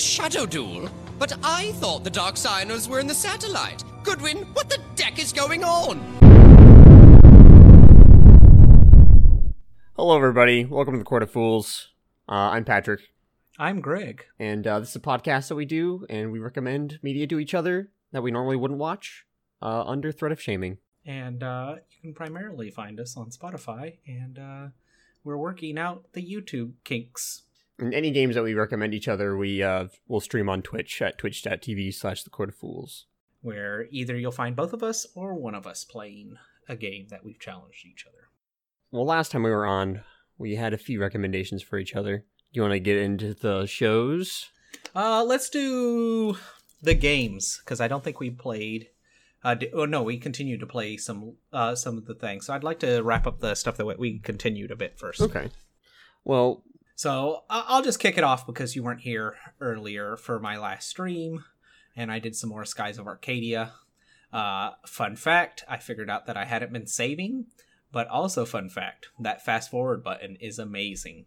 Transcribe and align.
Shadow 0.00 0.46
Duel? 0.46 0.88
But 1.18 1.34
I 1.42 1.72
thought 1.72 2.04
the 2.04 2.10
Dark 2.10 2.36
Signers 2.36 2.88
were 2.88 2.98
in 3.00 3.06
the 3.06 3.14
satellite. 3.14 3.84
Goodwin, 4.02 4.38
what 4.54 4.70
the 4.70 4.80
deck 4.96 5.18
is 5.18 5.32
going 5.32 5.62
on? 5.62 6.00
Hello, 9.96 10.16
everybody. 10.16 10.64
Welcome 10.64 10.94
to 10.94 10.98
the 10.98 11.04
Court 11.04 11.22
of 11.22 11.30
Fools. 11.30 11.88
Uh, 12.26 12.32
I'm 12.52 12.64
Patrick, 12.64 13.00
I'm 13.58 13.80
Greg. 13.80 14.24
and 14.38 14.66
uh, 14.66 14.80
this 14.80 14.90
is 14.90 14.96
a 14.96 15.00
podcast 15.00 15.48
that 15.48 15.56
we 15.56 15.66
do, 15.66 16.06
and 16.08 16.32
we 16.32 16.38
recommend 16.38 16.98
media 17.02 17.26
to 17.26 17.38
each 17.38 17.52
other 17.52 17.90
that 18.12 18.22
we 18.22 18.30
normally 18.30 18.56
wouldn't 18.56 18.80
watch 18.80 19.26
uh, 19.60 19.82
under 19.84 20.10
threat 20.12 20.32
of 20.32 20.40
shaming. 20.40 20.78
And 21.04 21.42
uh, 21.42 21.76
you 21.90 22.00
can 22.00 22.14
primarily 22.14 22.70
find 22.70 22.98
us 22.98 23.16
on 23.16 23.30
Spotify, 23.30 23.98
and 24.06 24.38
uh, 24.38 24.66
we're 25.24 25.36
working 25.36 25.76
out 25.78 26.06
the 26.14 26.22
YouTube 26.22 26.72
kinks. 26.84 27.42
And 27.80 27.94
any 27.94 28.10
games 28.10 28.34
that 28.34 28.42
we 28.44 28.54
recommend 28.54 28.94
each 28.94 29.08
other, 29.08 29.36
we 29.36 29.62
uh, 29.62 29.88
will 30.06 30.20
stream 30.20 30.48
on 30.48 30.62
Twitch 30.62 31.00
at 31.02 31.18
twitch.tv 31.18 31.94
slash 31.94 32.22
the 32.22 32.30
Court 32.30 32.50
of 32.50 32.54
Fools. 32.54 33.06
where 33.42 33.86
either 33.90 34.16
you'll 34.16 34.30
find 34.32 34.54
both 34.54 34.72
of 34.72 34.82
us 34.82 35.06
or 35.14 35.34
one 35.34 35.54
of 35.54 35.66
us 35.66 35.84
playing 35.84 36.36
a 36.68 36.76
game 36.76 37.06
that 37.08 37.24
we've 37.24 37.40
challenged 37.40 37.86
each 37.86 38.04
other. 38.06 38.28
Well, 38.92 39.06
last 39.06 39.32
time 39.32 39.42
we 39.42 39.50
were 39.50 39.66
on, 39.66 40.02
we 40.36 40.56
had 40.56 40.72
a 40.74 40.78
few 40.78 41.00
recommendations 41.00 41.62
for 41.62 41.78
each 41.78 41.94
other. 41.96 42.18
Do 42.18 42.58
you 42.58 42.62
want 42.62 42.72
to 42.72 42.80
get 42.80 42.98
into 42.98 43.32
the 43.34 43.64
shows? 43.66 44.50
Uh, 44.94 45.24
let's 45.24 45.48
do 45.48 46.36
the 46.82 46.94
games 46.94 47.60
because 47.64 47.80
I 47.80 47.88
don't 47.88 48.04
think 48.04 48.20
we 48.20 48.30
played. 48.30 48.88
Uh, 49.42 49.54
d- 49.54 49.70
oh 49.72 49.86
no, 49.86 50.02
we 50.02 50.18
continued 50.18 50.60
to 50.60 50.66
play 50.66 50.96
some 50.98 51.36
uh 51.52 51.74
some 51.74 51.96
of 51.96 52.04
the 52.06 52.14
things. 52.14 52.46
So 52.46 52.52
I'd 52.52 52.64
like 52.64 52.80
to 52.80 53.00
wrap 53.00 53.26
up 53.26 53.40
the 53.40 53.54
stuff 53.54 53.76
that 53.78 53.98
we 53.98 54.18
continued 54.18 54.70
a 54.70 54.76
bit 54.76 54.98
first. 54.98 55.20
Okay. 55.22 55.48
Well, 56.24 56.62
So 57.00 57.44
I'll 57.48 57.80
just 57.80 57.98
kick 57.98 58.18
it 58.18 58.24
off 58.24 58.46
because 58.46 58.76
you 58.76 58.82
weren't 58.82 59.00
here 59.00 59.34
earlier 59.58 60.18
for 60.18 60.38
my 60.38 60.58
last 60.58 60.86
stream, 60.86 61.42
and 61.96 62.12
I 62.12 62.18
did 62.18 62.36
some 62.36 62.50
more 62.50 62.66
Skies 62.66 62.98
of 62.98 63.06
Arcadia. 63.06 63.72
Uh, 64.30 64.72
fun 64.84 65.16
fact: 65.16 65.64
I 65.66 65.78
figured 65.78 66.10
out 66.10 66.26
that 66.26 66.36
I 66.36 66.44
hadn't 66.44 66.74
been 66.74 66.86
saving, 66.86 67.46
but 67.90 68.06
also 68.08 68.44
fun 68.44 68.68
fact: 68.68 69.08
that 69.18 69.42
fast 69.42 69.70
forward 69.70 70.04
button 70.04 70.36
is 70.42 70.58
amazing. 70.58 71.24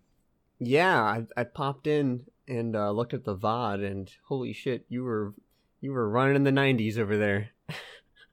yeah, 0.59 1.01
I, 1.01 1.25
I 1.35 1.43
popped 1.43 1.87
in 1.87 2.25
and 2.47 2.75
uh, 2.75 2.91
looked 2.91 3.15
at 3.15 3.23
the 3.23 3.35
VOD, 3.35 3.83
and 3.83 4.11
holy 4.25 4.53
shit, 4.53 4.85
you 4.89 5.03
were 5.03 5.33
you 5.81 5.91
were 5.91 6.07
running 6.07 6.35
in 6.35 6.43
the 6.43 6.51
90s 6.51 6.99
over 6.99 7.17
there. 7.17 7.49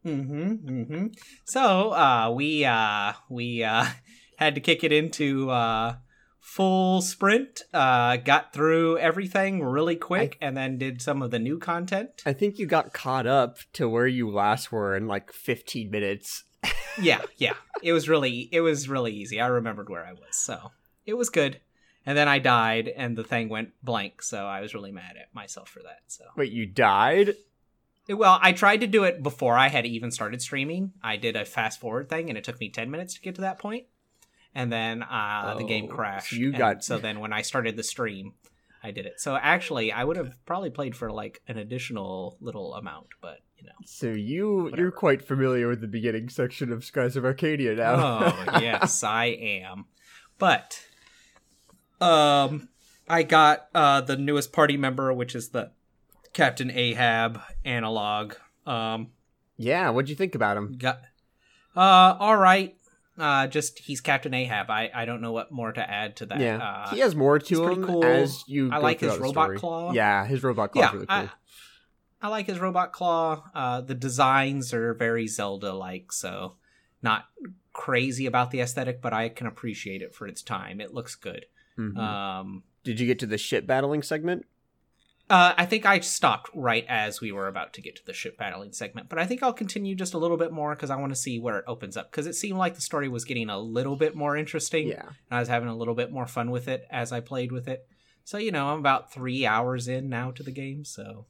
Mm-hmm. 0.04 0.52
Mm-hmm. 0.68 1.06
So 1.46 1.92
uh, 1.92 2.30
we 2.34 2.66
uh, 2.66 3.14
we 3.30 3.64
uh, 3.64 3.86
had 4.36 4.56
to 4.56 4.60
kick 4.60 4.84
it 4.84 4.92
into 4.92 5.48
uh, 5.48 5.94
full 6.40 7.00
sprint. 7.02 7.62
Uh, 7.72 8.16
got 8.16 8.52
through 8.52 8.98
everything 8.98 9.62
really 9.62 9.96
quick, 9.96 10.36
and 10.40 10.56
then 10.56 10.78
did 10.78 11.00
some 11.00 11.22
of 11.22 11.30
the 11.30 11.38
new 11.38 11.58
content. 11.58 12.22
I 12.26 12.32
think 12.32 12.58
you 12.58 12.66
got 12.66 12.92
caught 12.92 13.26
up 13.26 13.58
to 13.74 13.88
where 13.88 14.06
you 14.06 14.28
last 14.30 14.72
were 14.72 14.96
in 14.96 15.06
like 15.06 15.32
15 15.32 15.90
minutes. 15.90 16.44
yeah, 17.00 17.20
yeah. 17.36 17.54
It 17.82 17.92
was 17.92 18.08
really 18.08 18.48
it 18.52 18.60
was 18.60 18.88
really 18.88 19.12
easy. 19.12 19.40
I 19.40 19.46
remembered 19.46 19.88
where 19.88 20.04
I 20.04 20.12
was, 20.12 20.36
so 20.36 20.72
it 21.06 21.14
was 21.14 21.30
good. 21.30 21.60
And 22.06 22.16
then 22.16 22.28
I 22.28 22.38
died, 22.38 22.88
and 22.88 23.16
the 23.16 23.24
thing 23.24 23.50
went 23.50 23.70
blank. 23.82 24.22
So 24.22 24.46
I 24.46 24.62
was 24.62 24.74
really 24.74 24.90
mad 24.90 25.16
at 25.20 25.34
myself 25.34 25.68
for 25.68 25.80
that. 25.82 26.00
So 26.08 26.24
Wait, 26.36 26.50
you 26.50 26.64
died? 26.66 27.34
well, 28.08 28.38
I 28.42 28.52
tried 28.52 28.80
to 28.80 28.86
do 28.86 29.04
it 29.04 29.22
before 29.22 29.56
I 29.56 29.68
had 29.68 29.86
even 29.86 30.10
started 30.10 30.40
streaming. 30.42 30.92
I 31.02 31.16
did 31.16 31.36
a 31.36 31.44
fast 31.44 31.78
forward 31.78 32.08
thing, 32.08 32.28
and 32.28 32.36
it 32.38 32.44
took 32.44 32.58
me 32.58 32.70
ten 32.70 32.90
minutes 32.90 33.14
to 33.14 33.20
get 33.20 33.34
to 33.36 33.42
that 33.42 33.58
point. 33.58 33.84
And 34.54 34.72
then 34.72 35.02
uh, 35.02 35.54
the 35.58 35.64
game 35.64 35.86
Oh, 35.90 35.94
crashed. 35.94 36.30
so 36.30 36.36
you 36.36 36.48
and 36.48 36.58
got- 36.58 36.84
so 36.84 36.98
then 36.98 37.20
when 37.20 37.32
I 37.32 37.42
started 37.42 37.76
the 37.76 37.82
stream, 37.84 38.34
I 38.82 38.90
did 38.90 39.06
it. 39.06 39.20
So 39.20 39.36
actually, 39.36 39.92
I 39.92 40.02
would 40.04 40.16
have 40.16 40.32
probably 40.46 40.70
played 40.70 40.96
for 40.96 41.10
like 41.12 41.40
an 41.46 41.56
additional 41.58 42.36
little 42.40 42.74
amount, 42.74 43.08
but 43.20 43.38
you 43.58 43.64
know. 43.66 43.72
So 43.84 44.06
you 44.08 44.62
Whatever. 44.64 44.82
you're 44.82 44.90
quite 44.90 45.22
familiar 45.22 45.68
with 45.68 45.80
the 45.82 45.86
beginning 45.86 46.28
section 46.30 46.72
of 46.72 46.84
Skies 46.84 47.14
of 47.16 47.24
Arcadia 47.24 47.74
now. 47.74 47.94
Oh, 47.94 48.44
yes, 48.60 49.04
I 49.04 49.26
am. 49.26 49.84
But 50.38 50.80
um 52.00 52.68
I 53.08 53.22
got 53.22 53.68
uh 53.74 54.00
the 54.00 54.16
newest 54.16 54.52
party 54.52 54.76
member, 54.76 55.12
which 55.12 55.34
is 55.34 55.50
the 55.50 55.72
Captain 56.32 56.70
Ahab 56.70 57.40
analog. 57.64 58.34
Um 58.66 59.08
yeah, 59.56 59.90
what'd 59.90 60.08
you 60.08 60.16
think 60.16 60.34
about 60.34 60.56
him? 60.56 60.76
got 60.78 61.00
uh 61.76 62.16
all 62.18 62.36
right. 62.36 62.76
Uh 63.20 63.46
just 63.46 63.78
he's 63.78 64.00
Captain 64.00 64.32
Ahab. 64.34 64.70
I 64.70 64.90
I 64.94 65.04
don't 65.04 65.20
know 65.20 65.32
what 65.32 65.52
more 65.52 65.72
to 65.72 65.80
add 65.90 66.16
to 66.16 66.26
that. 66.26 66.40
yeah, 66.40 66.56
Uh, 66.56 66.90
he 66.94 67.00
has 67.00 67.14
more 67.14 67.38
to 67.38 67.68
him 67.68 67.84
cool. 67.84 68.04
as 68.04 68.42
you. 68.48 68.70
I 68.72 68.78
like 68.78 69.00
his 69.00 69.18
robot 69.18 69.32
story. 69.46 69.58
claw. 69.58 69.92
Yeah, 69.92 70.24
his 70.26 70.42
robot 70.42 70.72
claw 70.72 70.82
yeah, 70.82 70.92
really 70.92 71.06
cool. 71.06 71.16
I, 71.16 71.30
I 72.22 72.28
like 72.28 72.46
his 72.46 72.58
robot 72.58 72.92
claw. 72.92 73.44
Uh, 73.54 73.80
the 73.80 73.94
designs 73.94 74.74
are 74.74 74.92
very 74.94 75.26
Zelda-like, 75.26 76.12
so 76.12 76.56
not 77.02 77.24
crazy 77.72 78.26
about 78.26 78.50
the 78.50 78.60
aesthetic, 78.60 79.00
but 79.00 79.12
I 79.14 79.28
can 79.30 79.46
appreciate 79.46 80.02
it 80.02 80.14
for 80.14 80.26
its 80.26 80.42
time. 80.42 80.80
It 80.80 80.92
looks 80.92 81.14
good. 81.14 81.46
Mhm. 81.78 81.96
Um, 81.96 82.62
Did 82.84 83.00
you 83.00 83.06
get 83.06 83.18
to 83.20 83.26
the 83.26 83.38
ship 83.38 83.66
battling 83.66 84.02
segment? 84.02 84.44
Uh, 85.30 85.54
I 85.56 85.64
think 85.64 85.86
I 85.86 86.00
stopped 86.00 86.50
right 86.52 86.84
as 86.88 87.20
we 87.20 87.30
were 87.30 87.46
about 87.46 87.72
to 87.74 87.80
get 87.80 87.94
to 87.96 88.04
the 88.04 88.12
ship 88.12 88.36
battling 88.36 88.72
segment, 88.72 89.08
but 89.08 89.20
I 89.20 89.26
think 89.26 89.44
I'll 89.44 89.52
continue 89.52 89.94
just 89.94 90.12
a 90.12 90.18
little 90.18 90.36
bit 90.36 90.50
more 90.50 90.74
because 90.74 90.90
I 90.90 90.96
want 90.96 91.12
to 91.12 91.18
see 91.18 91.38
where 91.38 91.56
it 91.56 91.64
opens 91.68 91.96
up. 91.96 92.10
Because 92.10 92.26
it 92.26 92.34
seemed 92.34 92.58
like 92.58 92.74
the 92.74 92.80
story 92.80 93.08
was 93.08 93.24
getting 93.24 93.48
a 93.48 93.58
little 93.58 93.94
bit 93.94 94.16
more 94.16 94.36
interesting. 94.36 94.88
Yeah. 94.88 95.06
and 95.06 95.14
I 95.30 95.38
was 95.38 95.48
having 95.48 95.68
a 95.68 95.76
little 95.76 95.94
bit 95.94 96.10
more 96.10 96.26
fun 96.26 96.50
with 96.50 96.66
it 96.66 96.84
as 96.90 97.12
I 97.12 97.20
played 97.20 97.52
with 97.52 97.68
it. 97.68 97.86
So 98.24 98.38
you 98.38 98.50
know, 98.50 98.70
I'm 98.70 98.80
about 98.80 99.12
three 99.12 99.46
hours 99.46 99.86
in 99.86 100.08
now 100.08 100.32
to 100.32 100.42
the 100.42 100.50
game, 100.50 100.84
so 100.84 101.26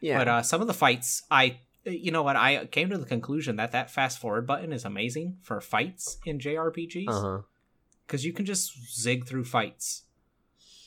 Yeah. 0.00 0.18
But 0.18 0.28
uh, 0.28 0.42
some 0.42 0.60
of 0.60 0.68
the 0.68 0.74
fights, 0.74 1.24
I, 1.28 1.58
you 1.84 2.12
know 2.12 2.22
what, 2.22 2.36
I 2.36 2.66
came 2.66 2.88
to 2.90 2.98
the 2.98 3.04
conclusion 3.04 3.56
that 3.56 3.72
that 3.72 3.90
fast 3.90 4.20
forward 4.20 4.46
button 4.46 4.72
is 4.72 4.84
amazing 4.84 5.38
for 5.42 5.60
fights 5.60 6.18
in 6.24 6.38
JRPGs 6.38 7.08
uh-huh. 7.08 7.42
because 8.06 8.24
you 8.24 8.32
can 8.32 8.46
just 8.46 8.96
zig 8.96 9.26
through 9.26 9.44
fights 9.44 10.04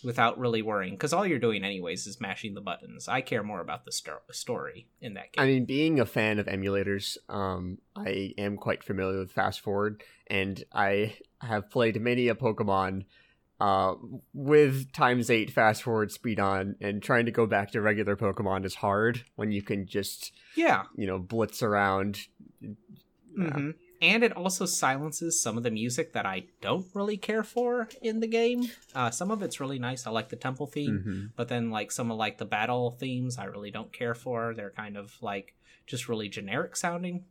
without 0.03 0.39
really 0.39 0.61
worrying. 0.61 0.93
Because 0.93 1.13
all 1.13 1.25
you're 1.25 1.39
doing, 1.39 1.63
anyways, 1.63 2.07
is 2.07 2.19
mashing 2.19 2.53
the 2.53 2.61
buttons. 2.61 3.07
I 3.07 3.21
care 3.21 3.43
more 3.43 3.61
about 3.61 3.85
the 3.85 3.91
sto- 3.91 4.21
story 4.31 4.87
in 5.01 5.13
that 5.15 5.33
game. 5.33 5.43
I 5.43 5.47
mean, 5.47 5.65
being 5.65 5.99
a 5.99 6.05
fan 6.05 6.39
of 6.39 6.47
emulators, 6.47 7.17
um, 7.29 7.79
I 7.95 8.33
am 8.37 8.57
quite 8.57 8.83
familiar 8.83 9.19
with 9.19 9.31
Fast 9.31 9.61
Forward, 9.61 10.03
and 10.27 10.63
I 10.73 11.17
have 11.41 11.69
played 11.69 12.01
many 12.01 12.27
a 12.27 12.35
Pokemon 12.35 13.05
uh, 13.59 13.93
with 14.33 14.91
times 14.91 15.29
eight 15.29 15.51
fast 15.51 15.83
forward 15.83 16.11
speed 16.11 16.39
on, 16.39 16.75
and 16.81 17.01
trying 17.03 17.25
to 17.25 17.31
go 17.31 17.45
back 17.45 17.71
to 17.71 17.81
regular 17.81 18.15
Pokemon 18.15 18.65
is 18.65 18.75
hard 18.75 19.23
when 19.35 19.51
you 19.51 19.61
can 19.61 19.85
just, 19.85 20.31
yeah. 20.55 20.85
you 20.95 21.05
know, 21.05 21.19
blitz 21.19 21.61
around. 21.61 22.21
Yeah. 22.59 22.69
hmm 23.35 23.69
And 24.01 24.23
it 24.23 24.35
also 24.35 24.65
silences 24.65 25.39
some 25.41 25.57
of 25.57 25.63
the 25.63 25.69
music 25.71 26.13
that 26.13 26.25
I 26.25 26.45
don't 26.59 26.87
really 26.95 27.17
care 27.17 27.43
for 27.43 27.87
in 28.01 28.19
the 28.19 28.27
game. 28.27 28.69
Uh, 28.95 29.11
some 29.11 29.29
of 29.29 29.41
it's 29.43 29.59
really 29.59 29.77
nice. 29.79 30.07
I 30.07 30.11
like 30.11 30.29
the 30.29 30.35
temple 30.35 30.65
theme. 30.67 31.03
Mhm. 31.05 31.31
but 31.35 31.47
then 31.49 31.69
like 31.69 31.91
some 31.91 32.09
of 32.11 32.17
like 32.17 32.37
the 32.37 32.45
battle 32.45 32.91
themes 32.91 33.37
i 33.37 33.45
really 33.45 33.71
don't 33.71 33.93
care 33.93 34.13
for 34.15 34.53
they're 34.55 34.71
kind 34.71 34.97
of 34.97 35.15
like 35.21 35.53
just 35.85 36.07
really 36.09 36.27
generic 36.29 36.75
sounding 36.75 37.25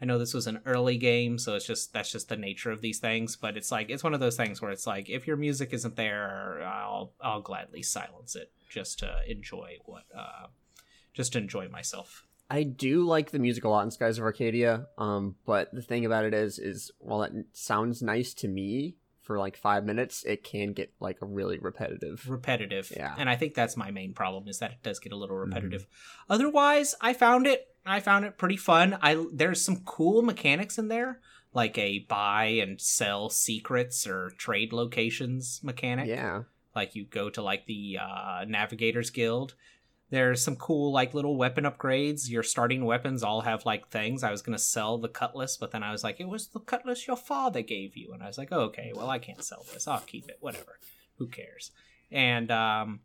i 0.00 0.04
know 0.04 0.18
this 0.18 0.34
was 0.34 0.46
an 0.46 0.60
early 0.66 0.96
game 0.98 1.38
so 1.38 1.54
it's 1.54 1.66
just 1.66 1.92
that's 1.92 2.10
just 2.12 2.28
the 2.28 2.36
nature 2.36 2.70
of 2.70 2.80
these 2.80 2.98
things 2.98 3.36
but 3.36 3.56
it's 3.56 3.70
like 3.72 3.90
it's 3.90 4.02
one 4.04 4.14
of 4.14 4.20
those 4.20 4.36
things 4.36 4.60
where 4.60 4.70
it's 4.70 4.86
like 4.86 5.08
if 5.08 5.26
your 5.26 5.36
music 5.36 5.72
isn't 5.72 5.96
there 5.96 6.62
i'll 6.64 7.12
i'll 7.20 7.40
gladly 7.40 7.82
silence 7.82 8.34
it 8.36 8.50
just 8.68 8.98
to 8.98 9.20
enjoy 9.28 9.76
what 9.84 10.04
uh 10.16 10.46
just 11.12 11.32
to 11.32 11.38
enjoy 11.38 11.68
myself 11.68 12.24
I 12.50 12.62
do 12.62 13.04
like 13.04 13.30
the 13.30 13.38
music 13.38 13.64
a 13.64 13.68
lot 13.68 13.84
in 13.84 13.90
Skies 13.90 14.18
of 14.18 14.24
Arcadia, 14.24 14.86
um, 14.98 15.36
but 15.46 15.72
the 15.72 15.82
thing 15.82 16.04
about 16.04 16.24
it 16.24 16.34
is, 16.34 16.58
is 16.58 16.90
while 16.98 17.22
it 17.22 17.32
sounds 17.52 18.02
nice 18.02 18.34
to 18.34 18.48
me 18.48 18.96
for 19.22 19.38
like 19.38 19.56
five 19.56 19.84
minutes, 19.86 20.22
it 20.24 20.44
can 20.44 20.74
get 20.74 20.92
like 21.00 21.22
a 21.22 21.26
really 21.26 21.58
repetitive. 21.58 22.28
repetitive 22.28 22.92
Yeah. 22.94 23.14
and 23.16 23.30
i 23.30 23.36
think 23.36 23.54
that's 23.54 23.76
my 23.76 23.90
main 23.90 24.12
problem 24.12 24.48
is 24.48 24.58
that 24.58 24.72
it 24.72 24.82
does 24.82 24.98
get 24.98 25.12
a 25.12 25.16
little 25.16 25.36
repetitive 25.36 25.86
otherwise 26.28 26.94
i 27.00 27.12
found 27.12 27.46
it 27.46 27.66
i 27.86 28.00
found 28.00 28.24
it 28.24 28.36
pretty 28.38 28.56
fun 28.56 28.98
i 29.00 29.24
there's 29.32 29.62
some 29.62 29.76
cool 29.84 30.20
mechanics 30.22 30.78
in 30.78 30.88
there 30.88 31.20
like 31.52 31.78
a 31.78 32.00
buy 32.00 32.44
and 32.44 32.80
sell 32.80 33.30
secrets 33.30 34.06
or 34.06 34.30
trade 34.36 34.72
locations 34.72 35.60
mechanic 35.62 36.06
Yeah. 36.08 36.42
like 36.74 36.94
you 36.94 37.04
go 37.06 37.30
to 37.30 37.42
like 37.42 37.66
the 37.66 37.98
uh, 38.00 38.44
navigators 38.46 39.10
guild 39.10 39.54
there's 40.14 40.42
some 40.42 40.56
cool 40.56 40.92
like 40.92 41.12
little 41.14 41.36
weapon 41.36 41.64
upgrades. 41.64 42.30
Your 42.30 42.42
starting 42.42 42.84
weapons 42.84 43.22
all 43.22 43.42
have 43.42 43.66
like 43.66 43.88
things. 43.88 44.22
I 44.22 44.30
was 44.30 44.42
going 44.42 44.56
to 44.56 44.62
sell 44.62 44.98
the 44.98 45.08
cutlass 45.08 45.56
but 45.56 45.70
then 45.72 45.82
i 45.82 45.90
was 45.92 46.02
like 46.04 46.20
it 46.20 46.28
was 46.28 46.46
the 46.48 46.60
cutlass 46.60 47.06
your 47.06 47.16
father 47.16 47.62
gave 47.62 47.96
you. 47.96 48.12
And 48.12 48.22
i 48.22 48.26
was 48.26 48.38
like 48.38 48.52
okay 48.52 48.92
well 48.94 49.10
i 49.10 49.18
can't 49.18 49.42
sell 49.44 49.64
this. 49.72 49.86
I'll 49.88 50.00
keep 50.00 50.28
it. 50.28 50.38
Whatever. 50.40 50.78
Who 51.18 51.26
cares? 51.26 51.70
And 52.10 52.50
um 52.50 53.00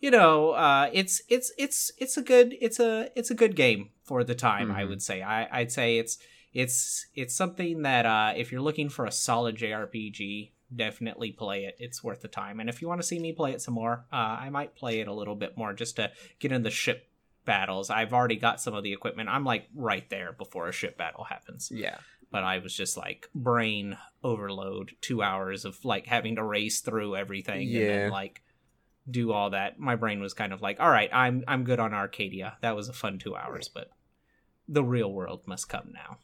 you 0.00 0.10
know 0.10 0.50
uh 0.50 0.88
it's 0.92 1.22
it's 1.28 1.52
it's 1.58 1.92
it's 1.98 2.16
a 2.16 2.22
good 2.22 2.54
it's 2.60 2.80
a 2.80 3.10
it's 3.16 3.30
a 3.30 3.34
good 3.34 3.54
game 3.56 3.90
for 4.02 4.24
the 4.24 4.34
time 4.34 4.70
i 4.72 4.82
Mhm. 4.82 4.88
would 4.90 5.02
say. 5.02 5.22
I 5.22 5.48
i'd 5.60 5.72
say 5.72 5.98
it's 5.98 6.18
it's 6.52 7.06
it's 7.14 7.34
something 7.34 7.82
that 7.82 8.06
uh 8.06 8.32
if 8.36 8.50
you're 8.50 8.60
looking 8.68 8.88
for 8.88 9.04
a 9.06 9.12
solid 9.12 9.56
jrpg 9.56 10.50
definitely 10.74 11.32
play 11.32 11.64
it. 11.64 11.76
It's 11.78 12.02
worth 12.02 12.20
the 12.20 12.28
time. 12.28 12.60
And 12.60 12.68
if 12.68 12.80
you 12.80 12.88
want 12.88 13.00
to 13.00 13.06
see 13.06 13.18
me 13.18 13.32
play 13.32 13.52
it 13.52 13.60
some 13.60 13.74
more, 13.74 14.04
uh, 14.12 14.16
I 14.16 14.50
might 14.50 14.74
play 14.74 15.00
it 15.00 15.08
a 15.08 15.12
little 15.12 15.34
bit 15.34 15.56
more 15.56 15.72
just 15.72 15.96
to 15.96 16.10
get 16.38 16.52
in 16.52 16.62
the 16.62 16.70
ship 16.70 17.08
battles. 17.44 17.90
I've 17.90 18.12
already 18.12 18.36
got 18.36 18.60
some 18.60 18.74
of 18.74 18.84
the 18.84 18.92
equipment. 18.92 19.28
I'm 19.28 19.44
like 19.44 19.68
right 19.74 20.08
there 20.10 20.32
before 20.32 20.68
a 20.68 20.72
ship 20.72 20.96
battle 20.96 21.24
happens. 21.24 21.70
Yeah. 21.72 21.98
But 22.30 22.44
I 22.44 22.58
was 22.58 22.74
just 22.74 22.96
like 22.96 23.28
brain 23.34 23.96
overload, 24.22 24.92
two 25.00 25.22
hours 25.22 25.64
of 25.64 25.84
like 25.84 26.06
having 26.06 26.36
to 26.36 26.44
race 26.44 26.80
through 26.80 27.16
everything 27.16 27.74
and 27.74 27.88
then 27.88 28.10
like 28.10 28.42
do 29.10 29.32
all 29.32 29.50
that. 29.50 29.80
My 29.80 29.96
brain 29.96 30.20
was 30.20 30.34
kind 30.34 30.52
of 30.52 30.62
like, 30.62 30.78
all 30.78 30.90
right, 30.90 31.10
I'm 31.12 31.42
I'm 31.48 31.64
good 31.64 31.80
on 31.80 31.92
Arcadia. 31.92 32.56
That 32.60 32.76
was 32.76 32.88
a 32.88 32.92
fun 32.92 33.18
two 33.18 33.34
hours, 33.34 33.68
but 33.68 33.90
the 34.68 34.84
real 34.84 35.12
world 35.12 35.42
must 35.46 35.68
come 35.68 35.90
now. 35.92 36.18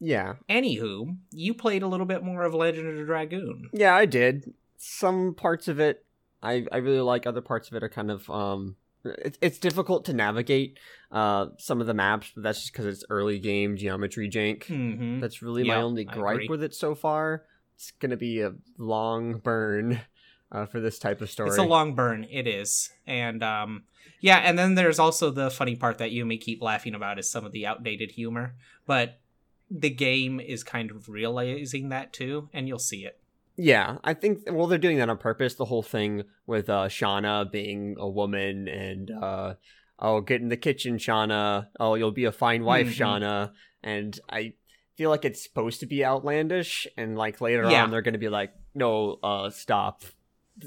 Yeah. 0.00 0.34
Anywho, 0.48 1.16
you 1.32 1.54
played 1.54 1.82
a 1.82 1.88
little 1.88 2.06
bit 2.06 2.22
more 2.22 2.44
of 2.44 2.54
Legend 2.54 2.88
of 2.88 2.96
the 2.96 3.04
Dragoon. 3.04 3.70
Yeah, 3.72 3.94
I 3.94 4.06
did. 4.06 4.52
Some 4.76 5.34
parts 5.34 5.66
of 5.68 5.80
it 5.80 6.04
I 6.42 6.66
I 6.70 6.78
really 6.78 7.00
like. 7.00 7.26
Other 7.26 7.40
parts 7.40 7.68
of 7.68 7.74
it 7.74 7.82
are 7.82 7.88
kind 7.88 8.10
of 8.10 8.28
um 8.30 8.76
it's 9.04 9.38
it's 9.40 9.58
difficult 9.58 10.04
to 10.06 10.12
navigate 10.12 10.78
uh 11.10 11.46
some 11.58 11.80
of 11.80 11.86
the 11.86 11.94
maps, 11.94 12.30
but 12.34 12.42
that's 12.42 12.60
just 12.60 12.72
because 12.72 12.86
it's 12.86 13.04
early 13.10 13.38
game 13.38 13.76
geometry 13.76 14.30
jank. 14.30 14.64
Mm-hmm. 14.66 15.20
That's 15.20 15.42
really 15.42 15.64
my 15.64 15.76
only 15.76 16.04
gripe 16.04 16.48
with 16.48 16.62
it 16.62 16.74
so 16.74 16.94
far. 16.94 17.44
It's 17.76 17.92
gonna 17.92 18.16
be 18.16 18.40
a 18.40 18.54
long 18.76 19.38
burn 19.38 20.00
uh, 20.52 20.66
for 20.66 20.80
this 20.80 20.98
type 20.98 21.20
of 21.20 21.30
story. 21.30 21.48
It's 21.48 21.58
a 21.58 21.62
long 21.62 21.94
burn. 21.94 22.26
It 22.30 22.46
is, 22.46 22.90
and 23.06 23.42
um, 23.42 23.84
yeah, 24.20 24.38
and 24.38 24.58
then 24.58 24.74
there's 24.74 24.98
also 24.98 25.30
the 25.30 25.50
funny 25.50 25.76
part 25.76 25.98
that 25.98 26.10
you 26.10 26.24
may 26.24 26.38
keep 26.38 26.62
laughing 26.62 26.94
about 26.94 27.18
is 27.18 27.30
some 27.30 27.44
of 27.44 27.52
the 27.52 27.66
outdated 27.66 28.12
humor, 28.12 28.54
but 28.86 29.20
the 29.70 29.90
game 29.90 30.40
is 30.40 30.64
kind 30.64 30.90
of 30.90 31.08
realizing 31.08 31.88
that 31.90 32.12
too, 32.12 32.48
and 32.52 32.66
you'll 32.68 32.78
see 32.78 33.04
it. 33.04 33.18
Yeah, 33.56 33.98
I 34.04 34.14
think 34.14 34.44
well 34.50 34.66
they're 34.68 34.78
doing 34.78 34.98
that 34.98 35.08
on 35.10 35.18
purpose. 35.18 35.54
The 35.54 35.64
whole 35.64 35.82
thing 35.82 36.22
with 36.46 36.68
uh 36.70 36.86
Shana 36.88 37.50
being 37.50 37.96
a 37.98 38.08
woman 38.08 38.68
and 38.68 39.10
uh 39.10 39.54
oh 39.98 40.20
get 40.20 40.40
in 40.40 40.48
the 40.48 40.56
kitchen, 40.56 40.96
Shana. 40.98 41.66
Oh, 41.80 41.94
you'll 41.94 42.12
be 42.12 42.24
a 42.24 42.32
fine 42.32 42.62
wife, 42.64 42.86
Mhm. 42.88 42.94
Shana. 43.20 43.52
And 43.82 44.18
I 44.30 44.54
feel 44.96 45.10
like 45.10 45.24
it's 45.24 45.42
supposed 45.42 45.80
to 45.80 45.86
be 45.86 46.04
outlandish 46.04 46.86
and 46.96 47.16
like 47.18 47.40
later 47.40 47.68
Yeah. 47.68 47.82
on 47.82 47.90
they're 47.90 48.02
gonna 48.02 48.18
be 48.18 48.28
like, 48.28 48.52
No, 48.74 49.18
uh 49.24 49.50
stop. 49.50 50.04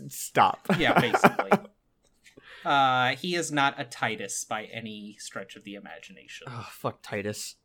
Stop. 0.09 0.65
Yeah, 0.77 0.99
basically. 0.99 1.51
uh, 2.65 3.15
he 3.15 3.35
is 3.35 3.51
not 3.51 3.79
a 3.79 3.83
Titus 3.83 4.45
by 4.45 4.65
any 4.65 5.15
stretch 5.19 5.55
of 5.55 5.63
the 5.63 5.75
imagination. 5.75 6.47
oh 6.49 6.67
fuck 6.71 7.01
Titus. 7.01 7.55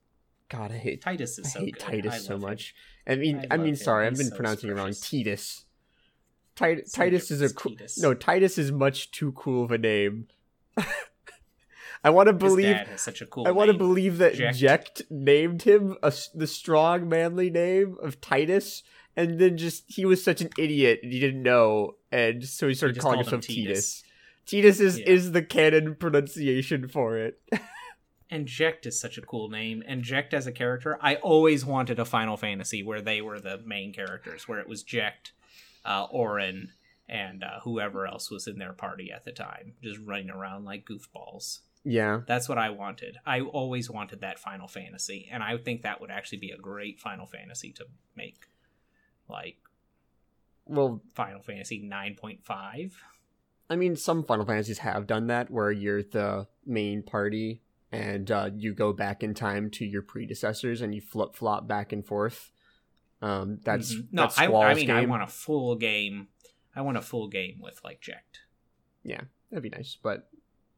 God, 0.48 0.70
I 0.72 0.76
hate 0.78 1.02
Titus 1.02 1.38
is 1.38 1.46
I 1.46 1.48
so 1.50 1.60
hate 1.60 1.74
good. 1.74 1.80
Titus 1.82 2.14
I 2.14 2.18
so 2.18 2.32
love 2.34 2.42
him. 2.42 2.48
much. 2.50 2.74
I 3.06 3.14
mean, 3.16 3.46
I 3.50 3.54
I, 3.54 3.56
mean, 3.56 3.68
him. 3.70 3.76
sorry, 3.76 4.06
I've 4.06 4.16
been 4.16 4.28
so 4.30 4.36
pronouncing 4.36 4.70
it 4.70 4.74
wrong. 4.74 4.92
Titus. 4.92 5.64
Tit- 6.54 6.90
Titus 6.92 7.30
is 7.30 7.42
a 7.42 7.52
cool. 7.52 7.74
No, 7.98 8.14
Titus 8.14 8.56
is 8.56 8.72
much 8.72 9.10
too 9.10 9.32
cool 9.32 9.64
of 9.64 9.70
a 9.72 9.78
name. 9.78 10.28
I 12.04 12.10
want 12.10 12.28
to 12.28 12.32
believe. 12.32 12.76
such 12.96 13.20
a 13.20 13.26
cool. 13.26 13.46
I 13.46 13.50
want 13.50 13.70
to 13.70 13.76
believe 13.76 14.18
that. 14.18 14.34
Jecht 14.34 15.02
named 15.10 15.62
him 15.62 15.96
a 16.02 16.12
the 16.34 16.46
strong, 16.46 17.08
manly 17.08 17.50
name 17.50 17.96
of 18.02 18.20
Titus, 18.20 18.82
and 19.16 19.38
then 19.40 19.56
just 19.56 19.84
he 19.88 20.04
was 20.04 20.22
such 20.22 20.40
an 20.40 20.50
idiot 20.58 21.00
and 21.02 21.12
he 21.12 21.18
didn't 21.20 21.42
know, 21.42 21.96
and 22.12 22.44
so 22.44 22.68
he 22.68 22.74
started 22.74 22.94
just 22.94 23.02
calling 23.02 23.18
him 23.18 23.24
himself 23.26 23.42
Titus. 23.46 24.02
Titus. 24.02 24.02
Titus 24.46 24.80
is 24.80 24.98
Yeah. 25.00 25.06
is 25.08 25.32
the 25.32 25.42
canon 25.42 25.94
pronunciation 25.96 26.86
for 26.88 27.16
it. 27.18 27.40
And 28.28 28.46
Jecht 28.48 28.86
is 28.86 28.98
such 28.98 29.18
a 29.18 29.22
cool 29.22 29.48
name. 29.48 29.82
And 29.86 30.02
Jecht 30.02 30.34
as 30.34 30.46
a 30.46 30.52
character, 30.52 30.98
I 31.00 31.16
always 31.16 31.64
wanted 31.64 31.98
a 31.98 32.04
Final 32.04 32.36
Fantasy 32.36 32.82
where 32.82 33.00
they 33.00 33.20
were 33.22 33.38
the 33.38 33.58
main 33.58 33.92
characters, 33.92 34.48
where 34.48 34.58
it 34.58 34.68
was 34.68 34.82
Jecht, 34.82 35.30
uh, 35.84 36.06
Auron, 36.12 36.72
and 37.08 37.44
uh, 37.44 37.60
whoever 37.62 38.04
else 38.06 38.30
was 38.30 38.48
in 38.48 38.58
their 38.58 38.72
party 38.72 39.12
at 39.12 39.24
the 39.24 39.30
time, 39.30 39.74
just 39.80 40.00
running 40.04 40.28
around 40.30 40.64
like 40.64 40.84
goofballs. 40.84 41.60
yeah, 41.84 42.22
That's 42.26 42.48
what 42.48 42.58
I 42.58 42.70
wanted. 42.70 43.18
I 43.24 43.42
always 43.42 43.88
wanted 43.88 44.22
that 44.22 44.40
Final 44.40 44.66
Fantasy, 44.66 45.28
and 45.30 45.40
I 45.40 45.56
think 45.56 45.82
that 45.82 46.00
would 46.00 46.10
actually 46.10 46.38
be 46.38 46.50
a 46.50 46.58
great 46.58 46.98
Final 46.98 47.26
Fantasy 47.26 47.70
to 47.74 47.86
make, 48.16 48.46
like 49.28 49.58
well, 50.64 51.00
Final 51.14 51.42
Fantasy 51.42 51.78
nine 51.78 52.16
point 52.16 52.44
five. 52.44 53.00
I 53.70 53.76
mean, 53.76 53.94
some 53.94 54.24
Final 54.24 54.44
Fantasies 54.46 54.78
have 54.78 55.06
done 55.06 55.28
that, 55.28 55.48
where 55.48 55.70
you're 55.70 56.02
the 56.02 56.48
main 56.64 57.04
party 57.04 57.62
and 57.96 58.30
uh, 58.30 58.50
you 58.56 58.74
go 58.74 58.92
back 58.92 59.22
in 59.22 59.34
time 59.34 59.70
to 59.70 59.84
your 59.84 60.02
predecessors 60.02 60.80
and 60.82 60.94
you 60.94 61.00
flip 61.00 61.34
flop 61.34 61.66
back 61.66 61.92
and 61.92 62.04
forth. 62.06 62.50
Um, 63.22 63.58
that's 63.64 63.94
Mhm. 63.94 64.08
no. 64.12 64.22
that's 64.22 64.38
I, 64.38 64.46
I 64.46 64.74
mean, 64.74 64.90
I 64.90 65.04
want 65.06 65.22
a 65.22 65.26
full 65.26 65.76
game. 65.76 66.28
I 66.74 66.82
want 66.82 66.96
a 66.98 67.02
full 67.02 67.28
game 67.28 67.58
with 67.60 67.80
like 67.82 68.00
Jecht. 68.00 68.40
That'd 69.50 69.62
be 69.62 69.70
nice, 69.70 69.96
but 70.02 70.28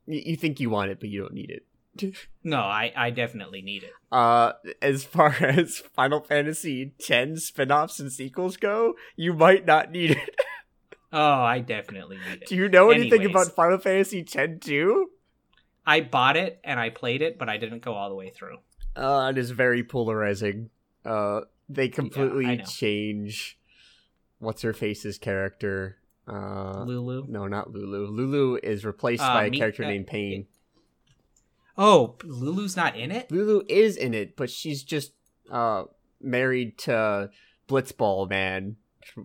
y- 0.07 0.23
you 0.27 0.37
think 0.37 0.61
you 0.61 0.69
want 0.71 0.91
it, 0.91 1.01
but 1.01 1.09
you 1.09 1.21
don't 1.23 1.33
need 1.35 1.51
it. 1.51 1.65
No, 2.45 2.59
I 2.61 2.93
I 2.95 3.11
definitely 3.11 3.61
need 3.63 3.83
it. 3.83 3.91
Uh, 4.13 4.53
as 4.81 5.03
far 5.05 5.31
as 5.41 5.79
Final 5.79 6.21
Fantasy 6.21 6.93
X 7.09 7.45
spin-offs 7.45 7.99
and 7.99 8.13
sequels 8.13 8.57
go, 8.57 8.95
you 9.17 9.33
might 9.33 9.67
not 9.67 9.91
need 9.91 10.13
it. 10.13 10.37
Oh, 11.11 11.41
I 11.43 11.61
definitely 11.61 12.19
need 12.19 12.43
it. 12.43 12.49
Do 12.49 12.55
you 12.55 12.69
know 12.69 12.91
anything 12.91 13.23
Anyways. 13.23 13.47
about 13.47 13.57
Final 13.57 13.79
Fantasy 13.79 14.19
X-2? 14.21 15.05
I 15.89 16.01
bought 16.03 16.37
it 16.37 16.61
and 16.65 16.79
I 16.79 16.91
played 16.91 17.23
it, 17.23 17.39
but 17.39 17.49
I 17.49 17.57
didn't 17.57 17.81
go 17.83 17.95
all 17.95 18.09
the 18.11 18.15
way 18.15 18.31
through. 18.31 18.59
Uh, 18.95 19.29
it 19.31 19.39
is 19.39 19.51
very 19.53 19.83
polarizing. 19.83 20.71
Uh, 21.05 21.41
they 21.69 21.89
completely 21.89 22.57
know. 22.59 22.65
change 22.65 23.59
what's 24.39 24.63
her 24.63 24.73
face's 24.75 25.19
character. 25.19 25.97
Uh, 26.27 26.85
Lulu. 26.85 27.25
no, 27.29 27.47
not 27.47 27.71
Lulu. 27.73 28.07
Lulu 28.07 28.59
is 28.63 28.85
replaced 28.85 29.23
Uh, 29.23 29.33
by 29.33 29.45
a 29.47 29.51
me- 29.51 29.59
character 29.59 29.85
uh, 29.85 29.89
named 29.89 30.07
Paine. 30.07 30.47
Oh, 31.77 32.17
Lulu's 32.25 32.77
not 32.77 32.97
in 32.97 33.11
it. 33.11 33.31
Lulu 33.31 33.63
is 33.69 33.97
in 33.97 34.13
it, 34.13 34.37
but 34.37 34.51
she's 34.51 34.83
just 34.83 35.13
uh 35.51 35.85
married 36.21 36.77
to 36.79 37.31
Blitzball 37.69 38.29
man. 38.29 38.77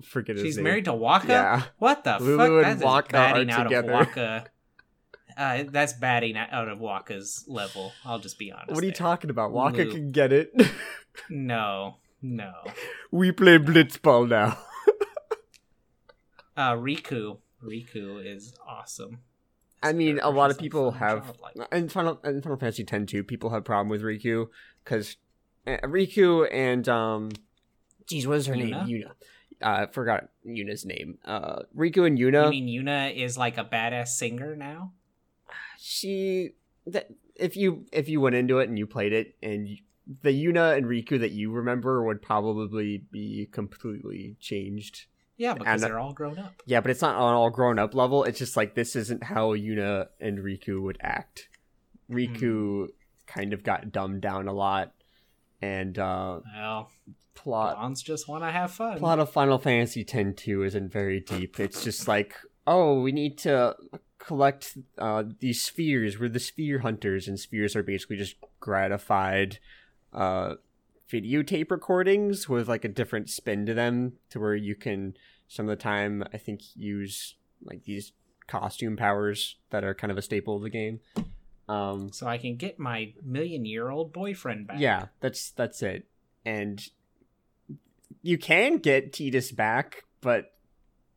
Forget 0.03 0.35
his 0.37 0.45
She's 0.45 0.57
name. 0.57 0.63
married 0.63 0.85
to 0.85 0.93
Wakka. 0.93 1.27
Yeah. 1.29 1.63
What 1.77 2.03
the 2.05 2.17
Lulu 2.19 2.37
fuck? 2.37 2.47
Lulu 2.47 2.63
and 2.63 2.81
Wakka 2.81 3.49
are 3.51 3.63
together. 3.63 4.43
Uh, 5.37 5.63
that's 5.69 5.93
batting 5.93 6.37
out 6.37 6.67
of 6.67 6.79
Wakka's 6.79 7.45
level. 7.47 7.91
I'll 8.05 8.19
just 8.19 8.37
be 8.37 8.51
honest. 8.51 8.71
What 8.71 8.83
are 8.83 8.85
you 8.85 8.91
there. 8.91 8.97
talking 8.97 9.29
about? 9.29 9.51
Waka 9.51 9.77
Lulu. 9.77 9.91
can 9.91 10.11
get 10.11 10.31
it. 10.33 10.53
No, 11.29 11.97
no. 12.23 12.51
we 13.11 13.31
play 13.31 13.59
Blitzball 13.59 14.27
now. 14.27 14.57
Uh, 16.55 16.73
Rikku. 16.73 17.37
Rikku 17.63 18.23
is 18.25 18.53
awesome. 18.67 19.19
I 19.81 19.91
mean, 19.93 20.19
a 20.21 20.29
lot 20.29 20.51
of 20.51 20.57
people 20.59 20.91
have 20.91 21.33
in 21.71 21.89
Final 21.89 22.19
in 22.23 22.41
Final 22.41 22.57
Fantasy 22.57 22.83
X-2. 22.83 23.27
People 23.27 23.49
have 23.49 23.63
problem 23.65 23.89
with 23.89 24.01
Rikku 24.01 24.47
because 24.83 25.17
Rikku 25.67 26.47
and 26.53 26.87
um, 26.87 27.29
geez, 28.05 28.27
what 28.27 28.37
is 28.37 28.45
her 28.47 28.53
Yuna? 28.53 28.87
name? 28.87 29.01
Yuna. 29.03 29.09
Uh, 29.61 29.81
I 29.81 29.85
forgot 29.91 30.29
Yuna's 30.47 30.85
name. 30.85 31.17
Uh, 31.25 31.63
Rikku 31.75 32.05
and 32.05 32.17
Yuna. 32.19 32.45
You 32.53 32.61
mean 32.61 32.85
Yuna 32.85 33.15
is 33.15 33.37
like 33.37 33.57
a 33.57 33.65
badass 33.65 34.09
singer 34.09 34.55
now? 34.55 34.91
She 35.85 36.51
that 36.87 37.09
if 37.35 37.57
you 37.57 37.85
if 37.91 38.07
you 38.07 38.21
went 38.21 38.35
into 38.35 38.59
it 38.59 38.69
and 38.69 38.79
you 38.79 38.87
played 38.87 39.11
it 39.11 39.35
and 39.43 39.67
you, 39.67 39.77
the 40.21 40.29
Yuna 40.29 40.77
and 40.77 40.85
Rikku 40.85 41.19
that 41.19 41.31
you 41.31 41.51
remember 41.51 42.05
would 42.05 42.21
probably 42.21 43.03
be 43.11 43.49
completely 43.51 44.37
changed. 44.39 45.07
Yeah, 45.35 45.55
because 45.55 45.81
And- 45.81 45.91
they're 45.91 45.99
all 45.99 46.13
grown 46.13 46.39
up. 46.39 46.53
Yeah, 46.65 46.79
but 46.79 46.89
it's 46.89 47.01
not 47.01 47.15
on 47.17 47.33
all 47.33 47.49
grown 47.49 47.79
up 47.79 47.93
level. 47.93 48.23
It's 48.23 48.39
just 48.39 48.55
like 48.55 48.75
this 48.75 48.95
isn't 48.95 49.25
how 49.25 49.49
Yuna 49.55 50.07
and 50.21 50.37
Rikku 50.39 50.81
would 50.81 50.99
act. 51.01 51.49
Rikku 52.09 52.87
kind 53.27 53.51
of 53.51 53.63
got 53.63 53.91
dumbed 53.91 54.21
down 54.21 54.47
a 54.47 54.53
lot, 54.53 54.93
and 55.61 55.99
uh, 55.99 56.39
Well, 56.55 56.91
plot 57.35 57.75
blondes 57.77 58.01
just 58.03 58.29
want 58.29 58.45
to 58.45 58.51
have 58.51 58.71
fun. 58.71 58.99
plot 58.99 59.19
of 59.19 59.29
Final 59.31 59.57
Fantasy 59.57 60.05
X 60.07 60.41
two 60.41 60.63
isn't 60.63 60.93
very 60.93 61.19
deep. 61.19 61.59
It's 61.59 61.83
just 61.83 62.07
like, 62.07 62.35
oh, 62.65 63.01
we 63.01 63.11
need 63.11 63.37
to 63.39 63.75
collect 64.23 64.77
uh, 64.97 65.23
these 65.39 65.61
spheres. 65.61 66.17
We're 66.17 66.29
the 66.29 66.39
sphere 66.39 66.79
hunters, 66.79 67.27
and 67.27 67.39
spheres 67.39 67.75
are 67.75 67.83
basically 67.83 68.15
just 68.15 68.35
gratified 68.61 69.59
uh, 70.13 70.55
videotape 71.11 71.69
recordings 71.69 72.47
with 72.47 72.69
like 72.69 72.85
a 72.85 72.89
different 72.89 73.29
spin 73.29 73.65
to 73.65 73.73
them, 73.73 74.13
to 74.29 74.39
where 74.39 74.55
you 74.55 74.75
can 74.75 75.15
some 75.47 75.67
of 75.67 75.77
the 75.77 75.83
time 75.83 76.23
I 76.33 76.37
think 76.37 76.61
use 76.75 77.35
like 77.63 77.83
these 77.83 78.13
costume 78.47 78.95
powers 78.95 79.57
that 79.71 79.83
are 79.83 79.93
kind 79.93 80.11
of 80.11 80.17
a 80.17 80.21
staple 80.21 80.55
of 80.55 80.63
the 80.63 80.69
game. 80.69 81.01
Um, 81.67 82.11
so 82.11 82.25
I 82.25 82.37
can 82.37 82.55
get 82.55 82.79
my 82.79 83.13
million 83.23 83.65
year 83.65 83.89
old 83.89 84.13
boyfriend 84.13 84.67
back. 84.67 84.79
yeah, 84.79 85.07
that's 85.19 85.51
that's 85.51 85.81
it. 85.81 86.07
And 86.45 86.81
you 88.21 88.37
can 88.37 88.77
get 88.77 89.11
Titus 89.11 89.51
back, 89.51 90.05
but 90.21 90.53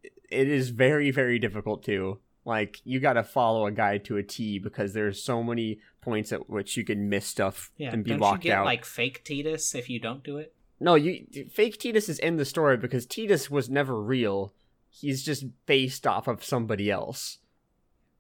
it 0.02 0.48
is 0.48 0.70
very 0.70 1.12
very 1.12 1.38
difficult 1.38 1.84
to. 1.84 2.18
Like 2.47 2.81
you 2.85 3.00
got 3.00 3.15
to 3.15 3.25
follow 3.25 3.67
a 3.67 3.73
guide 3.73 4.05
to 4.07 4.17
a 4.17 4.23
T 4.23 4.59
because 4.59 4.95
there's 4.95 5.21
so 5.23 5.43
many 5.43 5.81
points 6.00 6.33
at 6.33 6.49
which 6.49 6.76
you 6.76 6.85
can 6.85 7.09
miss 7.09 7.26
stuff 7.26 7.71
Yeah. 7.76 7.93
and 7.93 8.03
be 8.05 8.11
Don't 8.12 8.21
locked 8.21 8.45
you 8.45 8.50
get 8.53 8.59
out. 8.61 8.65
like 8.65 8.85
fake 8.87 9.25
Titus 9.25 9.75
if 9.75 9.91
you 9.91 9.99
don't 9.99 10.23
do 10.23 10.38
it? 10.38 10.55
No, 10.79 10.95
you 10.95 11.26
fake 11.50 11.79
Tidus 11.79 12.09
is 12.09 12.19
in 12.21 12.37
the 12.37 12.45
story 12.45 12.76
because 12.76 13.05
Tidus 13.07 13.50
was 13.50 13.69
never 13.69 14.00
real. 14.00 14.55
He's 14.91 15.23
just 15.25 15.45
based 15.67 16.07
off 16.07 16.29
of 16.29 16.45
somebody 16.45 16.91
else, 16.91 17.38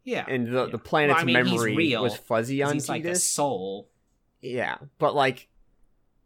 Yeah, 0.04 0.24
and 0.28 0.46
the 0.48 0.64
yeah. 0.64 0.70
the 0.72 0.78
planet's 0.78 1.16
Well, 1.18 1.22
I 1.22 1.24
mean, 1.24 1.34
memory 1.52 1.76
real, 1.76 2.02
was 2.02 2.16
fuzzy 2.16 2.62
on 2.62 2.74
he's 2.74 2.88
like 2.88 3.04
a 3.04 3.14
soul. 3.14 3.88
Yeah, 4.42 4.76
but 4.98 5.14
like 5.14 5.48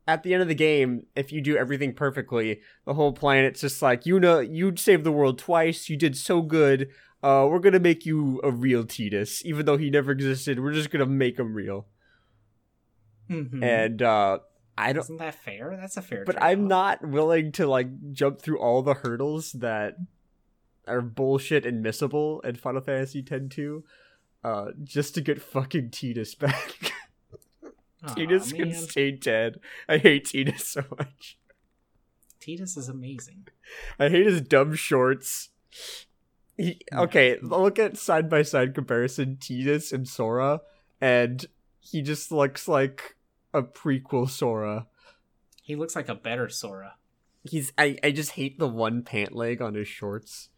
at 0.09 0.23
the 0.23 0.33
end 0.33 0.42
of 0.42 0.49
the 0.49 0.54
game, 0.54 1.07
if 1.14 1.30
you 1.33 1.40
do 1.40 1.57
everything 1.57 1.92
perfectly, 1.95 2.61
the 2.85 2.95
whole 2.95 3.12
planet's 3.12 3.61
just 3.61 3.83
like 3.83 4.07
you 4.07 4.19
know 4.19 4.38
you 4.40 4.75
saved 4.76 5.04
the 5.04 5.12
world 5.12 5.38
twice. 5.38 5.88
You 5.88 5.97
did 5.97 6.16
so 6.16 6.42
good. 6.42 6.88
Uh, 7.22 7.46
we're 7.50 7.58
gonna 7.58 7.78
make 7.78 8.06
you 8.06 8.40
a 8.42 8.50
real 8.50 8.84
Tidus, 8.84 9.42
even 9.44 9.66
though 9.66 9.76
he 9.76 9.90
never 9.90 10.10
existed. 10.12 10.58
We're 10.60 10.72
just 10.72 10.90
gonna 10.90 11.06
make 11.06 11.38
him 11.38 11.52
real. 11.54 11.86
Mhm. 13.28 13.62
And 13.62 14.02
uh, 14.02 14.38
I 14.78 14.92
don't. 14.92 15.02
Isn't 15.04 15.18
that 15.18 15.34
fair? 15.34 15.76
That's 15.78 15.96
a 15.96 16.02
fair. 16.02 16.24
But 16.24 16.32
trade-off. 16.32 16.48
I'm 16.50 16.66
not 16.68 17.06
willing 17.06 17.52
to 17.52 17.66
like 17.66 18.12
jump 18.12 18.40
through 18.40 18.58
all 18.58 18.82
the 18.82 18.94
hurdles 18.94 19.52
that 19.52 19.96
are 20.88 21.02
bullshit 21.02 21.66
and 21.66 21.84
missable 21.84 22.44
in 22.44 22.56
Final 22.56 22.80
Fantasy 22.80 23.20
X-2, 23.20 23.82
uh, 24.42 24.66
just 24.82 25.14
to 25.14 25.20
get 25.20 25.40
fucking 25.42 25.90
Tidus 25.90 26.36
back. 26.38 26.92
Aw, 28.02 28.14
Tidus 28.14 28.54
can 28.56 28.70
man. 28.70 28.80
stay 28.80 29.10
dead. 29.10 29.60
I 29.88 29.98
hate 29.98 30.24
Tidus 30.24 30.60
so 30.62 30.84
much. 30.98 31.36
Tidus 32.40 32.78
is 32.78 32.88
amazing. 32.88 33.46
I 33.98 34.08
hate 34.08 34.24
his 34.26 34.40
dumb 34.40 34.74
shorts. 34.74 35.50
He, 36.60 36.80
okay, 36.92 37.38
look 37.40 37.78
at 37.78 37.96
side 37.96 38.28
by 38.28 38.42
side 38.42 38.74
comparison 38.74 39.38
Tidus 39.40 39.92
and 39.92 40.06
Sora, 40.06 40.60
and 41.00 41.46
he 41.80 42.02
just 42.02 42.30
looks 42.30 42.68
like 42.68 43.16
a 43.54 43.62
prequel 43.62 44.28
Sora. 44.28 44.86
He 45.62 45.74
looks 45.74 45.96
like 45.96 46.08
a 46.08 46.14
better 46.14 46.48
Sora. 46.48 46.96
He's 47.48 47.72
I, 47.78 47.96
I 48.04 48.10
just 48.10 48.32
hate 48.32 48.58
the 48.58 48.68
one 48.68 49.02
pant 49.02 49.34
leg 49.34 49.62
on 49.62 49.74
his 49.74 49.88
shorts. 49.88 50.50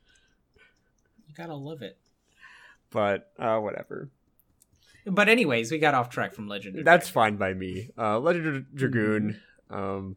You 1.28 1.34
gotta 1.34 1.54
love 1.54 1.82
it. 1.82 1.98
But 2.90 3.30
uh 3.38 3.58
whatever. 3.58 4.10
But 5.06 5.28
anyways, 5.28 5.70
we 5.70 5.78
got 5.78 5.94
off 5.94 6.10
track 6.10 6.34
from 6.34 6.48
Legend. 6.48 6.84
That's 6.84 7.08
Dragoon. 7.08 7.14
fine 7.14 7.36
by 7.36 7.54
me. 7.54 7.90
Uh 7.96 8.18
Legend 8.18 8.46
of 8.48 8.74
Dragoon. 8.74 9.40
Um 9.70 10.16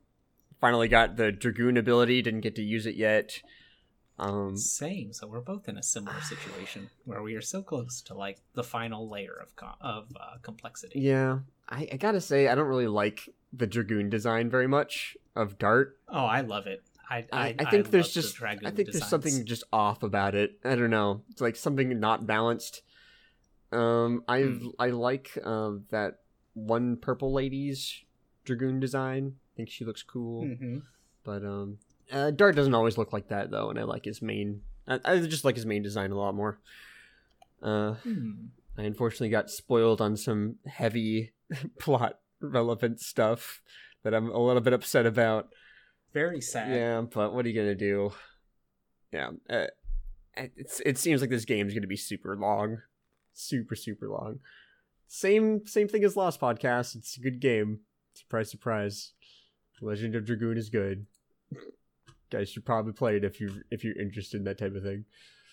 finally 0.60 0.88
got 0.88 1.18
the 1.18 1.32
Dragoon 1.32 1.78
ability, 1.78 2.24
didn't 2.24 2.42
get 2.42 2.56
to 2.56 2.64
use 2.64 2.88
it 2.88 2.96
yet. 2.96 3.42
Um 4.18 4.56
Same. 4.58 5.12
So 5.14 5.28
we're 5.28 5.42
both 5.42 5.68
in 5.68 5.78
a 5.78 5.84
similar 5.84 6.22
situation 6.34 6.90
where 7.06 7.22
we 7.22 7.36
are 7.36 7.42
so 7.42 7.62
close 7.62 8.02
to 8.04 8.14
like 8.14 8.40
the 8.54 8.64
final 8.64 9.10
layer 9.10 9.34
of 9.42 9.56
com- 9.56 9.76
of 9.82 10.08
uh, 10.20 10.38
complexity. 10.42 11.00
yeah. 11.00 11.40
I, 11.68 11.88
I 11.94 11.98
gotta 11.98 12.22
say 12.22 12.48
I 12.48 12.54
don't 12.56 12.68
really 12.68 12.88
like 12.88 13.28
the 13.52 13.66
Dragoon 13.68 14.10
design 14.10 14.50
very 14.50 14.68
much 14.68 15.18
of 15.36 15.58
Dart. 15.58 15.98
Oh, 16.08 16.26
I 16.26 16.42
love 16.42 16.68
it. 16.68 16.84
I 17.10 17.26
I, 17.32 17.40
I, 17.48 17.56
I 17.60 17.70
think 17.72 17.90
there's 17.90 18.06
love 18.08 18.14
the 18.14 18.22
just 18.22 18.42
I 18.44 18.56
think 18.56 18.76
there's 18.76 18.86
designs. 18.88 19.10
something 19.10 19.46
just 19.46 19.64
off 19.74 20.04
about 20.04 20.36
it. 20.36 20.60
I 20.64 20.76
don't 20.76 20.90
know. 20.92 21.24
It's 21.32 21.42
like 21.42 21.56
something 21.56 22.00
not 22.00 22.26
balanced. 22.28 22.82
Um, 23.72 24.24
I 24.28 24.42
Hmm. 24.44 24.68
I 24.80 24.90
like 24.90 25.38
um 25.44 25.86
that 25.90 26.20
one 26.54 26.98
purple 26.98 27.34
lady's 27.34 28.04
dragoon 28.46 28.80
design. 28.80 29.36
I 29.36 29.58
think 29.58 29.70
she 29.70 29.84
looks 29.86 30.04
cool. 30.04 30.44
Mhm. 30.44 30.84
But 31.24 31.44
um, 31.44 31.80
uh, 32.12 32.32
Dart 32.32 32.56
doesn't 32.56 32.74
always 32.76 32.98
look 32.98 33.14
like 33.14 33.30
that 33.30 33.52
though, 33.52 33.70
and 33.70 33.80
I 33.80 33.84
like 33.84 34.06
his 34.06 34.22
main. 34.22 34.62
I, 34.88 35.00
I 35.04 35.20
just 35.20 35.46
like 35.46 35.56
his 35.56 35.66
main 35.66 35.82
design 35.84 36.12
a 36.12 36.18
lot 36.18 36.36
more. 36.36 36.60
Uh, 37.62 37.94
Hmm. 37.96 38.32
I 38.78 38.84
unfortunately 38.84 39.30
got 39.30 39.50
spoiled 39.50 40.02
on 40.02 40.18
some 40.18 40.58
heavy 40.68 41.32
plot 41.80 42.20
relevant 42.42 43.00
stuff 43.00 43.62
that 44.04 44.14
I'm 44.14 44.30
a 44.30 44.38
little 44.38 44.62
bit 44.62 44.74
upset 44.74 45.06
about. 45.06 45.48
Very 46.14 46.42
sad. 46.42 46.76
Yeah, 46.76 47.02
but 47.02 47.34
what 47.34 47.46
are 47.46 47.50
you 47.50 47.56
gonna 47.56 47.74
do? 47.76 48.12
Yeah, 49.14 49.32
uh, 49.50 49.68
it's 50.36 50.82
it 50.82 50.98
seems 50.98 51.22
like 51.22 51.30
this 51.30 51.46
game's 51.46 51.74
gonna 51.74 51.88
be 51.88 51.96
super 51.96 52.36
long, 52.36 52.80
super 53.34 53.76
super 53.76 54.10
long. 54.10 54.40
Same 55.08 55.66
same 55.66 55.88
thing 55.88 56.04
as 56.04 56.18
Lost 56.18 56.42
Podcast. 56.42 56.96
It's 56.96 57.16
a 57.18 57.22
good 57.22 57.40
game. 57.40 57.80
Surprise, 58.14 58.52
surprise. 58.52 59.14
Legend 59.82 60.16
of 60.16 60.26
Dragoon 60.26 60.58
is 60.58 60.70
good. 60.70 61.06
Guys 62.32 62.50
should 62.50 62.66
probably 62.66 62.94
play 62.94 63.18
it 63.18 63.24
if 63.24 63.40
you 63.40 63.62
if 63.72 63.84
you're 63.84 63.98
interested 64.00 64.38
in 64.38 64.44
that 64.46 64.58
type 64.58 64.76
of 64.76 64.84
thing. 64.84 65.06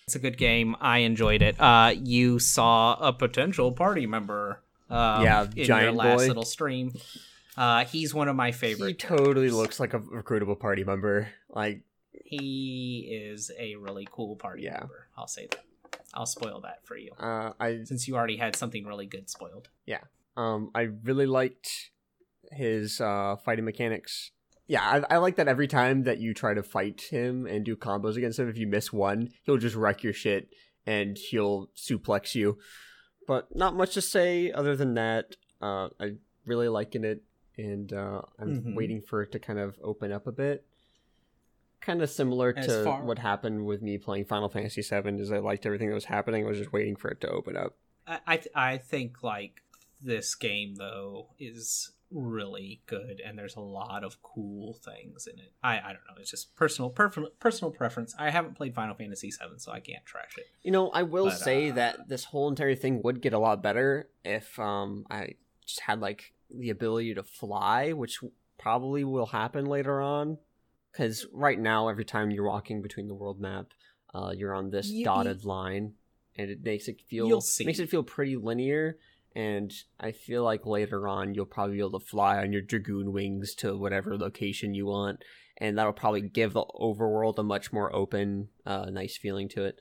It's 0.05 0.15
a 0.15 0.19
good 0.19 0.37
game. 0.37 0.75
I 0.81 0.99
enjoyed 0.99 1.41
it. 1.41 1.59
Uh, 1.59 1.93
you 1.97 2.37
saw 2.39 2.95
a 2.99 3.13
potential 3.13 3.71
party 3.71 4.05
member. 4.05 4.59
Um, 4.89 5.23
Yeah, 5.23 5.47
in 5.55 5.63
giant 5.65 5.83
your 5.83 5.91
last 5.93 6.17
boy. 6.19 6.27
little 6.27 6.43
stream. 6.45 6.93
Uh, 7.55 7.85
he's 7.85 8.13
one 8.13 8.27
of 8.27 8.35
my 8.35 8.51
favorite. 8.51 8.87
He 8.87 8.93
totally 8.95 9.25
characters. 9.33 9.53
looks 9.55 9.79
like 9.79 9.93
a 9.93 9.99
recruitable 9.99 10.59
party 10.59 10.83
member. 10.83 11.29
Like, 11.49 11.83
He 12.25 13.07
is 13.23 13.51
a 13.57 13.75
really 13.75 14.07
cool 14.11 14.35
party 14.35 14.63
Yeah. 14.63 14.79
member. 14.79 15.07
I'll 15.17 15.27
say 15.27 15.47
that. 15.51 15.63
I'll 16.13 16.25
spoil 16.25 16.61
that 16.61 16.85
for 16.85 16.97
you, 16.97 17.11
uh, 17.19 17.53
I 17.59 17.83
since 17.85 18.07
you 18.07 18.15
already 18.15 18.37
had 18.37 18.55
something 18.55 18.85
really 18.85 19.05
good 19.05 19.29
spoiled. 19.29 19.69
Yeah. 19.85 20.01
Um, 20.35 20.69
I 20.75 20.81
really 20.81 21.25
liked 21.27 21.91
his 22.51 22.99
uh, 23.01 23.37
fighting 23.45 23.65
mechanics. 23.65 24.31
Yeah, 24.67 24.81
I, 25.09 25.15
I 25.15 25.17
like 25.17 25.35
that 25.35 25.47
every 25.47 25.67
time 25.67 26.03
that 26.03 26.19
you 26.19 26.33
try 26.33 26.53
to 26.53 26.63
fight 26.63 27.01
him 27.09 27.45
and 27.45 27.65
do 27.65 27.75
combos 27.75 28.15
against 28.15 28.39
him, 28.39 28.47
if 28.49 28.57
you 28.57 28.65
miss 28.67 28.93
one, 28.93 29.29
he'll 29.43 29.57
just 29.57 29.75
wreck 29.75 30.03
your 30.03 30.13
shit 30.13 30.49
and 30.85 31.17
he'll 31.17 31.69
suplex 31.75 32.33
you. 32.35 32.57
But 33.27 33.55
not 33.55 33.75
much 33.75 33.93
to 33.95 34.01
say 34.01 34.51
other 34.51 34.75
than 34.75 34.93
that. 34.95 35.35
Uh, 35.61 35.89
I 35.99 36.13
really 36.45 36.67
liking 36.67 37.03
it, 37.05 37.23
and 37.57 37.91
uh, 37.93 38.21
I'm 38.39 38.61
Mhm. 38.63 38.75
waiting 38.75 39.01
for 39.01 39.21
it 39.21 39.31
to 39.33 39.39
kind 39.39 39.59
of 39.59 39.77
open 39.81 40.11
up 40.11 40.27
a 40.27 40.31
bit. 40.31 40.65
Kind 41.79 42.01
of 42.01 42.09
similar 42.09 42.53
As 42.55 42.67
to 42.67 42.83
far- 42.85 43.03
what 43.03 43.19
happened 43.19 43.65
with 43.65 43.81
me 43.81 43.97
playing 43.97 44.25
Final 44.25 44.47
Fantasy 44.49 44.81
VII. 44.81 45.19
Is 45.21 45.31
I 45.31 45.39
liked 45.39 45.65
everything 45.65 45.89
that 45.89 45.93
was 45.95 46.05
happening. 46.05 46.45
I 46.45 46.49
was 46.49 46.57
just 46.57 46.71
waiting 46.73 46.95
for 46.95 47.09
it 47.11 47.19
to 47.21 47.29
open 47.29 47.57
up. 47.57 47.75
I 48.07 48.19
I, 48.25 48.37
th- 48.37 48.55
I 48.55 48.77
think 48.77 49.23
like 49.23 49.61
this 50.01 50.35
game 50.35 50.75
though 50.75 51.27
is 51.39 51.91
really 52.13 52.81
good, 52.85 53.21
and 53.25 53.37
there's 53.37 53.55
a 53.55 53.61
lot 53.61 54.03
of 54.03 54.21
cool 54.21 54.73
things 54.73 55.27
in 55.27 55.39
it. 55.39 55.51
I 55.63 55.79
I 55.79 55.87
don't 55.93 56.03
know. 56.07 56.15
It's 56.19 56.31
just 56.31 56.55
personal 56.55 56.89
per- 56.89 57.09
personal 57.39 57.71
preference. 57.71 58.13
I 58.17 58.29
haven't 58.29 58.55
played 58.55 58.75
Final 58.75 58.95
Fantasy 58.95 59.29
VII, 59.31 59.57
so 59.57 59.71
I 59.71 59.79
can't 59.79 60.05
trash 60.05 60.35
it. 60.37 60.45
You 60.61 60.71
know, 60.71 60.89
I 60.89 61.03
will 61.03 61.25
But, 61.25 61.37
say 61.39 61.71
uh, 61.71 61.75
that 61.75 62.07
this 62.07 62.25
whole 62.25 62.47
entire 62.49 62.75
thing 62.75 63.01
would 63.03 63.21
get 63.21 63.33
a 63.33 63.39
lot 63.39 63.61
better 63.63 64.09
if 64.23 64.57
um 64.59 65.05
I 65.09 65.35
just 65.65 65.81
had 65.81 65.99
like 65.99 66.33
the 66.49 66.69
ability 66.69 67.13
to 67.15 67.23
fly, 67.23 67.93
which 67.93 68.19
probably 68.57 69.03
will 69.03 69.25
happen 69.27 69.65
later 69.65 69.99
on. 70.01 70.37
Because 70.91 71.25
right 71.33 71.59
now, 71.59 71.87
every 71.87 72.05
time 72.05 72.29
you're 72.29 72.45
walking 72.47 72.81
between 72.83 73.07
the 73.07 73.15
world 73.15 73.39
map, 73.39 73.73
uh, 74.13 74.31
you're 74.35 74.53
on 74.53 74.69
this 74.69 74.89
You- 74.89 75.03
dotted 75.03 75.43
line, 75.43 75.95
and 76.35 76.51
it 76.51 76.63
makes 76.63 76.87
it 76.87 77.01
feel 77.01 77.41
makes 77.65 77.79
it 77.79 77.89
feel 77.89 78.03
pretty 78.03 78.35
linear. 78.35 78.97
And 79.35 79.73
I 79.99 80.11
feel 80.11 80.43
like 80.43 80.65
later 80.65 81.07
on, 81.07 81.33
you'll 81.33 81.45
probably 81.45 81.75
be 81.75 81.79
able 81.79 81.99
to 81.99 82.05
fly 82.05 82.37
on 82.37 82.53
your 82.53 82.61
dragoon 82.61 83.11
wings 83.11 83.55
to 83.55 83.75
whatever 83.75 84.15
location 84.15 84.73
you 84.75 84.85
want, 84.85 85.23
and 85.57 85.77
that'll 85.77 85.93
probably 85.93 86.21
give 86.21 86.53
the 86.53 86.65
overworld 86.79 87.39
a 87.39 87.43
much 87.43 87.73
more 87.73 87.93
open, 87.95 88.49
uh, 88.65 88.85
nice 88.91 89.17
feeling 89.17 89.49
to 89.49 89.65
it. 89.65 89.79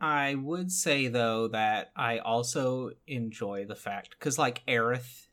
I 0.00 0.34
would 0.34 0.72
say 0.72 1.08
though 1.08 1.48
that 1.48 1.92
I 1.94 2.18
also 2.18 2.92
enjoy 3.06 3.66
the 3.66 3.76
fact 3.76 4.16
because 4.18 4.38
like 4.38 4.62
Aerith 4.66 5.26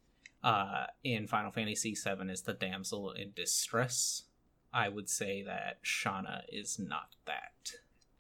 uh, 0.43 0.87
in 1.03 1.25
Final 1.27 1.51
Fantasy 1.51 1.95
VII 1.95 2.29
is 2.29 2.41
the 2.41 2.53
damsel 2.53 3.11
in 3.11 3.31
distress. 3.33 4.23
I 4.73 4.89
would 4.89 5.09
say 5.09 5.43
that 5.43 5.83
Shana 5.83 6.41
is 6.49 6.77
not 6.77 7.15
that 7.25 7.71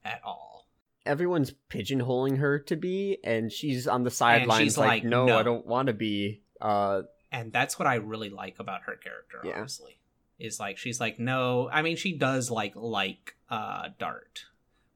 at 0.03 0.21
all. 0.23 0.66
Everyone's 1.07 1.53
pigeonholing 1.69 2.37
her 2.37 2.59
to 2.59 2.75
be, 2.75 3.17
and 3.23 3.51
she's 3.51 3.87
on 3.87 4.03
the 4.03 4.11
sidelines 4.11 4.61
she's 4.61 4.77
like, 4.77 4.87
like, 4.87 5.03
no, 5.03 5.25
"No." 5.25 5.39
I 5.39 5.43
don't 5.43 5.65
want 5.65 5.87
to 5.87 5.93
be. 5.93 6.41
Uh, 6.61 7.03
and 7.31 7.51
that's 7.51 7.77
what 7.77 7.87
I 7.87 7.95
really 7.95 8.29
like 8.29 8.59
about 8.59 8.83
her 8.83 8.95
character. 8.95 9.41
Yeah. 9.43 9.59
Honestly, 9.59 9.99
is 10.39 10.59
like 10.59 10.77
she's 10.77 10.99
like 10.99 11.19
no. 11.19 11.69
I 11.71 11.81
mean, 11.81 11.95
she 11.95 12.13
does 12.13 12.51
like 12.51 12.73
like 12.75 13.35
uh, 13.49 13.89
Dart, 13.97 14.45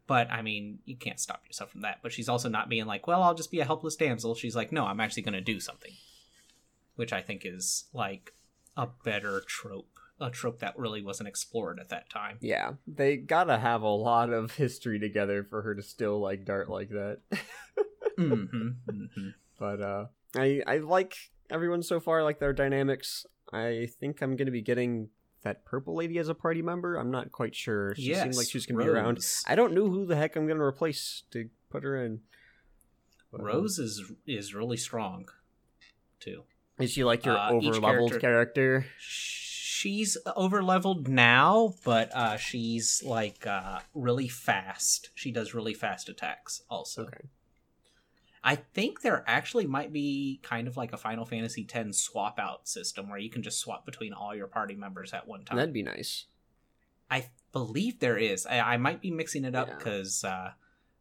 but 0.08 0.30
I 0.30 0.42
mean, 0.42 0.80
you 0.86 0.96
can't 0.96 1.20
stop 1.20 1.44
yourself 1.48 1.72
from 1.72 1.82
that. 1.82 2.00
But 2.04 2.12
she's 2.12 2.30
also 2.30 2.50
not 2.50 2.70
being 2.70 2.86
like, 2.86 3.08
well, 3.08 3.24
I'll 3.24 3.34
just 3.34 3.52
be 3.52 3.60
a 3.60 3.66
helpless 3.66 3.96
damsel. 3.96 4.36
She's 4.36 4.56
like, 4.56 4.72
no, 4.72 4.86
I'm 4.86 5.00
actually 5.00 5.24
going 5.24 5.34
to 5.34 5.42
do 5.42 5.60
something, 5.60 5.94
which 6.96 7.14
I 7.14 7.22
think 7.22 7.46
is 7.46 7.86
like 7.94 8.34
a 8.78 8.88
better 9.04 9.42
trope, 9.48 10.00
a 10.22 10.30
trope 10.30 10.60
that 10.60 10.78
really 10.78 11.02
wasn't 11.02 11.28
explored 11.28 11.80
at 11.80 11.90
that 11.90 12.10
time. 12.10 12.38
yeah, 12.42 12.74
they 12.88 13.18
gotta 13.18 13.58
have 13.58 13.82
a 13.82 13.90
lot 13.90 14.32
of 14.32 14.52
history 14.56 15.00
together 15.00 15.44
for 15.44 15.62
her 15.64 15.76
to 15.76 15.82
still 15.82 16.20
like 16.22 16.46
Dart 16.46 16.70
like 16.70 16.90
that. 16.90 17.20
hmm 18.18 18.44
hmm 18.46 19.30
but 19.60 19.82
uh, 19.82 20.06
I 20.36 20.62
I 20.68 20.78
like 20.78 21.16
everyone 21.50 21.84
so 21.84 22.00
far. 22.00 22.20
I 22.20 22.24
like 22.24 22.40
their 22.40 22.54
dynamics. 22.54 23.26
I 23.52 23.90
think 24.00 24.22
I'm 24.22 24.36
gonna 24.36 24.52
be 24.52 24.62
getting 24.62 25.10
that 25.44 25.66
purple 25.66 25.96
lady 25.96 26.18
as 26.20 26.30
a 26.30 26.36
party 26.36 26.62
member. 26.62 26.96
I'm 26.96 27.12
not 27.12 27.32
quite 27.32 27.56
sure. 27.56 27.96
She 27.96 28.14
seems 28.14 28.38
like 28.38 28.48
she's 28.50 28.66
gonna 28.66 28.84
be 28.84 28.88
around. 28.90 29.20
I 29.48 29.56
don't 29.56 29.74
know 29.74 29.90
who 29.90 30.06
the 30.06 30.16
heck 30.16 30.36
I'm 30.36 30.48
gonna 30.48 30.64
replace 30.64 31.24
to 31.32 31.50
put 31.70 31.84
her 31.84 32.04
in. 32.04 32.22
But, 33.32 33.42
uh, 33.42 33.46
Rose 33.46 33.80
is 33.80 34.12
is 34.28 34.54
really 34.54 34.78
strong, 34.78 35.26
too. 36.20 36.44
is 36.80 36.92
she 36.92 37.04
like 37.04 37.26
your 37.26 37.38
uh, 37.38 37.52
over 37.52 37.72
leveled 37.80 38.12
character- 38.12 38.20
character? 38.20 38.86
She's 39.82 40.16
over 40.36 40.62
leveled 40.62 41.08
now, 41.08 41.74
but 41.84 42.14
uh, 42.16 42.38
she's 42.38 43.02
like 43.04 43.48
uh, 43.48 43.80
really 43.96 44.28
fast. 44.28 45.10
She 45.16 45.32
does 45.32 45.56
really 45.56 45.74
fast 45.74 46.08
attacks 46.08 46.62
also. 46.70 47.04
Okay. 47.04 47.28
I 48.44 48.56
think 48.56 49.02
there 49.02 49.24
actually 49.28 49.66
might 49.68 49.92
be 49.92 50.40
kind 50.44 50.68
of 50.68 50.78
like 50.78 50.94
a 50.94 50.98
Final 50.98 51.26
Fantasy 51.26 51.68
X 51.72 51.98
swap 51.98 52.40
out 52.40 52.68
system 52.68 53.10
where 53.10 53.20
you 53.20 53.30
can 53.30 53.44
just 53.44 53.60
swap 53.60 53.86
between 53.86 54.14
all 54.14 54.36
your 54.36 54.48
party 54.48 54.76
members 54.76 55.14
at 55.14 55.28
one 55.28 55.46
time. 55.46 55.58
That'd 55.58 55.74
be 55.74 55.84
nice. 55.84 56.26
I 57.10 57.30
believe 57.52 58.00
there 58.00 58.18
is. 58.18 58.46
I, 58.46 58.60
I 58.60 58.78
might 58.78 59.02
be 59.02 59.12
mixing 59.12 59.46
it 59.46 59.56
up 59.56 59.68
Yeah. 59.68 59.76
because 59.78 60.24
uh, 60.24 60.52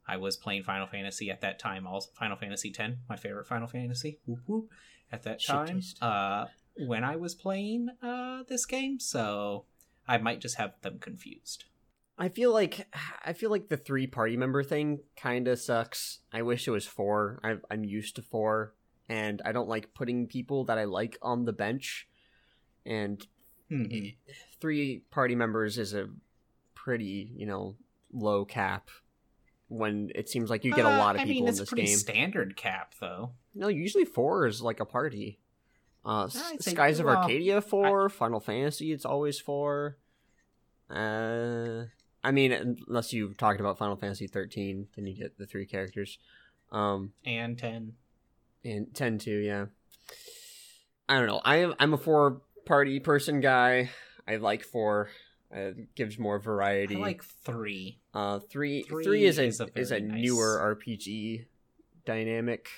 I 0.07 0.17
was 0.17 0.37
playing 0.37 0.65
Final 0.65 0.87
Fantasy 0.87 1.31
at 1.31 1.41
that 1.43 1.59
time. 1.59 1.87
Also, 1.87 2.11
Final 2.15 2.37
Fantasy 2.37 2.75
X, 2.79 2.95
my 3.09 3.17
favorite 3.17 3.47
Final 3.47 3.69
Fantasy. 3.69 4.19
Whoop, 4.27 4.41
whoop, 4.47 4.71
at 5.13 5.23
that 5.23 5.41
Shit 5.41 5.55
time, 5.55 5.81
uh, 6.03 6.47
when 6.87 7.05
I 7.05 7.17
was 7.17 7.35
playing 7.35 7.89
uh, 8.03 8.43
this 8.49 8.67
game, 8.67 8.99
so 9.01 9.65
I 10.09 10.19
might 10.19 10.41
just 10.41 10.57
have 10.57 10.75
them 10.83 10.99
confused. 10.99 11.65
I 12.19 12.29
feel 12.29 12.53
like 12.53 12.87
I 13.25 13.33
feel 13.33 13.51
like 13.51 13.69
the 13.69 13.77
three 13.79 14.07
party 14.07 14.37
member 14.37 14.63
thing 14.63 15.01
kind 15.17 15.49
of 15.49 15.59
sucks. 15.59 16.19
I 16.33 16.43
wish 16.43 16.69
it 16.69 16.71
was 16.73 16.87
four. 16.87 17.41
i 17.43 17.57
I'm 17.71 17.85
used 17.85 18.17
to 18.17 18.23
four, 18.23 18.75
and 19.09 19.41
I 19.45 19.53
don't 19.53 19.69
like 19.69 19.95
putting 19.95 20.27
people 20.27 20.65
that 20.65 20.77
I 20.79 20.85
like 20.85 21.17
on 21.23 21.45
the 21.47 21.53
bench. 21.53 22.09
And 22.85 23.27
Mhm. 23.71 24.17
three 24.61 25.03
party 25.11 25.35
members 25.35 25.79
is 25.79 25.95
a 25.95 26.09
pretty, 26.75 27.33
you 27.37 27.47
know, 27.47 27.77
low 28.13 28.45
cap. 28.45 28.91
When 29.69 30.11
it 30.15 30.29
seems 30.29 30.51
like 30.51 30.65
you 30.65 30.75
get 30.75 30.85
a 30.85 30.89
Uh, 30.89 30.99
lot 30.99 31.15
of 31.15 31.21
I 31.21 31.25
people 31.25 31.35
mean, 31.35 31.45
in 31.45 31.49
it's 31.51 31.61
this 31.61 31.69
pretty 31.69 31.87
game. 31.87 31.97
standard 31.97 32.57
cap 32.57 32.95
though. 33.01 33.33
no, 33.55 33.69
usually 33.69 34.05
four 34.05 34.47
is 34.47 34.61
like 34.61 34.81
a 34.81 34.85
party. 34.85 35.39
Uh, 36.05 36.25
S- 36.25 36.37
I'd 36.53 36.63
say- 36.63 36.71
Skies 36.73 36.99
of 37.01 37.07
Arcadia 37.07 37.61
four, 37.61 38.09
Final 38.09 38.41
Fantasy 38.41 38.93
it's 38.93 39.05
always 39.05 39.39
four. 39.39 39.97
Uh, 40.89 41.85
I 42.23 42.31
mean, 42.33 42.53
unless 42.89 43.13
you've 43.13 43.37
talked 43.37 43.61
about 43.61 43.79
Final 43.79 43.97
Fantasy 43.97 44.27
thirteen, 44.27 44.89
then 44.97 45.07
you 45.07 45.15
get 45.15 45.39
the 45.39 45.47
three 45.47 45.67
characters. 45.67 46.19
Um, 46.73 47.13
And 47.25 47.59
ten. 47.59 47.95
and 48.65 48.95
ten 48.95 49.19
too, 49.19 49.39
yeah. 49.39 49.67
I 51.09 51.19
don't 51.19 51.27
know. 51.27 51.41
I 51.45 51.57
am 51.57 51.75
I'm 51.79 51.93
a 51.95 51.99
four 51.99 52.43
party 52.65 53.01
person 53.01 53.41
guy. 53.41 53.91
I 54.29 54.37
like 54.37 54.63
four. 54.65 55.09
Uh, 55.53 55.59
it 55.77 55.95
gives 55.97 56.19
more 56.19 56.39
variety. 56.39 56.97
I 56.97 57.01
like 57.01 57.25
three. 57.25 57.99
Uh, 58.15 58.39
three, 58.39 58.83
Three 58.85 59.05
three 59.05 59.25
is 59.25 59.39
a 59.39 59.45
is 59.45 59.61
is 59.75 59.91
a 59.91 59.97
a, 59.97 60.01
nice- 60.01 60.23
newer 60.25 60.77
RPG 60.77 61.47
dynamic. 62.05 62.69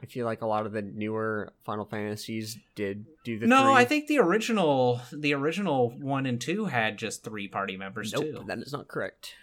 I 0.00 0.06
feel 0.06 0.24
like 0.26 0.42
a 0.42 0.46
lot 0.46 0.64
of 0.66 0.72
the 0.72 0.82
newer 0.82 1.52
Final 1.64 1.84
Fantasies 1.84 2.56
did 2.74 3.06
do 3.24 3.38
the. 3.38 3.46
no, 3.46 3.64
three. 3.64 3.72
I 3.74 3.84
think 3.84 4.06
the 4.06 4.18
original, 4.18 5.00
the 5.12 5.34
original 5.34 5.90
one 5.90 6.24
and 6.26 6.40
two 6.40 6.66
had 6.66 6.98
just 6.98 7.24
three 7.24 7.48
party 7.48 7.76
members 7.76 8.12
nope, 8.12 8.22
too. 8.22 8.44
that 8.46 8.58
is 8.58 8.72
not 8.72 8.86
correct. 8.88 9.34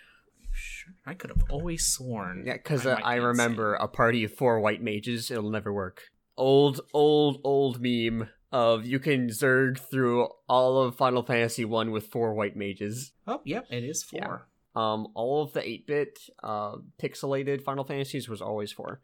I 1.06 1.14
could 1.14 1.30
have 1.32 1.44
always 1.50 1.86
sworn. 1.86 2.46
Yeah, 2.46 2.54
because 2.54 2.86
I 2.86 2.94
uh, 2.94 3.00
I 3.04 3.16
remember 3.16 3.74
a 3.74 3.88
party 3.88 4.24
of 4.24 4.34
four 4.34 4.60
white 4.62 4.82
mages. 4.82 5.30
It'll 5.30 5.50
never 5.50 5.74
work. 5.74 6.04
Old, 6.38 6.82
old, 6.94 7.42
old 7.44 7.82
meme 7.82 8.30
of 8.52 8.86
you 8.86 9.00
can 9.00 9.28
zerg 9.28 9.78
through 9.78 10.30
all 10.48 10.82
of 10.82 10.96
Final 10.96 11.24
Fantasy 11.24 11.66
One 11.66 11.92
with 11.92 12.08
four 12.08 12.34
white 12.34 12.56
mages. 12.56 13.12
Oh, 13.28 13.42
yep, 13.44 13.66
it 13.70 13.84
is 13.84 14.06
Yeah. 14.12 14.26
four. 14.26 14.48
Um, 14.82 15.08
all 15.16 15.44
of 15.44 15.54
the 15.54 15.68
eight 15.68 15.88
bit 15.88 16.20
uh 16.44 16.78
pixelated 17.02 17.62
Final 17.64 17.84
Fantasies 17.84 18.30
was 18.30 18.42
always 18.42 18.72
four. 18.72 19.02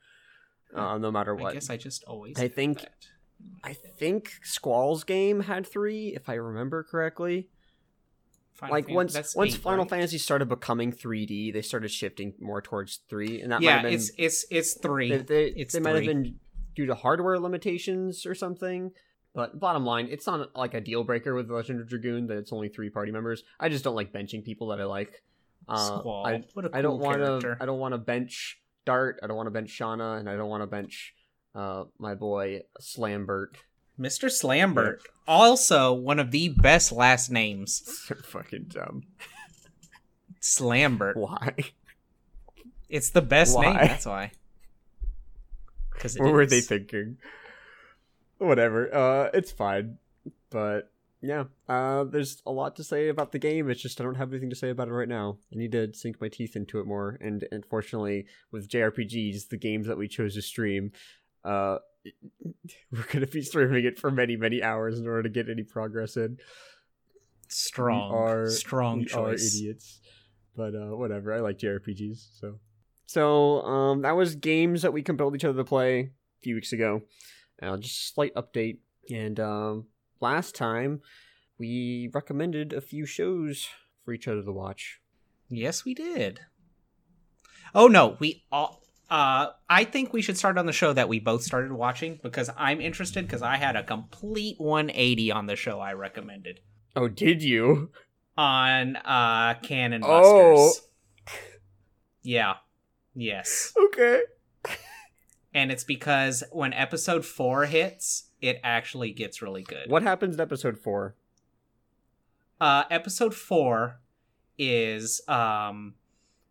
Uh, 0.73 0.97
no 0.97 1.11
matter 1.11 1.35
what. 1.35 1.51
I 1.51 1.53
guess 1.53 1.69
I 1.69 1.77
just 1.77 2.03
always. 2.05 2.39
I 2.39 2.47
think- 2.47 2.79
that. 2.81 2.93
I 3.63 3.73
think 3.73 4.33
Squall's 4.43 5.03
game 5.03 5.39
had 5.41 5.65
three, 5.65 6.09
if 6.15 6.29
I 6.29 6.35
remember 6.35 6.83
correctly. 6.83 7.49
Final 8.53 8.75
like 8.75 8.85
Fan- 8.85 8.95
once 8.95 9.35
once 9.35 9.55
eight, 9.55 9.61
Final 9.61 9.85
right? 9.85 9.89
Fantasy 9.89 10.19
started 10.19 10.45
becoming 10.47 10.91
3D, 10.91 11.51
they 11.51 11.63
started 11.63 11.89
shifting 11.89 12.33
more 12.39 12.61
towards 12.61 12.99
three, 13.09 13.41
and 13.41 13.51
that 13.51 13.61
might 13.61 13.65
Yeah, 13.65 13.71
have 13.77 13.83
been 13.83 13.93
it's 13.93 14.11
it's 14.17 14.45
it's 14.51 14.73
three. 14.75 15.09
they, 15.09 15.17
they, 15.23 15.45
it's 15.47 15.73
they 15.73 15.79
might 15.79 15.95
have 15.95 16.05
been 16.05 16.35
due 16.75 16.85
to 16.85 16.93
hardware 16.93 17.39
limitations 17.39 18.25
or 18.27 18.35
something. 18.35 18.91
But 19.33 19.59
bottom 19.59 19.85
line, 19.85 20.07
it's 20.11 20.27
not 20.27 20.55
like 20.55 20.73
a 20.75 20.81
deal 20.81 21.03
breaker 21.03 21.33
with 21.33 21.49
Legend 21.49 21.79
of 21.81 21.87
Dragoon 21.87 22.27
that 22.27 22.37
it's 22.37 22.53
only 22.53 22.69
three 22.69 22.89
party 22.91 23.11
members. 23.11 23.43
I 23.59 23.69
just 23.69 23.83
don't 23.83 23.95
like 23.95 24.13
benching 24.13 24.43
people 24.43 24.67
that 24.67 24.79
I 24.79 24.83
like. 24.83 25.23
Uh, 25.67 25.99
Squall. 25.99 26.27
I, 26.27 26.43
what 26.53 26.65
a 26.65 26.69
cool 26.69 26.77
I 26.77 26.81
don't 26.83 26.99
want 26.99 27.41
to. 27.41 27.57
I 27.59 27.65
don't 27.65 27.79
want 27.79 27.93
to 27.93 27.97
bench 27.97 28.60
Dart. 28.85 29.19
I 29.23 29.27
don't 29.27 29.37
want 29.37 29.47
to 29.47 29.51
bench 29.51 29.77
Shana, 29.77 30.19
and 30.19 30.29
I 30.29 30.35
don't 30.35 30.49
want 30.49 30.63
to 30.63 30.67
bench 30.67 31.13
uh, 31.55 31.85
my 31.97 32.15
boy 32.15 32.61
Slambert. 32.79 33.55
Mr. 33.99 34.29
Slambert. 34.29 34.99
Also, 35.27 35.93
one 35.93 36.19
of 36.19 36.31
the 36.31 36.49
best 36.49 36.91
last 36.91 37.29
names. 37.29 37.81
So 38.07 38.15
fucking 38.15 38.65
dumb. 38.69 39.03
Slambert. 40.41 41.15
Why? 41.15 41.53
It's 42.89 43.11
the 43.11 43.21
best 43.21 43.57
name. 43.57 43.75
That's 43.75 44.05
why. 44.05 44.31
Because 45.93 46.17
what 46.17 46.33
were 46.33 46.45
they 46.45 46.61
thinking? 46.61 47.17
Whatever. 48.37 48.93
Uh, 48.93 49.29
it's 49.33 49.51
fine. 49.51 49.97
But 50.49 50.90
yeah, 51.21 51.43
uh, 51.69 52.03
there's 52.03 52.41
a 52.45 52.51
lot 52.51 52.75
to 52.77 52.83
say 52.83 53.09
about 53.09 53.31
the 53.31 53.39
game. 53.39 53.69
It's 53.69 53.81
just 53.81 54.01
I 54.01 54.03
don't 54.03 54.15
have 54.15 54.31
anything 54.31 54.49
to 54.49 54.55
say 54.55 54.69
about 54.69 54.87
it 54.87 54.91
right 54.93 55.07
now. 55.07 55.37
I 55.53 55.57
need 55.57 55.71
to 55.73 55.93
sink 55.93 56.19
my 56.19 56.29
teeth 56.29 56.55
into 56.55 56.79
it 56.79 56.87
more. 56.87 57.17
And 57.21 57.47
unfortunately, 57.51 58.25
with 58.51 58.67
JRPGs, 58.67 59.49
the 59.49 59.57
games 59.57 59.87
that 59.87 59.97
we 59.97 60.07
chose 60.07 60.33
to 60.35 60.41
stream, 60.41 60.91
uh, 61.45 61.77
we're 62.91 63.05
gonna 63.11 63.27
be 63.27 63.41
streaming 63.43 63.85
it 63.85 63.99
for 63.99 64.09
many, 64.09 64.35
many 64.35 64.63
hours 64.63 64.99
in 64.99 65.07
order 65.07 65.23
to 65.23 65.29
get 65.29 65.49
any 65.49 65.63
progress 65.63 66.17
in. 66.17 66.37
Strong. 67.47 68.11
We 68.11 68.17
are- 68.17 68.49
strong 68.49 68.99
we 68.99 69.05
are 69.05 69.07
choice. 69.07 69.55
idiots. 69.55 69.99
But 70.55 70.75
uh, 70.75 70.95
whatever. 70.97 71.33
I 71.33 71.39
like 71.39 71.57
JRPGs, 71.59 72.39
so. 72.39 72.59
So 73.05 73.61
um, 73.63 74.01
that 74.03 74.15
was 74.15 74.35
games 74.35 74.81
that 74.83 74.93
we 74.93 75.01
compelled 75.01 75.35
each 75.35 75.43
other 75.45 75.57
to 75.57 75.63
play 75.65 75.99
a 75.99 76.41
few 76.41 76.55
weeks 76.55 76.71
ago. 76.73 77.01
Uh, 77.61 77.77
just 77.77 77.95
a 77.99 78.13
slight 78.13 78.33
update. 78.35 78.77
And 79.09 79.39
um, 79.39 79.85
last 80.21 80.55
time 80.55 81.01
we 81.57 82.09
recommended 82.13 82.73
a 82.73 82.81
few 82.81 83.05
shows 83.05 83.67
for 84.03 84.13
each 84.13 84.27
other 84.27 84.43
to 84.43 84.51
watch. 84.51 84.99
Yes, 85.49 85.83
we 85.85 85.93
did. 85.93 86.39
Oh 87.75 87.87
no, 87.87 88.17
we 88.19 88.43
all. 88.51 88.81
Uh, 89.09 89.47
I 89.69 89.83
think 89.83 90.13
we 90.13 90.21
should 90.21 90.37
start 90.37 90.57
on 90.57 90.65
the 90.65 90.71
show 90.71 90.93
that 90.93 91.09
we 91.09 91.19
both 91.19 91.43
started 91.43 91.73
watching 91.73 92.17
because 92.23 92.49
I'm 92.57 92.79
interested 92.79 93.25
because 93.27 93.41
I 93.41 93.57
had 93.57 93.75
a 93.75 93.83
complete 93.83 94.55
180 94.57 95.31
on 95.33 95.47
the 95.47 95.57
show 95.57 95.81
I 95.81 95.91
recommended 95.93 96.61
Oh, 96.95 97.09
did 97.09 97.43
you? 97.43 97.91
on 98.37 98.95
uh 98.95 99.55
Cannon 99.63 99.99
Busters. 100.01 100.81
Oh. 101.27 101.33
Yeah. 102.23 102.53
Yes. 103.13 103.73
Okay. 103.77 104.21
And 105.53 105.69
it's 105.71 105.83
because 105.83 106.43
when 106.53 106.71
episode 106.71 107.25
4 107.25 107.65
hits, 107.65 108.29
it 108.41 108.59
actually 108.63 109.11
gets 109.11 109.41
really 109.41 109.63
good. 109.63 109.89
What 109.89 110.03
happens 110.03 110.35
in 110.35 110.41
episode 110.41 110.77
four? 110.79 111.15
Uh 112.59 112.83
episode 112.91 113.33
4 113.33 113.99
is 114.57 115.21
um 115.27 115.95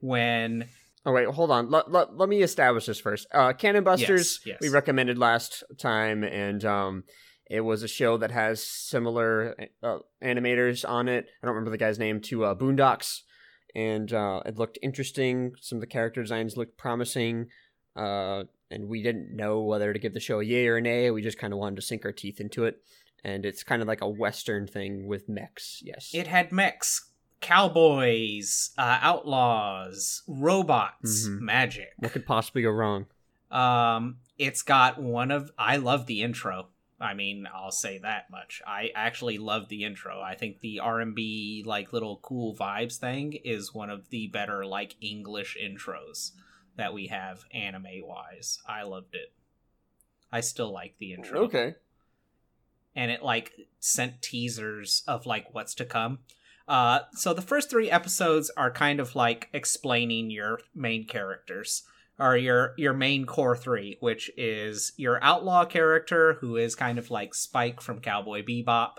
when 0.00 0.68
Oh 1.06 1.12
wait, 1.12 1.28
hold 1.28 1.50
on. 1.50 1.70
Let, 1.70 1.90
let, 1.90 2.14
let 2.18 2.28
me 2.28 2.42
establish 2.42 2.84
this 2.84 3.00
first. 3.00 3.26
Uh, 3.32 3.54
Cannon 3.54 3.84
Busters, 3.84 4.40
Yes, 4.44 4.46
yes. 4.46 4.58
we 4.60 4.68
recommended 4.68 5.16
last 5.16 5.64
time, 5.78 6.22
and 6.22 6.62
um, 6.62 7.04
it 7.50 7.62
was 7.62 7.82
a 7.82 7.88
show 7.88 8.18
that 8.18 8.30
has 8.30 8.62
similar 8.62 9.54
uh, 9.82 9.98
animators 10.22 10.86
on 10.86 11.08
it. 11.08 11.24
I 11.42 11.46
don't 11.46 11.54
remember 11.54 11.70
the 11.70 11.78
guy's 11.78 11.98
name 11.98 12.20
to 12.22 12.44
uh, 12.44 12.54
Boondocks, 12.54 13.20
and 13.74 14.12
uh, 14.12 14.42
it 14.44 14.58
looked 14.58 14.78
interesting. 14.82 15.52
Some 15.62 15.76
of 15.76 15.80
the 15.80 15.86
character 15.86 16.20
designs 16.20 16.58
looked 16.58 16.76
promising, 16.76 17.46
uh, 17.96 18.44
and 18.70 18.88
we 18.88 19.02
didn't 19.02 19.34
know 19.34 19.60
whether 19.62 19.92
to 19.92 19.98
give 19.98 20.14
the 20.14 20.20
show 20.20 20.40
a 20.40 20.44
yay 20.44 20.66
or 20.68 20.76
a 20.76 20.80
nay. 20.80 21.10
We 21.10 21.22
just 21.22 21.38
kind 21.38 21.52
of 21.52 21.58
wanted 21.58 21.76
to 21.76 21.82
sink 21.82 22.04
our 22.04 22.12
teeth 22.12 22.40
into 22.40 22.64
it, 22.64 22.82
and 23.24 23.44
it's 23.44 23.62
kind 23.64 23.82
of 23.82 23.88
like 23.88 24.00
a 24.00 24.08
Western 24.08 24.66
thing 24.66 25.06
with 25.06 25.28
mechs. 25.28 25.82
Yes, 25.84 26.10
it 26.14 26.26
had 26.26 26.52
mechs, 26.52 27.10
cowboys, 27.40 28.70
uh, 28.78 28.98
outlaws, 29.00 30.22
robots, 30.26 31.26
Mhm. 31.28 31.40
magic. 31.40 31.92
what 31.98 32.12
could 32.12 32.26
possibly 32.26 32.62
go 32.62 32.70
wrong? 32.70 33.06
Um, 33.50 34.18
it's 34.38 34.62
got 34.62 35.00
one 35.02 35.30
of 35.30 35.50
I 35.58 35.76
love 35.76 36.06
the 36.06 36.22
intro. 36.22 36.68
I 37.00 37.14
mean, 37.14 37.48
I'll 37.52 37.70
say 37.72 37.98
that 37.98 38.30
much. 38.30 38.60
I 38.66 38.90
actually 38.94 39.38
love 39.38 39.68
the 39.68 39.84
intro. 39.84 40.20
I 40.20 40.34
think 40.34 40.60
the 40.60 40.80
R&B 40.80 41.62
like 41.66 41.92
little 41.94 42.18
cool 42.18 42.54
vibes 42.54 42.96
thing 42.98 43.32
is 43.32 43.72
one 43.74 43.88
of 43.90 44.10
the 44.10 44.26
better 44.28 44.66
like 44.66 44.96
English 45.00 45.56
intros 45.60 46.32
that 46.76 46.94
we 46.94 47.08
have 47.08 47.44
anime 47.52 48.02
wise. 48.02 48.58
I 48.66 48.82
loved 48.82 49.14
it. 49.14 49.32
I 50.32 50.40
still 50.40 50.72
like 50.72 50.94
the 50.98 51.12
intro. 51.12 51.42
Okay. 51.44 51.74
and 52.96 53.10
it 53.10 53.22
like 53.22 53.52
sent 53.78 54.20
teasers 54.22 55.02
of 55.06 55.26
like 55.26 55.52
what's 55.54 55.74
to 55.76 55.84
come. 55.84 56.18
Uh, 56.68 57.00
so 57.14 57.32
the 57.34 57.42
first 57.42 57.70
three 57.70 57.90
episodes 57.90 58.50
are 58.56 58.70
kind 58.70 59.00
of 59.00 59.14
like 59.16 59.48
explaining 59.52 60.30
your 60.30 60.60
main 60.74 61.04
characters 61.06 61.82
or 62.18 62.36
your 62.36 62.74
your 62.76 62.92
main 62.92 63.24
core 63.26 63.56
three, 63.56 63.96
which 64.00 64.30
is 64.36 64.92
your 64.96 65.22
outlaw 65.22 65.64
character 65.64 66.34
who 66.40 66.56
is 66.56 66.74
kind 66.76 66.98
of 66.98 67.10
like 67.10 67.34
Spike 67.34 67.80
from 67.80 68.00
Cowboy 68.00 68.44
Bebop. 68.44 68.98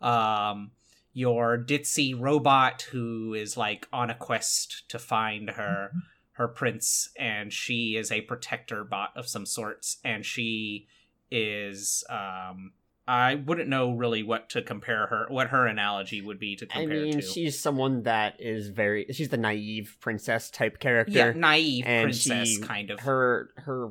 um, 0.00 0.72
your 1.14 1.56
ditzy 1.56 2.14
robot 2.18 2.82
who 2.92 3.32
is 3.32 3.56
like 3.56 3.88
on 3.90 4.10
a 4.10 4.14
quest 4.14 4.86
to 4.90 4.98
find 4.98 5.48
her 5.50 5.90
her 6.36 6.48
prince, 6.48 7.08
and 7.18 7.52
she 7.52 7.96
is 7.96 8.10
a 8.12 8.20
protector 8.22 8.84
bot 8.84 9.10
of 9.16 9.28
some 9.28 9.46
sorts, 9.46 9.98
and 10.04 10.24
she 10.24 10.86
is 11.30 12.04
um 12.08 12.72
I 13.08 13.36
wouldn't 13.36 13.68
know 13.68 13.92
really 13.92 14.24
what 14.24 14.50
to 14.50 14.62
compare 14.62 15.06
her, 15.06 15.26
what 15.28 15.48
her 15.50 15.64
analogy 15.66 16.20
would 16.20 16.40
be 16.40 16.56
to 16.56 16.66
I 16.72 16.80
compare 16.80 17.02
mean, 17.04 17.12
to. 17.12 17.22
she's 17.22 17.56
someone 17.56 18.02
that 18.02 18.34
is 18.40 18.68
very. 18.70 19.06
She's 19.12 19.28
the 19.28 19.36
naive 19.36 19.96
princess 20.00 20.50
type 20.50 20.80
character. 20.80 21.12
yeah, 21.12 21.32
naive 21.32 21.84
and 21.86 22.06
princess 22.06 22.48
she- 22.48 22.60
kind 22.62 22.90
of. 22.90 23.00
Her 23.00 23.50
her 23.58 23.90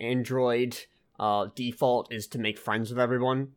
android 0.00 0.76
uh, 1.20 1.48
default 1.54 2.12
is 2.12 2.26
to 2.28 2.38
make 2.38 2.58
friends 2.58 2.90
with 2.90 2.98
everyone, 2.98 3.52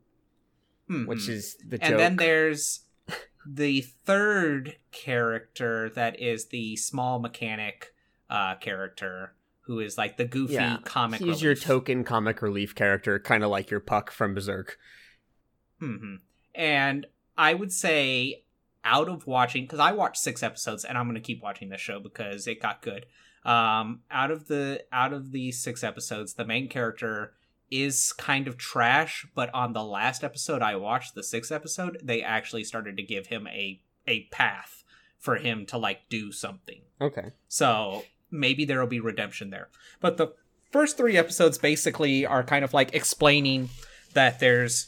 Mhm. 0.90 1.08
which 1.08 1.28
is 1.28 1.58
the 1.68 1.78
joke. 1.80 1.90
and 1.90 2.00
then 2.00 2.16
there's 2.18 2.82
the 3.46 3.82
third 3.82 4.76
character 4.92 5.90
that 5.90 6.20
is 6.20 6.48
the 6.50 6.76
small 6.76 7.18
mechanic 7.20 7.94
uh 8.32 8.56
character 8.56 9.34
who 9.62 9.80
is 9.80 9.98
like 9.98 10.18
the 10.18 10.26
goofy 10.26 10.56
yeah, 10.56 10.78
comic 10.84 11.22
He's 11.22 11.42
your 11.42 11.56
token 11.56 12.04
comic 12.04 12.42
relief 12.42 12.74
character, 12.74 13.20
kind 13.20 13.44
of 13.44 13.52
like 13.52 13.70
your 13.70 13.80
Puck 13.80 14.12
from 14.12 14.34
Berserk. 14.34 14.78
hmm 15.80 16.16
And 16.56 17.06
I 17.38 17.54
would 17.54 17.72
say, 17.72 18.44
out 18.84 19.08
of 19.08 19.28
watching, 19.28 19.64
because 19.64 19.80
I 19.80 19.92
watched 19.92 20.18
six 20.18 20.42
episodes, 20.44 20.84
and 20.84 20.98
I'm 20.98 21.06
going 21.06 21.16
to 21.16 21.22
keep 21.22 21.42
watching 21.42 21.70
this 21.70 21.82
show 21.82 22.00
because 22.00 22.48
it 22.48 22.62
got 22.62 22.82
good. 22.82 23.06
Um, 23.46 24.02
out 24.12 24.32
of 24.32 24.48
the 24.48 24.84
out 24.92 25.14
of 25.14 25.32
the 25.32 25.52
six 25.52 25.84
episodes, 25.84 26.34
the 26.34 26.46
main 26.46 26.68
character 26.68 27.34
is 27.70 28.14
kind 28.14 28.48
of 28.48 28.58
trash. 28.58 29.26
But 29.34 29.54
on 29.54 29.74
the 29.74 29.84
last 29.84 30.24
episode 30.24 30.62
I 30.62 30.76
watched, 30.76 31.16
the 31.16 31.24
sixth 31.24 31.52
episode, 31.52 32.00
they 32.04 32.22
actually 32.22 32.64
started 32.64 32.98
to 32.98 33.04
give 33.04 33.28
him 33.28 33.48
a 33.48 33.82
a 34.08 34.26
path 34.32 34.84
for 35.18 35.38
him 35.38 35.66
to 35.68 35.78
like 35.78 36.10
do 36.10 36.32
something. 36.32 36.82
Okay. 37.00 37.32
So 37.48 38.04
maybe 38.32 38.66
there 38.66 38.80
will 38.80 38.88
be 38.88 39.00
redemption 39.00 39.50
there. 39.50 39.70
But 40.00 40.18
the 40.18 40.34
first 40.72 40.98
three 40.98 41.18
episodes 41.18 41.58
basically 41.58 42.26
are 42.26 42.44
kind 42.44 42.64
of 42.64 42.74
like 42.74 42.96
explaining 42.96 43.70
that 44.14 44.40
there's 44.40 44.88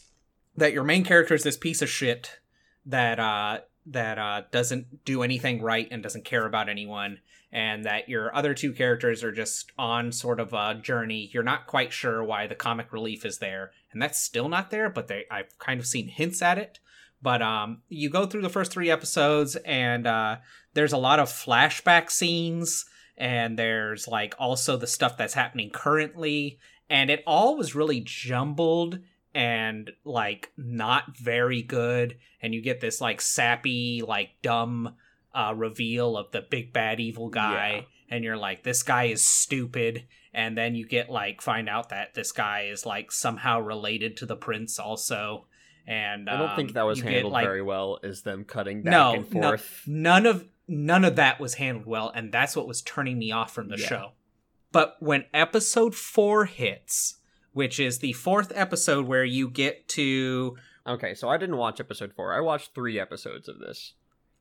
that 0.55 0.73
your 0.73 0.83
main 0.83 1.03
character 1.03 1.33
is 1.33 1.43
this 1.43 1.57
piece 1.57 1.81
of 1.81 1.89
shit 1.89 2.39
that 2.85 3.19
uh 3.19 3.59
that 3.85 4.17
uh 4.17 4.41
doesn't 4.51 5.03
do 5.05 5.23
anything 5.23 5.61
right 5.61 5.87
and 5.91 6.01
doesn't 6.03 6.25
care 6.25 6.45
about 6.45 6.69
anyone 6.69 7.19
and 7.51 7.85
that 7.85 8.09
your 8.09 8.35
other 8.35 8.53
two 8.53 8.73
characters 8.73 9.23
are 9.23 9.31
just 9.31 9.71
on 9.77 10.11
sort 10.11 10.39
of 10.39 10.53
a 10.53 10.75
journey 10.81 11.29
you're 11.33 11.43
not 11.43 11.67
quite 11.67 11.91
sure 11.91 12.23
why 12.23 12.47
the 12.47 12.55
comic 12.55 12.91
relief 12.93 13.25
is 13.25 13.39
there 13.39 13.71
and 13.91 14.01
that's 14.01 14.19
still 14.19 14.47
not 14.47 14.71
there 14.71 14.89
but 14.89 15.07
they 15.07 15.25
i've 15.29 15.57
kind 15.59 15.79
of 15.79 15.85
seen 15.85 16.07
hints 16.07 16.41
at 16.41 16.57
it 16.57 16.79
but 17.21 17.41
um 17.41 17.81
you 17.89 18.09
go 18.09 18.25
through 18.25 18.41
the 18.41 18.49
first 18.49 18.71
three 18.71 18.89
episodes 18.89 19.55
and 19.57 20.07
uh 20.07 20.37
there's 20.73 20.93
a 20.93 20.97
lot 20.97 21.19
of 21.19 21.29
flashback 21.29 22.09
scenes 22.09 22.85
and 23.17 23.57
there's 23.57 24.07
like 24.07 24.35
also 24.39 24.77
the 24.77 24.87
stuff 24.87 25.17
that's 25.17 25.33
happening 25.33 25.69
currently. 25.69 26.59
And 26.89 27.09
it 27.09 27.23
all 27.25 27.57
was 27.57 27.75
really 27.75 28.01
jumbled 28.01 28.99
and 29.33 29.91
like 30.03 30.51
not 30.57 31.17
very 31.17 31.61
good. 31.61 32.17
And 32.41 32.53
you 32.53 32.61
get 32.61 32.81
this 32.81 33.01
like 33.01 33.21
sappy 33.21 34.01
like 34.05 34.31
dumb 34.41 34.95
uh 35.33 35.53
reveal 35.55 36.17
of 36.17 36.31
the 36.31 36.41
big 36.41 36.73
bad 36.73 36.99
evil 36.99 37.29
guy. 37.29 37.87
And 38.09 38.23
you're 38.23 38.37
like 38.37 38.63
this 38.63 38.83
guy 38.83 39.05
is 39.05 39.23
stupid. 39.23 40.05
And 40.33 40.57
then 40.57 40.75
you 40.75 40.87
get 40.87 41.09
like 41.09 41.41
find 41.41 41.69
out 41.69 41.89
that 41.89 42.15
this 42.15 42.31
guy 42.31 42.67
is 42.71 42.85
like 42.85 43.11
somehow 43.11 43.59
related 43.59 44.17
to 44.17 44.25
the 44.25 44.35
prince 44.35 44.79
also. 44.79 45.45
And 45.85 46.29
I 46.29 46.37
don't 46.37 46.55
think 46.55 46.69
um, 46.69 46.73
that 46.75 46.83
was 46.83 46.99
you 46.99 47.03
get, 47.03 47.13
handled 47.13 47.33
like, 47.33 47.45
very 47.45 47.61
well. 47.61 47.99
Is 48.03 48.21
them 48.21 48.45
cutting 48.45 48.83
back 48.83 48.91
no, 48.91 49.13
and 49.15 49.33
no, 49.33 49.49
forth. 49.49 49.83
none 49.85 50.25
of 50.25 50.47
none 50.67 51.03
of 51.05 51.15
that 51.17 51.39
was 51.39 51.55
handled 51.55 51.85
well, 51.85 52.09
and 52.15 52.31
that's 52.31 52.55
what 52.55 52.67
was 52.67 52.81
turning 52.81 53.17
me 53.19 53.31
off 53.31 53.53
from 53.53 53.69
the 53.69 53.77
Yeah. 53.77 53.87
show. 53.87 54.11
But 54.71 54.95
when 54.99 55.25
episode 55.33 55.93
four 55.95 56.45
hits, 56.45 57.17
which 57.51 57.79
is 57.79 57.99
the 57.99 58.13
fourth 58.13 58.51
episode 58.55 59.05
where 59.05 59.23
you 59.25 59.49
get 59.49 59.87
to 59.89 60.57
Okay, 60.85 61.13
so 61.13 61.29
I 61.29 61.37
didn't 61.37 61.55
watch 61.57 61.79
episode 61.79 62.11
four. 62.13 62.33
I 62.33 62.41
watched 62.41 62.73
three 62.75 62.99
episodes 62.99 63.47
of 63.47 63.59
this. 63.59 63.93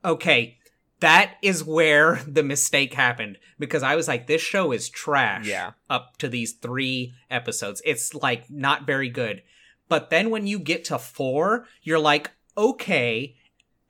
okay, 0.03 0.57
that 0.99 1.35
is 1.41 1.63
where 1.63 2.21
the 2.27 2.43
mistake 2.43 2.93
happened 2.93 3.37
because 3.59 3.83
I 3.83 3.95
was 3.95 4.07
like, 4.07 4.27
this 4.27 4.41
show 4.41 4.71
is 4.71 4.89
trash. 4.89 5.47
Yeah. 5.47 5.71
Up 5.89 6.17
to 6.17 6.27
these 6.29 6.53
three 6.53 7.13
episodes, 7.29 7.81
it's 7.85 8.13
like 8.13 8.49
not 8.49 8.85
very 8.87 9.09
good. 9.09 9.43
But 9.89 10.09
then 10.09 10.29
when 10.29 10.47
you 10.47 10.59
get 10.59 10.85
to 10.85 10.97
four, 10.97 11.65
you're 11.81 11.99
like, 11.99 12.31
okay. 12.57 13.35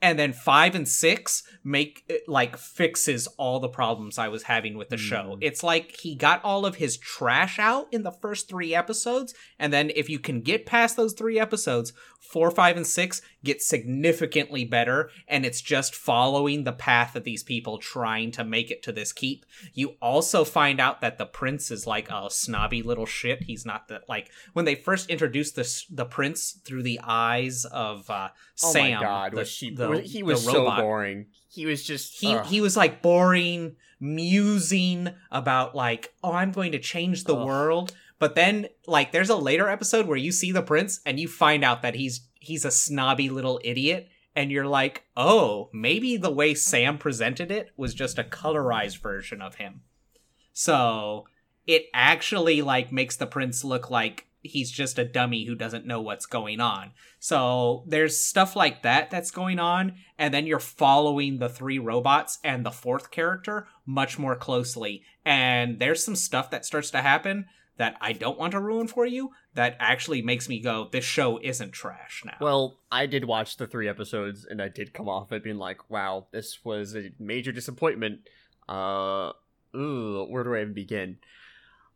And 0.04 0.20
then 0.20 0.34
five 0.34 0.76
and 0.76 0.88
six 0.88 1.44
make 1.64 2.12
like 2.28 2.58
fixes 2.58 3.26
all 3.38 3.62
the 3.62 3.70
problems 3.70 4.18
I 4.18 4.28
was 4.28 4.44
having 4.44 4.78
with 4.78 4.90
the 4.90 4.98
show. 4.98 5.38
Mm. 5.38 5.38
It's 5.40 5.64
like 5.64 5.96
he 6.02 6.14
got 6.14 6.44
all 6.44 6.66
of 6.66 6.76
his 6.76 6.98
trash 6.98 7.58
out 7.58 7.88
in 7.92 8.04
the 8.04 8.12
first 8.12 8.50
three 8.50 8.76
episodes, 8.76 9.34
and 9.58 9.72
then 9.72 9.92
if 9.96 10.10
you 10.10 10.20
can 10.20 10.42
get 10.42 10.66
past 10.66 10.98
those 10.98 11.14
three 11.14 11.40
episodes, 11.40 11.94
four, 12.20 12.52
five, 12.52 12.76
and 12.76 12.86
six 12.86 13.22
get 13.44 13.62
significantly 13.62 14.66
better, 14.66 15.10
and 15.28 15.46
it's 15.46 15.62
just 15.62 15.94
following 15.96 16.64
the 16.64 16.72
path 16.72 17.16
of 17.16 17.24
these 17.24 17.44
people 17.44 17.78
trying 17.78 18.32
to 18.32 18.44
make 18.44 18.72
it 18.72 18.82
to 18.84 18.92
this 18.92 19.12
keep. 19.14 19.46
You 19.74 19.96
also 20.02 20.44
find 20.44 20.80
out 20.80 21.02
that 21.02 21.18
the 21.18 21.26
prince 21.26 21.72
is 21.72 21.86
like 21.88 22.10
a 22.10 22.30
snobby 22.30 22.82
little 22.82 23.06
shit. 23.06 23.44
He's 23.44 23.66
not 23.66 23.88
the 23.88 24.02
like 24.08 24.30
when 24.54 24.66
they 24.66 24.76
first 24.76 25.10
introduced 25.10 25.56
this 25.56 25.86
the 25.90 26.06
prince 26.06 26.60
through 26.66 26.84
the 26.84 27.00
eyes 27.04 27.66
of 27.66 28.10
uh, 28.10 28.30
Oh 28.64 28.72
Sam. 28.72 28.96
my 28.96 29.02
god, 29.02 29.32
the- 29.34 29.38
was 29.38 29.50
she? 29.50 29.74
the- 29.74 30.02
he 30.02 30.24
was 30.24 30.44
so 30.44 30.66
boring. 30.66 31.28
He 31.50 31.66
was 31.66 31.84
just. 31.84 32.20
He 32.20 32.34
ugh. 32.36 32.46
he 32.48 32.62
was 32.62 32.76
like 32.76 33.02
boring, 33.02 33.76
musing 34.00 35.10
about 35.32 35.76
like, 35.76 36.14
oh, 36.24 36.32
I'm 36.34 36.52
going 36.52 36.72
to 36.72 36.80
change 36.80 37.24
the 37.26 37.36
Ugh. 37.36 37.46
world. 37.46 37.94
But 38.20 38.36
then 38.36 38.68
like 38.88 39.12
there's 39.12 39.30
a 39.30 39.36
later 39.36 39.68
episode 39.70 40.08
where 40.08 40.18
you 40.18 40.32
see 40.32 40.52
the 40.52 40.62
prince 40.62 41.02
and 41.06 41.20
you 41.20 41.28
find 41.28 41.64
out 41.64 41.82
that 41.82 41.96
he's 41.96 42.22
he's 42.44 42.66
a 42.66 42.72
snobby 42.72 43.30
little 43.30 43.60
idiot 43.64 44.10
and 44.36 44.52
you're 44.52 44.68
like, 44.68 45.04
"Oh, 45.16 45.70
maybe 45.74 46.18
the 46.18 46.32
way 46.32 46.54
Sam 46.54 46.98
presented 46.98 47.52
it 47.52 47.72
was 47.78 47.94
just 47.94 48.20
a 48.20 48.24
colorized 48.24 49.02
version 49.02 49.42
of 49.42 49.56
him." 49.56 49.82
So, 50.52 51.26
it 51.66 51.86
actually 51.94 52.62
like 52.62 52.92
makes 52.92 53.16
the 53.16 53.28
prince 53.28 53.64
look 53.64 53.90
like 53.90 54.28
he's 54.44 54.70
just 54.70 55.00
a 55.00 55.06
dummy 55.06 55.46
who 55.46 55.56
doesn't 55.56 55.86
know 55.86 56.02
what's 56.02 56.26
going 56.26 56.60
on. 56.60 56.92
So 57.20 57.86
there's 57.88 58.20
stuff 58.20 58.56
like 58.56 58.84
that 58.84 59.10
that's 59.10 59.32
going 59.32 59.58
on, 59.58 59.96
and 60.18 60.34
then 60.34 60.46
you're 60.46 60.60
following 60.60 61.38
the 61.38 61.48
three 61.48 61.80
robots 61.80 62.40
and 62.44 62.66
the 62.66 62.72
fourth 62.72 63.10
character 63.10 63.68
much 63.86 64.20
more 64.20 64.36
closely. 64.36 65.04
And 65.26 65.80
there's 65.80 66.04
some 66.04 66.18
stuff 66.18 66.52
that 66.52 66.66
starts 66.66 66.92
to 66.92 67.02
happen 67.02 67.46
that 67.78 67.96
I 68.00 68.14
don't 68.14 68.38
want 68.38 68.52
to 68.52 68.60
ruin 68.60 68.88
for 68.88 69.06
you 69.06 69.32
that 69.56 69.76
actually 69.80 70.22
makes 70.22 70.48
me 70.48 70.60
go, 70.60 70.90
this 70.92 71.04
show 71.06 71.40
isn't 71.42 71.72
trash 71.72 72.24
now. 72.26 72.38
Well, 72.40 72.80
I 72.92 73.06
did 73.06 73.26
watch 73.26 73.58
the 73.58 73.68
three 73.68 73.88
episodes, 73.88 74.46
and 74.46 74.62
I 74.62 74.70
did 74.70 74.94
come 74.94 75.10
off 75.10 75.32
it 75.32 75.44
being 75.44 75.58
like, 75.58 75.90
"Wow, 75.90 76.28
this 76.32 76.64
was 76.64 76.96
a 76.96 77.12
major 77.20 77.52
disappointment." 77.52 78.22
Uh, 78.68 79.34
ooh, 79.76 80.26
where 80.30 80.44
do 80.44 80.56
I 80.56 80.62
even 80.62 80.74
begin? 80.74 81.18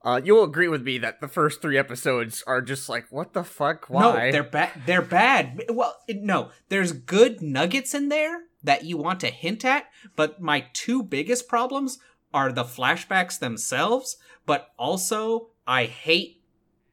Uh, 0.03 0.21
you'll 0.23 0.43
agree 0.43 0.67
with 0.67 0.83
me 0.83 0.97
that 0.99 1.21
the 1.21 1.27
first 1.27 1.61
three 1.61 1.77
episodes 1.77 2.43
are 2.47 2.61
just 2.61 2.89
like, 2.89 3.05
"What 3.11 3.33
the 3.33 3.43
fuck? 3.43 3.89
Why?" 3.89 4.01
No, 4.01 4.31
they're 4.31 4.43
bad. 4.43 4.71
They're 4.85 5.01
bad. 5.01 5.63
Well, 5.69 5.97
no, 6.09 6.51
there's 6.69 6.91
good 6.91 7.41
nuggets 7.41 7.93
in 7.93 8.09
there 8.09 8.43
that 8.63 8.83
you 8.83 8.97
want 8.97 9.19
to 9.21 9.27
hint 9.27 9.63
at, 9.65 9.85
but 10.15 10.41
my 10.41 10.65
two 10.73 11.03
biggest 11.03 11.47
problems 11.47 11.99
are 12.33 12.51
the 12.51 12.63
flashbacks 12.63 13.39
themselves, 13.39 14.17
but 14.45 14.69
also 14.77 15.49
I 15.67 15.85
hate 15.85 16.41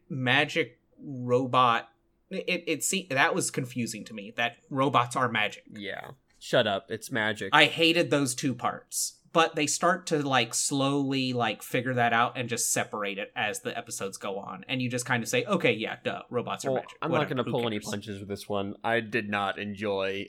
magic 0.08 0.78
robot. 1.02 1.88
It 2.30 2.64
it 2.66 2.84
see 2.84 3.06
that 3.10 3.34
was 3.34 3.50
confusing 3.50 4.04
to 4.06 4.14
me 4.14 4.32
that 4.36 4.56
robots 4.70 5.16
are 5.16 5.28
magic. 5.28 5.64
yeah. 5.72 6.10
Shut 6.40 6.66
up! 6.66 6.90
It's 6.90 7.10
magic. 7.10 7.48
I 7.54 7.64
hated 7.64 8.10
those 8.10 8.34
two 8.34 8.54
parts. 8.54 9.14
But 9.32 9.56
they 9.56 9.66
start 9.66 10.06
to 10.08 10.18
like 10.22 10.52
slowly 10.54 11.32
like 11.32 11.62
figure 11.62 11.94
that 11.94 12.12
out 12.12 12.36
and 12.36 12.48
just 12.48 12.70
separate 12.70 13.18
it 13.18 13.32
as 13.34 13.60
the 13.60 13.76
episodes 13.76 14.16
go 14.16 14.38
on. 14.38 14.64
And 14.68 14.80
you 14.82 14.88
just 14.90 15.06
kind 15.06 15.22
of 15.24 15.28
say, 15.28 15.44
okay, 15.44 15.72
yeah, 15.72 15.96
duh, 16.04 16.22
robots 16.30 16.64
are 16.64 16.70
Well, 16.70 16.82
magic. 16.82 16.98
I'm 17.02 17.10
Whatever, 17.10 17.34
not 17.34 17.36
going 17.36 17.44
to 17.46 17.50
pull 17.50 17.66
any 17.66 17.80
punches 17.80 18.20
with 18.20 18.28
this 18.28 18.48
one. 18.48 18.74
I 18.84 19.00
did 19.00 19.28
not 19.28 19.58
enjoy 19.58 20.28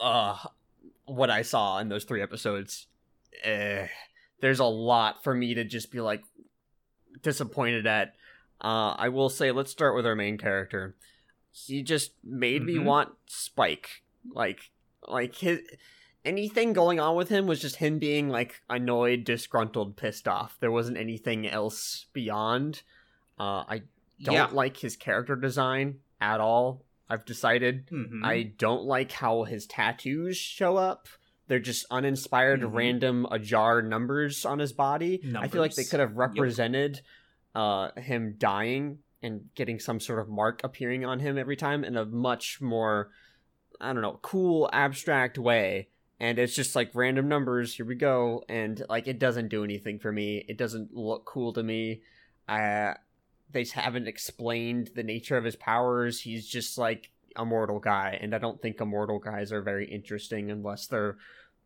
uh 0.00 0.36
what 1.06 1.30
I 1.30 1.42
saw 1.42 1.78
in 1.78 1.88
those 1.88 2.04
three 2.04 2.22
episodes. 2.22 2.86
Eh, 3.42 3.88
there's 4.40 4.60
a 4.60 4.64
lot 4.66 5.24
for 5.24 5.34
me 5.34 5.54
to 5.54 5.64
just 5.64 5.90
be 5.90 6.00
like 6.00 6.22
disappointed 7.22 7.86
at. 7.86 8.14
Uh 8.60 8.90
I 8.98 9.08
will 9.08 9.28
say 9.28 9.52
let's 9.52 9.70
start 9.70 9.94
with 9.94 10.06
our 10.06 10.16
main 10.16 10.38
character. 10.38 10.94
He 11.52 11.82
just 11.82 12.12
made 12.24 12.62
me 12.64 12.74
Mhm. 12.74 12.84
want 12.84 13.10
Spike. 13.26 14.02
Like 14.32 14.70
like 15.06 15.36
his 15.36 15.60
anything 16.24 16.72
going 16.72 16.98
on 17.00 17.16
with 17.16 17.28
him 17.28 17.46
was 17.46 17.60
just 17.60 17.76
him 17.76 17.98
being 17.98 18.28
like 18.28 18.60
annoyed, 18.68 19.24
disgruntled, 19.24 19.96
pissed 19.96 20.26
off. 20.28 20.56
There 20.60 20.70
wasn't 20.72 20.98
anything 20.98 21.46
else 21.46 22.06
beyond. 22.12 22.82
Uh 23.38 23.64
I 23.68 23.82
don't 24.22 24.34
Yeah. 24.34 24.48
like 24.52 24.78
his 24.78 24.96
character 24.96 25.36
design 25.36 26.00
at 26.20 26.40
all. 26.40 26.84
I've 27.08 27.24
decided. 27.24 27.86
Mhm. 27.86 28.24
I 28.24 28.42
don't 28.42 28.84
like 28.84 29.12
how 29.12 29.44
his 29.44 29.66
tattoos 29.66 30.36
show 30.36 30.76
up. 30.76 31.08
They're 31.48 31.58
just 31.58 31.86
uninspired, 31.90 32.60
Mhm. 32.60 32.74
random 32.74 33.26
ajar 33.30 33.82
numbers 33.82 34.44
on 34.44 34.58
his 34.58 34.72
body. 34.72 35.20
I 35.36 35.48
feel 35.48 35.60
like 35.62 35.74
they 35.74 35.84
could 35.84 36.00
have 36.00 36.16
represented 36.16 37.00
uh, 37.54 37.90
him 38.00 38.34
dying 38.38 38.98
and 39.22 39.48
getting 39.56 39.80
some 39.80 39.98
sort 39.98 40.20
of 40.20 40.28
mark 40.28 40.60
appearing 40.62 41.04
on 41.04 41.18
him 41.18 41.36
every 41.36 41.56
time 41.56 41.82
in 41.82 41.96
a 41.96 42.04
much 42.04 42.60
more, 42.60 43.10
I 43.80 43.92
don't 43.92 44.02
know, 44.02 44.20
cool, 44.22 44.68
abstract 44.72 45.38
way. 45.38 45.88
And 46.20 46.38
it's 46.38 46.54
just 46.54 46.76
like 46.76 46.90
random 46.94 47.26
numbers. 47.26 47.74
Here 47.74 47.86
we 47.86 47.94
go, 47.96 48.44
and 48.48 48.84
like 48.88 49.08
it 49.08 49.18
doesn't 49.18 49.48
do 49.48 49.64
anything 49.64 49.98
for 49.98 50.12
me. 50.12 50.44
It 50.48 50.56
doesn't 50.58 50.94
look 50.94 51.24
cool 51.24 51.52
to 51.54 51.62
me. 51.62 52.02
Uh, 52.48 52.94
they 53.50 53.64
haven't 53.64 54.06
explained 54.06 54.90
the 54.94 55.02
nature 55.02 55.36
of 55.36 55.44
his 55.44 55.56
powers. 55.56 56.20
He's 56.20 56.46
just 56.46 56.76
like 56.76 57.10
a 57.38 57.44
mortal 57.44 57.78
guy, 57.78 58.18
and 58.20 58.34
I 58.34 58.38
don't 58.38 58.60
think 58.60 58.80
immortal 58.80 59.18
guys 59.18 59.52
are 59.52 59.62
very 59.62 59.86
interesting 59.86 60.50
unless 60.50 60.86
they're 60.86 61.16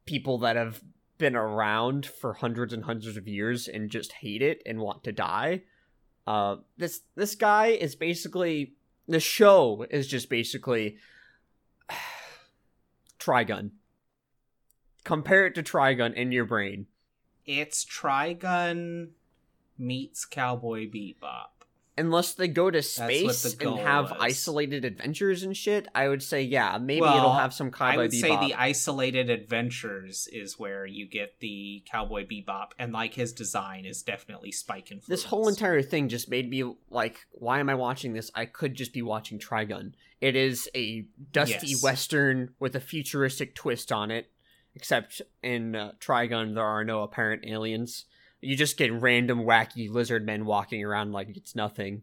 people 0.05 0.39
that 0.39 0.57
have 0.57 0.83
been 1.19 1.35
around 1.35 2.07
for 2.07 2.35
hundreds 2.35 2.73
and 2.73 2.85
hundreds 2.85 3.17
of 3.17 3.27
years 3.27 3.69
and 3.69 3.91
just 3.91 4.13
hate 4.13 4.43
it 4.43 4.63
and 4.67 4.79
want 4.79 5.05
to 5.05 5.13
die. 5.13 5.63
Uh, 6.27 6.57
this 6.77 7.01
this 7.17 7.35
guy 7.35 7.69
is 7.69 7.97
basically 7.97 8.75
the 9.09 9.21
show 9.21 9.87
is 9.91 10.07
just 10.07 10.29
basically 10.29 10.97
Trigun. 13.19 13.71
Compare 15.05 15.47
it 15.47 15.55
to 15.57 15.63
Trigun 15.63 16.15
in 16.15 16.31
your 16.31 16.45
brain. 16.45 16.87
It's 17.45 17.85
Trigun 17.85 19.11
meets 19.79 20.25
Cowboy 20.25 20.89
Bebop. 20.89 21.62
Unless 21.99 22.35
they 22.35 22.49
go 22.49 22.71
to 22.71 22.81
space 22.81 23.55
and 23.61 23.79
have 23.79 24.13
isolated 24.19 24.85
adventures 24.87 25.43
and 25.43 25.55
shit, 25.55 25.87
I 25.95 26.09
would 26.09 26.23
say 26.23 26.41
yeah, 26.43 26.79
maybe 26.79 27.03
Well, 27.03 27.17
it'll 27.19 27.35
have 27.35 27.53
some 27.53 27.67
I 27.69 27.71
Cowboy 27.71 27.97
would 28.05 28.13
say 28.15 28.31
the 28.31 28.55
isolated 28.55 29.29
adventures 29.29 30.27
is 30.33 30.59
where 30.59 30.87
you 30.87 31.07
get 31.07 31.41
the 31.41 31.83
Cowboy 31.91 32.27
Bebop, 32.27 32.69
and 32.79 32.95
like 32.95 33.13
his 33.13 33.33
design 33.35 33.85
is 33.85 34.03
definitely 34.03 34.53
Spike 34.53 34.91
influence. 34.91 35.07
this 35.07 35.25
whole 35.25 35.49
entire 35.49 35.83
thing 35.83 36.09
just 36.09 36.31
made 36.31 36.49
me 36.49 36.65
like, 36.89 37.27
why 37.31 37.61
am 37.61 37.69
I 37.69 37.75
watching 37.75 38.15
this? 38.15 38.31
I 38.35 38.47
could 38.47 38.75
just 38.75 38.95
be 38.95 39.03
watching 39.03 39.39
Trigun. 39.39 39.93
It 40.21 40.35
is 40.35 40.71
a 40.75 41.05
dusty 41.33 41.69
Yes. 41.73 41.83
western 41.83 42.55
with 42.59 42.75
a 42.75 42.81
futuristic 42.81 43.55
twist 43.55 43.93
on 43.93 44.11
it, 44.11 44.31
except 44.75 45.21
in 45.43 45.77
uh, 45.77 45.93
Trigun 46.01 46.55
there 46.55 46.65
are 46.65 46.85
no 46.85 47.03
apparent 47.03 47.45
aliens. 47.47 48.07
You 48.43 48.57
just 48.57 48.77
get 48.77 48.93
random 48.93 49.45
wacky 49.45 49.89
lizard 49.91 50.27
men 50.27 50.45
walking 50.45 50.85
around 50.85 51.13
like 51.13 51.35
it's 51.37 51.57
nothing. 51.57 52.03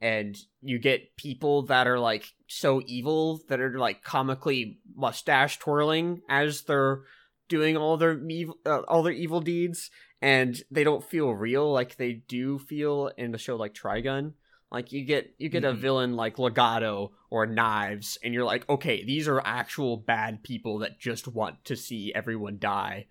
And 0.00 0.38
you 0.62 0.78
get 0.78 1.16
people 1.16 1.62
that 1.62 1.88
are 1.88 1.98
like 1.98 2.26
so 2.46 2.80
evil 2.86 3.40
that 3.48 3.58
are 3.60 3.76
like 3.78 4.02
comically 4.04 4.78
mustache 4.94 5.58
twirling 5.58 6.20
as 6.28 6.62
they're 6.62 7.00
doing 7.48 7.76
all 7.76 7.96
their 7.96 8.12
ev- 8.12 8.52
uh, 8.64 8.82
all 8.86 9.02
their 9.02 9.12
evil 9.12 9.40
deeds 9.40 9.90
and 10.20 10.60
they 10.70 10.84
don't 10.84 11.02
feel 11.02 11.30
real 11.32 11.72
like 11.72 11.96
they 11.96 12.12
do 12.12 12.58
feel 12.58 13.10
in 13.16 13.34
a 13.34 13.38
show 13.38 13.56
like 13.56 13.74
Trigun. 13.74 14.34
Like 14.70 14.92
you 14.92 15.04
get 15.04 15.34
you 15.38 15.48
get 15.48 15.64
a 15.64 15.72
Mhm. 15.72 15.78
villain 15.78 16.16
like 16.16 16.38
Legato 16.38 17.12
or 17.30 17.46
Knives, 17.46 18.18
and 18.22 18.34
you're 18.34 18.44
like, 18.44 18.68
okay, 18.68 19.02
these 19.02 19.26
are 19.26 19.40
actual 19.40 19.96
bad 19.96 20.42
people 20.42 20.78
that 20.78 20.98
just 21.00 21.26
want 21.26 21.64
to 21.64 21.74
see 21.76 22.12
everyone 22.14 22.58
die. 22.58 23.06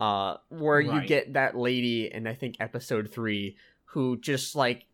Uh, 0.00 0.36
where 0.48 0.80
you 0.80 1.06
get 1.06 1.34
that 1.34 1.56
lady 1.56 2.12
in 2.12 2.26
I 2.26 2.34
think 2.34 2.56
episode 2.58 3.10
three 3.12 3.56
who 3.86 4.16
just 4.18 4.56
like 4.56 4.86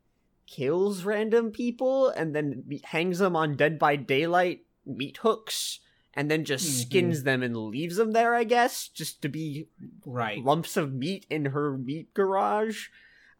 kills 0.46 1.04
random 1.04 1.50
people 1.52 2.08
and 2.10 2.34
then 2.36 2.64
hangs 2.84 3.18
them 3.18 3.34
on 3.34 3.56
Dead 3.56 3.78
by 3.78 3.96
Daylight 3.96 4.60
meat 4.84 5.16
hooks 5.22 5.80
and 6.12 6.30
then 6.30 6.44
just 6.44 6.66
Mhm. 6.66 6.82
skins 6.86 7.22
them 7.22 7.42
and 7.42 7.56
leaves 7.56 7.96
them 7.96 8.12
there. 8.12 8.34
I 8.34 8.44
guess 8.44 8.88
just 8.88 9.22
to 9.22 9.28
be 9.28 9.68
right. 10.04 10.42
lumps 10.44 10.76
of 10.76 10.92
meat 10.92 11.24
in 11.30 11.46
her 11.46 11.78
meat 11.78 12.12
garage. 12.12 12.88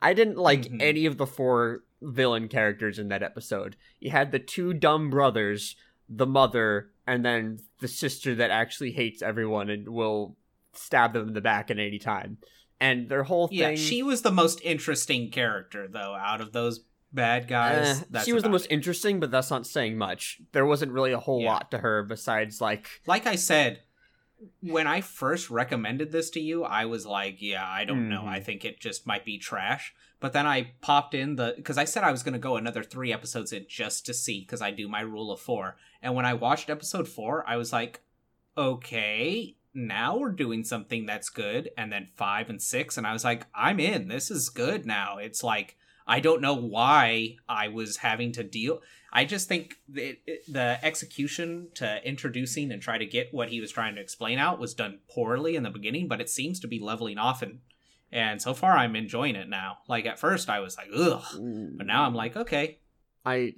I 0.00 0.14
didn't 0.14 0.38
like 0.38 0.62
Mhm. 0.62 0.80
any 0.80 1.04
of 1.04 1.18
the 1.18 1.26
four 1.26 1.84
villain 2.00 2.48
characters 2.48 2.98
in 2.98 3.08
that 3.08 3.22
episode. 3.22 3.76
You 3.98 4.10
had 4.12 4.32
the 4.32 4.38
two 4.38 4.72
dumb 4.72 5.10
brothers, 5.10 5.76
the 6.08 6.26
mother, 6.26 6.90
and 7.06 7.22
then 7.24 7.58
the 7.80 7.88
sister 7.88 8.34
that 8.36 8.50
actually 8.50 8.92
hates 8.92 9.20
everyone 9.20 9.68
and 9.68 9.88
will 9.88 10.36
stab 10.72 11.12
them 11.12 11.28
in 11.28 11.34
the 11.34 11.40
back 11.40 11.70
at 11.70 11.78
any 11.78 11.98
time. 11.98 12.38
And 12.80 13.08
their 13.08 13.24
whole 13.24 13.48
thing 13.48 13.58
Yeah, 13.58 13.74
she 13.74 14.02
was 14.02 14.22
the 14.22 14.30
most 14.30 14.60
interesting 14.62 15.30
character 15.30 15.86
though 15.88 16.14
out 16.14 16.40
of 16.40 16.52
those 16.52 16.80
bad 17.12 17.48
guys. 17.48 18.00
Eh, 18.00 18.04
That's 18.10 18.24
she 18.24 18.32
was 18.32 18.42
the 18.42 18.48
most 18.48 18.66
it. 18.66 18.72
interesting, 18.72 19.20
but 19.20 19.30
that's 19.30 19.50
not 19.50 19.66
saying 19.66 19.98
much. 19.98 20.40
There 20.52 20.64
wasn't 20.64 20.92
really 20.92 21.12
a 21.12 21.18
whole 21.18 21.42
Yeah. 21.42 21.52
lot 21.52 21.70
to 21.72 21.78
her 21.78 22.02
besides 22.04 22.60
like 22.60 22.88
like 23.06 23.26
I 23.26 23.34
said, 23.36 23.82
when 24.62 24.86
I 24.86 25.02
first 25.02 25.50
recommended 25.50 26.12
this 26.12 26.30
to 26.30 26.40
you, 26.40 26.64
I 26.64 26.86
was 26.86 27.04
like, 27.04 27.42
yeah, 27.42 27.66
I 27.68 27.84
don't 27.84 28.08
know. 28.08 28.22
Mhm. 28.22 28.28
I 28.28 28.40
think 28.40 28.64
it 28.64 28.80
just 28.80 29.06
might 29.06 29.24
be 29.26 29.36
trash. 29.38 29.92
But 30.18 30.32
then 30.32 30.46
I 30.46 30.72
popped 30.80 31.14
in 31.14 31.36
the 31.36 31.52
because 31.56 31.76
I 31.76 31.84
said 31.84 32.04
I 32.04 32.10
was 32.12 32.22
going 32.22 32.32
to 32.34 32.38
go 32.38 32.56
another 32.56 32.82
three 32.82 33.12
episodes 33.12 33.52
in 33.52 33.66
just 33.68 34.06
to 34.06 34.14
see 34.14 34.40
because 34.40 34.62
I 34.62 34.70
do 34.70 34.88
my 34.88 35.00
rule 35.00 35.30
of 35.30 35.40
four. 35.40 35.76
And 36.00 36.14
when 36.14 36.24
I 36.24 36.32
watched 36.34 36.70
episode 36.70 37.08
four, 37.08 37.44
I 37.46 37.56
was 37.56 37.72
like, 37.72 38.00
okay, 38.56 39.56
now 39.74 40.16
we're 40.16 40.32
doing 40.32 40.64
something 40.64 41.06
that's 41.06 41.28
good. 41.28 41.70
And 41.76 41.92
then 41.92 42.08
five 42.16 42.50
and 42.50 42.60
six, 42.60 42.96
and 42.96 43.06
I 43.06 43.12
was 43.12 43.24
like, 43.24 43.46
I'm 43.54 43.80
in. 43.80 44.08
This 44.08 44.30
is 44.30 44.48
good 44.48 44.86
now. 44.86 45.18
It's 45.18 45.42
like 45.42 45.76
I 46.10 46.18
don't 46.18 46.42
know 46.42 46.54
why 46.54 47.36
I 47.48 47.68
was 47.68 47.98
having 47.98 48.32
to 48.32 48.42
deal. 48.42 48.80
I 49.12 49.24
just 49.24 49.48
think 49.48 49.76
the, 49.88 50.18
the 50.48 50.78
execution 50.82 51.68
to 51.74 52.00
introducing 52.04 52.72
and 52.72 52.82
try 52.82 52.98
to 52.98 53.06
get 53.06 53.32
what 53.32 53.48
he 53.48 53.60
was 53.60 53.70
trying 53.70 53.94
to 53.94 54.00
explain 54.00 54.38
out 54.38 54.58
was 54.58 54.74
done 54.74 55.00
poorly 55.08 55.54
in 55.54 55.62
the 55.62 55.70
beginning, 55.70 56.08
but 56.08 56.20
it 56.20 56.28
seems 56.28 56.58
to 56.60 56.68
be 56.68 56.80
leveling 56.80 57.18
off 57.18 57.42
and 57.42 57.60
and 58.12 58.42
so 58.42 58.54
far 58.54 58.72
I'm 58.72 58.96
enjoying 58.96 59.36
it 59.36 59.48
now. 59.48 59.78
Like 59.86 60.04
at 60.04 60.18
first 60.18 60.50
I 60.50 60.58
was 60.58 60.76
like 60.76 60.88
ugh, 60.94 61.22
but 61.76 61.86
now 61.86 62.04
I'm 62.04 62.14
like 62.14 62.36
okay. 62.36 62.80
I 63.24 63.54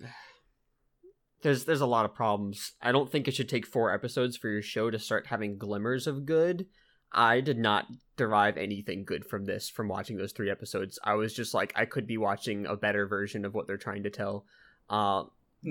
there's 1.42 1.64
there's 1.64 1.80
a 1.80 1.86
lot 1.86 2.04
of 2.04 2.14
problems. 2.14 2.72
I 2.80 2.92
don't 2.92 3.10
think 3.10 3.26
it 3.28 3.34
should 3.34 3.48
take 3.48 3.66
four 3.66 3.92
episodes 3.92 4.36
for 4.36 4.48
your 4.48 4.62
show 4.62 4.90
to 4.90 4.98
start 4.98 5.26
having 5.26 5.58
glimmers 5.58 6.06
of 6.06 6.24
good. 6.26 6.66
I 7.12 7.40
did 7.40 7.58
not 7.58 7.86
derive 8.16 8.56
anything 8.56 9.04
good 9.04 9.26
from 9.26 9.44
this 9.44 9.68
from 9.68 9.88
watching 9.88 10.16
those 10.16 10.32
three 10.32 10.50
episodes. 10.50 10.98
I 11.04 11.14
was 11.14 11.34
just 11.34 11.52
like 11.54 11.72
I 11.76 11.84
could 11.84 12.06
be 12.06 12.16
watching 12.18 12.66
a 12.66 12.76
better 12.76 13.06
version 13.06 13.44
of 13.44 13.54
what 13.54 13.66
they're 13.66 13.76
trying 13.76 14.04
to 14.04 14.10
tell. 14.10 14.46
Uh 14.88 15.24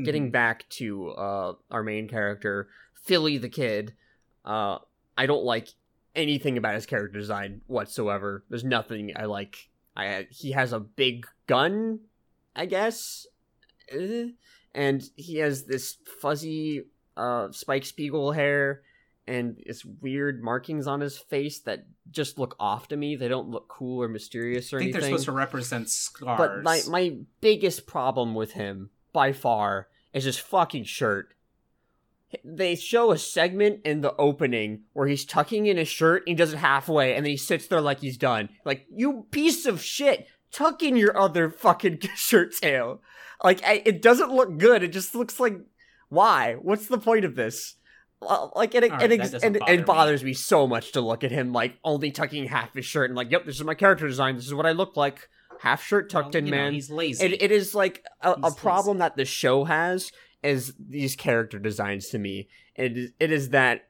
getting 0.03 0.27
Mhm. 0.29 0.31
back 0.31 0.69
to 0.69 1.09
uh 1.09 1.53
our 1.69 1.83
main 1.83 2.07
character, 2.07 2.69
Philly 2.93 3.37
the 3.37 3.49
kid, 3.49 3.93
uh 4.45 4.77
I 5.17 5.25
don't 5.25 5.43
like 5.43 5.67
anything 6.15 6.57
about 6.57 6.75
his 6.75 6.85
character 6.85 7.17
design 7.19 7.61
whatsoever. 7.67 8.43
There's 8.49 8.63
nothing 8.63 9.11
I 9.15 9.25
like. 9.25 9.69
I 9.95 10.27
he 10.29 10.51
has 10.51 10.73
a 10.73 10.79
big 10.79 11.25
gun, 11.47 12.01
I 12.55 12.65
guess. 12.65 13.25
Eh. 13.89 14.29
And 14.73 15.03
he 15.15 15.37
has 15.37 15.65
this 15.65 15.97
fuzzy 16.21 16.85
uh 17.17 17.51
Spike 17.51 17.85
Spiegel 17.85 18.31
hair 18.31 18.83
and 19.27 19.61
it's 19.65 19.85
weird 19.85 20.43
markings 20.43 20.87
on 20.87 20.99
his 20.99 21.17
face 21.17 21.59
that 21.59 21.85
just 22.09 22.39
look 22.39 22.55
off 22.59 22.87
to 22.89 22.97
me. 22.97 23.15
They 23.15 23.27
don't 23.27 23.49
look 23.49 23.67
cool 23.67 24.01
or 24.01 24.07
mysterious 24.07 24.73
or 24.73 24.77
anything. 24.77 24.89
I 24.89 24.93
think 24.93 24.95
anything. 24.95 25.11
they're 25.11 25.19
supposed 25.19 25.25
to 25.25 25.31
represent 25.31 25.89
scars. 25.89 26.37
But 26.37 26.63
my 26.63 26.81
my 26.87 27.17
biggest 27.39 27.85
problem 27.85 28.33
with 28.33 28.53
him 28.53 28.89
by 29.13 29.31
far 29.31 29.87
is 30.13 30.23
his 30.23 30.37
fucking 30.37 30.85
shirt. 30.85 31.33
They 32.45 32.75
show 32.75 33.11
a 33.11 33.17
segment 33.17 33.81
in 33.83 34.01
the 34.01 34.15
opening 34.15 34.83
where 34.93 35.07
he's 35.07 35.25
tucking 35.25 35.65
in 35.65 35.77
his 35.77 35.89
shirt 35.89 36.23
and 36.23 36.29
he 36.29 36.35
does 36.35 36.53
it 36.53 36.57
halfway 36.57 37.15
and 37.15 37.25
then 37.25 37.31
he 37.31 37.37
sits 37.37 37.67
there 37.67 37.81
like 37.81 37.99
he's 37.99 38.17
done. 38.17 38.49
Like, 38.63 38.85
you 38.89 39.27
piece 39.31 39.65
of 39.65 39.81
shit, 39.81 40.27
tuck 40.51 40.83
in 40.83 40.95
your 40.95 41.17
other 41.17 41.49
fucking 41.49 41.99
shirt 42.15 42.53
tail. 42.55 43.01
Like, 43.43 43.63
I, 43.63 43.81
it 43.85 44.01
doesn't 44.01 44.31
look 44.31 44.57
good. 44.57 44.83
It 44.83 44.89
just 44.89 45.15
looks 45.15 45.39
like, 45.39 45.57
why? 46.09 46.55
What's 46.61 46.87
the 46.87 46.99
point 46.99 47.25
of 47.25 47.35
this? 47.35 47.75
Like, 48.21 48.75
it, 48.75 48.87
right, 48.87 49.01
it, 49.11 49.19
ex- 49.19 49.31
doesn't 49.31 49.43
and 49.43 49.59
bother 49.59 49.73
it 49.73 49.85
bothers 49.85 50.23
me 50.23 50.33
so 50.33 50.67
much 50.67 50.91
to 50.91 51.01
look 51.01 51.23
at 51.23 51.31
him, 51.31 51.51
like, 51.51 51.79
only 51.83 52.11
tucking 52.11 52.45
half 52.45 52.75
his 52.75 52.85
shirt 52.85 53.09
and, 53.09 53.17
like, 53.17 53.31
yep, 53.31 53.45
this 53.45 53.55
is 53.55 53.63
my 53.63 53.73
character 53.73 54.07
design. 54.07 54.35
This 54.35 54.45
is 54.45 54.53
what 54.53 54.67
I 54.67 54.73
look 54.73 54.95
like. 54.95 55.27
Half 55.61 55.83
shirt 55.83 56.09
tucked 56.09 56.35
Well, 56.35 56.39
in, 56.39 56.45
you 56.45 56.51
know, 56.51 56.57
man. 56.57 56.73
he's 56.73 56.91
lazy. 56.91 57.25
It, 57.25 57.41
it 57.41 57.51
is 57.51 57.73
like 57.73 58.03
a, 58.21 58.31
a 58.31 58.51
problem 58.51 58.99
that 58.99 59.15
the 59.15 59.25
show 59.25 59.63
has 59.63 60.11
is 60.43 60.73
these 60.79 61.15
character 61.15 61.59
designs 61.59 62.09
to 62.09 62.19
me. 62.19 62.47
It 62.75 62.97
is, 62.97 63.11
it 63.19 63.31
is 63.31 63.49
that 63.49 63.89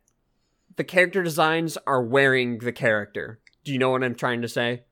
the 0.75 0.83
character 0.83 1.23
designs 1.23 1.77
are 1.85 2.03
wearing 2.03 2.59
the 2.59 2.71
character. 2.71 3.39
Do 3.63 3.71
you 3.71 3.79
know 3.79 3.89
what 3.89 4.03
I'm 4.03 4.15
trying 4.15 4.41
to 4.41 4.47
say? 4.47 4.83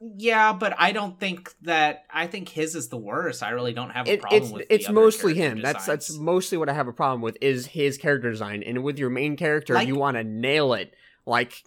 Yeah, 0.00 0.52
but 0.52 0.74
I 0.78 0.92
don't 0.92 1.18
think 1.20 1.52
that. 1.62 2.04
I 2.10 2.26
think 2.26 2.48
his 2.48 2.74
is 2.74 2.88
the 2.88 2.96
worst. 2.96 3.42
I 3.42 3.50
really 3.50 3.72
don't 3.74 3.90
have 3.90 4.08
a 4.08 4.12
It, 4.14 4.20
problem 4.22 4.42
it's 4.42 4.52
with. 4.52 4.66
it's 4.70 4.88
mostly 4.88 5.34
him. 5.34 5.60
That's 5.60 5.84
that's 5.86 6.16
mostly 6.18 6.56
what 6.58 6.68
I 6.68 6.72
have 6.72 6.88
a 6.88 6.92
problem 6.92 7.20
with 7.20 7.36
is 7.40 7.66
his 7.66 7.98
character 7.98 8.30
design. 8.30 8.62
And 8.62 8.82
with 8.82 8.98
your 8.98 9.10
main 9.10 9.36
character, 9.36 9.74
Like- 9.74 9.88
you 9.88 9.96
want 9.96 10.16
to 10.16 10.24
nail 10.24 10.72
it. 10.74 10.94
Like 11.26 11.62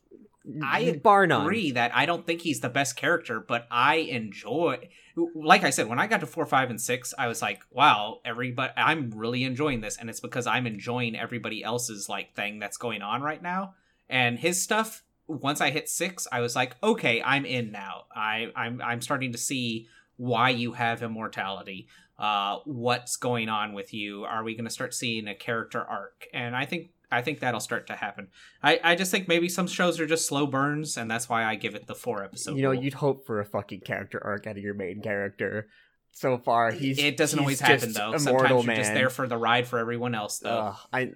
I 0.62 1.00
bar 1.02 1.26
none. 1.28 1.44
agree 1.44 1.72
that 1.72 1.96
I 1.96 2.06
don't 2.06 2.26
think 2.28 2.42
he's 2.42 2.60
the 2.60 2.70
best 2.70 2.96
character, 2.98 3.40
but 3.40 3.68
I 3.72 3.96
enjoy. 3.98 4.90
Like 5.36 5.64
I 5.64 5.70
said, 5.70 5.88
when 5.88 6.00
I 6.00 6.08
got 6.08 6.22
to 6.22 6.26
four, 6.26 6.46
five, 6.48 6.70
and 6.72 6.82
six, 6.82 7.14
I 7.18 7.28
was 7.28 7.40
like, 7.42 7.62
"Wow, 7.72 8.20
everybody! 8.26 8.74
I'm 8.76 9.12
really 9.12 9.44
enjoying 9.44 9.82
this," 9.82 9.96
and 9.96 10.10
it's 10.10 10.20
because 10.20 10.48
I'm 10.48 10.66
enjoying 10.66 11.16
everybody 11.16 11.64
else's 11.64 12.10
like 12.10 12.34
thing 12.36 12.58
that's 12.60 12.78
going 12.78 13.04
on 13.04 13.22
right 13.22 13.42
now. 13.42 13.76
And 14.10 14.40
his 14.40 14.62
stuff. 14.62 15.04
Once 15.28 15.62
I 15.62 15.72
hit 15.72 15.90
six, 15.90 16.28
I 16.32 16.42
was 16.42 16.56
like, 16.56 16.76
"Okay, 16.84 17.22
I'm 17.24 17.46
in 17.46 17.72
now. 17.72 18.06
I, 18.16 18.52
I'm 18.56 18.82
I'm 18.82 19.02
starting 19.02 19.32
to 19.32 19.38
see 19.38 19.88
why 20.18 20.50
you 20.50 20.74
have 20.74 21.02
immortality. 21.02 21.88
Uh, 22.20 22.60
what's 22.66 23.16
going 23.16 23.50
on 23.50 23.74
with 23.74 23.94
you? 23.94 24.24
Are 24.26 24.44
we 24.44 24.54
going 24.54 24.66
to 24.66 24.72
start 24.72 24.94
seeing 24.94 25.28
a 25.28 25.36
character 25.36 25.82
arc?" 25.82 26.28
And 26.34 26.56
I 26.56 26.66
think 26.66 26.90
I 27.14 27.22
think 27.22 27.40
that'll 27.40 27.60
start 27.60 27.88
to 27.88 27.96
happen. 27.96 28.30
I, 28.64 28.80
I 28.84 28.96
just 28.96 29.12
think 29.12 29.28
maybe 29.28 29.48
some 29.48 29.68
shows 29.68 30.00
are 30.00 30.08
just 30.08 30.26
slow 30.26 30.48
burns, 30.48 30.98
and 30.98 31.10
that's 31.10 31.30
why 31.30 31.46
I 31.46 31.56
give 31.56 31.76
it 31.76 31.86
the 31.86 31.96
four 31.96 32.24
episode. 32.24 32.56
you 32.56 32.64
know, 32.64 32.72
rule. 32.72 32.84
you'd 32.84 32.96
hope 32.96 33.26
for 33.26 33.40
a 33.40 33.46
fucking 33.46 33.82
character 33.82 34.20
arc 34.24 34.48
out 34.48 34.58
of 34.58 34.64
your 34.64 34.74
main 34.74 35.02
character. 35.02 35.68
So 36.12 36.38
far, 36.38 36.72
he's 36.72 37.00
it 37.00 37.18
doesn't 37.18 37.40
he's 37.40 37.44
always 37.44 37.60
happen 37.60 37.94
though. 37.94 38.18
Sometimes 38.18 38.66
man. 38.66 38.76
you're 38.76 38.84
just 38.84 38.94
there 38.94 39.10
for 39.10 39.28
the 39.28 39.38
ride 39.38 39.68
for 39.68 39.80
everyone 39.80 40.16
else, 40.16 40.40
though. 40.40 40.50
Ugh, 40.50 40.76
I 40.92 41.12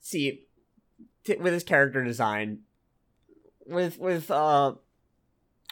see 0.00 0.46
t- 1.24 1.36
with 1.36 1.52
his 1.52 1.64
character 1.64 2.02
design, 2.02 2.60
with 3.68 3.98
with 3.98 4.30
uh 4.30 4.74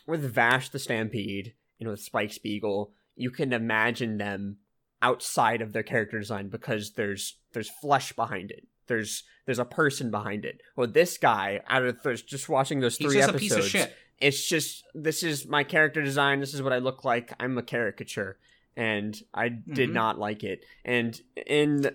with 0.06 0.22
Vash 0.34 0.68
the 0.68 0.78
Stampede 0.78 1.54
and 1.80 1.88
with 1.88 2.00
Spike 2.00 2.32
Spiegel, 2.32 2.92
you 3.16 3.30
can 3.30 3.52
imagine 3.52 4.18
them 4.18 4.58
outside 5.02 5.60
of 5.62 5.72
their 5.72 5.82
character 5.82 6.18
design 6.18 6.48
because 6.48 6.92
there's 6.92 7.36
there's 7.52 7.70
flesh 7.70 8.12
behind 8.12 8.50
it. 8.50 8.66
There's 8.86 9.22
there's 9.46 9.58
a 9.58 9.64
person 9.64 10.10
behind 10.10 10.44
it. 10.44 10.60
Well, 10.76 10.86
this 10.86 11.18
guy 11.18 11.60
out 11.68 11.84
of 11.84 12.02
there's 12.02 12.22
just 12.22 12.48
watching 12.48 12.80
those 12.80 12.96
three 12.96 13.20
episodes, 13.20 13.40
piece 13.40 13.52
of 13.56 13.64
shit. 13.66 13.94
it's 14.20 14.44
just 14.46 14.84
this 14.94 15.22
is 15.22 15.46
my 15.46 15.64
character 15.64 16.02
design. 16.02 16.40
This 16.40 16.54
is 16.54 16.62
what 16.62 16.72
I 16.72 16.78
look 16.78 17.04
like. 17.04 17.32
I'm 17.40 17.56
a 17.58 17.62
caricature, 17.62 18.38
and 18.76 19.18
I 19.32 19.48
did 19.48 19.90
Mhm. 19.90 19.94
not 19.94 20.18
like 20.18 20.44
it. 20.44 20.64
And 20.84 21.20
in 21.46 21.94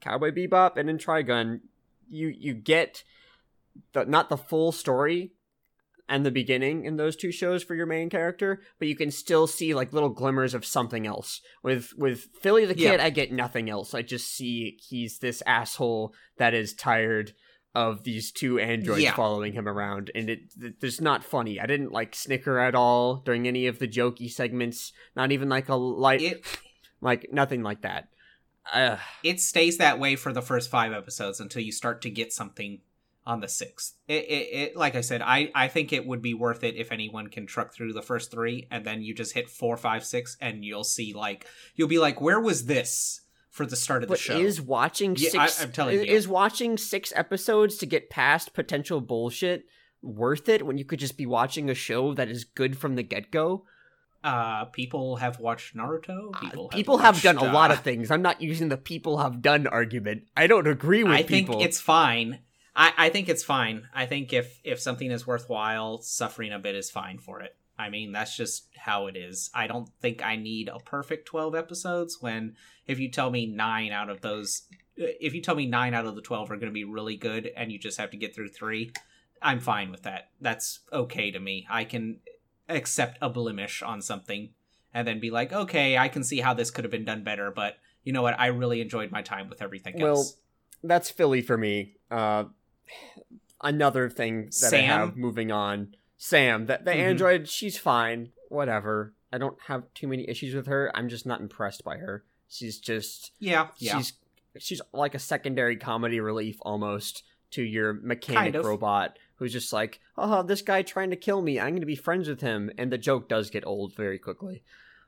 Cowboy 0.00 0.30
Bebop 0.32 0.76
and 0.76 0.88
in 0.90 0.98
Trigun, 0.98 1.60
you 2.08 2.28
you 2.28 2.54
get 2.54 3.04
the 3.92 4.04
not 4.04 4.28
the 4.28 4.36
full 4.36 4.72
story 4.72 5.32
and 6.08 6.24
the 6.26 6.30
beginning 6.30 6.84
in 6.84 6.96
those 6.96 7.16
two 7.16 7.32
shows 7.32 7.62
for 7.62 7.74
your 7.74 7.86
main 7.86 8.10
character, 8.10 8.60
but 8.78 8.88
you 8.88 8.94
can 8.96 9.10
still 9.10 9.46
see 9.46 9.74
like 9.74 9.92
little 9.92 10.10
glimmers 10.10 10.52
of 10.54 10.64
something 10.64 11.06
else. 11.06 11.40
With 11.62 11.92
with 11.96 12.28
Philly 12.42 12.64
the 12.66 12.76
Yeah. 12.78 12.90
kid, 12.92 13.00
I 13.00 13.10
get 13.10 13.32
nothing 13.32 13.70
else. 13.70 13.94
I 13.94 14.02
just 14.02 14.28
see 14.28 14.78
he's 14.88 15.18
this 15.18 15.42
asshole 15.46 16.14
that 16.36 16.52
is 16.54 16.74
tired 16.74 17.32
of 17.74 18.04
these 18.04 18.30
two 18.30 18.58
androids 18.60 19.02
Yeah. 19.02 19.14
following 19.14 19.52
him 19.54 19.66
around, 19.66 20.10
and 20.14 20.30
it 20.30 20.40
th- 20.60 20.74
it's 20.82 21.00
not 21.00 21.24
funny. 21.24 21.58
I 21.58 21.66
didn't 21.66 21.90
like 21.90 22.14
snicker 22.14 22.58
at 22.60 22.74
all 22.74 23.16
during 23.16 23.48
any 23.48 23.66
of 23.66 23.78
the 23.80 23.88
jokey 23.88 24.30
segments. 24.30 24.92
Not 25.16 25.32
even 25.32 25.48
like 25.48 25.68
a 25.68 25.74
light, 25.74 26.22
It 26.22 26.44
like 27.00 27.32
nothing 27.32 27.62
like 27.62 27.80
that. 27.82 28.08
Uh, 28.72 28.98
it 29.22 29.40
stays 29.40 29.78
that 29.78 29.98
way 29.98 30.16
for 30.16 30.32
the 30.32 30.40
first 30.42 30.70
five 30.70 30.92
episodes 30.92 31.40
until 31.40 31.62
you 31.62 31.72
start 31.72 32.00
to 32.02 32.10
get 32.10 32.32
something 32.32 32.80
on 33.26 33.40
the 33.40 33.48
sixth. 33.48 33.94
It, 34.06 34.24
it, 34.24 34.48
it 34.52 34.76
like 34.76 34.94
I 34.94 35.00
said, 35.00 35.22
I, 35.22 35.50
I 35.54 35.68
think 35.68 35.92
it 35.92 36.06
would 36.06 36.20
be 36.20 36.34
worth 36.34 36.62
it 36.62 36.76
if 36.76 36.92
anyone 36.92 37.28
can 37.28 37.46
truck 37.46 37.72
through 37.72 37.92
the 37.94 38.02
first 38.02 38.30
three 38.30 38.66
and 38.70 38.84
then 38.84 39.02
you 39.02 39.14
just 39.14 39.32
hit 39.32 39.48
four, 39.48 39.76
five, 39.76 40.04
six, 40.04 40.36
and 40.40 40.64
you'll 40.64 40.84
see 40.84 41.14
like 41.14 41.46
you'll 41.74 41.88
be 41.88 41.98
like, 41.98 42.20
where 42.20 42.40
was 42.40 42.66
this 42.66 43.22
for 43.50 43.64
the 43.64 43.76
start 43.76 44.02
of 44.02 44.08
the 44.10 44.16
show? 44.16 44.36
is 44.36 44.60
watching 44.60 45.16
Yeah, 45.16 45.30
six? 45.30 45.60
I- 45.60 45.64
I'm 45.64 45.72
telling 45.72 45.96
you. 45.96 46.02
is 46.04 46.28
watching 46.28 46.76
six 46.76 47.12
episodes 47.16 47.76
to 47.78 47.86
get 47.86 48.10
past 48.10 48.52
potential 48.52 49.00
bullshit 49.00 49.64
worth 50.02 50.48
it 50.50 50.66
when 50.66 50.76
you 50.76 50.84
could 50.84 50.98
just 50.98 51.16
be 51.16 51.24
watching 51.24 51.70
a 51.70 51.74
show 51.74 52.12
that 52.12 52.28
is 52.28 52.44
good 52.44 52.76
from 52.76 52.94
the 52.96 53.02
get 53.02 53.30
go? 53.30 53.64
uh, 54.22 54.64
people 54.66 55.16
have 55.16 55.38
watched 55.38 55.76
Naruto. 55.76 56.32
People, 56.40 56.68
have, 56.70 56.76
People 56.76 56.96
have 56.98 57.20
done 57.20 57.36
watched, 57.36 57.46
a 57.48 57.52
lot 57.52 57.70
uh, 57.70 57.74
of 57.74 57.80
things. 57.80 58.10
I'm 58.10 58.22
not 58.22 58.40
using 58.40 58.70
the 58.70 58.78
people 58.78 59.18
have 59.18 59.42
done 59.42 59.66
argument. 59.66 60.22
I 60.34 60.46
don't 60.46 60.66
agree 60.66 61.04
with 61.04 61.12
I 61.12 61.22
people. 61.24 61.56
think 61.58 61.66
it's 61.68 61.78
fine. 61.78 62.38
I, 62.76 62.92
I 62.96 63.08
think 63.08 63.28
it's 63.28 63.44
fine. 63.44 63.88
I 63.94 64.06
think 64.06 64.32
if 64.32 64.60
if 64.64 64.80
something 64.80 65.10
is 65.10 65.26
worthwhile, 65.26 66.02
suffering 66.02 66.52
a 66.52 66.58
bit 66.58 66.74
is 66.74 66.90
fine 66.90 67.18
for 67.18 67.40
it. 67.40 67.56
I 67.78 67.90
mean, 67.90 68.12
that's 68.12 68.36
just 68.36 68.68
how 68.76 69.06
it 69.06 69.16
is. 69.16 69.50
I 69.54 69.66
don't 69.66 69.88
think 70.00 70.24
I 70.24 70.36
need 70.36 70.68
a 70.68 70.78
perfect 70.78 71.26
12 71.26 71.54
episodes 71.54 72.18
when 72.20 72.54
if 72.86 73.00
you 73.00 73.10
tell 73.10 73.30
me 73.30 73.46
9 73.46 73.90
out 73.92 74.10
of 74.10 74.20
those 74.20 74.62
if 74.96 75.34
you 75.34 75.40
tell 75.40 75.56
me 75.56 75.66
9 75.66 75.92
out 75.92 76.06
of 76.06 76.14
the 76.14 76.22
12 76.22 76.50
are 76.50 76.56
going 76.56 76.68
to 76.68 76.72
be 76.72 76.84
really 76.84 77.16
good 77.16 77.50
and 77.56 77.72
you 77.72 77.78
just 77.78 77.98
have 77.98 78.10
to 78.10 78.16
get 78.16 78.34
through 78.34 78.48
3, 78.48 78.92
I'm 79.42 79.58
fine 79.58 79.90
with 79.90 80.04
that. 80.04 80.30
That's 80.40 80.80
okay 80.92 81.32
to 81.32 81.40
me. 81.40 81.66
I 81.68 81.84
can 81.84 82.20
accept 82.68 83.18
a 83.20 83.28
blemish 83.28 83.82
on 83.82 84.00
something 84.00 84.50
and 84.92 85.06
then 85.06 85.18
be 85.18 85.30
like, 85.30 85.52
"Okay, 85.52 85.98
I 85.98 86.08
can 86.08 86.22
see 86.22 86.40
how 86.40 86.54
this 86.54 86.70
could 86.70 86.84
have 86.84 86.92
been 86.92 87.04
done 87.04 87.24
better, 87.24 87.50
but 87.50 87.76
you 88.04 88.12
know 88.12 88.22
what? 88.22 88.38
I 88.38 88.46
really 88.46 88.80
enjoyed 88.80 89.10
my 89.10 89.22
time 89.22 89.48
with 89.48 89.60
everything 89.60 89.96
Well, 89.98 90.10
else." 90.10 90.36
Well, 90.80 90.88
that's 90.88 91.10
Philly 91.10 91.42
for 91.42 91.58
me. 91.58 91.96
Uh, 92.10 92.44
another 93.62 94.08
thing 94.10 94.50
that 94.60 94.72
I 94.74 94.78
have 94.78 95.16
moving 95.16 95.50
on. 95.50 95.94
Sam, 96.16 96.66
that 96.66 96.84
the 96.84 96.92
Mhm. 96.92 96.96
android, 96.96 97.48
she's 97.48 97.78
fine. 97.78 98.30
Whatever. 98.48 99.12
I 99.32 99.38
don't 99.38 99.58
have 99.66 99.92
too 99.94 100.06
many 100.06 100.28
issues 100.28 100.54
with 100.54 100.66
her. 100.66 100.90
I'm 100.94 101.08
just 101.08 101.26
not 101.26 101.40
impressed 101.40 101.82
by 101.84 101.96
her. 101.98 102.24
She's 102.48 102.78
just 102.78 103.32
Yeah, 103.38 103.68
yeah. 103.78 103.98
she's 103.98 104.12
she's 104.58 104.80
like 104.92 105.14
a 105.14 105.18
secondary 105.18 105.76
comedy 105.76 106.20
relief 106.20 106.58
almost 106.62 107.24
to 107.50 107.62
your 107.62 107.92
mechanic 107.94 108.38
Kind 108.38 108.56
of. 108.56 108.64
robot 108.64 109.18
who's 109.36 109.52
just 109.52 109.72
like, 109.72 109.98
oh, 110.16 110.44
this 110.44 110.62
guy 110.62 110.82
trying 110.82 111.10
to 111.10 111.16
kill 111.16 111.42
me. 111.42 111.58
I'm 111.58 111.70
going 111.70 111.80
to 111.80 111.86
be 111.86 111.96
friends 111.96 112.28
with 112.28 112.40
him, 112.40 112.70
and 112.78 112.92
the 112.92 112.98
joke 112.98 113.28
does 113.28 113.50
get 113.50 113.66
old 113.66 113.94
very 113.96 114.16
quickly. 114.18 114.62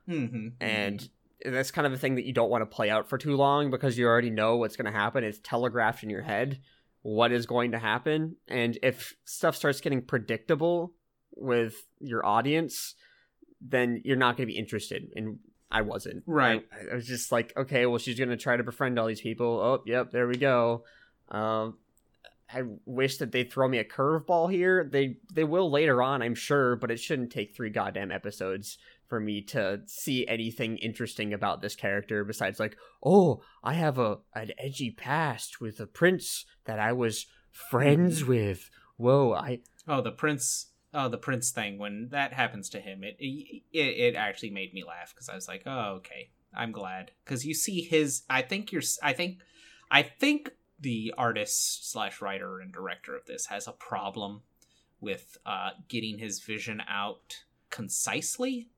Mm-hmm. 0.09 0.49
And 0.61 1.09
that's 1.45 1.71
kind 1.71 1.87
of 1.87 1.93
a 1.93 1.97
thing 1.97 2.17
that 2.17 2.25
you 2.25 2.33
don't 2.33 2.51
want 2.51 2.63
to 2.63 2.67
play 2.67 2.91
out 2.91 3.09
for 3.09 3.19
too 3.19 3.37
long 3.37 3.71
because 3.71 3.97
you 3.97 4.07
already 4.07 4.31
know 4.31 4.57
what's 4.57 4.77
going 4.77 4.87
to 4.93 4.99
happen. 4.99 5.23
It's 5.23 5.39
telegraphed 5.39 6.03
in 6.03 6.11
your 6.11 6.23
head 6.23 6.59
what 7.07 7.31
is 7.31 7.47
going 7.47 7.71
to 7.71 7.79
happen, 7.79 8.35
and 8.49 8.77
if 8.83 9.15
stuff 9.25 9.55
starts 9.55 9.81
getting 9.81 10.03
predictable 10.03 10.93
with 11.37 11.87
your 12.01 12.27
audience, 12.27 12.97
then 13.61 14.03
you're 14.05 14.17
not 14.17 14.37
going 14.37 14.49
to 14.49 14.53
be 14.53 14.59
interested. 14.59 15.13
And 15.15 15.39
I 15.71 15.83
wasn't. 15.83 16.25
Right. 16.27 16.67
I, 16.73 16.93
I 16.93 16.95
was 16.97 17.07
just 17.07 17.31
like, 17.31 17.57
okay, 17.57 17.87
well, 17.87 17.99
she's 17.99 18.19
going 18.19 18.31
to 18.31 18.37
try 18.37 18.57
to 18.57 18.65
befriend 18.65 18.99
all 18.99 19.07
these 19.07 19.21
people. 19.21 19.47
Oh, 19.47 19.83
yep, 19.87 20.11
there 20.11 20.27
we 20.27 20.37
go. 20.37 20.83
Um, 21.31 21.79
I 22.53 22.63
wish 22.87 23.19
that 23.19 23.31
they'd 23.31 23.53
throw 23.53 23.69
me 23.69 23.79
a 23.79 23.85
curveball 23.85 24.51
here. 24.51 24.89
They 24.91 25.19
they 25.33 25.45
will 25.45 25.71
later 25.71 26.03
on, 26.03 26.23
I'm 26.23 26.35
sure, 26.35 26.75
but 26.75 26.91
it 26.91 26.99
shouldn't 26.99 27.31
take 27.31 27.55
three 27.55 27.71
goddamn 27.71 28.11
episodes 28.11 28.79
for 29.09 29.21
me 29.21 29.43
to 29.43 29.81
see 29.87 30.27
anything 30.27 30.79
interesting 30.79 31.33
about 31.33 31.63
this 31.63 31.75
character 31.75 32.25
besides 32.25 32.61
like, 32.61 32.77
oh, 33.03 33.43
I 33.63 33.75
have 33.75 33.99
a 33.99 34.19
an 34.35 34.51
edgy 34.59 34.91
past 34.91 35.61
with 35.61 35.81
a 35.81 35.87
prince 35.87 36.45
that 36.65 36.79
I 36.79 36.93
was 36.93 37.27
friends 37.53 38.25
with. 38.25 38.71
Whoa, 38.97 39.35
I 39.35 39.61
Oh, 39.89 40.01
the 40.01 40.13
prince. 40.13 40.73
Oh, 40.93 41.09
the 41.09 41.19
prince 41.19 41.51
thing. 41.51 41.79
When 41.79 42.09
that 42.11 42.33
happens 42.33 42.69
to 42.71 42.81
him, 42.81 43.05
it 43.05 43.17
it, 43.19 43.65
it 43.73 44.17
actually 44.17 44.51
made 44.51 44.75
me 44.75 44.85
laugh 44.85 45.15
because 45.15 45.29
I 45.29 45.35
was 45.35 45.49
like, 45.49 45.63
oh, 45.67 45.95
okay, 45.97 46.31
I'm 46.55 46.73
glad 46.73 47.13
because 47.25 47.47
you 47.47 47.55
see 47.55 47.83
his. 47.83 48.23
I 48.29 48.43
think 48.43 48.73
you're. 48.73 48.83
I 49.03 49.13
think. 49.13 49.39
I 49.91 50.03
think 50.03 50.51
the 50.81 51.15
artist 51.17 51.91
slash 51.91 52.21
writer 52.21 52.61
and 52.61 52.73
director 52.73 53.15
of 53.17 53.27
this 53.27 53.47
has 53.47 53.69
a 53.69 53.73
problem 53.73 54.43
with 55.01 55.37
uh, 55.47 55.71
getting 55.89 56.19
his 56.19 56.41
vision 56.41 56.83
out 56.89 57.45
concisely, 57.71 58.71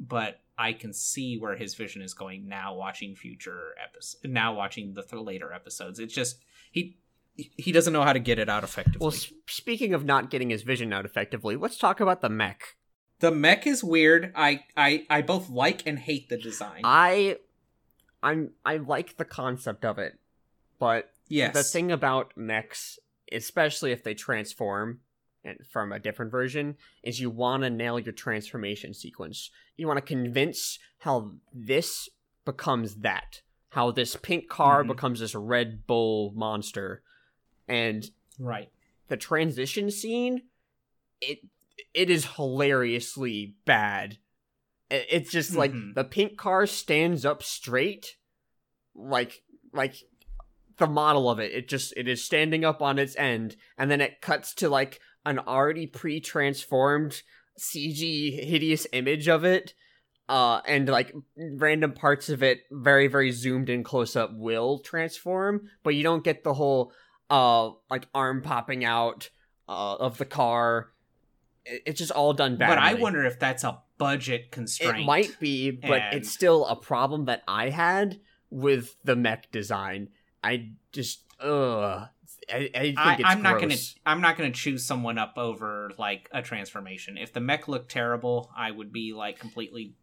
but 0.00 0.40
I 0.58 0.72
can 0.72 0.92
see 0.92 1.38
where 1.38 1.56
his 1.56 1.74
vision 1.74 2.02
is 2.02 2.14
going 2.14 2.48
now. 2.48 2.74
Watching 2.74 3.14
future 3.14 3.74
episodes, 3.82 4.24
now 4.24 4.54
watching 4.54 4.94
the 4.94 5.02
th- 5.02 5.22
later 5.22 5.52
episodes, 5.52 5.98
it's 5.98 6.14
just 6.14 6.38
he 6.72 6.98
he 7.36 7.72
doesn't 7.72 7.92
know 7.92 8.02
how 8.02 8.12
to 8.12 8.18
get 8.18 8.38
it 8.38 8.48
out 8.48 8.64
effectively. 8.64 8.98
well. 9.00 9.12
S- 9.12 9.32
speaking 9.46 9.94
of 9.94 10.04
not 10.04 10.30
getting 10.30 10.50
his 10.50 10.62
vision 10.62 10.92
out 10.92 11.04
effectively, 11.04 11.56
let's 11.56 11.78
talk 11.78 12.00
about 12.00 12.20
the 12.20 12.28
mech. 12.28 12.76
The 13.20 13.30
mech 13.30 13.66
is 13.66 13.84
weird. 13.84 14.32
I 14.34 14.64
I 14.76 15.06
I 15.10 15.22
both 15.22 15.50
like 15.50 15.86
and 15.86 15.98
hate 15.98 16.28
the 16.28 16.38
design. 16.38 16.80
I, 16.84 17.36
I'm 18.22 18.52
I 18.64 18.78
like 18.78 19.16
the 19.16 19.24
concept 19.24 19.84
of 19.84 19.98
it, 19.98 20.18
but 20.78 21.10
yes. 21.28 21.54
the 21.54 21.62
thing 21.62 21.92
about 21.92 22.32
mechs, 22.36 22.98
especially 23.30 23.92
if 23.92 24.02
they 24.02 24.14
transform 24.14 25.00
from 25.70 25.92
a 25.92 25.98
different 25.98 26.30
version, 26.30 26.76
is 27.02 27.20
you 27.20 27.30
want 27.30 27.62
to 27.62 27.70
nail 27.70 27.98
your 27.98 28.12
transformation 28.12 28.92
sequence. 28.94 29.50
You 29.76 29.86
want 29.86 29.96
to 29.98 30.04
convince 30.04 30.78
how 30.98 31.32
this 31.52 32.08
becomes 32.44 32.96
that, 32.96 33.42
how 33.70 33.90
this 33.90 34.16
pink 34.16 34.48
car 34.48 34.84
Mhm. 34.84 34.88
becomes 34.88 35.20
this 35.20 35.34
Red 35.34 35.86
Bull 35.86 36.32
monster, 36.34 37.02
and 37.68 38.10
right. 38.38 38.70
the 39.08 39.16
transition 39.16 39.90
scene, 39.90 40.42
it 41.20 41.40
it 41.94 42.10
is 42.10 42.26
hilariously 42.36 43.54
bad. 43.64 44.18
It's 44.90 45.30
just 45.30 45.54
like 45.54 45.72
Mhm. 45.72 45.94
the 45.94 46.04
pink 46.04 46.36
car 46.36 46.66
stands 46.66 47.24
up 47.24 47.42
straight, 47.42 48.16
like 48.94 49.42
like 49.72 49.94
the 50.76 50.86
model 50.86 51.30
of 51.30 51.38
it. 51.38 51.52
It 51.52 51.68
just 51.68 51.94
it 51.96 52.08
is 52.08 52.24
standing 52.24 52.64
up 52.64 52.82
on 52.82 52.98
its 52.98 53.16
end, 53.16 53.56
and 53.78 53.90
then 53.90 54.00
it 54.00 54.20
cuts 54.20 54.52
to 54.54 54.68
like 54.68 55.00
an 55.26 55.38
already 55.38 55.86
pre-transformed 55.86 57.22
CG 57.58 58.44
hideous 58.44 58.86
image 58.92 59.28
of 59.28 59.44
it, 59.44 59.74
uh, 60.28 60.60
and 60.66 60.88
like 60.88 61.14
random 61.36 61.92
parts 61.92 62.28
of 62.28 62.42
it, 62.42 62.60
very 62.70 63.06
very 63.06 63.30
zoomed 63.32 63.68
in 63.68 63.82
close 63.84 64.16
up, 64.16 64.30
will 64.34 64.78
transform, 64.78 65.68
but 65.82 65.94
you 65.94 66.02
don't 66.02 66.24
get 66.24 66.44
the 66.44 66.54
whole 66.54 66.92
uh 67.28 67.70
like 67.90 68.06
arm 68.14 68.42
popping 68.42 68.84
out 68.84 69.30
uh, 69.68 69.94
of 69.96 70.18
the 70.18 70.24
car. 70.24 70.90
It's 71.64 71.98
just 71.98 72.10
all 72.10 72.32
done 72.32 72.56
badly. 72.56 72.76
But 72.76 72.82
I 72.82 72.94
wonder 72.94 73.24
if 73.24 73.38
that's 73.38 73.64
a 73.64 73.78
budget 73.98 74.50
constraint. 74.50 75.00
It 75.00 75.04
might 75.04 75.38
be, 75.38 75.70
but 75.70 76.00
and- 76.00 76.16
it's 76.16 76.30
still 76.30 76.66
a 76.66 76.74
problem 76.74 77.26
that 77.26 77.42
I 77.46 77.68
had 77.68 78.18
with 78.50 78.96
the 79.04 79.14
mech 79.14 79.52
design. 79.52 80.08
I 80.42 80.70
just 80.92 81.22
ugh. 81.40 82.08
I, 82.52 82.70
I 82.74 82.80
think 82.82 82.98
I, 82.98 83.18
I'm 83.24 83.42
not 83.42 83.60
gonna. 83.60 83.76
I'm 84.06 84.20
not 84.20 84.36
gonna 84.36 84.50
choose 84.50 84.84
someone 84.84 85.18
up 85.18 85.34
over 85.36 85.90
like 85.98 86.28
a 86.32 86.42
transformation. 86.42 87.16
If 87.18 87.32
the 87.32 87.40
mech 87.40 87.68
looked 87.68 87.90
terrible, 87.90 88.50
I 88.56 88.70
would 88.70 88.92
be 88.92 89.12
like 89.12 89.38
completely 89.38 89.94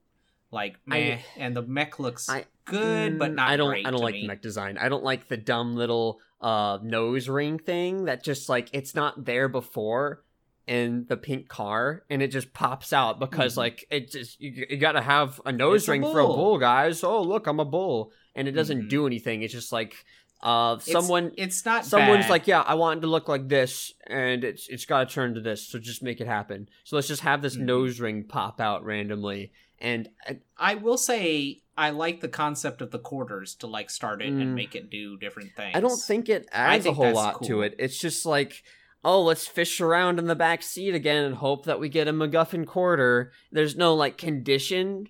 like 0.51 0.77
I- 0.89 1.23
and 1.37 1.55
the 1.55 1.61
mech 1.61 1.99
looks 1.99 2.29
I- 2.29 2.45
good, 2.65 3.17
but 3.19 3.31
Mm, 3.31 3.35
not. 3.35 3.49
I 3.49 3.57
don't. 3.57 3.69
Great 3.69 3.85
I 3.87 3.91
don't 3.91 4.01
like 4.01 4.13
me. 4.13 4.21
the 4.21 4.27
mech 4.27 4.41
design. 4.41 4.77
I 4.77 4.89
don't 4.89 5.03
like 5.03 5.27
the 5.27 5.37
dumb 5.37 5.75
little 5.75 6.19
uh 6.39 6.77
nose 6.83 7.27
ring 7.27 7.57
thing 7.59 8.05
that 8.05 8.23
just 8.23 8.47
like 8.47 8.69
it's 8.71 8.93
not 8.93 9.25
there 9.25 9.47
before 9.49 10.23
in 10.67 11.05
the 11.07 11.15
pink 11.17 11.47
car 11.47 12.03
and 12.09 12.21
it 12.21 12.27
just 12.27 12.51
pops 12.53 12.91
out 12.93 13.19
because 13.19 13.53
Mhm. 13.53 13.57
like 13.57 13.85
it 13.89 14.11
just 14.11 14.39
you, 14.39 14.65
you 14.69 14.77
got 14.77 14.91
to 14.91 15.01
have 15.01 15.39
a 15.45 15.51
nose 15.51 15.81
It's 15.83 15.87
a 15.87 15.91
ring 15.93 16.01
for 16.03 16.19
a 16.19 16.27
bull. 16.27 16.57
guys. 16.59 17.03
Oh 17.03 17.21
look, 17.21 17.47
I'm 17.47 17.59
a 17.59 17.65
bull, 17.65 18.11
and 18.35 18.47
it 18.47 18.51
doesn't 18.51 18.83
Mhm. 18.83 18.89
do 18.89 19.07
anything. 19.07 19.41
It's 19.43 19.53
just 19.53 19.71
like 19.71 19.95
uh 20.41 20.77
It's- 20.79 20.91
someone 20.91 21.31
It's 21.37 21.65
not. 21.65 21.85
someone's 21.85 22.25
bad. 22.25 22.29
like, 22.29 22.47
yeah, 22.47 22.61
I 22.61 22.75
want 22.75 22.99
it 22.99 23.01
to 23.01 23.07
look 23.07 23.27
like 23.27 23.47
this, 23.49 23.93
and 24.05 24.43
it's 24.43 24.67
it's 24.69 24.85
got 24.85 25.07
to 25.09 25.13
turn 25.13 25.33
to 25.33 25.41
this, 25.41 25.67
so 25.67 25.79
just 25.79 26.03
make 26.03 26.21
it 26.21 26.27
happen. 26.27 26.69
So 26.83 26.95
let's 26.95 27.07
just 27.07 27.21
have 27.23 27.41
this 27.41 27.55
Mhm. 27.57 27.61
nose 27.61 27.99
ring 27.99 28.23
pop 28.23 28.61
out 28.61 28.83
randomly, 28.85 29.51
and 29.79 30.09
uh, 30.29 30.35
I 30.57 30.75
will 30.75 30.97
say 30.97 31.61
I 31.75 31.89
like 31.91 32.21
the 32.21 32.27
concept 32.27 32.81
of 32.81 32.89
the 32.91 32.99
quarters 32.99 33.53
to 33.55 33.67
like 33.67 33.89
start 33.89 34.21
it 34.21 34.31
Mm. 34.33 34.41
and 34.41 34.55
make 34.55 34.75
it 34.75 34.89
do 34.89 35.17
different 35.17 35.55
things. 35.55 35.75
I 35.75 35.79
don't 35.79 36.01
think 36.01 36.27
it 36.29 36.47
adds 36.51 36.83
think 36.85 36.93
a 36.93 36.95
whole 37.03 37.13
lot 37.13 37.43
to 37.43 37.61
it. 37.61 37.75
It's 37.77 37.99
just 37.99 38.25
like, 38.25 38.63
oh, 39.03 39.21
let's 39.23 39.47
fish 39.47 39.79
around 39.79 40.17
in 40.19 40.25
the 40.25 40.35
back 40.35 40.63
seat 40.63 40.95
again 40.95 41.23
and 41.23 41.35
hope 41.35 41.65
that 41.65 41.79
we 41.79 41.87
get 41.87 42.07
a 42.07 42.13
MacGuffin 42.13 42.65
quarter. 42.65 43.31
There's 43.51 43.75
no 43.75 43.93
like 43.95 44.17
condition 44.17 45.07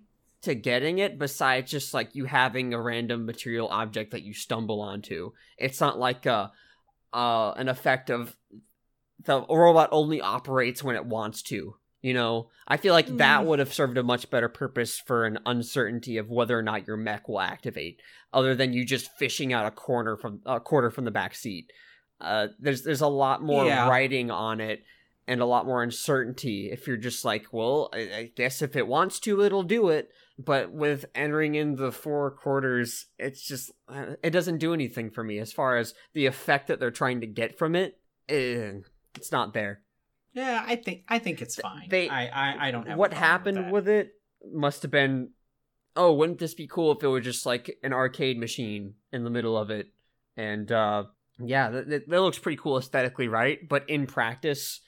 to 0.47 0.55
getting 0.55 0.97
it 0.97 1.17
besides 1.19 1.71
just 1.71 1.93
like 1.93 2.15
you 2.15 2.25
having 2.25 2.73
a 2.73 2.81
random 2.81 3.25
material 3.25 3.67
object 3.69 4.11
that 4.11 4.23
you 4.23 4.33
stumble 4.33 4.81
onto. 4.81 5.31
It's 5.57 5.79
not 5.79 5.97
like 5.99 6.25
a 6.25 6.51
uh 7.13 7.51
an 7.55 7.69
effect 7.69 8.09
of 8.09 8.35
the 9.23 9.41
robot 9.49 9.89
only 9.91 10.19
operates 10.21 10.83
when 10.83 10.95
it 10.95 11.05
wants 11.05 11.41
to. 11.43 11.75
You 12.01 12.13
know, 12.13 12.49
I 12.67 12.77
feel 12.77 12.93
like 12.93 13.07
that 13.17 13.41
Mm. 13.41 13.45
would 13.45 13.59
have 13.59 13.73
served 13.73 13.97
a 13.97 14.03
much 14.03 14.29
better 14.29 14.47
purpose 14.49 14.99
for 14.99 15.25
an 15.25 15.39
uncertainty 15.45 16.17
of 16.17 16.29
whether 16.29 16.57
or 16.57 16.61
not 16.61 16.85
your 16.87 16.95
mech 16.95 17.27
will 17.27 17.41
activate, 17.41 17.99
other 18.31 18.53
than 18.55 18.71
you 18.73 18.85
just 18.85 19.11
fishing 19.17 19.51
out 19.51 19.65
a 19.65 19.71
corner 19.71 20.15
from 20.15 20.41
a 20.45 20.59
quarter 20.59 20.91
from 20.91 21.05
the 21.05 21.11
back 21.11 21.33
seat. 21.33 21.71
Uh, 22.21 22.47
there's 22.59 22.83
there's 22.83 23.01
a 23.01 23.07
lot 23.07 23.41
more 23.41 23.65
Yeah. 23.65 23.89
writing 23.89 24.29
on 24.31 24.61
it 24.61 24.83
and 25.27 25.41
a 25.41 25.45
lot 25.45 25.65
more 25.65 25.81
uncertainty. 25.83 26.69
If 26.71 26.87
you're 26.87 26.97
just 26.97 27.25
like, 27.25 27.47
well, 27.51 27.89
I, 27.93 27.99
I 27.99 28.31
guess 28.35 28.61
if 28.61 28.75
it 28.75 28.87
wants 28.87 29.19
to, 29.21 29.41
it'll 29.41 29.63
do 29.63 29.89
it. 29.89 30.09
But 30.39 30.71
with 30.71 31.05
entering 31.15 31.55
in 31.55 31.75
the 31.75 31.91
four 31.91 32.29
quarters, 32.31 33.07
it's 33.17 33.41
just 33.41 33.71
uh, 33.89 34.13
it 34.23 34.29
doesn't 34.29 34.59
do 34.59 34.73
anything 34.73 35.09
for 35.09 35.23
me 35.23 35.39
as 35.39 35.51
far 35.51 35.77
as 35.77 35.93
the 36.13 36.27
effect 36.27 36.67
that 36.67 36.79
they're 36.79 36.91
trying 36.91 37.21
to 37.21 37.27
get 37.27 37.57
from 37.57 37.75
it. 37.75 37.99
eh, 38.29 38.73
it's 39.15 39.31
not 39.31 39.53
there. 39.53 39.81
Yeah, 40.33 40.63
I 40.63 40.75
think 40.75 41.05
I 41.07 41.17
think 41.17 41.41
it's 41.41 41.55
fine. 41.55 41.87
they- 41.89 42.07
I 42.09 42.27
I, 42.27 42.67
I 42.67 42.71
don't 42.71 42.87
have 42.87 42.97
what 42.99 43.13
happened 43.13 43.57
that. 43.57 43.71
with, 43.71 43.87
it 43.87 44.11
must 44.53 44.83
have 44.83 44.91
been 44.91 45.31
oh 45.95 46.13
wouldn't 46.13 46.37
this 46.37 46.53
be 46.53 46.67
cool 46.67 46.91
if 46.91 47.01
it 47.03 47.07
was 47.07 47.23
just 47.23 47.47
like 47.47 47.75
an 47.81 47.91
arcade 47.91 48.37
machine 48.37 48.93
in 49.11 49.23
the 49.23 49.31
middle 49.31 49.57
of 49.57 49.71
it 49.71 49.87
and 50.37 50.71
uh 50.71 51.03
yeah 51.39 51.71
that, 51.71 51.89
that, 51.89 52.07
that 52.07 52.21
looks 52.21 52.37
pretty 52.37 52.55
cool 52.55 52.77
aesthetically 52.77 53.27
right 53.27 53.67
but 53.67 53.89
in 53.89 54.05
practice 54.05 54.79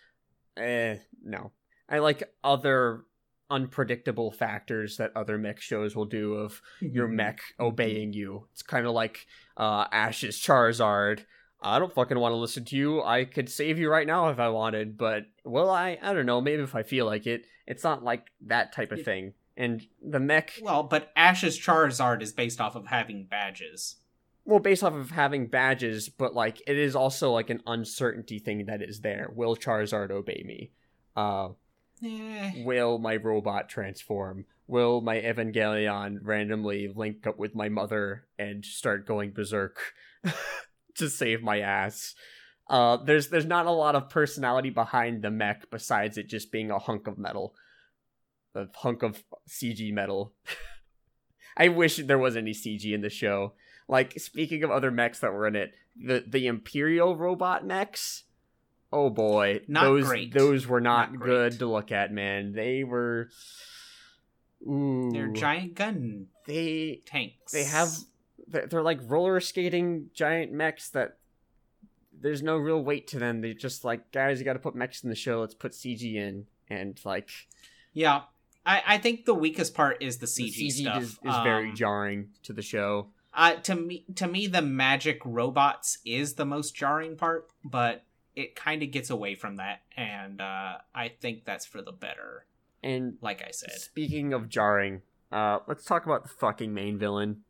eh 0.56 0.97
no 1.24 1.52
i 1.89 1.97
like 1.97 2.32
other 2.43 3.06
unpredictable 3.50 4.32
factors 4.32 4.97
that 4.97 5.12
other 5.16 5.38
mech 5.38 5.60
shows 5.60 5.95
will 5.95 6.06
do 6.06 6.34
of 6.36 6.62
your 6.82 7.08
Mm-hmm. 7.08 7.16
mech 7.16 7.39
obeying 7.60 8.14
you. 8.14 8.47
It's 8.54 8.62
kind 8.62 8.86
of 8.86 8.93
like 8.93 9.26
uh, 9.58 9.86
Ash's 9.91 10.38
Charizard. 10.38 11.26
I 11.62 11.78
don't 11.80 11.93
fucking 11.93 12.18
want 12.18 12.32
to 12.32 12.38
listen 12.38 12.64
to 12.66 12.76
you. 12.78 13.04
I 13.04 13.26
could 13.26 13.50
save 13.50 13.78
you 13.78 13.89
right 13.89 14.08
now 14.08 14.30
if 14.30 14.39
I 14.39 14.50
wanted, 14.50 14.97
but 14.97 15.24
well, 15.43 15.70
I 15.70 15.97
I 16.02 16.14
don't 16.14 16.26
know. 16.26 16.39
Maybe 16.41 16.64
if 16.64 16.76
I 16.76 16.84
feel 16.84 17.06
like 17.06 17.28
it. 17.28 17.45
It's 17.68 17.84
not 17.84 18.04
like 18.04 18.28
that 18.47 18.72
type 18.74 18.91
of 18.91 19.04
thing. 19.04 19.34
And 19.58 19.86
the 20.02 20.20
mech, 20.22 20.54
Well, 20.62 20.84
but 20.84 21.12
Ash's 21.18 21.60
Charizard 21.60 22.22
is 22.22 22.32
based 22.32 22.62
off 22.62 22.76
of 22.76 22.88
having 22.88 23.26
badges. 23.30 23.97
well, 24.45 24.60
based 24.60 24.84
off 24.84 24.93
of 24.93 25.12
having 25.12 25.47
badges, 25.47 26.08
but 26.10 26.34
like 26.34 26.62
it 26.66 26.78
is 26.78 26.95
also 26.95 27.32
like 27.32 27.50
an 27.50 27.62
uncertainty 27.68 28.39
thing 28.39 28.66
that 28.68 28.82
is 28.82 29.02
there. 29.02 29.30
Will 29.36 29.56
Charizard 29.58 30.12
obey 30.12 30.43
me? 30.45 30.72
Uh, 31.16 31.50
Eh. 32.04 32.64
will 32.64 32.97
my 32.97 33.16
robot 33.16 33.70
transform? 33.70 34.45
Will 34.68 35.02
my 35.02 35.20
Evangelion 35.20 36.20
randomly 36.22 36.88
link 36.88 37.26
up 37.26 37.38
with 37.38 37.56
my 37.56 37.70
mother 37.70 38.26
and 38.38 38.64
start 38.64 39.08
going 39.08 39.32
berserk 39.32 39.80
to 40.95 41.10
save 41.10 41.41
my 41.41 41.60
ass? 41.60 42.16
Uh, 42.70 42.97
there's 42.97 43.30
there's 43.30 43.45
not 43.45 43.66
a 43.66 43.72
lot 43.72 43.95
of 43.95 44.10
personality 44.10 44.70
behind 44.70 45.24
the 45.24 45.32
mech 45.32 45.70
besides 45.72 46.18
it 46.18 46.30
just 46.30 46.52
being 46.52 46.70
a 46.70 46.78
hunk 46.78 47.08
of 47.08 47.18
metal, 47.18 47.56
a 48.54 48.68
hunk 48.76 49.02
of 49.02 49.24
CG 49.50 49.91
metal. 49.91 50.34
I 51.58 51.70
wish 51.70 51.97
there 51.97 52.20
was 52.20 52.38
any 52.38 52.52
CG 52.52 52.93
in 52.93 53.02
the 53.02 53.10
show. 53.10 53.54
Like 53.88 54.20
speaking 54.20 54.64
of 54.64 54.70
other 54.70 54.91
mechs 54.91 55.20
that 55.20 55.34
were 55.34 55.47
in 55.47 55.56
it, 55.56 55.74
the 55.95 56.24
the 56.26 56.45
Imperial 56.45 57.18
robot 57.18 57.66
mechs. 57.66 58.26
Oh 58.92 59.10
boy, 59.10 59.62
Not 59.68 59.84
those 59.84 60.06
great. 60.08 60.34
those 60.34 60.66
were 60.68 60.82
not, 60.82 61.14
Not 61.14 61.22
good 61.22 61.60
to 61.60 61.68
look 61.68 61.92
at, 61.92 62.12
man. 62.12 62.54
They 62.54 62.84
were. 62.84 63.30
Ooh, 64.68 65.10
They're 65.14 65.28
giant 65.30 65.76
gun 65.76 66.28
they 66.46 67.02
tanks. 67.06 67.52
they 67.54 67.64
have 67.64 67.90
they're, 68.48 68.66
they're 68.68 68.82
like 68.82 69.00
roller 69.04 69.40
skating 69.40 70.10
giant 70.14 70.52
mechs 70.52 70.90
that 70.90 71.18
there's 72.20 72.42
no 72.42 72.58
real 72.58 72.84
weight 72.84 73.08
to 73.10 73.20
them. 73.20 73.40
They 73.42 73.54
just 73.54 73.86
like 73.86 74.12
guys, 74.12 74.40
you 74.40 74.46
got 74.46 74.54
to 74.54 74.60
put 74.60 74.76
mechs 74.76 75.04
in 75.04 75.10
the 75.10 75.16
show. 75.16 75.40
Let's 75.40 75.54
put 75.54 75.72
CG 75.72 76.16
in, 76.16 76.48
and 76.70 77.00
like 77.06 77.30
Yeah, 77.94 78.24
I 78.66 78.82
I 78.86 78.98
think 78.98 79.24
the 79.26 79.34
weakest 79.36 79.74
part 79.76 80.02
is 80.02 80.18
the 80.18 80.26
the 80.26 80.50
CG, 80.52 80.68
CG 80.68 80.72
stuff. 80.82 81.04
is, 81.04 81.10
is 81.12 81.36
very 81.44 81.70
Um, 81.70 81.76
jarring 81.76 82.30
to 82.44 82.52
the 82.52 82.62
show. 82.64 83.10
Uh, 83.34 83.54
to 83.54 83.76
me, 83.76 84.04
to 84.16 84.28
me, 84.28 84.48
the 84.48 84.62
magic 84.64 85.22
robots 85.24 86.00
is 86.04 86.34
the 86.34 86.46
most 86.46 86.76
jarring 86.76 87.16
part, 87.16 87.50
but 87.64 88.04
it 88.40 88.56
kind 88.56 88.82
of 88.84 88.92
gets 88.92 89.10
away 89.10 89.36
from 89.36 89.58
that, 89.58 89.82
and 89.98 90.40
uh, 90.42 90.78
I 90.96 91.10
think 91.22 91.46
that's 91.46 91.66
for 91.66 91.82
the 91.82 91.92
better. 91.92 92.46
And 92.82 93.18
Like 93.22 93.44
I 93.46 93.52
said, 93.52 93.72
speaking 93.74 94.32
of 94.34 94.48
jarring, 94.50 95.02
uh, 95.32 95.60
let's 95.68 95.84
talk 95.86 96.06
about 96.06 96.24
the 96.24 96.30
fucking 96.30 96.74
main 96.74 96.98
villain. 96.98 97.42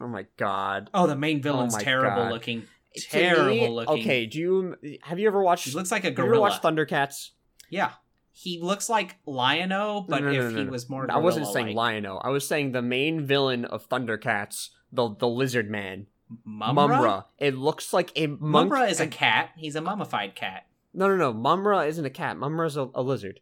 Oh 0.00 0.08
my 0.08 0.26
god. 0.36 0.90
oh, 0.92 1.06
the 1.06 1.16
main 1.16 1.40
villain's 1.40 1.74
my 1.74 1.80
terrible 1.82 2.24
God. 2.24 2.32
looking. 2.32 2.64
Terrible 2.96 3.48
me- 3.54 3.68
looking. 3.68 4.00
Okay, 4.00 4.26
do 4.26 4.38
you 4.38 4.76
have 5.02 5.18
you 5.18 5.26
ever 5.26 5.42
watched? 5.42 5.64
He 5.66 5.72
looks 5.74 5.90
like 5.90 6.04
a 6.04 6.08
have 6.08 6.18
you 6.18 6.24
ever 6.24 6.28
gorilla. 6.32 6.40
watched 6.42 6.62
Thundercats? 6.62 7.30
yeah, 7.70 7.92
he 8.32 8.60
looks 8.60 8.88
like 8.90 9.16
Lion-O, 9.26 10.02
but 10.08 10.22
No, 10.22 10.30
no, 10.32 10.46
if 10.48 10.52
no, 10.52 10.58
he 10.64 10.68
was 10.68 10.90
more. 10.90 11.06
I 11.10 11.18
wasn't 11.18 11.46
saying. 11.46 11.74
Lion-O. 11.74 12.18
I 12.18 12.28
was 12.28 12.46
saying 12.46 12.72
the 12.72 12.82
main 12.82 13.24
villain 13.26 13.64
of 13.64 13.88
Thundercats, 13.88 14.68
the 14.92 15.14
the 15.18 15.28
lizard 15.28 15.70
man, 15.70 16.06
Mumm-Ra. 16.44 16.86
Mumm-Ra. 16.86 17.22
It 17.38 17.56
looks 17.56 17.92
like 17.92 18.12
a 18.16 18.26
monk. 18.26 18.40
Mumm-Ra 18.40 18.82
is 18.84 19.00
a 19.00 19.06
cat. 19.06 19.50
He's 19.56 19.76
a 19.76 19.80
mummified 19.80 20.34
cat. 20.34 20.66
No, 20.94 21.08
no, 21.08 21.16
no. 21.16 21.32
Mumm-Ra 21.32 21.80
isn't 21.82 22.04
a 22.04 22.10
cat. 22.10 22.36
Mumm-Ra's 22.36 22.76
a, 22.76 22.90
a 22.94 23.02
lizard. 23.02 23.40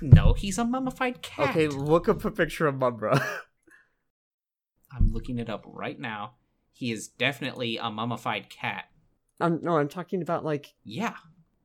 No, 0.00 0.32
he's 0.32 0.58
a 0.58 0.64
mummified 0.64 1.22
cat. 1.22 1.50
Okay, 1.50 1.68
look 1.68 2.08
up 2.08 2.24
a 2.24 2.30
picture 2.30 2.66
of 2.66 2.76
Mumm-Ra. 2.76 3.18
I'm 4.92 5.12
looking 5.12 5.38
it 5.38 5.50
up 5.50 5.64
right 5.66 5.98
now. 5.98 6.34
He 6.72 6.92
is 6.92 7.08
definitely 7.08 7.76
a 7.76 7.90
mummified 7.90 8.50
cat. 8.50 8.86
I'm, 9.40 9.60
no, 9.62 9.78
I'm 9.78 9.88
talking 9.88 10.22
about 10.22 10.44
like 10.44 10.74
Yeah, 10.84 11.14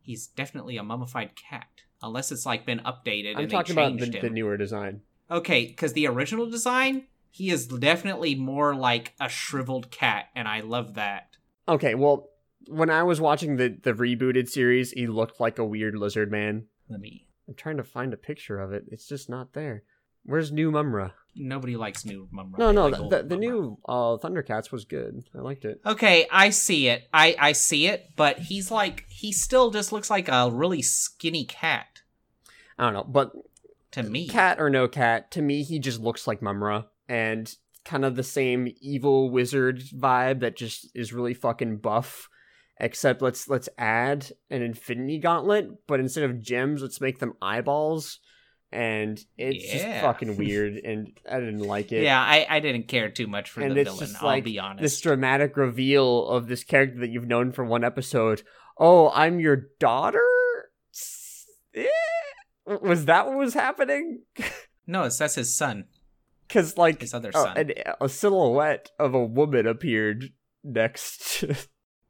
he's 0.01 0.27
definitely 0.27 0.77
a 0.77 0.83
mummified 0.83 1.35
cat. 1.35 1.67
Unless 2.01 2.31
it's 2.31 2.45
like 2.45 2.65
been 2.65 2.79
updated. 2.79 3.35
I'm 3.35 3.43
and 3.43 3.51
talking 3.51 3.75
they 3.75 3.85
about 3.85 3.99
the, 3.99 4.19
the 4.19 4.29
newer 4.29 4.57
design. 4.57 5.01
Okay, 5.29 5.67
because 5.67 5.93
the 5.93 6.07
original 6.07 6.49
design, 6.49 7.03
he 7.29 7.49
is 7.49 7.67
definitely 7.67 8.35
more 8.35 8.75
like 8.75 9.13
a 9.19 9.29
shriveled 9.29 9.91
cat, 9.91 10.25
and 10.35 10.47
I 10.47 10.61
love 10.61 10.95
that. 10.95 11.37
Okay, 11.67 11.95
well, 11.95 12.29
when 12.67 12.89
I 12.89 13.03
was 13.03 13.21
watching 13.21 13.57
the 13.57 13.77
the 13.81 13.93
rebooted 13.93 14.49
series, 14.49 14.91
he 14.91 15.07
looked 15.07 15.39
like 15.39 15.59
a 15.59 15.65
weird 15.65 15.95
lizard 15.95 16.31
man. 16.31 16.65
Let 16.89 16.99
me. 16.99 17.27
I'm 17.47 17.55
trying 17.55 17.77
to 17.77 17.83
find 17.83 18.13
a 18.13 18.17
picture 18.17 18.59
of 18.59 18.73
it. 18.73 18.85
It's 18.91 19.07
just 19.07 19.29
not 19.29 19.53
there. 19.53 19.83
Where's 20.23 20.51
new 20.51 20.69
Mumm-Ra? 20.69 21.11
Nobody 21.35 21.75
likes 21.75 22.05
new 22.05 22.27
Mumm-Ra. 22.31 22.59
No, 22.59 22.71
no, 22.71 22.87
like 22.87 23.09
the, 23.09 23.17
the, 23.17 23.29
the 23.29 23.37
new 23.37 23.77
uh, 23.87 24.17
Thundercats 24.17 24.71
was 24.71 24.85
good. 24.85 25.23
I 25.33 25.39
liked 25.39 25.65
it. 25.65 25.81
Okay, 25.85 26.27
I 26.31 26.49
see 26.49 26.89
it. 26.89 27.07
I 27.13 27.35
I 27.39 27.51
see 27.53 27.87
it, 27.87 28.11
but 28.15 28.39
he's 28.39 28.69
like 28.69 29.05
he 29.09 29.31
still 29.31 29.71
just 29.71 29.91
looks 29.91 30.09
like 30.09 30.27
a 30.27 30.49
really 30.51 30.81
skinny 30.81 31.45
cat 31.45 32.01
I 32.79 32.85
don't 32.85 32.93
know, 32.93 33.03
but 33.03 33.33
to 33.91 34.03
me. 34.03 34.27
cat 34.27 34.59
or 34.59 34.69
no 34.69 34.87
cat, 34.87 35.31
to 35.31 35.41
me 35.41 35.63
he 35.63 35.79
just 35.79 35.99
looks 35.99 36.25
like 36.25 36.41
Mumm-Ra 36.41 36.83
and 37.09 37.53
kind 37.83 38.05
of 38.05 38.15
the 38.15 38.23
same 38.23 38.67
evil 38.79 39.29
wizard 39.31 39.81
vibe 39.81 40.39
that 40.41 40.55
just 40.55 40.89
is 40.95 41.11
really 41.11 41.33
fucking 41.33 41.77
buff. 41.77 42.29
Except 42.79 43.21
let's 43.21 43.49
let's 43.49 43.67
add 43.77 44.31
an 44.49 44.61
Infinity 44.61 45.17
Gauntlet, 45.19 45.85
but 45.87 45.99
instead 45.99 46.23
of 46.23 46.39
gems, 46.41 46.81
let's 46.81 47.01
make 47.01 47.19
them 47.19 47.33
eyeballs. 47.41 48.19
And 48.71 49.19
it's 49.37 49.65
Yeah. 49.65 49.73
just 49.91 50.01
fucking 50.05 50.37
weird, 50.37 50.75
and 50.77 51.11
I 51.29 51.39
didn't 51.39 51.59
like 51.67 51.91
it. 51.91 52.03
Yeah, 52.03 52.21
I, 52.21 52.45
I 52.47 52.59
didn't 52.59 52.87
care 52.87 53.09
too 53.09 53.25
much 53.27 53.49
for 53.49 53.61
And 53.61 53.71
the 53.75 53.83
villain. 53.83 54.09
I'll 54.21 54.27
like 54.27 54.43
be 54.45 54.59
honest. 54.59 54.81
this 54.83 55.01
dramatic 55.01 55.57
reveal 55.57 56.27
of 56.27 56.47
this 56.47 56.63
character 56.63 56.99
that 56.99 57.09
you've 57.09 57.27
known 57.27 57.51
for 57.51 57.65
one 57.65 57.83
episode. 57.83 58.43
Oh, 58.77 59.09
I'm 59.13 59.39
your 59.41 59.65
daughter. 59.79 60.21
Eh? 61.73 61.85
Was 62.81 63.05
that 63.05 63.27
what 63.27 63.37
was 63.37 63.53
happening? 63.53 64.21
No, 64.87 65.03
it's 65.03 65.19
that's 65.19 65.35
his 65.35 65.53
son, 65.55 65.85
Because 66.49 66.77
like 66.77 66.99
his 66.99 67.13
other 67.13 67.31
uh, 67.33 67.43
son. 67.43 67.57
an, 67.57 67.71
a 68.01 68.09
silhouette 68.09 68.91
of 68.99 69.13
a 69.13 69.23
woman 69.23 69.65
appeared 69.65 70.33
next. 70.63 71.39
to- 71.39 71.55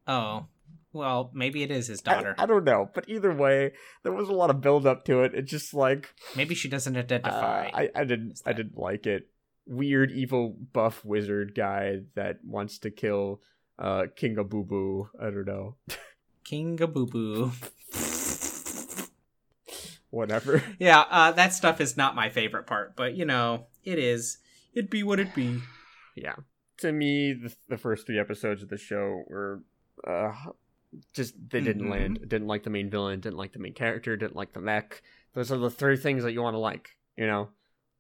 oh, 0.07 0.45
well, 0.91 1.29
maybe 1.33 1.61
it 1.61 1.69
is 1.69 1.87
his 1.87 2.01
daughter. 2.01 2.33
I 2.37 2.45
don't 2.47 2.63
know, 2.63 2.89
but 2.95 3.07
either 3.07 3.31
way, 3.31 3.73
there 4.03 4.11
was 4.13 4.29
a 4.29 4.33
lot 4.33 4.49
of 4.49 4.61
build 4.61 4.87
up 4.87 5.05
to 5.05 5.21
it. 5.23 5.33
It's 5.35 5.51
just 5.51 5.73
like 5.73 6.13
maybe 6.35 6.55
she 6.55 6.67
doesn't 6.67 6.95
uh, 6.95 6.99
identify. 6.99 7.69
I, 7.73 7.89
I 7.95 8.03
didn't 8.05 8.41
I 8.45 8.53
didn't 8.53 8.77
like 8.77 9.05
it. 9.05 9.27
Weird 9.67 10.11
evil 10.11 10.55
buff 10.73 11.05
wizard 11.05 11.53
guy 11.53 11.99
that 12.15 12.39
wants 12.43 12.79
to 12.79 12.91
kill 12.91 13.41
uh 13.77 14.05
King 14.15 14.37
of 14.39 14.49
Boo 14.49 14.63
Boo. 14.63 15.09
I 15.21 15.25
don't 15.25 15.45
know. 15.45 15.75
King 16.43 16.81
of 16.81 16.93
Boo 16.93 17.05
Boo. 17.05 17.51
Whatever. 20.09 20.63
yeah, 20.79 21.01
uh, 21.01 21.31
that 21.33 21.53
stuff 21.53 21.79
is 21.79 21.95
not 21.95 22.15
my 22.15 22.29
favorite 22.29 22.65
part, 22.65 22.95
but 22.95 23.15
you 23.15 23.25
know, 23.25 23.67
it 23.89 23.99
is. 23.99 24.37
It 24.73 24.89
be 24.89 25.03
what 25.03 25.19
it 25.19 25.33
be. 25.35 25.61
yeah. 26.15 26.35
To 26.77 26.91
me, 26.93 27.33
the, 27.33 27.53
the 27.67 27.77
first 27.77 28.05
three 28.05 28.19
episodes 28.19 28.63
of 28.63 28.69
the 28.69 28.77
show 28.77 29.23
were 29.27 29.63
uh 30.07 30.31
just 31.13 31.33
they 31.49 31.59
didn't 31.61 31.85
Mhm. 31.87 31.91
land. 31.91 32.19
Didn't 32.27 32.47
like 32.47 32.63
the 32.63 32.69
main 32.69 32.89
villain. 32.89 33.19
Didn't 33.19 33.37
like 33.37 33.51
the 33.53 33.59
main 33.59 33.73
character. 33.73 34.15
Didn't 34.15 34.35
like 34.35 34.53
the 34.53 34.61
mech. 34.61 35.01
Those 35.33 35.51
are 35.51 35.57
the 35.57 35.69
three 35.69 35.97
things 35.97 36.23
that 36.23 36.31
you 36.31 36.41
want 36.41 36.53
to 36.55 36.59
like. 36.59 36.95
You 37.17 37.27
know. 37.27 37.49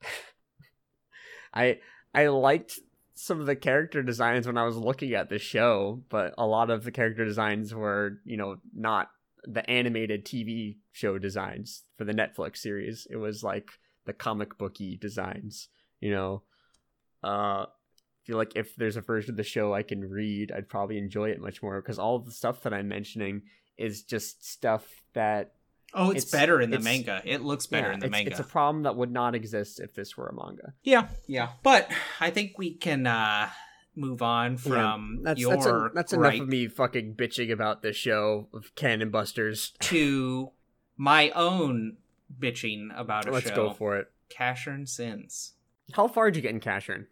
I 1.53 1.79
I 2.13 2.27
liked 2.27 2.79
some 3.15 3.39
of 3.41 3.45
the 3.47 3.55
character 3.55 4.01
designs 4.01 4.47
when 4.47 4.57
I 4.57 4.63
was 4.63 4.77
looking 4.77 5.13
at 5.13 5.29
the 5.29 5.39
show, 5.39 6.03
but 6.09 6.33
a 6.37 6.45
lot 6.45 6.69
of 6.69 6.83
the 6.85 6.91
character 6.91 7.25
designs 7.25 7.73
were, 7.75 8.19
you 8.23 8.37
know, 8.37 8.57
not 8.73 9.09
the 9.43 9.67
animated 9.69 10.25
TV 10.25 10.77
show 10.93 11.17
designs 11.17 11.83
for 11.97 12.05
the 12.05 12.13
Netflix 12.13 12.57
series. 12.57 13.07
It 13.09 13.17
was 13.17 13.43
like 13.43 13.71
the 14.05 14.13
comic 14.13 14.57
booky 14.57 14.95
designs, 14.95 15.67
you 15.99 16.11
know. 16.11 16.43
Uh 17.23 17.65
feel 18.23 18.37
like 18.37 18.55
if 18.55 18.75
there's 18.75 18.95
a 18.95 19.01
version 19.01 19.31
of 19.31 19.37
the 19.37 19.43
show 19.43 19.73
I 19.73 19.81
can 19.81 20.01
read, 20.07 20.51
I'd 20.51 20.69
probably 20.69 20.97
enjoy 20.99 21.29
it 21.31 21.41
much 21.41 21.63
more 21.63 21.81
because 21.81 21.97
all 21.97 22.15
of 22.15 22.25
the 22.25 22.31
stuff 22.31 22.61
that 22.61 22.73
I'm 22.73 22.87
mentioning 22.87 23.41
is 23.77 24.03
just 24.03 24.47
stuff 24.47 24.85
that 25.13 25.53
Oh, 25.91 26.11
it's, 26.11 26.25
It's- 26.25 26.31
better 26.31 26.61
in 26.61 26.69
the 26.69 26.77
manga. 26.79 27.19
It 27.25 27.41
looks 27.41 27.65
better 27.65 27.87
yeah, 27.87 27.93
in 27.95 27.99
the 27.99 28.05
it's, 28.05 28.11
manga. 28.11 28.29
It's 28.29 28.39
a 28.39 28.43
problem 28.43 28.83
that 28.83 28.95
would 28.95 29.11
not 29.11 29.33
exist 29.33 29.79
if 29.79 29.95
this 29.95 30.15
were 30.15 30.27
a 30.27 30.33
manga. 30.35 30.73
Yeah, 30.83 31.07
yeah. 31.25 31.49
But 31.63 31.91
I 32.19 32.29
think 32.29 32.59
we 32.59 32.75
can 32.75 33.07
uh 33.07 33.49
move 33.95 34.21
on 34.21 34.57
from 34.57 35.15
Yeah, 35.17 35.21
that's 35.23 35.39
your 35.41 35.55
that's, 35.55 35.65
en- 35.65 35.89
that's 35.95 36.13
enough 36.13 36.39
of 36.39 36.47
me 36.47 36.67
fucking 36.67 37.15
bitching 37.15 37.51
about 37.51 37.81
this 37.81 37.95
show 37.95 38.47
of 38.53 38.75
Cannon 38.75 39.09
Busters. 39.09 39.73
to 39.79 40.51
my 40.95 41.31
own 41.31 41.97
bitching 42.39 42.89
about 42.95 43.27
a 43.27 43.31
Let's 43.31 43.49
show. 43.49 43.55
go 43.55 43.73
for 43.73 43.97
it. 43.97 44.11
Casshern 44.29 44.87
Sins. 44.87 45.53
How 45.93 46.07
far 46.07 46.29
did 46.29 46.37
you 46.37 46.41
get 46.41 46.51
in 46.51 46.59
Casshern? 46.59 47.07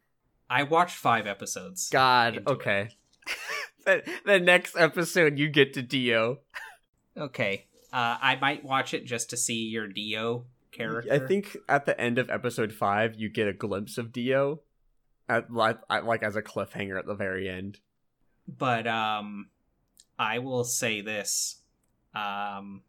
I 0.50 0.64
watched 0.64 0.96
five 0.96 1.28
episodes. 1.28 1.90
God, 1.90 2.44
okay. 2.48 2.90
the, 3.86 4.04
the 4.26 4.40
next 4.40 4.76
episode 4.78 5.38
you 5.38 5.50
get 5.50 5.74
to 5.74 5.82
Dio. 5.82 6.40
Okay. 7.18 7.66
Uh, 7.92 8.18
I 8.22 8.38
might 8.40 8.64
watch 8.64 8.94
it 8.94 9.06
just 9.06 9.30
to 9.32 9.38
see 9.38 9.64
your 9.68 9.88
Dio 9.88 10.46
character. 10.72 11.12
I 11.12 11.20
think 11.20 11.58
at 11.68 11.86
the 11.86 12.00
end 12.00 12.18
of 12.18 12.30
episode 12.30 12.72
five, 12.74 13.16
you 13.16 13.30
get 13.30 13.48
a 13.48 13.54
glimpse 13.54 13.98
of 13.98 14.12
Dio, 14.12 14.62
at 15.28 15.52
like, 15.52 15.80
at, 15.90 16.06
like 16.06 16.24
as 16.24 16.36
a 16.36 16.42
cliffhanger 16.42 16.98
at 16.98 17.06
the 17.06 17.16
very 17.16 17.50
end. 17.50 17.80
but 18.48 18.88
um 18.88 19.50
I 20.20 20.40
will 20.40 20.64
say 20.64 21.02
this. 21.02 21.58
Um 22.16 22.82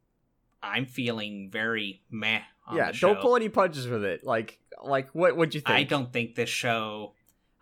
I'm 0.62 0.86
feeling 0.86 1.50
very 1.52 2.02
meh 2.10 2.40
on 2.66 2.76
yeah, 2.76 2.88
the 2.88 2.96
show. 2.96 3.14
don't 3.14 3.22
pull 3.22 3.36
any 3.36 3.48
punches 3.48 3.88
with 3.88 4.04
it. 4.04 4.24
Like, 4.24 4.58
like 4.82 5.14
what 5.14 5.36
would 5.36 5.54
you 5.54 5.60
think? 5.60 5.78
I 5.78 5.84
don't 5.84 6.12
think 6.12 6.34
this 6.34 6.48
show 6.48 7.12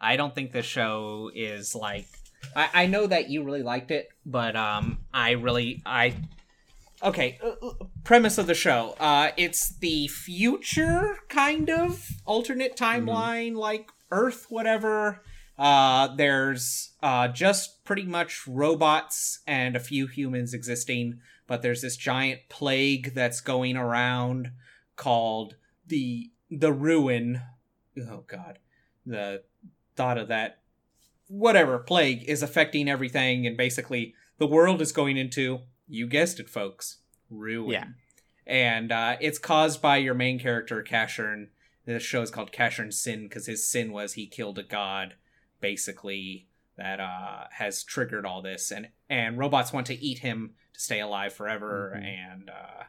I 0.00 0.16
don't 0.16 0.34
think 0.34 0.52
this 0.52 0.66
show 0.66 1.30
is 1.34 1.74
like 1.74 2.06
I, 2.54 2.68
I 2.74 2.86
know 2.86 3.06
that 3.06 3.28
you 3.28 3.42
really 3.42 3.62
liked 3.62 3.90
it, 3.90 4.08
but 4.24 4.56
um 4.56 4.98
I 5.12 5.32
really 5.32 5.82
I 5.86 6.14
Okay, 7.02 7.38
uh, 7.44 7.66
uh, 7.66 7.72
premise 8.04 8.38
of 8.38 8.46
the 8.46 8.54
show. 8.54 8.94
Uh 8.98 9.30
it's 9.36 9.76
the 9.78 10.08
future 10.08 11.18
kind 11.28 11.70
of 11.70 12.08
alternate 12.24 12.76
timeline 12.76 13.54
like 13.54 13.90
Earth 14.10 14.46
whatever. 14.48 15.22
Uh 15.58 16.14
there's 16.14 16.92
uh 17.02 17.28
just 17.28 17.84
pretty 17.84 18.04
much 18.04 18.46
robots 18.46 19.40
and 19.46 19.76
a 19.76 19.80
few 19.80 20.06
humans 20.06 20.52
existing, 20.52 21.20
but 21.46 21.62
there's 21.62 21.82
this 21.82 21.96
giant 21.96 22.40
plague 22.48 23.14
that's 23.14 23.40
going 23.40 23.76
around 23.76 24.50
called 24.96 25.56
the 25.86 26.30
the 26.50 26.72
ruin. 26.72 27.42
Oh 27.98 28.24
god. 28.26 28.58
The 29.04 29.42
thought 29.94 30.18
of 30.18 30.28
that 30.28 30.60
whatever 31.28 31.78
plague 31.78 32.24
is 32.28 32.42
affecting 32.42 32.88
everything 32.88 33.46
and 33.46 33.56
basically 33.56 34.14
the 34.38 34.46
world 34.46 34.80
is 34.80 34.92
going 34.92 35.16
into 35.16 35.60
you 35.88 36.06
guessed 36.06 36.38
it 36.38 36.48
folks 36.48 36.98
ruin. 37.30 37.70
Yeah. 37.70 37.84
and 38.46 38.92
uh, 38.92 39.16
it's 39.20 39.38
caused 39.38 39.80
by 39.82 39.96
your 39.96 40.14
main 40.14 40.38
character 40.38 40.84
Casshern 40.84 41.48
the 41.84 41.98
show 42.00 42.22
is 42.22 42.30
called 42.30 42.52
Casshern's 42.52 43.00
sin 43.00 43.24
because 43.24 43.46
his 43.46 43.68
sin 43.68 43.92
was 43.92 44.12
he 44.12 44.26
killed 44.26 44.58
a 44.58 44.62
god 44.62 45.14
basically 45.60 46.46
that 46.76 47.00
uh, 47.00 47.44
has 47.52 47.82
triggered 47.84 48.26
all 48.26 48.42
this 48.42 48.70
and 48.70 48.88
and 49.08 49.38
robots 49.38 49.72
want 49.72 49.86
to 49.86 49.94
eat 50.04 50.18
him 50.18 50.52
to 50.74 50.80
stay 50.80 51.00
alive 51.00 51.32
forever 51.32 51.94
Mhm. 51.96 52.04
and 52.04 52.50
uh, 52.50 52.84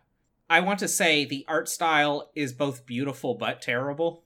I 0.50 0.62
want 0.62 0.80
to 0.80 0.88
say 0.88 1.26
the 1.26 1.46
art 1.48 1.68
style 1.68 2.32
is 2.36 2.54
both 2.54 2.86
beautiful 2.86 3.36
but 3.36 3.62
terrible. 3.62 4.24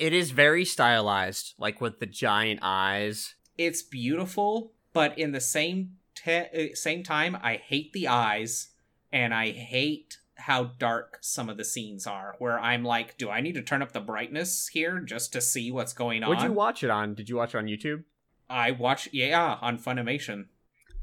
It 0.00 0.12
is 0.12 0.32
very 0.32 0.64
stylized, 0.64 1.54
like 1.58 1.80
with 1.80 2.00
the 2.00 2.06
giant 2.06 2.58
eyes. 2.62 3.36
It's 3.56 3.80
beautiful, 3.80 4.72
but 4.92 5.16
in 5.16 5.30
the 5.30 5.40
same 5.40 5.96
te- 6.16 6.72
uh, 6.72 6.74
same 6.74 7.04
time, 7.04 7.36
I 7.40 7.56
hate 7.56 7.92
the 7.92 8.08
eyes 8.08 8.70
and 9.12 9.32
I 9.32 9.52
hate 9.52 10.18
how 10.36 10.64
dark 10.64 11.18
some 11.20 11.48
of 11.48 11.56
the 11.56 11.64
scenes 11.64 12.04
are. 12.08 12.34
Where 12.40 12.58
I'm 12.58 12.82
like, 12.82 13.16
do 13.16 13.30
I 13.30 13.40
need 13.40 13.54
to 13.54 13.62
turn 13.62 13.82
up 13.82 13.92
the 13.92 14.00
brightness 14.00 14.66
here 14.66 14.98
just 14.98 15.32
to 15.34 15.40
see 15.40 15.70
what's 15.70 15.92
going 15.92 16.24
on? 16.24 16.30
Would 16.30 16.42
you 16.42 16.52
watch 16.52 16.82
it 16.82 16.90
on? 16.90 17.14
Did 17.14 17.28
you 17.28 17.36
watch 17.36 17.54
it 17.54 17.58
on 17.58 17.66
YouTube? 17.66 18.02
I 18.48 18.70
watch, 18.70 19.08
yeah, 19.12 19.58
on 19.60 19.78
Funimation. 19.78 20.46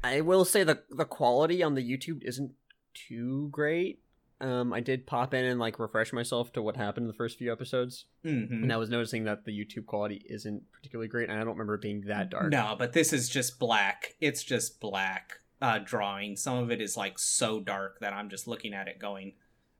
I 0.04 0.20
will 0.20 0.44
say 0.44 0.64
the 0.64 0.82
the 0.90 1.04
quality 1.04 1.62
on 1.62 1.74
the 1.74 1.82
YouTube 1.82 2.22
isn't 2.24 2.52
too 2.94 3.48
great. 3.50 4.00
Um, 4.40 4.72
I 4.72 4.80
did 4.80 5.06
pop 5.06 5.32
in 5.34 5.44
and 5.44 5.60
like 5.60 5.78
refresh 5.78 6.12
myself 6.12 6.52
to 6.54 6.62
what 6.62 6.76
happened 6.76 7.04
in 7.04 7.08
the 7.08 7.16
first 7.16 7.38
few 7.38 7.52
episodes, 7.52 8.06
hmm 8.24 8.46
and 8.50 8.72
I 8.72 8.76
was 8.76 8.90
noticing 8.90 9.24
that 9.24 9.44
the 9.44 9.52
YouTube 9.52 9.86
quality 9.86 10.24
isn't 10.28 10.64
particularly 10.72 11.06
great, 11.08 11.28
and 11.28 11.38
I 11.38 11.44
don't 11.44 11.54
remember 11.54 11.74
it 11.74 11.82
being 11.82 12.02
that 12.02 12.30
dark. 12.30 12.50
No, 12.50 12.74
but 12.76 12.92
this 12.92 13.12
is 13.12 13.28
just 13.28 13.60
black. 13.60 14.16
It's 14.20 14.42
just 14.42 14.80
black 14.80 15.38
uh, 15.60 15.78
drawing. 15.78 16.36
Some 16.36 16.58
of 16.58 16.72
it 16.72 16.80
is 16.80 16.96
like 16.96 17.20
so 17.20 17.60
dark 17.60 18.00
that 18.00 18.12
I'm 18.12 18.28
just 18.28 18.48
looking 18.48 18.74
at 18.74 18.88
it 18.88 18.98
going, 18.98 19.34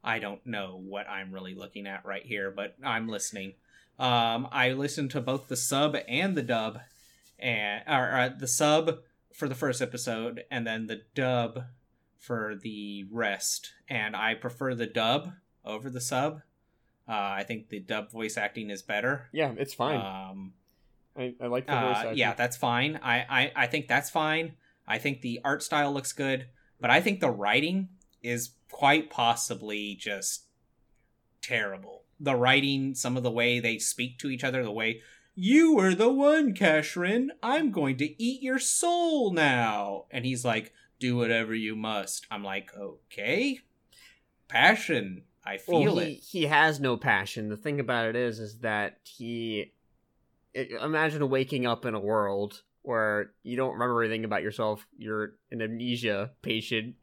I 0.04 0.20
don't 0.20 0.46
know 0.46 0.80
what 0.84 1.08
I'm 1.08 1.32
really 1.32 1.54
looking 1.56 1.88
at 1.88 2.04
right 2.04 2.24
here, 2.24 2.52
but 2.52 2.76
I'm 2.84 3.08
listening. 3.08 3.54
Um, 3.98 4.48
I 4.52 4.72
listened 4.72 5.10
to 5.12 5.20
both 5.20 5.48
the 5.48 5.56
sub 5.56 5.96
and 6.08 6.36
the 6.36 6.42
dub, 6.42 6.78
and 7.42 7.82
or 7.86 8.16
uh, 8.16 8.28
the 8.38 8.48
sub 8.48 9.00
for 9.34 9.48
the 9.48 9.54
first 9.54 9.82
episode, 9.82 10.44
and 10.50 10.66
then 10.66 10.86
the 10.86 11.02
dub 11.14 11.64
for 12.18 12.54
the 12.54 13.04
rest. 13.10 13.72
And 13.88 14.14
I 14.14 14.34
prefer 14.34 14.74
the 14.74 14.86
dub 14.86 15.32
over 15.64 15.90
the 15.90 16.00
sub. 16.00 16.42
Uh, 17.08 17.12
I 17.40 17.42
think 17.42 17.68
the 17.68 17.80
dub 17.80 18.10
voice 18.12 18.36
acting 18.38 18.70
is 18.70 18.80
better. 18.80 19.28
Yeah, 19.32 19.52
it's 19.58 19.74
fine. 19.74 19.96
Um, 20.00 20.52
I, 21.16 21.34
I 21.42 21.46
like 21.48 21.66
the 21.66 21.72
voice 21.72 21.96
uh, 21.96 22.00
acting. 22.00 22.18
yeah, 22.18 22.34
that's 22.34 22.56
fine. 22.56 23.00
I, 23.02 23.26
I 23.28 23.52
I 23.64 23.66
think 23.66 23.88
that's 23.88 24.08
fine. 24.08 24.52
I 24.86 24.98
think 24.98 25.20
the 25.20 25.40
art 25.44 25.62
style 25.62 25.92
looks 25.92 26.12
good, 26.12 26.46
but 26.80 26.90
I 26.90 27.00
think 27.00 27.20
the 27.20 27.30
writing 27.30 27.88
is 28.22 28.50
quite 28.70 29.10
possibly 29.10 29.94
just 29.96 30.44
terrible. 31.40 32.04
the 32.20 32.36
writing, 32.36 32.94
some 32.94 33.16
of 33.16 33.24
the 33.24 33.30
way 33.30 33.58
they 33.58 33.78
speak 33.78 34.18
to 34.20 34.30
each 34.30 34.44
other, 34.44 34.62
the 34.62 34.70
way 34.70 35.00
you 35.34 35.74
were 35.74 35.94
the 35.94 36.10
one, 36.10 36.54
Casshern. 36.54 37.28
I'm 37.42 37.70
going 37.70 37.96
to 37.98 38.22
eat 38.22 38.42
your 38.42 38.58
soul 38.58 39.32
now. 39.32 40.04
And 40.10 40.24
he's 40.24 40.44
like, 40.44 40.72
do 40.98 41.16
whatever 41.16 41.54
you 41.54 41.74
must. 41.74 42.26
I'm 42.30 42.44
like, 42.44 42.70
okay. 42.76 43.60
Passion. 44.48 45.22
I 45.44 45.58
feel 45.58 45.82
well, 45.82 45.98
he, 45.98 46.12
it. 46.12 46.20
He 46.22 46.46
has 46.46 46.80
no 46.80 46.96
passion. 46.96 47.48
The 47.48 47.56
thing 47.56 47.80
about 47.80 48.06
it 48.06 48.16
is, 48.16 48.38
is 48.38 48.58
that 48.58 48.98
he. 49.04 49.72
Imagine 50.54 51.28
waking 51.30 51.66
up 51.66 51.86
in 51.86 51.94
a 51.94 52.00
world 52.00 52.62
where 52.82 53.30
you 53.42 53.56
don't 53.56 53.72
remember 53.72 54.02
anything 54.02 54.24
about 54.24 54.42
yourself. 54.42 54.86
You're 54.98 55.34
an 55.50 55.62
amnesia 55.62 56.32
patient, 56.42 56.96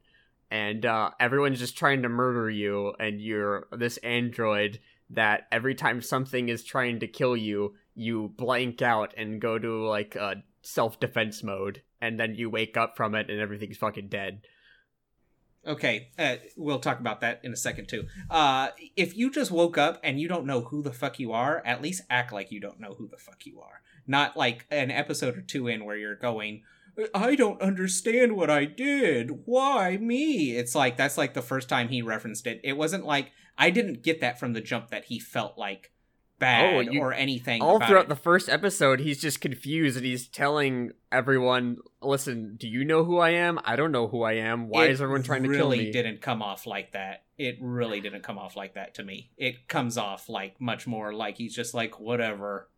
and 0.50 0.86
uh, 0.86 1.10
everyone's 1.18 1.58
just 1.58 1.76
trying 1.76 2.02
to 2.02 2.08
murder 2.08 2.48
you, 2.48 2.94
and 3.00 3.20
you're 3.20 3.66
this 3.72 3.96
android 3.98 4.78
that 5.10 5.48
every 5.50 5.74
time 5.74 6.00
something 6.00 6.48
is 6.48 6.62
trying 6.62 7.00
to 7.00 7.08
kill 7.08 7.36
you, 7.36 7.74
you 7.94 8.32
blank 8.36 8.82
out 8.82 9.14
and 9.16 9.40
go 9.40 9.58
to 9.58 9.86
like 9.86 10.16
a 10.16 10.42
self 10.62 11.00
defense 11.00 11.42
mode, 11.42 11.82
and 12.00 12.18
then 12.18 12.34
you 12.34 12.50
wake 12.50 12.76
up 12.76 12.96
from 12.96 13.14
it 13.14 13.30
and 13.30 13.40
everything's 13.40 13.76
fucking 13.76 14.08
dead. 14.08 14.42
Okay, 15.66 16.08
uh, 16.18 16.36
we'll 16.56 16.78
talk 16.78 17.00
about 17.00 17.20
that 17.20 17.40
in 17.42 17.52
a 17.52 17.56
second 17.56 17.86
too. 17.86 18.06
Uh, 18.30 18.68
if 18.96 19.16
you 19.16 19.30
just 19.30 19.50
woke 19.50 19.76
up 19.76 20.00
and 20.02 20.18
you 20.18 20.26
don't 20.26 20.46
know 20.46 20.62
who 20.62 20.82
the 20.82 20.92
fuck 20.92 21.18
you 21.18 21.32
are, 21.32 21.62
at 21.66 21.82
least 21.82 22.02
act 22.08 22.32
like 22.32 22.50
you 22.50 22.60
don't 22.60 22.80
know 22.80 22.94
who 22.94 23.08
the 23.08 23.18
fuck 23.18 23.44
you 23.44 23.60
are. 23.60 23.82
Not 24.06 24.38
like 24.38 24.66
an 24.70 24.90
episode 24.90 25.36
or 25.36 25.42
two 25.42 25.68
in 25.68 25.84
where 25.84 25.96
you're 25.96 26.16
going, 26.16 26.62
I 27.14 27.34
don't 27.34 27.60
understand 27.60 28.36
what 28.36 28.50
I 28.50 28.64
did. 28.64 29.42
Why 29.44 29.96
me? 29.98 30.56
It's 30.56 30.74
like 30.74 30.96
that's 30.96 31.18
like 31.18 31.34
the 31.34 31.42
first 31.42 31.68
time 31.68 31.88
he 31.88 32.02
referenced 32.02 32.46
it. 32.46 32.60
It 32.64 32.76
wasn't 32.76 33.04
like 33.04 33.32
I 33.58 33.70
didn't 33.70 34.02
get 34.02 34.20
that 34.20 34.38
from 34.38 34.54
the 34.54 34.60
jump 34.60 34.88
that 34.88 35.06
he 35.06 35.18
felt 35.18 35.58
like 35.58 35.92
bad 36.40 36.74
oh, 36.74 36.80
you, 36.80 37.00
or 37.00 37.12
anything. 37.12 37.62
All 37.62 37.78
throughout 37.78 38.06
it. 38.06 38.08
the 38.08 38.16
first 38.16 38.48
episode, 38.48 38.98
he's 38.98 39.20
just 39.20 39.40
confused 39.40 39.96
and 39.96 40.04
he's 40.04 40.26
telling 40.26 40.90
everyone, 41.12 41.76
"Listen, 42.02 42.56
do 42.56 42.66
you 42.66 42.84
know 42.84 43.04
who 43.04 43.18
I 43.18 43.30
am? 43.30 43.60
I 43.64 43.76
don't 43.76 43.92
know 43.92 44.08
who 44.08 44.22
I 44.22 44.32
am. 44.32 44.68
Why 44.68 44.86
it 44.86 44.90
is 44.90 45.00
everyone 45.00 45.22
trying 45.22 45.42
really 45.42 45.54
to 45.54 45.60
kill 45.60 45.70
me?" 45.70 45.78
Really 45.78 45.92
didn't 45.92 46.20
come 46.20 46.42
off 46.42 46.66
like 46.66 46.92
that. 46.92 47.24
It 47.38 47.58
really 47.60 48.00
didn't 48.00 48.22
come 48.22 48.38
off 48.38 48.56
like 48.56 48.74
that 48.74 48.94
to 48.94 49.04
me. 49.04 49.30
It 49.36 49.68
comes 49.68 49.96
off 49.96 50.28
like 50.28 50.60
much 50.60 50.88
more 50.88 51.12
like 51.12 51.36
he's 51.36 51.54
just 51.54 51.74
like, 51.74 52.00
"Whatever, 52.00 52.68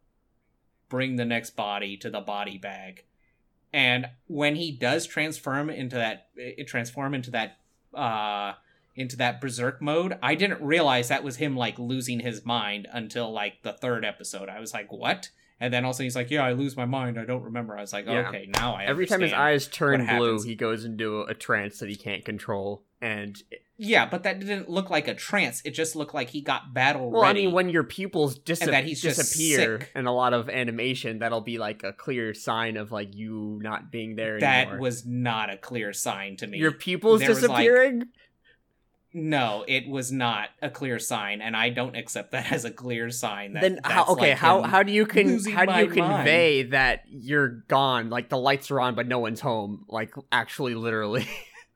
bring 0.90 1.16
the 1.16 1.24
next 1.24 1.56
body 1.56 1.96
to 1.98 2.10
the 2.10 2.20
body 2.20 2.58
bag." 2.58 3.04
And 3.72 4.10
when 4.26 4.56
he 4.56 4.70
does 4.70 5.06
transform 5.06 5.70
into 5.70 5.96
that, 5.96 6.28
it 6.36 6.66
transform 6.66 7.14
into 7.14 7.30
that. 7.30 7.56
uh 7.94 8.54
into 8.94 9.16
that 9.16 9.40
berserk 9.40 9.80
mode, 9.80 10.18
I 10.22 10.34
didn't 10.34 10.62
realize 10.62 11.08
that 11.08 11.24
was 11.24 11.36
him 11.36 11.56
like 11.56 11.78
losing 11.78 12.20
his 12.20 12.44
mind 12.44 12.86
until 12.92 13.32
like 13.32 13.62
the 13.62 13.72
third 13.72 14.04
episode. 14.04 14.48
I 14.48 14.60
was 14.60 14.72
like, 14.74 14.92
"What?" 14.92 15.30
And 15.58 15.72
then 15.72 15.84
also 15.84 16.02
he's 16.02 16.16
like, 16.16 16.30
"Yeah, 16.30 16.44
I 16.44 16.52
lose 16.52 16.76
my 16.76 16.84
mind. 16.84 17.18
I 17.18 17.24
don't 17.24 17.42
remember." 17.42 17.76
I 17.76 17.80
was 17.80 17.92
like, 17.92 18.06
yeah. 18.06 18.28
"Okay, 18.28 18.48
now 18.54 18.74
I." 18.74 18.84
Every 18.84 19.06
time 19.06 19.20
his 19.20 19.32
eyes 19.32 19.68
turn 19.68 20.06
blue, 20.06 20.42
he 20.42 20.54
goes 20.54 20.84
into 20.84 21.22
a 21.22 21.34
trance 21.34 21.78
that 21.78 21.88
he 21.88 21.96
can't 21.96 22.24
control, 22.24 22.84
and 23.00 23.40
yeah, 23.84 24.06
but 24.06 24.22
that 24.22 24.38
didn't 24.38 24.68
look 24.68 24.90
like 24.90 25.08
a 25.08 25.14
trance. 25.14 25.60
It 25.64 25.70
just 25.70 25.96
looked 25.96 26.14
like 26.14 26.30
he 26.30 26.40
got 26.40 26.72
battle 26.72 27.10
well, 27.10 27.22
ready. 27.22 27.42
I 27.42 27.46
mean, 27.46 27.54
when 27.54 27.68
your 27.68 27.82
pupils 27.82 28.38
dis- 28.38 28.60
disappear 28.60 29.88
in 29.96 30.06
a 30.06 30.14
lot 30.14 30.34
of 30.34 30.48
animation, 30.48 31.18
that'll 31.18 31.40
be 31.40 31.58
like 31.58 31.82
a 31.82 31.92
clear 31.92 32.32
sign 32.32 32.76
of 32.76 32.92
like 32.92 33.14
you 33.16 33.58
not 33.60 33.90
being 33.90 34.14
there. 34.14 34.38
That 34.38 34.68
anymore. 34.68 34.80
was 34.80 35.04
not 35.04 35.52
a 35.52 35.56
clear 35.56 35.92
sign 35.92 36.36
to 36.36 36.46
me. 36.46 36.58
Your 36.58 36.70
pupils 36.70 37.20
there 37.20 37.30
disappearing. 37.30 38.04
No, 39.14 39.64
it 39.68 39.88
was 39.88 40.10
not 40.10 40.48
a 40.62 40.70
clear 40.70 40.98
sign, 40.98 41.42
and 41.42 41.54
I 41.54 41.68
don't 41.68 41.96
accept 41.96 42.32
that 42.32 42.50
as 42.52 42.64
a 42.64 42.70
clear 42.70 43.10
sign. 43.10 43.54
That, 43.54 43.62
then 43.62 43.80
how, 43.84 44.06
okay, 44.06 44.30
like 44.30 44.38
how 44.38 44.62
how 44.62 44.82
do 44.82 44.92
you 44.92 45.06
con- 45.06 45.44
how 45.44 45.66
do 45.66 45.78
you 45.80 45.88
convey 45.88 46.62
mind. 46.62 46.72
that 46.72 47.04
you're 47.08 47.48
gone? 47.48 48.10
Like 48.10 48.28
the 48.28 48.38
lights 48.38 48.70
are 48.70 48.80
on, 48.80 48.94
but 48.94 49.06
no 49.06 49.18
one's 49.18 49.40
home. 49.40 49.84
Like 49.88 50.14
actually, 50.30 50.74
literally. 50.74 51.26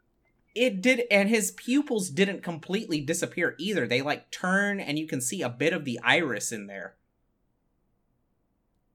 it 0.55 0.81
did, 0.81 1.03
and 1.11 1.29
his 1.29 1.51
pupils 1.51 2.09
didn't 2.09 2.43
completely 2.43 3.01
disappear 3.01 3.55
either. 3.59 3.87
They 3.87 4.01
like 4.01 4.31
turn, 4.31 4.81
and 4.81 4.99
you 4.99 5.07
can 5.07 5.21
see 5.21 5.43
a 5.43 5.51
bit 5.51 5.73
of 5.73 5.85
the 5.85 6.01
iris 6.03 6.53
in 6.53 6.67
there 6.67 6.95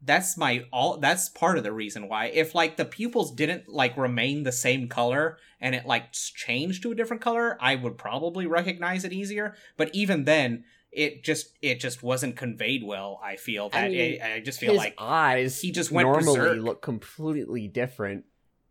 that's 0.04 0.36
my 0.36 0.66
all 0.72 0.98
that's 0.98 1.30
part 1.30 1.58
of 1.58 1.64
the 1.64 1.72
reason 1.72 2.08
why. 2.08 2.26
If 2.26 2.56
like 2.56 2.78
the 2.78 2.86
pupils 2.86 3.32
didn't 3.32 3.70
like 3.70 3.98
remain 3.98 4.44
the 4.44 4.52
same 4.52 4.88
color 4.88 5.38
and 5.60 5.76
it 5.76 5.86
like 5.86 6.12
changed 6.12 6.84
to 6.84 6.92
a 6.92 6.96
different 6.96 7.22
color 7.22 7.58
i 7.62 7.76
would 7.76 7.98
probably 7.98 8.48
recognize 8.48 9.06
it 9.06 9.14
easier. 9.14 9.56
But 9.78 9.94
even 9.94 10.26
then 10.26 10.64
it 10.92 11.24
just 11.24 11.58
it 11.62 11.80
just 11.80 12.04
wasn't 12.04 12.36
conveyed 12.36 12.84
well 12.84 13.18
i 13.24 13.38
feel 13.38 13.70
that 13.70 13.86
I, 13.86 13.88
mean, 13.88 13.98
it, 13.98 14.22
I 14.22 14.40
just 14.42 14.60
feel 14.60 14.76
like 14.76 14.94
eyes 14.98 15.62
he 15.62 15.72
just 15.72 15.90
went 15.90 16.06
normally 16.06 16.38
berserk. 16.38 16.58
look 16.58 16.82
completely 16.82 17.68
different. 17.68 18.26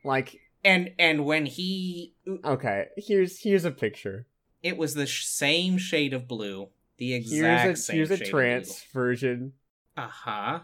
Like 0.04 0.38
and 0.64 0.90
and 0.98 1.24
when 1.24 1.46
he 1.46 2.14
okay 2.44 2.88
here's 2.96 3.40
here's 3.42 3.64
a 3.64 3.70
picture. 3.70 4.26
It 4.62 4.76
was 4.76 4.92
the 4.94 5.06
sh- 5.06 5.24
same 5.24 5.78
shade 5.78 6.12
of 6.12 6.28
blue 6.28 6.68
the 6.98 7.14
exact 7.14 7.64
here's 7.64 7.78
a, 7.78 7.82
same 7.82 7.96
here's 7.96 8.10
a 8.10 8.18
trance 8.18 8.84
version. 8.92 9.52
Uh-huh 9.96 10.60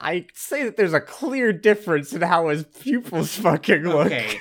I 0.00 0.26
say 0.34 0.64
that 0.64 0.76
there's 0.76 0.92
a 0.92 1.00
clear 1.00 1.52
difference 1.52 2.12
in 2.12 2.22
how 2.22 2.48
his 2.48 2.64
pupils 2.64 3.34
fucking 3.36 3.82
look. 3.82 4.06
Okay. 4.06 4.40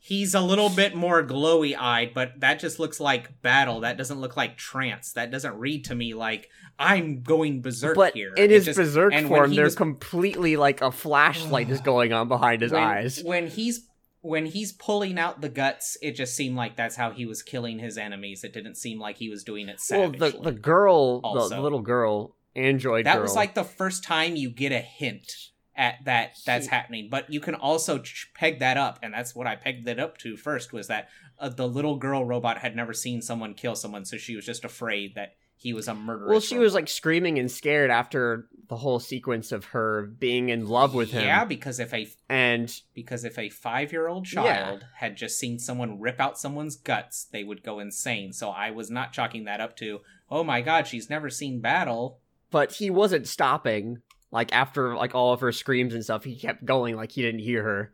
He's 0.00 0.34
a 0.34 0.40
little 0.40 0.70
bit 0.70 0.94
more 0.94 1.22
glowy 1.22 1.76
eyed, 1.78 2.12
but 2.14 2.40
that 2.40 2.60
just 2.60 2.78
looks 2.78 2.98
like 2.98 3.42
battle. 3.42 3.80
That 3.80 3.98
doesn't 3.98 4.18
look 4.18 4.38
like 4.38 4.56
trance. 4.56 5.12
That 5.12 5.30
doesn't 5.30 5.54
read 5.56 5.84
to 5.86 5.94
me 5.94 6.14
like 6.14 6.48
I'm 6.78 7.22
going 7.22 7.60
berserk 7.60 7.94
but 7.94 8.14
here. 8.14 8.32
in 8.34 8.48
his 8.48 8.64
just, 8.64 8.78
berserk 8.78 9.12
form, 9.26 9.54
there's 9.54 9.66
was, 9.66 9.74
completely 9.74 10.56
like 10.56 10.80
a 10.80 10.90
flashlight 10.90 11.68
is 11.68 11.80
going 11.82 12.14
on 12.14 12.26
behind 12.28 12.62
his 12.62 12.72
when, 12.72 12.82
eyes. 12.82 13.22
When 13.22 13.48
he's 13.48 13.86
when 14.22 14.46
he's 14.46 14.72
pulling 14.72 15.18
out 15.18 15.42
the 15.42 15.48
guts, 15.48 15.98
it 16.00 16.12
just 16.12 16.34
seemed 16.34 16.56
like 16.56 16.76
that's 16.76 16.96
how 16.96 17.10
he 17.10 17.26
was 17.26 17.42
killing 17.42 17.78
his 17.78 17.98
enemies. 17.98 18.44
It 18.44 18.54
didn't 18.54 18.76
seem 18.76 18.98
like 18.98 19.18
he 19.18 19.28
was 19.28 19.44
doing 19.44 19.68
it 19.68 19.78
savagely. 19.78 20.18
Well, 20.20 20.42
the 20.42 20.52
the 20.52 20.58
girl, 20.58 21.20
the, 21.20 21.48
the 21.48 21.60
little 21.60 21.82
girl, 21.82 22.34
Android. 22.58 23.06
That 23.06 23.14
girl. 23.14 23.22
was 23.22 23.34
like 23.34 23.54
the 23.54 23.64
first 23.64 24.04
time 24.04 24.36
you 24.36 24.50
get 24.50 24.72
a 24.72 24.80
hint 24.80 25.32
at 25.78 26.04
that 26.04 26.36
that's 26.44 26.66
happening. 26.66 27.08
But 27.08 27.32
you 27.32 27.40
can 27.40 27.54
also 27.54 28.00
ch- 28.00 28.30
peg 28.34 28.58
that 28.58 28.76
up, 28.76 28.98
and 29.02 29.14
that's 29.14 29.34
what 29.34 29.46
I 29.46 29.56
pegged 29.56 29.88
it 29.88 30.00
up 30.00 30.18
to 30.18 30.36
first 30.36 30.72
was 30.72 30.88
that 30.88 31.08
uh, 31.38 31.48
the 31.48 31.68
little 31.68 31.96
girl 31.96 32.24
robot 32.24 32.58
had 32.58 32.76
never 32.76 32.92
seen 32.92 33.22
someone 33.22 33.54
kill 33.54 33.76
someone, 33.76 34.04
so 34.04 34.16
she 34.16 34.34
was 34.34 34.44
just 34.44 34.64
afraid 34.64 35.14
that 35.14 35.36
he 35.56 35.72
was 35.72 35.88
a 35.88 35.94
murderer. 35.94 36.30
Well, 36.30 36.40
she 36.40 36.56
robot. 36.56 36.64
was 36.64 36.74
like 36.74 36.88
screaming 36.88 37.38
and 37.38 37.50
scared 37.50 37.90
after 37.90 38.48
the 38.68 38.76
whole 38.76 39.00
sequence 39.00 39.52
of 39.52 39.66
her 39.66 40.06
being 40.18 40.50
in 40.50 40.68
love 40.68 40.94
with 40.94 41.12
him. 41.12 41.24
Yeah, 41.24 41.44
because 41.44 41.78
if 41.78 41.94
a 41.94 42.08
and 42.28 42.72
because 42.92 43.24
if 43.24 43.38
a 43.38 43.48
five 43.48 43.92
year 43.92 44.08
old 44.08 44.26
child 44.26 44.80
yeah. 44.80 44.86
had 44.96 45.16
just 45.16 45.38
seen 45.38 45.58
someone 45.58 46.00
rip 46.00 46.20
out 46.20 46.38
someone's 46.38 46.76
guts, 46.76 47.24
they 47.24 47.44
would 47.44 47.62
go 47.62 47.78
insane. 47.78 48.32
So 48.32 48.50
I 48.50 48.70
was 48.70 48.90
not 48.90 49.12
chalking 49.12 49.44
that 49.44 49.60
up 49.60 49.76
to 49.78 50.00
oh 50.30 50.44
my 50.44 50.60
god, 50.60 50.86
she's 50.86 51.08
never 51.08 51.30
seen 51.30 51.60
battle 51.60 52.20
but 52.50 52.72
he 52.72 52.90
wasn't 52.90 53.28
stopping. 53.28 54.02
Like 54.30 54.52
after 54.52 54.94
like 54.94 55.14
all 55.14 55.32
of 55.32 55.40
her 55.40 55.52
screams 55.52 55.94
and 55.94 56.04
stuff, 56.04 56.24
he 56.24 56.36
kept 56.36 56.64
going 56.64 56.96
like 56.96 57.12
he 57.12 57.22
didn't 57.22 57.40
hear 57.40 57.62
her. 57.62 57.92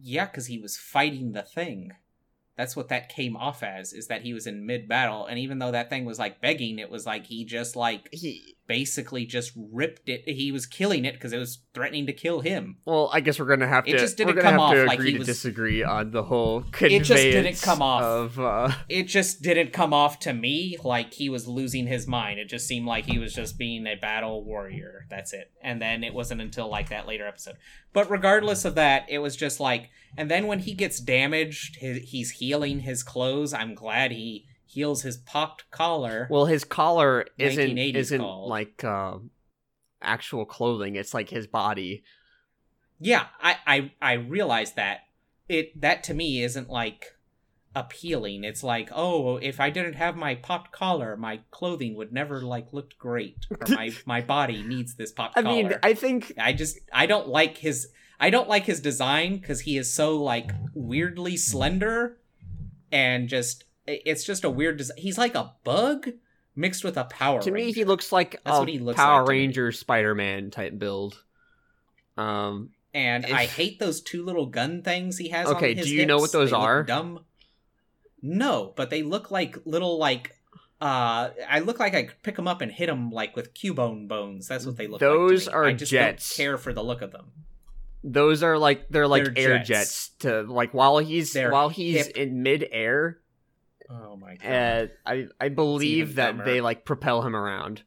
Yeah, 0.00 0.26
because 0.26 0.46
he 0.46 0.58
was 0.58 0.76
fighting 0.76 1.32
the 1.32 1.42
thing 1.42 1.92
that's 2.56 2.74
what 2.74 2.88
that 2.88 3.10
came 3.10 3.36
off 3.36 3.62
as 3.62 3.92
is 3.92 4.08
that 4.08 4.22
he 4.22 4.32
was 4.32 4.46
in 4.46 4.66
mid 4.66 4.88
battle 4.88 5.26
and 5.26 5.38
even 5.38 5.58
though 5.58 5.70
that 5.70 5.90
thing 5.90 6.04
was 6.04 6.18
like 6.18 6.40
begging 6.40 6.78
it 6.78 6.90
was 6.90 7.06
like 7.06 7.26
he 7.26 7.44
just 7.44 7.76
like 7.76 8.08
he 8.12 8.55
basically 8.66 9.26
just 9.26 9.52
ripped 9.56 10.08
it. 10.08 10.28
He 10.28 10.52
was 10.52 10.66
killing 10.66 11.04
it 11.04 11.14
because 11.14 11.32
it 11.32 11.38
was 11.38 11.58
threatening 11.74 12.06
to 12.06 12.12
kill 12.12 12.40
him. 12.40 12.78
Well 12.84 13.10
i 13.12 13.20
guess 13.20 13.38
we're 13.38 13.46
gonna 13.46 13.66
have 13.66 13.84
to 13.84 13.90
it 13.90 13.98
just 13.98 14.16
didn't 14.16 14.38
come 14.38 14.60
off 14.60 14.74
like 14.86 15.00
he 15.00 15.18
was 15.18 15.26
disagree 15.26 15.82
on 15.82 16.10
the 16.10 16.22
whole 16.22 16.64
it 16.80 17.00
just 17.00 17.22
didn't 17.22 17.60
come 17.60 17.82
off. 17.82 18.02
of, 18.02 18.40
uh... 18.40 18.70
it 18.88 19.04
just 19.04 19.42
didn't 19.42 19.72
come 19.72 19.92
off 19.92 20.18
to 20.20 20.32
me 20.32 20.76
like 20.84 21.14
he 21.14 21.28
was 21.28 21.48
losing 21.48 21.86
his 21.86 22.06
mind. 22.06 22.38
It 22.38 22.48
just 22.48 22.66
seemed 22.66 22.86
like 22.86 23.06
he 23.06 23.18
was 23.18 23.34
just 23.34 23.58
being 23.58 23.86
a 23.86 23.94
battle 23.94 24.44
warrior. 24.44 25.06
That's 25.08 25.32
it. 25.32 25.50
And 25.62 25.80
then 25.80 26.04
it 26.04 26.14
wasn't 26.14 26.40
until 26.40 26.68
like 26.68 26.90
that 26.90 27.06
later 27.06 27.26
episode. 27.26 27.56
But 27.92 28.10
regardless 28.10 28.64
of 28.64 28.74
that 28.74 29.06
it 29.08 29.18
was 29.18 29.36
just 29.36 29.60
like 29.60 29.90
and 30.16 30.30
then 30.30 30.46
when 30.46 30.60
he 30.60 30.72
gets 30.72 30.98
damaged, 30.98 31.76
his, 31.76 32.10
he's 32.10 32.30
healing 32.32 32.80
his 32.80 33.02
clothes. 33.02 33.52
I'm 33.52 33.74
glad 33.74 34.12
he 34.12 34.46
heals 34.76 35.00
his 35.00 35.16
popped 35.16 35.70
collar. 35.70 36.28
Well, 36.30 36.44
his 36.44 36.62
collar 36.62 37.26
isn't 37.38 37.78
isn't 37.78 38.20
called. 38.20 38.50
like 38.50 38.84
uh, 38.84 39.16
actual 40.02 40.44
clothing. 40.44 40.96
It's 40.96 41.14
like 41.14 41.30
his 41.30 41.46
body. 41.46 42.04
Yeah, 43.00 43.24
I 43.42 43.56
I 43.66 43.92
I 44.02 44.12
realize 44.12 44.74
that. 44.74 45.00
It 45.48 45.80
that 45.80 46.04
to 46.04 46.14
me 46.14 46.42
isn't 46.42 46.68
like 46.68 47.06
appealing. 47.74 48.44
It's 48.44 48.62
like, 48.62 48.90
oh, 48.94 49.38
if 49.38 49.60
I 49.60 49.70
didn't 49.70 49.94
have 49.94 50.14
my 50.14 50.34
popped 50.34 50.72
collar, 50.72 51.16
my 51.16 51.40
clothing 51.50 51.94
would 51.96 52.12
never 52.12 52.42
like 52.42 52.66
look 52.72 52.98
great. 52.98 53.46
Or 53.50 53.74
my 53.74 53.92
my 54.06 54.20
body 54.20 54.62
needs 54.62 54.96
this 54.96 55.10
popped 55.10 55.38
I 55.38 55.42
collar. 55.42 55.54
I 55.54 55.62
mean, 55.62 55.72
I 55.82 55.94
think 55.94 56.34
I 56.38 56.52
just 56.52 56.78
I 56.92 57.06
don't 57.06 57.28
like 57.28 57.56
his 57.56 57.88
I 58.20 58.28
don't 58.28 58.48
like 58.48 58.66
his 58.66 58.80
design 58.80 59.38
because 59.38 59.62
he 59.62 59.78
is 59.78 59.90
so 59.90 60.22
like 60.22 60.50
weirdly 60.74 61.38
slender 61.38 62.18
and 62.92 63.26
just 63.28 63.64
it's 63.86 64.24
just 64.24 64.44
a 64.44 64.50
weird 64.50 64.76
design. 64.78 64.96
He's 64.98 65.18
like 65.18 65.34
a 65.34 65.52
bug, 65.64 66.10
mixed 66.54 66.84
with 66.84 66.96
a 66.96 67.04
Power 67.04 67.40
to 67.42 67.50
me, 67.50 67.72
he 67.72 67.84
looks 67.84 68.12
like 68.12 68.40
That's 68.44 68.58
a 68.58 68.62
looks 68.62 68.96
Power 68.96 69.20
like. 69.22 69.28
Ranger 69.30 69.72
Spider-Man 69.72 70.50
type 70.50 70.78
build. 70.78 71.22
Um, 72.16 72.70
and 72.94 73.24
if- 73.24 73.32
I 73.32 73.46
hate 73.46 73.78
those 73.78 74.00
two 74.00 74.24
little 74.24 74.46
gun 74.46 74.82
things 74.82 75.18
he 75.18 75.28
has. 75.30 75.46
Okay, 75.48 75.72
on 75.72 75.76
his 75.78 75.86
do 75.86 75.94
you 75.94 76.06
know 76.06 76.18
what 76.18 76.32
those 76.32 76.50
They 76.50 76.56
are? 76.56 76.82
Dumb. 76.82 77.24
No, 78.22 78.72
but 78.76 78.90
they 78.90 79.02
look 79.02 79.30
like 79.30 79.58
little 79.64 79.98
like. 79.98 80.32
Uh, 80.80 81.30
I 81.48 81.60
look 81.60 81.78
like 81.78 81.94
I 81.94 82.02
could 82.04 82.22
pick 82.22 82.36
them 82.36 82.46
up 82.48 82.60
and 82.60 82.70
hit 82.70 82.86
them 82.86 83.10
like 83.10 83.34
with 83.36 83.54
Cubone 83.54 84.08
bones. 84.08 84.48
That's 84.48 84.66
what 84.66 84.76
they 84.76 84.86
look 84.88 85.00
like. 85.00 85.10
to 85.10 85.16
Those 85.18 85.48
are 85.48 85.64
I 85.64 85.72
just 85.72 85.90
jets. 85.90 86.36
Don't 86.36 86.44
care 86.44 86.58
for 86.58 86.72
the 86.72 86.82
look 86.82 87.00
of 87.02 87.12
them. 87.12 87.32
those 88.04 88.42
are 88.42 88.58
like 88.58 88.88
they're 88.90 89.08
like 89.08 89.24
They're 89.24 89.52
air 89.52 89.58
jets. 89.58 89.68
jets. 89.68 90.08
to 90.20 90.42
like 90.42 90.74
while 90.74 90.98
he's 90.98 91.32
They're 91.32 91.50
while 91.50 91.68
he's 91.70 92.06
hip. 92.06 92.16
in 92.16 92.42
midair. 92.42 93.18
Oh 93.88 94.16
my 94.16 94.36
god! 94.36 94.90
Uh, 95.06 95.10
I 95.10 95.26
I 95.40 95.48
believe 95.48 96.16
that 96.16 96.32
dumber. 96.32 96.44
they 96.44 96.60
like 96.60 96.84
propel 96.84 97.22
him 97.22 97.36
around. 97.36 97.82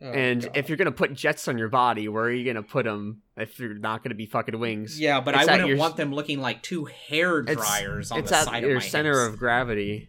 Oh, 0.00 0.10
and 0.12 0.42
God. 0.42 0.56
if 0.56 0.68
you're 0.68 0.76
gonna 0.76 0.92
put 0.92 1.12
jets 1.14 1.48
on 1.48 1.58
your 1.58 1.68
body, 1.68 2.06
where 2.08 2.24
are 2.24 2.30
you 2.32 2.44
gonna 2.44 2.62
put 2.62 2.84
them 2.84 3.22
if 3.36 3.58
you're 3.58 3.74
not 3.74 4.02
gonna 4.04 4.14
be 4.14 4.26
fucking 4.26 4.58
wings? 4.58 5.00
yeah, 5.00 5.20
but 5.20 5.34
it's 5.34 5.48
I 5.48 5.52
wouldn't 5.52 5.68
your- 5.70 5.78
want 5.78 5.96
them 5.96 6.12
looking 6.14 6.40
like 6.40 6.62
two 6.62 6.84
hair 6.84 7.40
It's- 7.40 7.56
dryers 7.56 8.12
on 8.12 8.20
it's 8.20 8.30
the 8.30 8.36
at 8.36 8.44
side 8.44 8.62
your 8.62 8.76
of 8.76 8.82
my 8.82 8.88
center 8.88 9.22
hips. 9.24 9.32
of 9.34 9.38
gravity. 9.40 10.08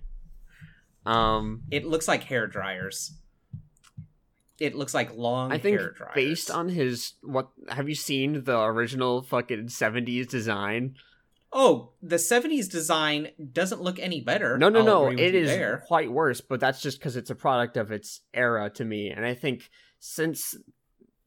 Um, 1.06 1.64
It 1.72 1.86
looks 1.86 2.08
like 2.08 2.24
hair 2.26 2.46
dryers. 2.46 3.14
It 4.60 4.76
looks 4.76 4.94
like 4.94 5.16
long 5.16 5.52
I 5.54 5.58
think 5.58 5.80
hair 5.80 5.92
dryers. 5.92 6.12
based 6.14 6.52
on 6.52 6.70
his 6.70 7.14
what 7.24 7.50
have 7.70 7.88
you 7.90 7.96
seen 7.96 8.44
the 8.44 8.60
original 8.62 9.22
fucking 9.24 9.70
70s 9.70 10.28
design? 10.28 10.96
Oh, 11.52 11.94
the 12.02 12.18
70s 12.18 12.70
design 12.70 13.30
doesn't 13.52 13.82
look 13.82 13.98
any 14.00 14.22
better. 14.22 14.58
No, 14.58 14.70
no, 14.70 14.80
I'll 14.80 14.86
no. 14.86 15.08
It 15.10 15.34
is 15.34 15.50
there. 15.50 15.84
quite 15.88 16.12
worse, 16.12 16.42
but 16.42 16.60
that's 16.60 16.82
just 16.82 17.00
because 17.00 17.16
it's 17.16 17.32
a 17.32 17.36
product 17.36 17.76
of 17.76 17.92
its 17.92 18.22
era 18.34 18.70
to 18.72 18.86
me. 18.86 19.10
And 19.10 19.26
I 19.26 19.34
think 19.34 19.70
since 20.00 20.56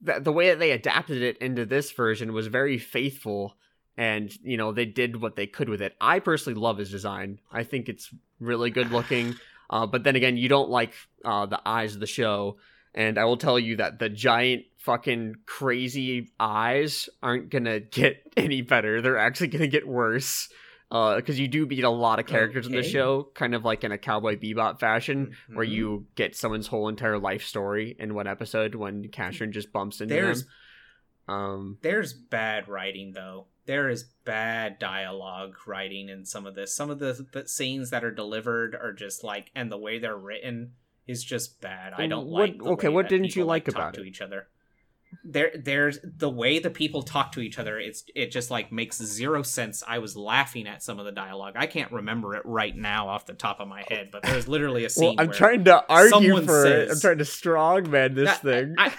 the, 0.01 0.21
the 0.21 0.33
way 0.33 0.51
that 0.51 0.59
they 0.59 0.71
adapted 0.71 1.23
it 1.23 1.39
into 1.39 1.65
this 1.65 1.91
version 1.93 2.33
was 2.33 2.47
very 2.47 2.79
faithful, 2.79 3.57
and 3.97 4.33
you 4.43 4.57
know 4.57 4.73
they 4.73 4.87
did 4.87 5.21
what 5.21 5.37
they 5.37 5.47
could 5.47 5.69
with 5.69 5.83
it. 5.83 5.95
I 6.01 6.21
personally 6.21 6.59
love 6.59 6.79
his 6.79 6.91
design. 6.91 7.41
I 7.51 7.65
think 7.65 7.89
it's 7.89 8.13
really 8.41 8.71
good 8.71 8.91
looking. 8.91 9.35
Uh, 9.71 9.87
but 9.87 10.05
then 10.05 10.17
again, 10.17 10.37
you 10.37 10.51
don't 10.51 10.69
like 10.69 10.93
uh, 11.25 11.47
the 11.47 11.59
eyes 11.65 11.95
of 11.95 12.01
the 12.01 12.07
show, 12.07 12.59
and 12.95 13.19
I 13.19 13.25
will 13.25 13.37
tell 13.37 13.59
you 13.59 13.77
that 13.77 13.99
the 13.99 14.09
giant 14.09 14.65
fucking 14.79 15.37
crazy 15.47 16.31
eyes 16.41 17.09
aren't 17.23 17.51
gonna 17.51 17.81
get 18.01 18.23
any 18.37 18.63
better. 18.63 19.01
They're 19.01 19.19
actually 19.19 19.49
gonna 19.49 19.67
get 19.69 19.87
worse. 19.87 20.49
Because 20.91 21.41
you 21.41 21.49
do 21.49 21.65
meet 21.65 21.85
a 21.85 21.89
lot 21.89 22.19
of 22.19 22.27
characters 22.27 22.67
in 22.67 22.73
the 22.75 22.83
show, 22.83 23.31
kind 23.33 23.55
of 23.55 23.65
like 23.65 23.83
in 23.83 23.93
a 23.93 23.97
Cowboy 23.97 24.37
Bebop 24.37 24.79
fashion, 24.79 25.35
where 25.51 25.65
Mhm. 25.65 25.71
you 25.71 26.07
get 26.17 26.37
someone's 26.37 26.67
whole 26.67 26.89
entire 26.89 27.19
life 27.19 27.45
story 27.45 27.97
in 27.99 28.13
one 28.13 28.27
episode 28.27 28.75
when 28.75 29.09
Casshern 29.09 29.53
just 29.53 29.73
bumps 29.73 30.03
into 30.03 30.13
There's 30.15 30.43
them. 30.43 30.51
Um, 31.35 31.79
there's 31.81 32.13
bad 32.13 32.69
writing 32.69 33.13
though. 33.13 33.47
There 33.65 33.89
is 33.89 34.05
bad 34.27 34.79
dialogue 34.79 35.55
writing 35.67 36.11
in 36.11 36.27
some 36.27 36.47
of 36.47 36.55
this. 36.57 36.75
Some 36.77 36.91
of 36.91 36.99
the, 36.99 37.27
the 37.33 37.49
scenes 37.49 37.89
that 37.89 38.05
are 38.05 38.11
delivered 38.11 38.75
are 38.75 38.93
just 38.93 39.25
like, 39.25 39.51
and 39.55 39.73
the 39.73 39.79
way 39.79 39.99
they're 39.99 40.15
written 40.15 40.73
is 41.07 41.23
just 41.25 41.61
bad. 41.61 41.93
I 41.97 42.07
don't 42.07 42.27
What- 42.27 42.51
like. 42.51 42.63
okay, 42.63 42.89
what 42.89 43.09
didn't 43.09 43.35
you 43.37 43.45
like 43.45 43.65
talk 43.67 43.75
about 43.75 43.95
to 43.95 44.03
it? 44.03 44.07
each 44.07 44.21
other? 44.21 44.49
There, 45.25 45.51
there's 45.55 45.99
the 46.03 46.31
way 46.31 46.59
the 46.59 46.71
people 46.71 47.03
talk 47.03 47.33
to 47.33 47.41
each 47.41 47.59
other. 47.59 47.79
It's 47.79 48.05
it 48.15 48.31
just 48.31 48.51
like 48.51 48.73
makes 48.73 48.97
zero 48.97 49.43
sense. 49.43 49.83
I 49.87 49.99
was 49.99 50.17
laughing 50.17 50.67
at 50.67 50.83
some 50.83 50.99
of 50.99 51.05
the 51.05 51.13
dialogue. 51.13 51.53
I 51.55 51.67
can't 51.67 51.93
remember 51.93 52.35
it 52.35 52.43
right 52.47 52.75
now 52.75 53.09
off 53.09 53.27
the 53.27 53.35
top 53.35 53.61
of 53.61 53.69
my 53.69 53.85
head, 53.91 54.09
but 54.11 54.23
there's 54.23 54.49
literally 54.49 54.87
a 54.87 54.91
scene. 54.91 55.17
well, 55.17 55.27
I'm 55.27 55.31
trying 55.31 55.65
to 55.65 55.85
argue 55.87 56.41
for 56.47 56.65
it. 56.65 56.91
I'm 56.91 56.99
trying 56.99 57.19
to 57.19 57.25
strongman 57.25 58.15
this 58.15 58.39
thing. 58.39 58.75
I, 58.79 58.91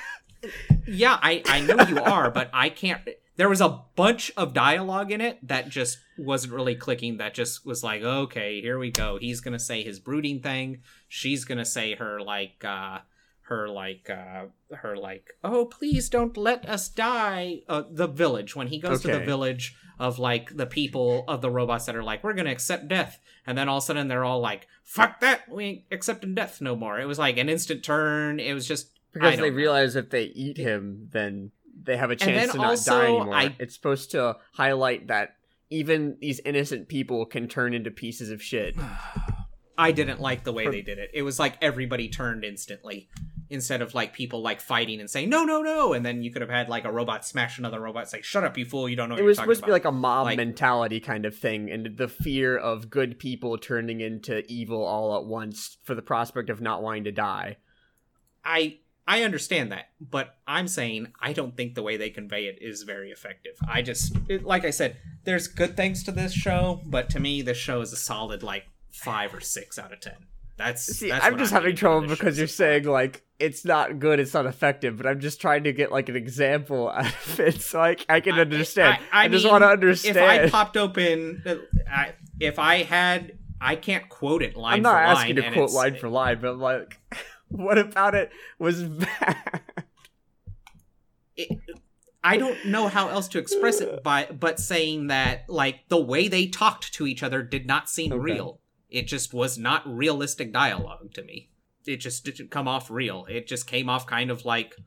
yeah, 0.88 1.18
I, 1.20 1.42
I 1.48 1.62
know 1.62 1.84
you 1.88 2.00
are, 2.00 2.30
but 2.30 2.52
I 2.54 2.70
can't. 2.70 3.02
There 3.36 3.50
was 3.50 3.62
a 3.62 3.82
bunch 3.96 4.32
of 4.38 4.54
dialogue 4.54 5.12
in 5.12 5.20
it 5.20 5.40
that 5.48 5.70
just 5.70 5.98
wasn't 6.18 6.54
really 6.54 6.76
clicking. 6.76 7.18
That 7.18 7.34
just 7.34 7.66
was 7.66 7.84
like, 7.84 8.04
okay, 8.04 8.62
here 8.62 8.78
we 8.78 8.92
go. 8.92 9.18
He's 9.20 9.42
gonna 9.42 9.60
say 9.60 9.84
his 9.84 10.00
brooding 10.00 10.42
thing. 10.42 10.82
She's 11.08 11.44
gonna 11.46 11.66
say 11.66 11.96
her 11.96 12.22
like, 12.22 12.64
uh, 12.64 13.00
her 13.48 13.68
like, 13.68 14.10
uh, 14.10 14.46
her 14.76 14.96
like, 14.96 15.32
oh, 15.44 15.66
please 15.66 16.10
don't 16.10 16.38
let 16.38 16.68
us 16.70 16.88
die. 16.90 17.62
Uh, 17.68 17.84
the 17.90 18.08
village 18.08 18.56
when 18.56 18.68
he 18.68 18.80
goes 18.80 19.02
to 19.02 19.08
the 19.08 19.20
village 19.20 19.76
of 20.00 20.20
like 20.20 20.56
the 20.56 20.66
people 20.66 21.24
of 21.28 21.42
the 21.42 21.50
robots 21.50 21.86
that 21.86 21.96
are 21.96 22.04
like, 22.04 22.24
we're 22.24 22.34
gonna 22.34 22.52
accept 22.52 22.88
death, 22.88 23.20
and 23.48 23.58
then 23.58 23.68
all 23.68 23.78
of 23.78 23.84
a 23.84 23.86
sudden 23.86 24.08
they're 24.08 24.24
all 24.24 24.40
like, 24.40 24.68
fuck 24.84 25.20
that, 25.22 25.50
we 25.50 25.64
ain't 25.64 25.84
accepting 25.92 26.36
death 26.36 26.62
no 26.62 26.76
more. 26.76 27.00
It 27.00 27.06
was 27.06 27.20
like 27.20 27.38
an 27.38 27.50
instant 27.50 27.84
turn. 27.84 28.40
It 28.40 28.54
was 28.54 28.68
just 28.68 28.90
because 29.12 29.38
they 29.38 29.50
know. 29.50 29.56
realize 29.56 29.96
if 29.96 30.10
they 30.10 30.24
eat 30.24 30.58
him, 30.58 31.10
then 31.12 31.52
they 31.82 31.98
have 31.98 32.12
a 32.12 32.16
chance 32.16 32.52
to 32.52 32.58
not 32.58 32.66
also, 32.68 32.92
die 32.92 33.06
anymore. 33.06 33.34
I- 33.34 33.56
It's 33.60 33.74
supposed 33.76 34.12
to 34.12 34.38
highlight 34.54 35.08
that 35.08 35.36
even 35.70 36.18
these 36.22 36.40
innocent 36.46 36.88
people 36.88 37.26
can 37.26 37.48
turn 37.48 37.74
into 37.74 37.90
pieces 37.92 38.30
of 38.30 38.42
shit. 38.42 38.76
I 39.78 39.92
didn't 39.92 40.22
like 40.22 40.44
the 40.44 40.54
way 40.54 40.68
they 40.70 40.82
did 40.84 41.00
it. 41.00 41.10
It 41.16 41.24
was 41.24 41.40
like 41.40 41.58
everybody 41.62 42.08
turned 42.08 42.44
instantly 42.46 43.10
instead 43.50 43.82
of 43.82 43.96
like 43.96 44.14
people 44.14 44.42
like 44.42 44.62
fighting 44.62 45.00
and 45.00 45.10
saying 45.10 45.30
no, 45.30 45.44
no, 45.46 45.64
no, 45.64 45.94
and 45.94 46.06
then 46.06 46.22
you 46.22 46.32
could 46.32 46.44
have 46.44 46.50
had 46.52 46.70
like 46.70 46.86
a 46.86 46.92
robot 46.92 47.26
smash 47.26 47.58
another 47.58 47.80
robot, 47.80 48.08
say 48.08 48.22
"Shut 48.22 48.44
up, 48.44 48.56
you 48.56 48.66
fool! 48.66 48.88
You 48.88 48.96
don't 48.96 49.10
know." 49.10 49.16
What 49.16 49.22
It 49.22 49.26
was 49.26 49.38
supposed 49.38 49.62
to 49.62 49.66
be 49.66 49.72
like 49.72 49.86
a 49.86 49.92
mob 49.92 50.26
Like- 50.26 50.38
mentality 50.38 51.00
kind 51.00 51.26
of 51.26 51.36
thing, 51.36 51.72
and 51.72 51.98
the 51.98 52.08
fear 52.08 52.56
of 52.56 52.92
good 52.92 53.18
people 53.18 53.58
turning 53.58 54.00
into 54.00 54.44
evil 54.52 54.84
all 54.84 55.18
at 55.18 55.26
once 55.26 55.78
for 55.84 55.96
the 55.96 56.04
prospect 56.04 56.52
of 56.52 56.62
not 56.62 56.84
wanting 56.84 57.06
to 57.06 57.12
die. 57.12 57.58
I 58.46 58.78
I 59.06 59.24
understand 59.24 59.72
that, 59.72 59.90
but 60.00 60.36
I'm 60.48 60.68
saying 60.68 61.08
I 61.20 61.34
don't 61.34 61.58
think 61.58 61.76
the 61.76 61.84
way 61.84 61.98
they 61.98 62.10
convey 62.10 62.46
it 62.46 62.60
is 62.62 62.84
very 62.84 63.12
effective. 63.12 63.54
I 63.68 63.82
just 63.82 64.16
it, 64.30 64.44
like 64.46 64.64
I 64.64 64.70
said, 64.70 64.98
there's 65.26 65.48
good 65.48 65.76
things 65.76 66.04
to 66.04 66.12
this 66.12 66.34
show, 66.34 66.82
but 66.86 67.10
to 67.12 67.20
me, 67.20 67.42
this 67.42 67.58
show 67.58 67.82
is 67.82 67.92
a 67.92 67.98
solid 67.98 68.44
like 68.44 68.64
five 68.92 69.34
or 69.34 69.42
six 69.42 69.78
out 69.78 69.92
of 69.92 70.00
ten. 70.00 70.28
That's 70.56 70.84
See, 70.86 71.10
that's 71.10 71.26
I'm 71.26 71.38
just 71.38 71.52
I'm 71.52 71.64
having 71.64 71.76
trouble 71.76 72.08
because 72.08 72.38
you're 72.38 72.48
saying 72.48 72.86
like 72.86 73.24
it's 73.40 73.66
not 73.66 74.00
good, 74.00 74.20
it's 74.22 74.34
not 74.34 74.46
effective, 74.46 74.96
but 74.96 75.06
I'm 75.08 75.20
just 75.20 75.42
trying 75.42 75.64
to 75.66 75.74
get 75.74 75.92
like 75.92 76.08
an 76.08 76.16
example 76.16 76.90
out 76.96 77.08
of 77.08 77.40
it 77.40 77.60
so 77.62 77.82
I, 77.82 77.98
I 78.08 78.20
can 78.22 78.36
I- 78.36 78.42
understand. 78.42 79.00
I, 79.12 79.26
I- 79.26 79.28
just 79.28 79.44
mean, 79.44 79.52
want 79.52 79.64
to 79.64 79.68
understand. 79.68 80.18
if. 80.18 80.24
I 80.24 80.50
popped 80.50 80.78
open, 80.78 81.42
uh, 81.46 81.56
I, 81.92 82.14
if 82.40 82.58
I 82.60 82.84
had, 82.84 83.38
I 83.60 83.76
can't 83.76 84.08
quote 84.08 84.44
it 84.44 84.56
line 84.56 84.56
for 84.56 84.60
line. 84.60 84.74
I'm 84.76 84.82
not 84.84 84.90
for 84.92 84.96
line. 84.96 85.18
asking 85.18 85.36
to 85.38 85.52
quote 85.52 85.72
line 85.72 85.96
for 85.96 86.10
line, 86.10 86.40
but 86.40 86.58
like, 86.58 87.00
what 87.66 87.78
about 87.78 88.16
it 88.16 88.32
was 88.60 88.84
bad? 88.84 89.62
it- 91.36 91.60
I 92.26 92.38
don't 92.38 92.68
know 92.68 92.88
how 92.88 93.10
else 93.10 93.28
to 93.30 93.38
express 93.40 93.82
it 93.82 94.02
by 94.02 94.28
but 94.28 94.58
saying 94.58 95.08
that 95.08 95.50
like 95.50 95.90
the 95.90 96.00
way 96.02 96.30
they 96.30 96.48
talked 96.48 96.94
to 96.94 97.06
each 97.06 97.22
other 97.22 97.44
did 97.44 97.66
not 97.68 97.90
seem 97.90 98.14
Okay. 98.14 98.22
real. 98.22 98.60
It 98.90 99.08
just 99.08 99.34
was 99.34 99.58
not 99.58 99.84
realistic 99.86 100.54
dialogue 100.54 101.14
to 101.16 101.24
me. 101.24 101.50
It 101.86 101.98
just 101.98 102.24
didn't 102.24 102.50
come 102.50 102.66
off 102.66 102.90
real. 102.90 103.26
It 103.30 103.46
just 103.46 103.68
came 103.68 103.90
off 103.90 104.08
kind 104.08 104.32
of 104.32 104.46
like, 104.46 104.78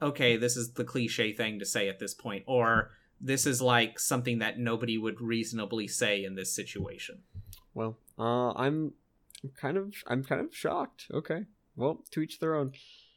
okay, 0.00 0.38
this 0.38 0.56
is 0.56 0.72
the 0.72 0.84
cliche 0.84 1.34
thing 1.34 1.58
to 1.58 1.66
say 1.66 1.90
at 1.90 1.98
this 1.98 2.14
point, 2.14 2.44
or 2.46 2.92
this 3.20 3.44
is 3.44 3.60
like 3.60 3.98
something 3.98 4.38
that 4.38 4.58
nobody 4.58 4.96
would 4.96 5.20
reasonably 5.20 5.86
say 5.88 6.24
in 6.24 6.36
this 6.36 6.50
situation. 6.54 7.18
Well, 7.74 7.98
uh, 8.18 8.52
I'm 8.54 8.94
kind 9.60 9.76
of 9.76 9.92
I'm 10.06 10.24
kind 10.24 10.40
of 10.40 10.54
shocked. 10.56 11.08
Okay, 11.12 11.44
well, 11.76 12.04
to 12.10 12.20
each 12.20 12.38
their 12.38 12.54
own. 12.54 12.72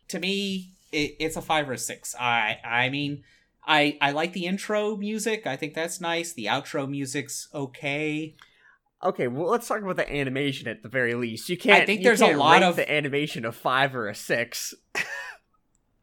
to 0.08 0.20
me 0.20 0.74
it, 0.92 1.16
it's 1.20 1.36
a 1.36 1.42
five 1.42 1.70
or 1.70 1.74
a 1.74 1.78
six 1.78 2.16
i 2.20 2.58
i 2.64 2.90
mean 2.90 3.24
i 3.66 3.98
i 4.02 4.12
like 4.12 4.34
the 4.34 4.46
intro 4.46 4.96
music 4.96 5.46
i 5.48 5.56
think 5.56 5.74
that's 5.74 6.00
nice 6.00 6.34
the 6.34 6.46
outro 6.46 6.88
music's 6.90 7.48
okay 7.54 8.36
Okay, 9.04 9.28
well, 9.28 9.50
let's 9.52 9.68
talk 9.68 9.82
about 9.84 9.98
the 9.98 10.12
animation 10.12 10.68
at 10.68 10.82
the 10.82 10.90
very 10.90 11.14
least. 11.14 11.48
You 11.48 11.58
can't. 11.58 11.84
I 11.84 11.86
think 11.86 12.02
there's 12.02 12.22
a 12.22 12.34
lot 12.36 12.64
of- 12.64 12.76
the 12.76 12.92
animation 12.92 13.46
of 13.46 13.56
five 13.56 13.94
or 13.96 14.08
a 14.08 14.16
six. 14.16 14.74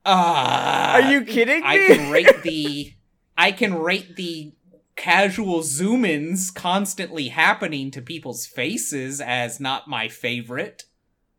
uh, 0.04 0.92
Are 1.02 1.10
you 1.10 1.24
kidding 1.24 1.62
me? 1.62 1.66
i 1.68 1.78
can 1.78 2.10
rate 2.10 2.36
the 2.42 2.92
i 3.36 3.50
can 3.50 3.74
rate 3.74 4.14
the 4.16 4.52
casual 4.94 5.62
zoom-ins 5.62 6.50
constantly 6.50 7.28
happening 7.28 7.90
to 7.90 8.02
people's 8.02 8.46
faces 8.46 9.20
as 9.20 9.58
not 9.58 9.88
my 9.88 10.06
favorite 10.06 10.84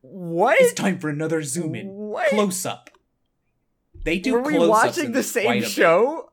what? 0.05 0.59
it's 0.61 0.73
time 0.73 0.99
for 0.99 1.09
another 1.09 1.41
zoom 1.41 1.73
in 1.75 1.87
What? 1.87 2.29
close 2.29 2.65
up 2.65 2.89
they 4.05 4.19
do 4.19 4.33
Were 4.33 4.41
we 4.43 4.59
watching 4.59 5.13
the 5.13 5.23
same 5.23 5.49
a 5.49 5.59
bit. 5.61 5.69
show? 5.69 6.29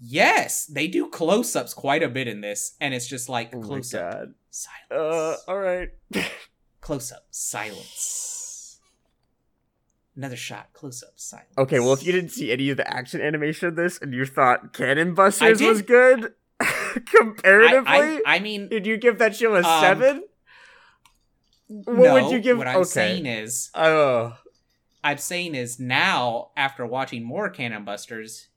yes 0.00 0.66
they 0.66 0.86
do 0.88 1.08
close-ups 1.08 1.74
quite 1.74 2.02
a 2.02 2.08
bit 2.08 2.28
in 2.28 2.40
this 2.40 2.74
and 2.80 2.92
it's 2.94 3.06
just 3.06 3.28
like 3.28 3.54
Oh 3.54 3.60
close 3.60 3.94
up 3.94 4.12
god. 4.12 4.34
silence 4.50 4.90
Uh, 4.90 5.36
all 5.50 5.58
right. 5.58 5.88
Close 6.80 7.10
up, 7.12 7.26
silence. 7.30 8.78
Another 10.16 10.36
shot, 10.36 10.68
close 10.72 11.02
up, 11.02 11.12
silence. 11.16 11.50
Okay, 11.58 11.80
well, 11.80 11.92
if 11.92 12.04
you 12.04 12.12
didn't 12.12 12.30
see 12.30 12.50
any 12.50 12.70
of 12.70 12.76
the 12.76 12.88
action 12.92 13.20
animation 13.20 13.68
of 13.68 13.76
this 13.76 13.98
and 14.00 14.14
you 14.14 14.24
thought 14.24 14.72
Cannon 14.72 15.14
Busters 15.14 15.60
was 15.60 15.82
good, 15.82 16.32
I, 16.60 17.00
comparatively, 17.14 17.80
I, 17.90 18.20
I 18.26 18.38
mean, 18.40 18.68
did 18.68 18.86
you 18.86 18.96
give 18.96 19.18
that 19.18 19.36
show 19.36 19.54
a 19.54 19.58
Um, 19.62 19.80
seven? 19.80 20.24
What 21.68 21.96
no, 21.96 22.14
would 22.14 22.32
you 22.32 22.40
give? 22.40 22.58
What 22.58 22.66
I'm 22.66 22.76
okay. 22.78 22.84
saying 22.88 23.26
is, 23.26 23.70
Oh, 23.74 24.36
I'm 25.04 25.18
saying 25.18 25.54
is 25.54 25.78
now 25.78 26.50
after 26.56 26.84
watching 26.86 27.22
more 27.22 27.48
Cannon 27.50 27.84
Busters, 27.84 28.48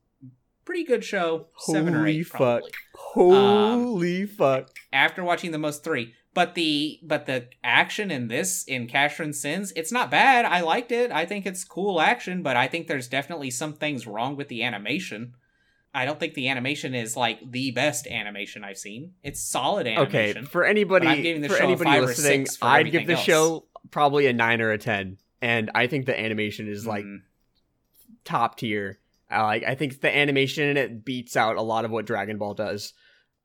pretty 0.65 0.83
good 0.83 1.03
show. 1.03 1.47
Seven 1.57 1.93
or 1.93 1.99
Holy 1.99 2.19
eight, 2.19 2.27
fuck. 2.27 2.39
probably. 2.39 2.71
holy 2.95 4.25
fuck! 4.25 4.69
After 4.93 5.23
watching 5.23 5.51
the 5.51 5.57
most 5.57 5.83
three, 5.83 6.13
but 6.33 6.55
the 6.55 6.99
but 7.03 7.25
the 7.25 7.49
action 7.63 8.11
in 8.11 8.27
this 8.29 8.63
in 8.63 8.87
Casshern 8.87 9.35
Sins, 9.35 9.73
it's 9.75 9.91
not 9.91 10.09
bad. 10.09 10.45
I 10.45 10.61
liked 10.61 10.91
it. 10.91 11.11
I 11.11 11.25
think 11.25 11.45
it's 11.45 11.63
cool 11.65 11.99
action, 11.99 12.41
but 12.41 12.55
I 12.55 12.67
think 12.67 12.87
there's 12.87 13.07
definitely 13.09 13.51
some 13.51 13.73
things 13.73 14.07
wrong 14.07 14.35
with 14.37 14.47
the 14.47 14.63
animation. 14.63 15.33
I 15.93 16.05
don't 16.05 16.19
think 16.19 16.33
the 16.35 16.47
animation 16.49 16.95
is 16.95 17.17
like 17.17 17.39
the 17.51 17.71
best 17.71 18.07
animation 18.07 18.63
I've 18.63 18.77
seen. 18.77 19.13
It's 19.23 19.41
solid 19.41 19.87
animation. 19.87 20.37
Okay, 20.39 20.41
for 20.49 20.63
anybody, 20.63 21.47
for 21.47 21.57
anybody 21.57 21.99
listening, 21.99 22.47
I'd 22.61 22.91
give 22.91 23.07
the 23.07 23.17
show 23.17 23.65
probably 23.89 24.27
a 24.27 24.33
nine 24.33 24.61
or 24.61 24.71
a 24.71 24.77
ten, 24.77 25.17
and 25.41 25.69
I 25.75 25.87
think 25.87 26.05
the 26.05 26.17
animation 26.17 26.67
is 26.69 26.85
like 26.87 27.03
Mm. 27.05 27.21
top 28.23 28.57
tier. 28.57 28.99
I 29.29 29.43
like, 29.43 29.63
I 29.63 29.75
think 29.75 30.01
the 30.01 30.15
animation 30.15 30.67
in 30.69 30.77
it 30.77 31.05
beats 31.05 31.35
out 31.37 31.55
a 31.55 31.61
lot 31.61 31.85
of 31.85 31.91
what 31.91 32.05
Dragon 32.05 32.37
Ball 32.37 32.53
does. 32.53 32.93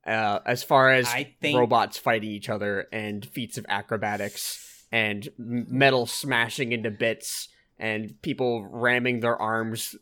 Uh, 0.05 0.39
as 0.45 0.63
far 0.63 0.91
as 0.91 1.05
I 1.07 1.33
think 1.41 1.57
robots 1.57 1.97
fighting 1.97 2.29
each 2.29 2.47
other 2.49 2.87
and 2.93 3.25
feats 3.25 3.57
of 3.57 3.65
acrobatics 3.67 4.85
and 4.89 5.27
metal 5.37 6.05
smashing 6.05 6.71
into 6.71 6.89
bits 6.91 7.49
and 7.77 8.21
people 8.21 8.65
ramming 8.71 9.19
their 9.19 9.35
arms 9.35 9.95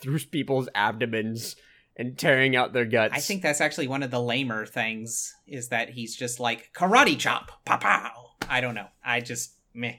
through 0.00 0.20
people's 0.20 0.68
abdomens 0.76 1.56
and 1.98 2.16
tearing 2.16 2.54
out 2.56 2.72
their 2.72 2.84
guts. 2.84 3.14
I 3.14 3.20
think 3.20 3.42
that's 3.42 3.60
actually 3.60 3.88
one 3.88 4.02
of 4.02 4.10
the 4.10 4.20
lamer 4.22 4.64
things 4.64 5.34
is 5.46 5.68
that 5.68 5.90
he's 5.90 6.14
just 6.16 6.38
like 6.40 6.70
karate 6.74 7.18
chop, 7.18 7.64
pow 7.64 7.76
pow. 7.76 8.30
I 8.48 8.60
don't 8.60 8.74
know. 8.74 8.86
I 9.04 9.20
just 9.20 9.54
meh. 9.74 9.94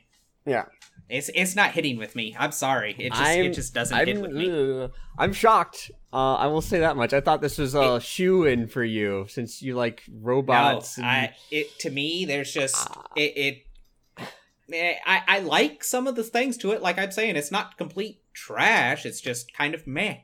Yeah. 0.45 0.65
It's 1.09 1.29
it's 1.33 1.55
not 1.55 1.71
hitting 1.71 1.97
with 1.97 2.15
me. 2.15 2.35
I'm 2.37 2.51
sorry. 2.51 2.95
It 2.97 3.09
just 3.09 3.21
I'm- 3.21 3.45
it 3.45 3.53
just 3.53 3.73
doesn't 3.73 3.97
I'm, 3.97 4.07
hit 4.07 4.21
with 4.21 4.31
me. 4.31 4.83
ugh, 4.83 4.91
I'm 5.17 5.33
shocked. 5.33 5.91
Uh, 6.13 6.35
I 6.35 6.47
will 6.47 6.61
say 6.61 6.79
that 6.79 6.95
much. 6.95 7.13
I 7.13 7.21
thought 7.21 7.41
this 7.41 7.57
was 7.57 7.75
a 7.75 7.99
shoe 7.99 8.45
in 8.45 8.67
for 8.67 8.83
you 8.83 9.25
since 9.27 9.61
you 9.61 9.75
like 9.75 10.03
robots. 10.11 10.97
no, 10.97 11.03
and- 11.03 11.11
I 11.31 11.35
it 11.51 11.77
to 11.79 11.89
me 11.89 12.25
there's 12.25 12.51
just 12.53 12.75
Ah. 12.77 13.05
it 13.15 13.37
it 13.37 14.25
eh, 14.71 14.95
I, 15.05 15.23
I 15.27 15.39
like 15.39 15.83
some 15.83 16.07
of 16.07 16.15
the 16.15 16.23
things 16.23 16.57
to 16.57 16.71
it. 16.71 16.81
Like 16.81 16.97
I'm 16.99 17.11
saying, 17.11 17.35
it's 17.35 17.51
not 17.51 17.77
complete 17.77 18.21
trash. 18.33 19.05
It's 19.05 19.19
just 19.21 19.51
kind 19.53 19.73
of 19.73 19.85
meh. 19.87 20.17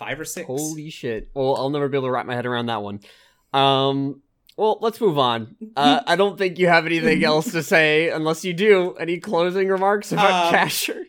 Five 0.00 0.18
or 0.18 0.24
six. 0.24 0.46
Holy 0.46 0.88
shit! 0.88 1.28
Well, 1.34 1.56
I'll 1.56 1.68
never 1.68 1.88
be 1.88 1.98
able 1.98 2.08
to 2.08 2.12
wrap 2.12 2.24
my 2.24 2.34
head 2.34 2.46
around 2.46 2.66
that 2.66 2.82
one. 2.82 3.00
Um. 3.52 4.22
Well, 4.56 4.78
let's 4.80 5.00
move 5.00 5.18
on. 5.18 5.56
Uh, 5.76 6.00
I 6.06 6.16
don't 6.16 6.36
think 6.36 6.58
you 6.58 6.66
have 6.68 6.84
anything 6.86 7.22
else 7.24 7.52
to 7.52 7.62
say, 7.62 8.10
unless 8.10 8.44
you 8.44 8.52
do. 8.52 8.94
Any 8.94 9.18
closing 9.18 9.68
remarks 9.68 10.10
about 10.12 10.52
Um, 10.52 10.54
Casher? 10.60 11.04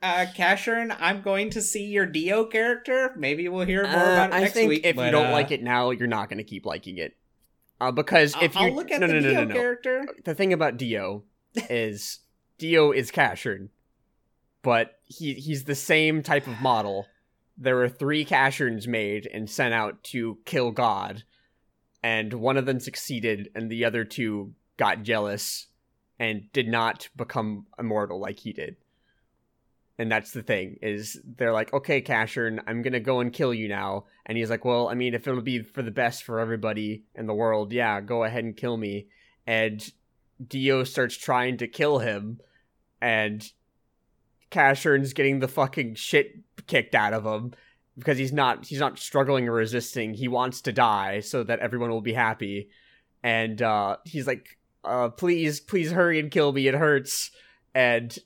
Uh, 0.00 0.26
Casshern, 0.32 0.96
I'm 1.00 1.22
going 1.22 1.50
to 1.50 1.60
see 1.60 1.84
your 1.86 2.06
Dio 2.06 2.44
character. 2.44 3.12
Maybe 3.16 3.48
we'll 3.48 3.66
hear 3.66 3.82
more 3.82 3.96
Uh, 3.96 4.12
about 4.12 4.30
it 4.30 4.34
I 4.34 4.40
next 4.42 4.52
think 4.52 4.68
week. 4.68 4.82
if 4.84 4.94
you 4.94 5.10
don't 5.10 5.28
uh, 5.28 5.32
like 5.32 5.50
it 5.50 5.60
now, 5.62 5.90
you're 5.90 6.06
not 6.06 6.28
going 6.28 6.38
to 6.38 6.44
keep 6.44 6.64
liking 6.64 6.98
it. 6.98 7.16
Uh, 7.80 7.90
because 7.90 8.36
if 8.40 8.56
I'll, 8.56 8.64
you 8.64 8.68
I'll 8.70 8.76
look 8.76 8.90
at 8.92 9.00
no, 9.00 9.08
the 9.08 9.14
no, 9.14 9.20
no, 9.20 9.28
Dio 9.30 9.40
no, 9.40 9.44
no. 9.46 9.54
character. 9.54 10.06
the 10.24 10.34
thing 10.36 10.52
about 10.52 10.76
Dio 10.76 11.24
is 11.68 12.20
Dio 12.58 12.92
is 12.92 13.10
Casshern, 13.10 13.70
but 14.62 15.00
he 15.04 15.34
he's 15.34 15.64
the 15.64 15.74
same 15.74 16.22
type 16.22 16.46
of 16.46 16.60
model. 16.60 17.06
There 17.58 17.76
were 17.76 17.88
three 17.88 18.24
Cassherns 18.24 18.86
made 18.86 19.26
and 19.26 19.50
sent 19.50 19.74
out 19.74 20.04
to 20.04 20.38
kill 20.44 20.70
God, 20.70 21.24
and 22.02 22.32
one 22.34 22.56
of 22.56 22.66
them 22.66 22.78
succeeded, 22.78 23.50
and 23.54 23.68
the 23.68 23.84
other 23.84 24.04
two 24.04 24.54
got 24.76 25.02
jealous 25.02 25.66
and 26.20 26.52
did 26.52 26.68
not 26.68 27.08
become 27.16 27.66
immortal 27.78 28.20
like 28.20 28.38
he 28.38 28.52
did. 28.52 28.76
And 29.98 30.10
that's 30.10 30.30
the 30.30 30.42
thing 30.42 30.78
is 30.80 31.20
they're 31.24 31.52
like, 31.52 31.72
okay, 31.74 32.00
Casshern, 32.00 32.60
I'm 32.68 32.82
gonna 32.82 33.00
go 33.00 33.18
and 33.18 33.32
kill 33.32 33.52
you 33.52 33.68
now. 33.68 34.04
And 34.24 34.38
he's 34.38 34.50
like, 34.50 34.64
well, 34.64 34.88
I 34.88 34.94
mean, 34.94 35.14
if 35.14 35.26
it'll 35.26 35.42
be 35.42 35.62
for 35.62 35.82
the 35.82 35.90
best 35.90 36.22
for 36.22 36.38
everybody 36.38 37.02
in 37.16 37.26
the 37.26 37.34
world, 37.34 37.72
yeah, 37.72 38.00
go 38.00 38.22
ahead 38.22 38.44
and 38.44 38.56
kill 38.56 38.76
me. 38.76 39.08
And 39.44 39.84
Dio 40.46 40.84
starts 40.84 41.16
trying 41.16 41.56
to 41.56 41.66
kill 41.66 41.98
him, 41.98 42.38
and 43.00 43.50
Casshern's 44.52 45.12
getting 45.12 45.40
the 45.40 45.48
fucking 45.48 45.96
shit 45.96 46.44
kicked 46.68 46.94
out 46.94 47.12
of 47.12 47.24
him 47.26 47.52
because 47.98 48.16
he's 48.16 48.32
not 48.32 48.66
he's 48.66 48.80
not 48.80 48.98
struggling 48.98 49.48
or 49.48 49.54
resisting. 49.54 50.14
He 50.14 50.28
wants 50.28 50.60
to 50.62 50.72
die 50.72 51.20
so 51.20 51.42
that 51.42 51.58
everyone 51.58 51.90
will 51.90 52.00
be 52.00 52.12
happy. 52.12 52.70
And 53.22 53.60
uh, 53.60 53.96
he's 54.04 54.26
like, 54.26 54.58
uh, 54.84 55.08
"Please, 55.10 55.60
please 55.60 55.90
hurry 55.90 56.20
and 56.20 56.30
kill 56.30 56.52
me. 56.52 56.68
It 56.68 56.74
hurts." 56.74 57.32
And 57.74 58.16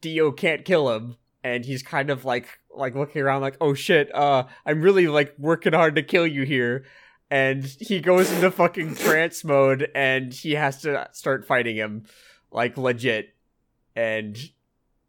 Dio 0.00 0.30
can't 0.30 0.64
kill 0.64 0.94
him, 0.94 1.16
and 1.42 1.64
he's 1.64 1.82
kind 1.82 2.10
of 2.10 2.24
like 2.24 2.46
like 2.74 2.94
looking 2.94 3.22
around 3.22 3.40
like, 3.40 3.56
"Oh 3.60 3.74
shit, 3.74 4.14
uh, 4.14 4.44
I'm 4.66 4.82
really 4.82 5.08
like 5.08 5.34
working 5.38 5.72
hard 5.72 5.96
to 5.96 6.02
kill 6.02 6.26
you 6.26 6.42
here." 6.42 6.84
And 7.30 7.64
he 7.64 8.00
goes 8.00 8.30
into 8.30 8.50
fucking 8.50 8.94
trance 8.96 9.42
mode, 9.42 9.90
and 9.94 10.32
he 10.34 10.52
has 10.52 10.82
to 10.82 11.08
start 11.12 11.46
fighting 11.46 11.76
him, 11.76 12.04
like 12.50 12.76
legit. 12.76 13.34
And 13.96 14.36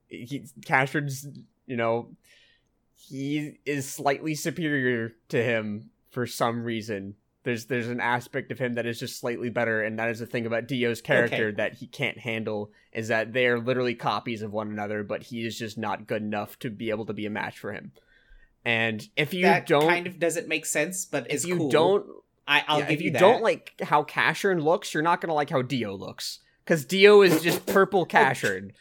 he 0.07 0.45
Casshern's, 0.65 1.27
you 1.65 1.75
know, 1.75 2.15
he 3.07 3.59
is 3.65 3.89
slightly 3.89 4.35
superior 4.35 5.13
to 5.29 5.43
him 5.43 5.89
for 6.09 6.25
some 6.27 6.63
reason. 6.63 7.15
There's 7.43 7.65
there's 7.65 7.89
an 7.89 7.99
aspect 7.99 8.51
of 8.53 8.59
him 8.59 8.75
that 8.75 8.85
is 8.85 8.99
just 8.99 9.19
slightly 9.19 9.49
better, 9.49 9.81
and 9.83 9.99
that 9.99 10.09
is 10.09 10.19
the 10.19 10.25
thing 10.25 10.45
about 10.45 10.67
Dio's 10.67 11.01
character 11.01 11.47
Okay. 11.47 11.55
that 11.57 11.73
he 11.73 11.87
can't 11.87 12.17
handle 12.17 12.71
is 12.93 13.09
that 13.09 13.33
they 13.33 13.47
are 13.47 13.59
literally 13.59 13.95
copies 13.95 14.41
of 14.41 14.53
one 14.53 14.69
another, 14.69 15.03
but 15.03 15.23
he 15.23 15.45
is 15.45 15.57
just 15.57 15.77
not 15.77 16.07
good 16.07 16.21
enough 16.21 16.57
to 16.59 16.69
be 16.69 16.89
able 16.89 17.05
to 17.07 17.13
be 17.13 17.25
a 17.25 17.29
match 17.29 17.59
for 17.59 17.73
him. 17.73 17.91
And 18.63 19.05
if 19.17 19.33
you 19.33 19.41
that 19.43 19.67
don't, 19.67 19.89
kind 19.89 20.07
of 20.07 20.19
doesn't 20.19 20.47
make 20.47 20.65
sense, 20.65 21.03
but 21.03 21.29
if 21.29 21.45
you 21.45 21.57
cool. 21.57 21.69
don't, 21.69 22.05
I, 22.47 22.63
I'll 22.65 22.79
yeah, 22.79 22.85
give 22.85 22.93
if 22.93 23.01
you, 23.01 23.05
you 23.07 23.11
that. 23.11 23.19
don't 23.19 23.43
like 23.43 23.73
how 23.83 24.03
Casshern 24.03 24.63
looks, 24.63 24.93
you're 24.93 25.03
not 25.03 25.19
gonna 25.19 25.33
like 25.33 25.49
how 25.49 25.61
Dio 25.61 25.93
looks 25.97 26.39
because 26.63 26.85
Dio 26.85 27.21
is 27.23 27.41
just 27.43 27.65
purple 27.65 28.05
Casshern. 28.07 28.71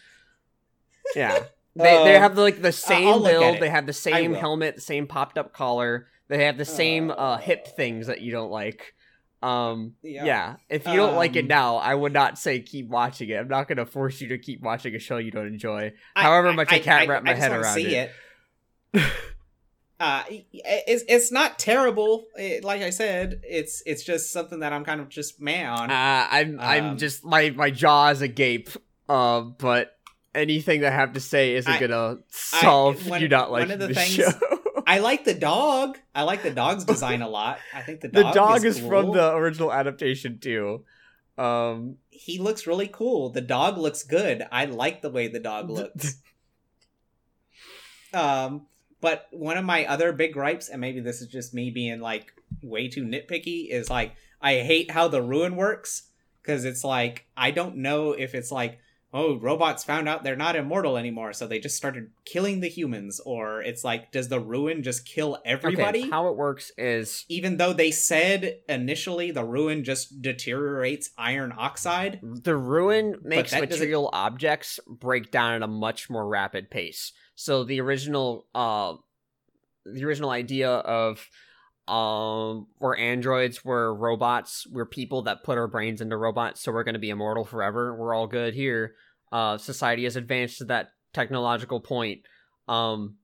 Yeah, 1.17 1.47
they 1.75 1.83
they 2.05 2.17
Um, 2.17 2.23
have 2.23 2.37
like 2.39 2.61
the 2.63 2.73
same 2.73 3.09
I'll 3.09 3.23
build. 3.23 3.61
They 3.61 3.71
have 3.71 3.87
the 3.87 3.93
same 3.93 4.35
helmet, 4.35 4.77
the 4.77 4.81
same 4.81 5.07
popped 5.07 5.39
up 5.39 5.53
collar. 5.53 6.09
They 6.29 6.45
have 6.45 6.57
the 6.59 6.65
same 6.65 7.11
uh, 7.11 7.15
Uh, 7.15 7.37
hip 7.39 7.67
things 7.77 8.07
that 8.07 8.21
you 8.21 8.33
don't 8.33 8.51
like. 8.51 8.95
Um, 9.43 9.95
yeah. 10.03 10.25
Yeah. 10.25 10.57
If 10.71 10.87
you 10.87 10.95
don't 10.97 11.17
like 11.17 11.35
it 11.35 11.43
Um, 11.43 11.49
now, 11.49 11.77
I 11.77 11.95
would 11.95 12.13
not 12.13 12.39
say 12.39 12.61
keep 12.61 12.89
watching 12.89 13.29
it. 13.31 13.35
I'm 13.37 13.49
not 13.49 13.67
gonna 13.69 13.85
force 13.87 14.21
you 14.21 14.29
to 14.29 14.39
keep 14.39 14.61
watching 14.63 14.95
a 14.95 14.99
show 15.01 15.17
you 15.17 15.31
don't 15.33 15.49
enjoy. 15.49 15.93
I- 16.15 16.23
however 16.23 16.53
much 16.53 16.73
I 16.73 16.79
can't 16.79 17.09
wrap 17.09 17.25
my 17.25 17.35
head 17.35 17.51
around 17.53 17.75
see 17.75 17.97
it. 17.97 18.13
it. 18.95 19.03
uh, 20.01 20.23
it's 20.29 21.05
it's 21.09 21.33
not 21.33 21.59
terrible. 21.59 22.25
It, 22.37 22.65
like 22.65 22.83
I 22.83 22.91
said, 22.91 23.41
it's 23.45 23.83
it's 23.87 24.05
just 24.05 24.33
something 24.33 24.61
that 24.61 24.73
I'm 24.73 24.85
kind 24.85 25.01
of 25.01 25.09
just 25.09 25.41
meh 25.41 25.67
on. 25.67 25.91
Uh, 25.91 26.27
I'm 26.31 26.59
I'm 26.61 26.85
Um, 26.91 26.99
just 26.99 27.25
my 27.25 27.51
my 27.51 27.71
jaw 27.71 28.09
is 28.11 28.21
agape. 28.23 28.71
Uh, 29.09 29.41
but 29.41 29.97
anything 30.35 30.81
that 30.83 30.93
I 30.93 30.97
have 30.97 31.13
to 31.15 31.21
say 31.21 31.55
isn't 31.55 31.71
I- 31.73 31.81
gonna 31.81 32.19
solve 32.29 33.07
one- 33.09 33.21
you 33.23 33.29
not 33.29 33.51
liking 33.51 33.79
the 33.79 33.89
the 33.89 33.95
things- 33.95 34.09
show. 34.15 34.31
I 34.87 34.99
like 35.09 35.25
the 35.25 35.35
dog. 35.35 35.99
I 36.15 36.23
like 36.25 36.43
the 36.43 36.51
dog's 36.51 36.85
design 36.85 37.23
a 37.23 37.29
lot. 37.29 37.59
I 37.75 37.83
think 37.83 38.01
the 38.01 38.09
the 38.09 38.23
dog, 38.23 38.35
dog 38.35 38.57
is, 38.65 38.77
is 38.79 38.87
from 38.87 39.13
the 39.13 39.35
original 39.35 39.73
adaptation 39.73 40.39
too. 40.39 40.85
Um, 41.39 41.97
He 42.11 42.39
looks 42.39 42.67
really 42.67 42.89
cool. 42.89 43.31
The 43.31 43.41
dog 43.41 43.79
looks 43.79 44.03
good. 44.03 44.43
I 44.53 44.65
like 44.67 45.01
the 45.03 45.11
way 45.11 45.29
the 45.29 45.41
dog 45.41 45.71
looks. 45.79 46.17
um, 48.13 48.67
but 49.01 49.27
one 49.31 49.57
of 49.57 49.65
my 49.65 49.87
other 49.87 50.13
big 50.13 50.33
gripes, 50.33 50.69
and 50.69 50.81
maybe 50.81 51.01
this 51.01 51.21
is 51.21 51.29
just 51.29 51.55
me 51.55 51.71
being 51.71 52.01
like 52.01 52.33
way 52.63 52.89
too 52.89 53.05
nitpicky, 53.05 53.69
is 53.71 53.89
like 53.91 54.13
I 54.41 54.57
hate 54.59 54.91
how 54.91 55.09
the 55.09 55.23
ruin 55.23 55.57
works 55.57 56.05
because 56.43 56.65
it's 56.65 56.85
like 56.85 57.27
I 57.37 57.51
don't 57.51 57.77
know 57.77 58.13
if 58.13 58.35
it's 58.35 58.53
like 58.53 58.79
oh 59.13 59.39
robots 59.39 59.85
found 59.85 60.09
out 60.09 60.25
they're 60.25 60.37
not 60.37 60.57
immortal 60.57 60.97
anymore, 60.97 61.33
so 61.33 61.47
they 61.47 61.59
just 61.59 61.77
started 61.77 62.11
killing 62.25 62.61
the 62.61 62.69
humans, 62.69 63.21
or 63.25 63.61
it's 63.63 63.85
like 63.85 64.11
does 64.13 64.29
the 64.29 64.41
ruin 64.41 64.83
just 64.83 65.05
kill 65.07 65.39
everybody? 65.45 66.01
okay, 66.01 66.11
how 66.11 66.29
it 66.29 66.37
works 66.37 66.73
is 66.79 67.25
Even 67.29 67.57
though 67.57 67.73
they 67.73 67.91
said 67.91 68.59
initially 68.69 69.31
the 69.31 69.45
ruin 69.45 69.85
just 69.85 70.23
deteriorates 70.23 71.11
iron 71.19 71.53
oxide, 71.57 72.21
the 72.23 72.57
ruin 72.57 73.17
makes 73.23 73.51
that 73.51 73.61
doesn't- 73.61 73.71
material 73.81 74.11
objects 74.13 74.81
break 74.87 75.31
down 75.31 75.55
at 75.55 75.63
a 75.63 75.67
much 75.69 76.09
more 76.11 76.27
rapid 76.27 76.71
pace. 76.71 77.13
So 77.35 77.65
the 77.65 77.81
original 77.81 78.47
uh 78.55 78.95
the 79.85 80.05
original 80.05 80.31
idea 80.31 80.71
of 80.71 81.27
um 81.93 82.67
where 82.79 82.97
androids 82.97 83.65
we're 83.65 83.93
robots, 83.93 84.67
we're 84.71 84.87
people 84.87 85.23
that 85.23 85.45
put 85.45 85.59
our 85.59 85.69
brains 85.69 86.01
into 86.01 86.17
robots, 86.17 86.63
so 86.63 86.73
we're 86.73 86.85
gonna 86.85 86.99
be 86.99 87.11
immortal 87.11 87.45
forever. 87.45 87.95
We're 87.95 88.15
all 88.15 88.27
good 88.27 88.55
here. 88.55 88.95
Uh 89.31 89.59
society 89.59 90.05
has 90.05 90.17
advanced 90.17 90.59
to 90.59 90.65
that 90.67 90.89
technological 91.13 91.81
point. 91.81 92.21
Um 92.69 93.17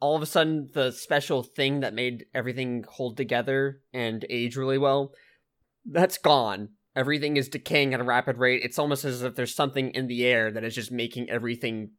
all 0.00 0.16
of 0.16 0.22
a 0.22 0.26
sudden 0.26 0.70
the 0.74 0.90
special 0.92 1.42
thing 1.42 1.80
that 1.80 1.94
made 1.94 2.26
everything 2.34 2.84
hold 2.88 3.16
together 3.16 3.80
and 3.92 4.24
age 4.28 4.56
really 4.56 4.78
well, 4.78 5.12
that's 5.84 6.18
gone 6.18 6.70
everything 6.96 7.36
is 7.36 7.48
decaying 7.48 7.92
at 7.94 8.00
a 8.00 8.04
rapid 8.04 8.38
rate. 8.38 8.62
It's 8.62 8.78
almost 8.78 9.04
as 9.04 9.22
if 9.22 9.34
there's 9.34 9.54
something 9.54 9.90
in 9.90 10.06
the 10.06 10.24
air 10.24 10.50
that 10.50 10.64
is 10.64 10.74
just 10.74 10.92
making 10.92 11.28
everything 11.28 11.90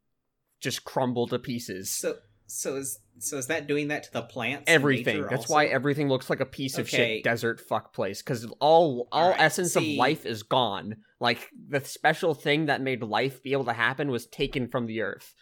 just 0.61 0.83
crumble 0.83 1.27
to 1.27 1.39
pieces. 1.39 1.91
So 1.91 2.15
so 2.47 2.75
is 2.75 2.99
so 3.19 3.37
is 3.37 3.47
that 3.47 3.65
doing 3.67 3.87
that 3.89 4.03
to 4.03 4.13
the 4.13 4.21
plants? 4.21 4.65
everything. 4.67 5.21
That's 5.21 5.33
also? 5.43 5.53
why 5.53 5.65
everything 5.65 6.09
looks 6.09 6.29
like 6.29 6.41
a 6.41 6.45
piece 6.45 6.77
of 6.77 6.87
shit 6.89 7.23
desert 7.23 7.59
fuck 7.61 7.93
place 7.93 8.21
because 8.21 8.45
all 8.59 9.07
all 9.11 9.23
Alright, 9.29 9.41
essence 9.41 9.73
see- 9.73 9.93
of 9.93 9.97
life 9.99 10.25
is 10.25 10.43
gone. 10.43 10.97
Like 11.19 11.49
the 11.69 11.79
special 11.79 12.33
thing 12.33 12.65
that 12.65 12.81
made 12.81 13.01
life 13.01 13.41
be 13.41 13.53
able 13.53 13.65
to 13.65 13.73
happen 13.73 14.09
was 14.11 14.25
taken 14.27 14.67
from 14.67 14.85
the 14.85 15.01
earth. 15.01 15.33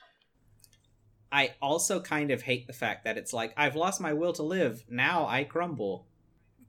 I 1.32 1.56
also 1.62 2.00
kind 2.00 2.30
of 2.30 2.44
hate 2.44 2.68
the 2.68 2.74
fact 2.74 3.06
that 3.06 3.18
it's 3.18 3.34
like 3.34 3.54
I've 3.58 3.76
lost 3.76 4.00
my 4.00 4.14
will 4.14 4.34
to 4.34 4.44
live. 4.44 4.84
Now 4.88 5.26
I 5.28 5.44
crumble. 5.44 6.08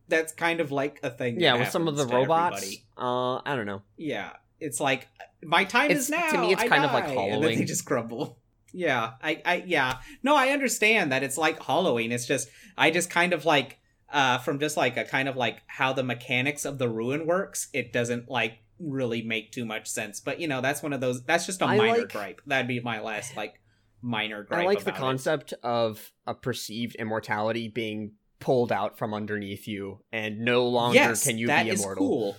That's 0.08 0.32
kind 0.32 0.60
of 0.60 0.70
like 0.72 1.00
a 1.02 1.10
thing. 1.10 1.40
yeah, 1.40 1.54
with 1.56 1.70
some 1.70 1.86
of 1.88 1.96
the 1.96 2.06
robots. 2.06 2.76
Uh, 2.96 3.36
I 3.36 3.54
don't 3.56 3.66
know. 3.66 3.82
Yeah, 3.96 4.30
it's 4.60 4.80
like 4.80 5.08
my 5.42 5.64
time 5.64 5.90
It's- 5.90 6.04
is 6.04 6.10
now. 6.10 6.30
to 6.30 6.38
me, 6.38 6.52
it's 6.52 6.62
I 6.62 6.68
kind 6.68 6.84
of 6.84 6.92
like 6.92 7.04
die, 7.04 7.10
and 7.10 7.18
then 7.18 7.30
hollowing. 7.32 7.58
they 7.58 7.64
just 7.64 7.84
crumble. 7.84 8.38
Yeah, 8.74 9.12
I, 9.22 9.40
I, 9.44 9.64
yeah. 9.66 9.98
No, 10.22 10.34
I 10.34 10.48
understand 10.48 11.12
that 11.12 11.22
it's 11.22 11.38
like 11.38 11.62
halloween 11.62 12.10
It's 12.12 12.26
just 12.26 12.48
I 12.76 12.90
just 12.90 13.08
kind 13.08 13.32
of 13.32 13.44
like 13.44 13.78
uh 14.12 14.38
from 14.38 14.58
just 14.58 14.76
like 14.76 14.96
a 14.96 15.04
kind 15.04 15.28
of 15.28 15.36
like 15.36 15.62
how 15.66 15.92
the 15.92 16.02
mechanics 16.02 16.64
of 16.64 16.78
the 16.78 16.88
ruin 16.88 17.26
works. 17.26 17.68
It 17.72 17.92
doesn't 17.92 18.28
like 18.28 18.58
really 18.80 19.22
make 19.22 19.52
too 19.52 19.64
much 19.64 19.86
sense. 19.88 20.20
But 20.20 20.40
you 20.40 20.48
know, 20.48 20.60
that's 20.60 20.82
one 20.82 20.92
of 20.92 21.00
those. 21.00 21.22
That's 21.24 21.46
just 21.46 21.62
a 21.62 21.66
I 21.66 21.76
minor 21.76 21.98
like- 22.00 22.12
gripe. 22.12 22.40
That'd 22.46 22.68
be 22.68 22.80
my 22.80 23.00
last 23.00 23.36
like 23.36 23.60
minor 24.02 24.42
gripe. 24.42 24.62
I 24.62 24.66
like 24.66 24.78
the 24.80 24.90
about 24.90 24.96
it. 24.96 25.00
concept 25.00 25.54
of 25.62 26.12
a 26.26 26.34
perceived 26.34 26.96
immortality 26.96 27.68
being 27.68 28.12
pulled 28.40 28.72
out 28.72 28.98
from 28.98 29.14
underneath 29.14 29.66
you, 29.68 30.00
and 30.12 30.40
no 30.40 30.66
longer 30.66 30.96
yes, 30.96 31.24
can 31.24 31.38
you 31.38 31.46
that 31.46 31.64
be 31.64 31.70
is 31.70 31.80
immortal. 31.80 32.06
cool. 32.06 32.36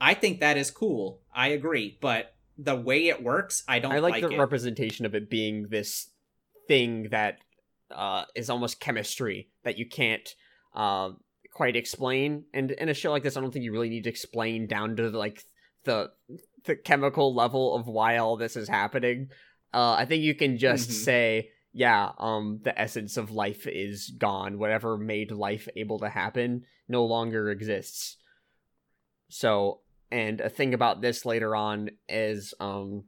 I 0.00 0.14
think 0.14 0.40
that 0.40 0.56
is 0.56 0.70
cool. 0.70 1.20
I 1.34 1.48
agree, 1.48 1.96
but 2.00 2.34
the 2.62 2.76
way 2.76 3.08
it 3.08 3.22
works, 3.22 3.64
I 3.66 3.78
don't 3.78 3.92
I 3.92 4.00
like, 4.00 4.12
like, 4.12 4.22
the 4.28 4.34
it. 4.34 4.38
representation 4.38 5.06
of 5.06 5.14
it 5.14 5.30
being 5.30 5.68
this 5.68 6.10
thing 6.68 7.08
that 7.10 7.38
uh, 7.90 8.24
is 8.34 8.50
almost 8.50 8.80
chemistry 8.80 9.48
that 9.64 9.78
you 9.78 9.88
can't 9.88 10.34
uh, 10.74 11.10
quite 11.52 11.74
explain. 11.74 12.44
And 12.52 12.70
in 12.70 12.88
a 12.88 12.94
show 12.94 13.10
like 13.10 13.22
this, 13.22 13.36
I 13.36 13.40
don't 13.40 13.50
think 13.50 13.64
you 13.64 13.72
really 13.72 13.88
need 13.88 14.04
to 14.04 14.10
explain 14.10 14.66
down 14.66 14.96
to 14.96 15.08
like 15.10 15.42
the 15.84 16.10
the 16.64 16.76
chemical 16.76 17.34
level 17.34 17.74
of 17.74 17.86
why 17.86 18.18
all 18.18 18.36
this 18.36 18.56
is 18.56 18.68
happening. 18.68 19.30
Uh, 19.72 19.92
I 19.94 20.04
think 20.04 20.22
you 20.22 20.34
can 20.34 20.58
just 20.58 20.90
Mhm. 20.90 21.04
say, 21.04 21.50
yeah, 21.72 22.12
um, 22.18 22.60
the 22.62 22.78
essence 22.78 23.16
of 23.16 23.30
life 23.30 23.66
is 23.66 24.10
gone. 24.10 24.58
Whatever 24.58 24.98
made 24.98 25.30
life 25.30 25.68
able 25.76 25.98
to 26.00 26.08
happen 26.10 26.66
no 26.86 27.06
longer 27.06 27.50
exists. 27.50 28.18
So, 29.28 29.80
and 30.10 30.40
a 30.40 30.48
thing 30.48 30.74
about 30.74 31.00
this 31.00 31.24
later 31.24 31.54
on 31.54 31.90
is, 32.08 32.54
um, 32.60 33.04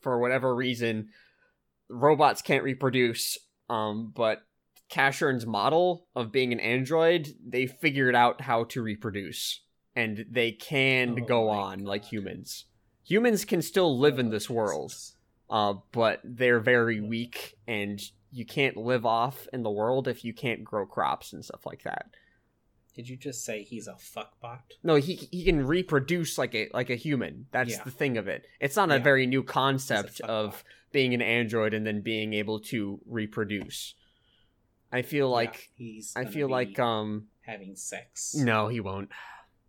for 0.00 0.18
whatever 0.20 0.54
reason, 0.54 1.08
robots 1.88 2.42
can't 2.42 2.64
reproduce. 2.64 3.38
Um, 3.68 4.12
but 4.14 4.42
Casshern's 4.90 5.46
model 5.46 6.06
of 6.14 6.32
being 6.32 6.52
an 6.52 6.60
android, 6.60 7.28
they 7.44 7.66
figured 7.66 8.14
out 8.14 8.40
how 8.40 8.64
to 8.64 8.82
reproduce, 8.82 9.62
and 9.94 10.24
they 10.30 10.52
can 10.52 11.18
Oh 11.20 11.24
go 11.24 11.48
on 11.48 11.84
like 11.84 12.04
humans. 12.04 12.66
Humans 13.04 13.44
can 13.44 13.62
still 13.62 13.98
live 13.98 14.18
in 14.18 14.30
this 14.30 14.48
world, 14.48 14.94
uh, 15.50 15.74
but 15.92 16.20
they're 16.24 16.60
very 16.60 17.00
weak, 17.00 17.54
and 17.66 18.00
you 18.30 18.44
can't 18.44 18.76
live 18.76 19.06
off 19.06 19.48
in 19.52 19.62
the 19.62 19.70
world 19.70 20.06
if 20.06 20.24
you 20.24 20.34
can't 20.34 20.64
grow 20.64 20.86
crops 20.86 21.32
and 21.32 21.44
stuff 21.44 21.64
like 21.64 21.82
that. 21.84 22.06
Did 22.96 23.08
you 23.10 23.16
just 23.16 23.44
say 23.44 23.62
he's 23.62 23.86
a 23.88 23.92
fuckbot? 23.92 24.60
No, 24.82 24.94
he 24.96 25.14
he 25.30 25.44
can 25.44 25.66
reproduce 25.66 26.38
like 26.38 26.54
a 26.54 26.68
like 26.72 26.88
a 26.90 26.96
human. 26.96 27.46
That's 27.52 27.72
Yeah. 27.72 27.84
the 27.84 27.90
thing 27.90 28.16
of 28.16 28.26
it. 28.26 28.46
It's 28.58 28.74
not 28.74 28.90
a 28.90 28.98
very 28.98 29.26
new 29.26 29.42
concept 29.42 30.20
of 30.22 30.64
being 30.92 31.12
an 31.12 31.20
android 31.22 31.74
and 31.74 31.86
then 31.86 32.00
being 32.00 32.32
able 32.32 32.58
to 32.60 32.98
reproduce. 33.06 33.94
I 34.90 35.02
feel 35.02 35.28
like 35.28 35.70
Yeah, 35.76 35.84
he's. 35.86 36.12
I 36.16 36.24
feel 36.24 36.48
like 36.48 36.78
um 36.78 37.28
having 37.42 37.76
sex. 37.76 38.34
no, 38.34 38.68
he 38.68 38.80
won't. 38.80 39.10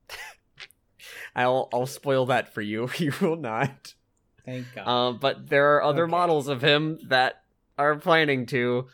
I'll 1.36 1.70
I'll 1.74 1.86
spoil 1.86 2.26
that 2.28 2.54
for 2.54 2.62
you. 2.62 2.88
He 2.98 3.10
will 3.22 3.36
not. 3.36 3.94
Thank 4.46 4.68
God. 4.74 4.88
Um, 4.88 5.18
but 5.20 5.50
there 5.50 5.76
are 5.76 5.84
other 5.84 6.04
Okay. 6.04 6.12
models 6.12 6.48
of 6.48 6.62
him 6.62 7.00
that 7.10 7.44
are 7.78 7.98
planning 7.98 8.46
to, 8.48 8.88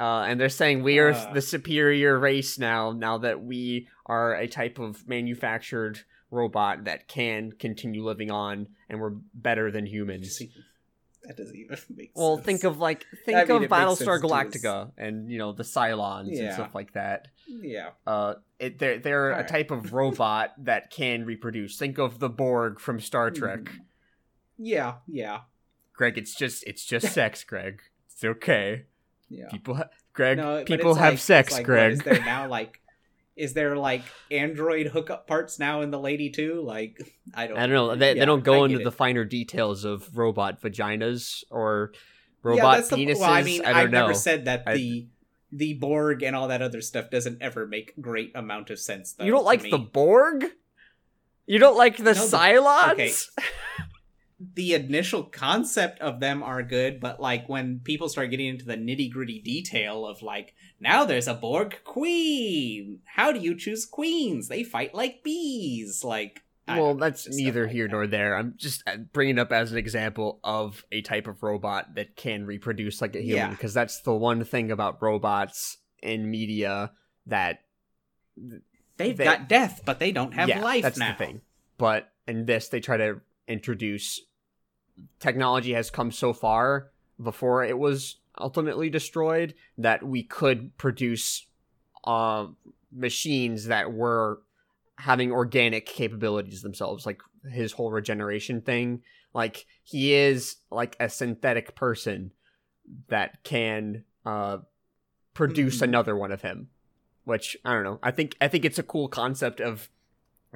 uh, 0.00 0.22
and 0.26 0.40
they're 0.40 0.48
saying 0.48 0.82
we 0.82 0.98
are 0.98 1.10
Uh. 1.12 1.32
the 1.34 1.42
superior 1.42 2.18
race 2.18 2.58
now. 2.58 2.90
Now 2.92 3.18
that 3.18 3.42
we 3.42 3.86
are 4.06 4.34
a 4.34 4.48
type 4.48 4.78
of 4.80 5.06
manufactured 5.06 6.00
robot 6.30 6.84
that 6.84 7.06
can 7.08 7.52
continue 7.52 8.02
living 8.04 8.30
on, 8.30 8.66
and 8.88 9.00
we're 9.00 9.14
better 9.34 9.70
than 9.70 9.84
humans. 9.86 10.40
that 11.24 11.36
doesn't 11.36 11.54
even 11.56 11.76
make 11.96 12.12
Well, 12.14 12.36
sense. 12.36 12.36
Well, 12.36 12.44
think 12.44 12.64
of 12.64 12.78
like 12.78 13.04
think 13.26 13.36
I 13.36 13.44
mean, 13.44 13.64
of 13.64 13.70
Battlestar. 13.70 14.20
Galactica 14.20 14.92
and 14.96 15.30
you 15.30 15.38
know 15.38 15.52
the 15.52 15.64
Cylons 15.64 16.36
and 16.38 16.52
stuff 16.54 16.74
like 16.74 16.92
that. 16.94 17.28
Yeah. 17.46 17.90
Uh, 18.06 18.34
it, 18.58 18.78
they're 18.78 18.98
they're 18.98 19.30
a 19.30 19.32
Alright. 19.34 19.48
type 19.48 19.70
of 19.70 19.92
robot 20.00 20.54
that 20.64 20.90
can 20.90 21.24
reproduce. 21.26 21.76
Think 21.78 21.98
of 21.98 22.18
the 22.20 22.28
Borg 22.30 22.80
from 22.80 23.00
Star 23.00 23.30
Trek. 23.30 23.60
Mhm. 23.64 23.78
Yeah. 24.58 24.94
Yeah. 25.06 25.40
Greg, 25.92 26.16
it's 26.16 26.34
just 26.34 26.64
it's 26.66 26.84
just 26.84 27.12
sex, 27.12 27.44
Greg. 27.44 27.82
It's 28.12 28.24
okay. 28.24 28.84
Yeah. 29.30 29.48
People, 29.50 29.74
ha- 29.76 29.88
Greg. 30.12 30.36
No, 30.38 30.64
people 30.64 30.94
have 30.96 31.14
like- 31.14 31.18
sex, 31.20 31.52
like, 31.52 31.64
Greg. 31.64 31.92
is 31.92 32.00
there 32.00 32.20
now 32.24 32.48
like? 32.58 32.80
Is 33.36 33.54
there 33.54 33.74
like 33.76 34.02
android 34.30 34.88
hookup 34.88 35.26
parts 35.26 35.58
now 35.58 35.80
in 35.80 35.90
the 35.90 35.98
lady 35.98 36.28
too? 36.30 36.60
Like, 36.62 36.98
I 37.32 37.46
don't. 37.46 37.56
I 37.56 37.60
don't 37.66 37.74
know. 37.74 37.94
They, 37.96 38.08
Yeah, 38.08 38.14
they 38.20 38.26
don't 38.26 38.44
go 38.44 38.64
into 38.64 38.78
get 38.78 38.84
the 38.84 38.92
finer 38.92 39.24
details 39.24 39.84
of 39.84 40.14
robot 40.18 40.60
vaginas 40.60 41.42
or 41.50 41.92
Yeah, 41.94 41.98
robot 42.42 42.76
that's 42.78 42.88
the- 42.90 42.96
penises. 42.96 43.20
well, 43.20 43.30
I 43.30 43.42
mean, 43.42 43.62
I 43.64 43.68
don't 43.68 43.76
have 43.76 43.90
know. 43.92 44.00
never 44.02 44.14
said 44.14 44.44
that 44.44 44.64
I- 44.66 44.74
the 44.74 45.08
the 45.52 45.74
Borg 45.74 46.22
and 46.22 46.36
all 46.36 46.48
that 46.48 46.60
other 46.60 46.80
stuff 46.82 47.08
doesn't 47.10 47.40
ever 47.40 47.66
make 47.66 47.94
great 48.00 48.32
amount 48.34 48.68
of 48.70 48.78
sense. 48.78 49.14
Though, 49.14 49.24
you 49.24 49.32
don't 49.32 49.44
like 49.44 49.62
me. 49.62 49.70
the 49.70 49.78
Borg? 49.78 50.44
You 51.46 51.58
don't 51.58 51.76
like 51.76 51.96
the 51.96 52.02
No, 52.04 52.12
the- 52.12 52.20
Cylons? 52.36 52.92
okay. 52.92 53.12
the 54.54 54.72
initial 54.74 55.22
concept 55.24 56.00
of 56.00 56.18
them 56.20 56.42
are 56.42 56.62
good, 56.62 56.98
but 56.98 57.20
like 57.20 57.46
when 57.48 57.80
people 57.84 58.08
start 58.08 58.30
getting 58.30 58.46
into 58.46 58.64
the 58.64 58.76
nitty 58.76 59.10
gritty 59.12 59.38
detail 59.40 60.06
of 60.06 60.22
like, 60.22 60.54
now 60.80 61.04
there's 61.04 61.28
a 61.28 61.34
Borg 61.34 61.78
queen. 61.84 63.00
How 63.04 63.32
do 63.32 63.40
you 63.40 63.54
choose 63.54 63.84
queens? 63.84 64.48
They 64.48 64.62
fight 64.64 64.94
like 64.94 65.22
bees. 65.22 66.02
Like, 66.02 66.42
I 66.66 66.80
Well, 66.80 66.94
that's 66.94 67.28
neither 67.28 67.64
like 67.64 67.72
here 67.72 67.86
that. 67.86 67.92
nor 67.92 68.06
there. 68.06 68.34
I'm 68.34 68.54
just 68.56 68.82
uh, 68.86 68.96
bringing 69.12 69.38
up 69.38 69.52
as 69.52 69.72
an 69.72 69.78
example 69.78 70.40
of 70.42 70.84
a 70.90 71.02
type 71.02 71.26
of 71.26 71.42
robot 71.42 71.94
that 71.96 72.16
can 72.16 72.46
reproduce 72.46 73.02
like 73.02 73.14
a 73.16 73.20
human, 73.20 73.36
Yeah. 73.36 73.50
because 73.50 73.74
that's 73.74 74.00
the 74.00 74.14
one 74.14 74.42
thing 74.44 74.70
about 74.70 75.02
robots 75.02 75.76
in 76.02 76.30
media 76.30 76.92
that 77.26 77.60
They've 78.96 79.16
they- 79.16 79.24
got 79.24 79.48
death, 79.48 79.82
but 79.84 79.98
they 79.98 80.12
don't 80.12 80.32
have 80.32 80.48
yeah, 80.48 80.62
life 80.62 80.82
that's 80.82 80.98
now. 80.98 81.12
the 81.12 81.18
thing. 81.26 81.40
But 81.76 82.10
in 82.26 82.46
this, 82.46 82.68
they 82.68 82.80
try 82.80 82.96
to 82.96 83.20
introduce 83.48 84.20
technology 85.18 85.72
has 85.72 85.90
come 85.90 86.10
so 86.10 86.32
far 86.32 86.90
before 87.22 87.64
it 87.64 87.78
was 87.78 88.16
ultimately 88.38 88.88
destroyed 88.88 89.54
that 89.76 90.02
we 90.02 90.22
could 90.22 90.76
produce 90.78 91.46
uh, 92.04 92.46
machines 92.92 93.66
that 93.66 93.92
were 93.92 94.40
having 94.96 95.30
organic 95.32 95.86
capabilities 95.86 96.62
themselves, 96.62 97.06
like 97.06 97.20
his 97.50 97.72
whole 97.72 97.90
regeneration 97.90 98.60
thing. 98.60 99.02
Like 99.34 99.66
he 99.82 100.12
is 100.14 100.56
like 100.70 100.96
a 100.98 101.08
synthetic 101.08 101.74
person 101.74 102.32
that 103.08 103.42
can 103.44 104.04
uh, 104.26 104.58
produce 105.34 105.78
Mhm. 105.78 105.82
another 105.82 106.16
one 106.16 106.32
of 106.32 106.42
him. 106.42 106.68
Which 107.24 107.56
I 107.64 107.72
don't 107.74 107.84
know. 107.84 107.98
I 108.02 108.10
think 108.10 108.36
I 108.40 108.48
think 108.48 108.64
it's 108.64 108.78
a 108.78 108.82
cool 108.82 109.08
concept 109.08 109.60
of 109.60 109.88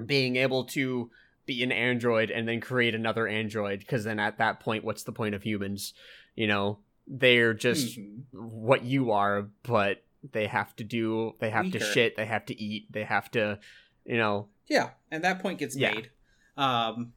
being 0.04 0.36
able 0.36 0.64
to 0.64 1.10
be 1.46 1.62
an 1.62 1.72
android 1.72 2.30
and 2.30 2.48
then 2.48 2.60
create 2.60 2.94
another 2.94 3.26
android 3.28 3.78
because 3.80 4.04
then 4.04 4.18
at 4.18 4.38
that 4.38 4.60
point 4.60 4.84
what's 4.84 5.02
the 5.04 5.12
point 5.12 5.34
of 5.34 5.42
humans 5.42 5.92
you 6.34 6.46
know 6.46 6.78
they're 7.06 7.52
just 7.54 7.98
Mhm. 7.98 8.22
what 8.32 8.82
you 8.84 9.10
are 9.10 9.48
but 9.62 10.02
they 10.32 10.46
have 10.46 10.74
to 10.76 10.84
do 10.84 11.34
they 11.40 11.50
have 11.50 11.70
to 11.72 11.78
shit 11.80 12.16
they 12.16 12.24
have 12.26 12.46
to 12.46 12.60
eat 12.60 12.90
they 12.90 13.04
have 13.04 13.30
to 13.32 13.58
you 14.04 14.16
know 14.16 14.48
Yeah, 14.68 14.90
and 15.10 15.22
that 15.24 15.40
point 15.40 15.58
gets 15.58 15.76
Yeah. 15.76 15.92
made 15.94 16.10
um, 16.56 17.12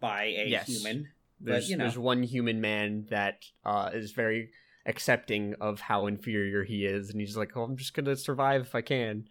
by 0.00 0.24
a 0.24 0.46
Yes. 0.48 0.68
human. 0.68 1.08
there's 1.40 1.68
you 1.68 1.76
know. 1.76 1.84
there's 1.84 1.98
one 1.98 2.22
human 2.22 2.60
man 2.62 3.06
that 3.10 3.44
uh 3.64 3.90
is 3.92 4.12
very 4.12 4.50
accepting 4.86 5.54
of 5.60 5.80
how 5.80 6.06
inferior 6.06 6.64
he 6.64 6.86
is 6.86 7.10
and 7.10 7.20
he's 7.20 7.36
like 7.36 7.54
oh 7.56 7.64
i'm 7.64 7.76
just 7.76 7.92
gonna 7.92 8.14
survive 8.16 8.62
if 8.62 8.74
i 8.74 8.80
can 8.80 9.28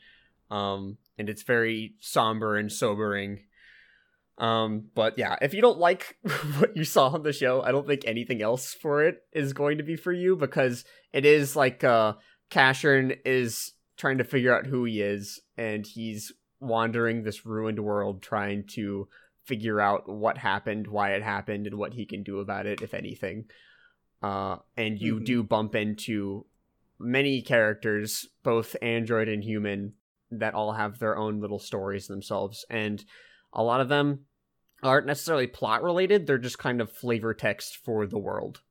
um 0.51 0.97
and 1.17 1.29
it's 1.29 1.43
very 1.43 1.93
somber 1.99 2.57
and 2.57 2.71
sobering 2.71 3.39
um 4.37 4.83
but 4.95 5.17
yeah 5.17 5.35
if 5.41 5.53
you 5.53 5.61
don't 5.61 5.77
like 5.77 6.17
what 6.57 6.75
you 6.75 6.83
saw 6.83 7.07
on 7.07 7.23
the 7.23 7.31
show 7.31 7.61
i 7.61 7.71
don't 7.71 7.87
think 7.87 8.01
anything 8.05 8.41
else 8.41 8.73
for 8.73 9.01
it 9.03 9.23
is 9.31 9.53
going 9.53 9.77
to 9.77 9.83
be 9.83 9.95
for 9.95 10.11
you 10.11 10.35
because 10.35 10.83
it 11.13 11.25
is 11.25 11.55
like 11.55 11.83
uh 11.83 12.13
Casshern 12.51 13.17
is 13.25 13.73
trying 13.97 14.17
to 14.17 14.23
figure 14.23 14.55
out 14.55 14.67
who 14.67 14.83
he 14.83 15.01
is 15.01 15.41
and 15.57 15.85
he's 15.85 16.31
wandering 16.59 17.23
this 17.23 17.45
ruined 17.45 17.79
world 17.79 18.21
trying 18.21 18.65
to 18.73 19.07
figure 19.45 19.79
out 19.79 20.09
what 20.09 20.37
happened, 20.37 20.87
why 20.87 21.11
it 21.13 21.23
happened, 21.23 21.67
and 21.67 21.77
what 21.77 21.93
he 21.93 22.05
can 22.05 22.23
do 22.23 22.39
about 22.39 22.65
it, 22.65 22.81
if 22.81 22.93
anything. 22.93 23.45
Uh, 24.21 24.57
and 24.75 24.99
you 24.99 25.19
Mhm. 25.19 25.25
do 25.25 25.43
bump 25.43 25.75
into 25.75 26.45
many 26.97 27.41
characters, 27.41 28.27
both 28.43 28.75
android 28.81 29.27
and 29.27 29.43
human, 29.43 29.93
that 30.31 30.53
all 30.55 30.73
have 30.73 30.97
their 30.99 31.15
own 31.15 31.39
little 31.39 31.59
stories 31.59 32.07
themselves, 32.07 32.65
and 32.69 33.05
a 33.55 33.63
lot 33.63 33.81
of 33.81 33.89
them 33.89 34.25
aren't 34.83 35.07
necessarily 35.07 35.47
plot 35.47 35.81
related. 35.81 36.27
They're 36.27 36.37
just 36.37 36.59
kind 36.59 36.81
of 36.81 36.91
flavor 36.91 37.33
text 37.33 37.77
for 37.77 38.05
the 38.05 38.19
world. 38.19 38.61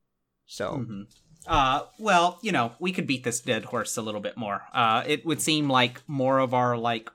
So 0.47 0.85
Mhm. 0.87 1.07
Uh, 1.47 1.83
well, 1.99 2.39
you 2.41 2.53
know, 2.53 2.73
we 2.79 2.91
could 2.93 3.07
beat 3.07 3.23
this 3.25 3.41
dead 3.41 3.67
horse 3.67 3.97
a 3.99 4.03
little 4.03 4.21
bit 4.21 4.37
more. 4.37 4.63
Uh, 4.73 5.03
it 5.07 5.27
would 5.27 5.43
seem 5.43 5.69
like 5.69 6.03
more 6.07 6.39
of 6.39 6.55
our 6.55 6.77
like 6.77 7.11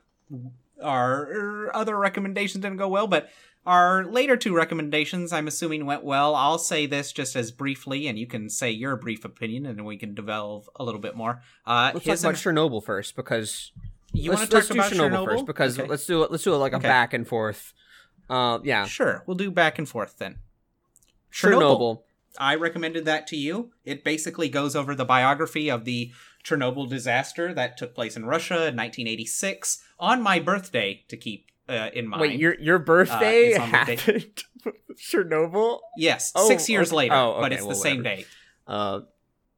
our 0.82 1.70
other 1.74 1.98
recommendations 1.98 2.62
didn't 2.62 2.76
go 2.78 2.88
well, 2.88 3.06
but 3.06 3.28
our 3.66 4.04
later 4.04 4.36
two 4.36 4.54
recommendations, 4.54 5.32
I'm 5.32 5.46
assuming, 5.46 5.84
went 5.84 6.02
well. 6.04 6.34
I'll 6.34 6.58
say 6.58 6.86
this 6.86 7.12
just 7.12 7.36
as 7.36 7.50
briefly, 7.50 8.06
and 8.06 8.18
you 8.18 8.26
can 8.26 8.48
say 8.48 8.70
your 8.70 8.96
brief 8.96 9.24
opinion, 9.24 9.66
and 9.66 9.78
then 9.78 9.84
we 9.84 9.98
can 9.98 10.14
develve 10.14 10.68
a 10.76 10.84
little 10.84 11.00
bit 11.00 11.14
more. 11.14 11.42
Uh, 11.66 11.90
let's 11.92 12.06
talk 12.06 12.20
about 12.20 12.34
Chernobyl 12.36 12.82
first 12.82 13.16
because 13.16 13.72
you 14.12 14.30
let's, 14.30 14.40
want 14.40 14.50
to 14.50 14.56
talk 14.60 14.66
do 14.68 14.74
about 14.74 14.92
Chernobyl, 14.92 15.10
Chernobyl 15.10 15.24
first 15.24 15.46
because 15.46 15.78
Okay. 15.78 15.88
let's 15.88 16.06
do 16.06 16.22
it. 16.22 16.30
Let's 16.30 16.44
do 16.44 16.54
it 16.54 16.58
like 16.58 16.72
a 16.72 16.76
Okay. 16.76 16.88
back 16.88 17.12
and 17.14 17.26
forth. 17.26 17.72
Uh, 18.28 18.58
yeah, 18.62 18.84
Sure, 18.86 19.22
we'll 19.26 19.36
do 19.36 19.50
back 19.50 19.78
and 19.78 19.88
forth 19.88 20.18
then. 20.18 20.38
Chernobyl. 21.32 22.02
I 22.38 22.54
recommended 22.54 23.04
that 23.06 23.26
to 23.28 23.36
you. 23.36 23.72
It 23.84 24.04
basically 24.04 24.48
goes 24.48 24.76
over 24.76 24.94
the 24.94 25.04
biography 25.04 25.68
of 25.68 25.84
the 25.84 26.12
Chernobyl 26.44 26.88
disaster 26.88 27.52
that 27.54 27.76
took 27.76 27.94
place 27.94 28.16
in 28.16 28.24
Russia 28.24 28.54
in 28.68 28.76
1986 28.76 29.82
on 29.98 30.22
my 30.22 30.38
birthday, 30.38 31.04
to 31.08 31.16
keep 31.16 31.46
uh, 31.68 31.90
in 31.92 32.06
mind. 32.08 32.20
Wait, 32.22 32.38
your 32.40 32.58
your 32.60 32.78
birthday 32.78 33.48
it's 33.48 33.58
on 33.58 33.70
the 33.70 33.76
happened 33.76 34.42
Chernobyl? 34.96 35.80
yes, 35.96 36.32
Oh, 36.34 36.46
six 36.48 36.68
years 36.68 36.88
okay. 36.90 36.96
later, 36.96 37.14
Oh, 37.14 37.30
okay. 37.32 37.40
but 37.40 37.52
it's 37.52 37.62
the 37.62 37.68
well, 37.68 37.76
same 37.76 37.98
whatever. 37.98 38.16
day. 38.16 38.26
Uh, 38.66 39.00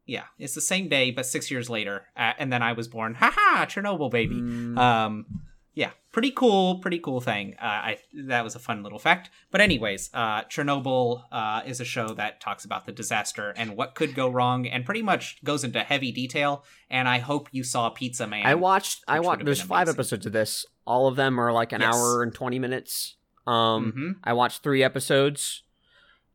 Yeah, 0.06 0.24
it's 0.38 0.54
the 0.54 0.60
same 0.60 0.88
day, 0.88 1.10
but 1.12 1.26
six 1.26 1.50
years 1.50 1.70
later, 1.70 2.06
uh, 2.16 2.32
and 2.38 2.52
then 2.52 2.62
I 2.62 2.72
was 2.72 2.88
born. 2.88 3.14
Haha, 3.14 3.66
Chernobyl 3.66 4.10
baby. 4.10 4.34
mm, 4.36 4.76
Um, 4.78 5.26
yeah, 5.74 5.90
pretty 6.10 6.32
cool, 6.32 6.80
pretty 6.80 6.98
cool 6.98 7.20
thing. 7.20 7.54
Uh, 7.58 7.64
I 7.64 7.98
that 8.24 8.42
was 8.44 8.54
a 8.54 8.58
fun 8.58 8.82
little 8.82 8.98
fact. 8.98 9.30
But 9.50 9.60
anyways, 9.60 10.10
uh, 10.12 10.42
Chernobyl 10.42 11.22
uh, 11.32 11.62
is 11.64 11.80
a 11.80 11.84
show 11.84 12.08
that 12.08 12.40
talks 12.40 12.64
about 12.64 12.84
the 12.84 12.92
disaster 12.92 13.54
and 13.56 13.76
what 13.76 13.94
could 13.94 14.14
go 14.14 14.28
wrong, 14.28 14.66
and 14.66 14.84
pretty 14.84 15.02
much 15.02 15.42
goes 15.44 15.62
into 15.64 15.80
heavy 15.80 16.12
detail. 16.12 16.64
And 16.90 17.08
I 17.08 17.20
hope 17.20 17.48
you 17.52 17.62
saw 17.64 17.88
Pizza 17.88 18.26
Man. 18.26 18.44
I 18.44 18.54
watched. 18.56 19.02
I 19.08 19.20
watched. 19.20 19.44
There's 19.44 19.62
five 19.62 19.88
episodes 19.88 20.26
of 20.26 20.32
this. 20.32 20.66
All 20.84 21.06
of 21.06 21.16
them 21.16 21.38
are 21.40 21.52
like 21.52 21.72
an 21.72 21.80
Yes. 21.80 21.94
hour 21.94 22.22
and 22.24 22.34
twenty 22.34 22.58
minutes. 22.58 23.16
Um, 23.46 23.92
Mhm. 23.96 24.14
I 24.24 24.32
watched 24.34 24.62
three 24.62 24.82
episodes. 24.82 25.62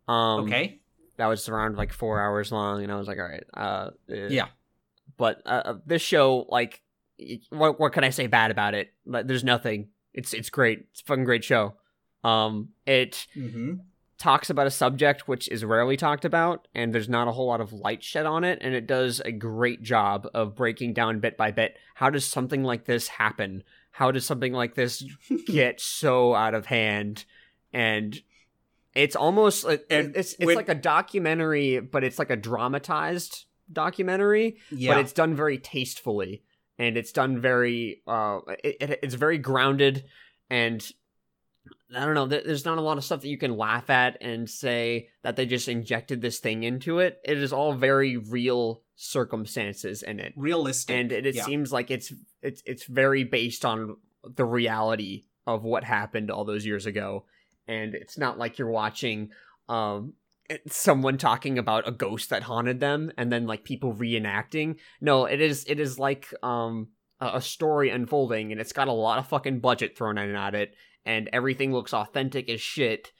Um, 0.08 0.46
Okay. 0.46 0.80
That 1.18 1.26
was 1.28 1.50
around 1.50 1.78
like 1.78 1.92
four 1.94 2.20
hours 2.22 2.52
long, 2.52 2.84
and 2.84 2.92
I 2.92 2.96
was 2.96 3.08
like, 3.08 3.18
all 3.18 3.26
right, 3.28 3.44
uh, 3.54 3.90
eh. 4.10 4.28
Yeah. 4.30 4.48
But 5.18 5.42
uh, 5.46 5.62
uh, 5.66 5.74
this 5.86 6.02
show, 6.02 6.46
like, 6.50 6.82
what 7.50 7.80
what 7.80 7.94
can 7.94 8.04
I 8.04 8.10
say 8.12 8.28
bad 8.28 8.52
about 8.52 8.74
it? 8.76 8.94
There's 9.06 9.44
nothing. 9.44 9.90
It's 10.14 10.34
it's 10.34 10.50
great. 10.50 10.86
It's 10.92 11.02
a 11.02 11.06
fucking 11.06 11.24
great 11.26 11.44
show. 11.44 11.76
Um, 12.24 12.70
it 12.86 13.28
Mm-hmm. 13.36 13.76
talks 14.20 14.50
about 14.50 14.68
a 14.68 14.72
subject 14.72 15.28
which 15.28 15.48
is 15.50 15.64
rarely 15.64 15.98
talked 15.98 16.26
about, 16.26 16.68
and 16.76 16.94
there's 16.94 17.10
not 17.10 17.28
a 17.28 17.32
whole 17.32 17.48
lot 17.48 17.62
of 17.62 17.74
light 17.74 18.04
shed 18.04 18.26
on 18.26 18.44
it, 18.44 18.60
and 18.62 18.74
it 18.76 18.86
does 18.88 19.20
a 19.26 19.32
great 19.32 19.82
job 19.82 20.28
of 20.34 20.56
breaking 20.56 20.94
down 20.94 21.20
bit 21.20 21.38
by 21.38 21.52
bit. 21.52 21.78
How 21.96 22.10
does 22.10 22.26
something 22.26 22.64
like 22.64 22.86
this 22.86 23.08
happen? 23.08 23.64
How 23.92 24.12
does 24.12 24.26
something 24.26 24.54
like 24.54 24.76
this 24.76 25.04
get 25.48 25.80
so 25.82 26.36
out 26.36 26.54
of 26.54 26.68
hand? 26.68 27.26
And 27.74 28.20
it's 28.98 29.16
almost 29.16 29.64
like 29.64 29.86
And 29.90 30.16
it's 30.16 30.34
it's 30.34 30.46
when- 30.46 30.56
like 30.56 30.70
a 30.70 30.76
documentary, 30.76 31.80
but 31.80 32.04
it's 32.04 32.20
like 32.20 32.30
a 32.32 32.36
dramatized 32.36 33.46
documentary, 33.72 34.58
Yeah. 34.72 34.94
but 34.94 35.02
it's 35.02 35.14
done 35.14 35.36
very 35.36 35.58
tastefully 35.58 36.44
and 36.80 36.96
it's 36.98 37.12
done 37.12 37.40
very 37.40 38.02
uh 38.08 38.40
it, 38.64 38.78
it, 38.80 39.00
it's 39.04 39.16
very 39.16 39.38
grounded 39.38 40.06
and 40.50 40.88
i 41.96 42.06
don't 42.06 42.14
know 42.14 42.28
there's 42.28 42.66
not 42.66 42.78
a 42.78 42.82
lot 42.82 42.98
of 42.98 43.04
stuff 43.04 43.22
that 43.22 43.28
you 43.30 43.38
can 43.38 43.58
laugh 43.58 43.90
at 43.90 44.18
and 44.22 44.50
say 44.50 45.10
that 45.24 45.36
they 45.36 45.46
just 45.46 45.68
injected 45.68 46.22
this 46.22 46.38
thing 46.40 46.64
into 46.64 47.00
it 47.00 47.20
it 47.26 47.38
is 47.38 47.52
all 47.52 47.74
very 47.74 48.16
real 48.18 48.84
circumstances 48.96 50.04
in 50.04 50.20
it 50.20 50.34
realistic. 50.38 50.96
and 50.96 51.12
it, 51.12 51.26
it 51.26 51.36
yeah. 51.36 51.44
seems 51.44 51.72
like 51.72 51.90
it's 51.92 52.14
it's 52.42 52.62
it's 52.66 52.86
very 52.86 53.24
based 53.24 53.66
on 53.66 53.98
the 54.36 54.46
reality 54.46 55.26
of 55.46 55.64
what 55.64 55.84
happened 55.84 56.30
all 56.32 56.46
those 56.46 56.66
years 56.66 56.86
ago 56.86 57.26
and 57.68 57.96
it's 57.96 58.18
not 58.18 58.38
like 58.38 58.58
you're 58.58 58.70
watching 58.70 59.30
um 59.70 60.14
someone 60.68 61.18
talking 61.18 61.58
about 61.58 61.88
a 61.88 61.92
ghost 61.92 62.30
that 62.30 62.44
haunted 62.44 62.80
them 62.80 63.12
and 63.18 63.32
then 63.32 63.46
like 63.46 63.64
people 63.64 63.94
reenacting. 63.94 64.78
No 65.02 65.26
it 65.26 65.42
is 65.42 65.66
it 65.68 65.80
is 65.80 66.00
like 66.00 66.34
um 66.42 66.90
a 67.20 67.42
story 67.42 67.90
unfolding 67.90 68.52
and 68.52 68.62
it's 68.62 68.74
got 68.74 68.88
a 68.88 68.94
lot 68.94 69.20
of 69.20 69.28
fucking 69.28 69.60
budget 69.60 69.98
thrown 69.98 70.18
in 70.18 70.36
at 70.36 70.56
it 70.56 70.76
and 71.06 71.30
everything 71.34 71.74
looks 71.74 71.94
authentic 71.94 72.50
as 72.50 72.62
shit. 72.62 73.12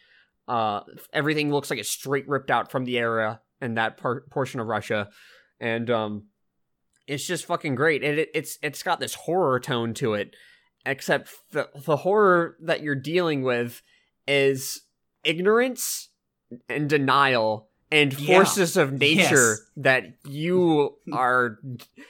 Uh 0.48 0.82
everything 1.12 1.52
looks 1.52 1.70
like 1.70 1.80
it's 1.80 1.90
straight 1.90 2.28
ripped 2.28 2.52
out 2.52 2.72
from 2.72 2.86
the 2.86 2.98
era 2.98 3.42
and 3.60 3.78
that 3.78 3.98
par- 3.98 4.24
portion 4.30 4.60
of 4.60 4.68
russia. 4.68 5.10
And 5.60 5.90
um 5.90 6.28
it's 7.08 7.26
just 7.26 7.46
fucking 7.46 7.76
great. 7.76 8.04
And 8.04 8.20
it, 8.20 8.30
it's 8.34 8.58
it's 8.62 8.84
got 8.84 9.00
this 9.00 9.16
horror 9.16 9.60
tone 9.60 9.94
to 9.96 10.14
it 10.14 10.36
except 10.86 11.30
the 11.52 11.70
the 11.86 11.98
horror 11.98 12.56
that 12.62 12.82
you're 12.82 12.96
dealing 12.96 13.42
with 13.42 13.82
is 14.28 14.82
ignorance 15.24 16.10
and 16.70 16.90
denial 16.90 17.70
and 17.92 18.18
Yeah. 18.20 18.36
forces 18.38 18.76
of 18.78 18.94
nature 18.94 19.52
Yes. 19.52 19.62
that 19.78 20.04
you 20.26 20.98
are 21.14 21.60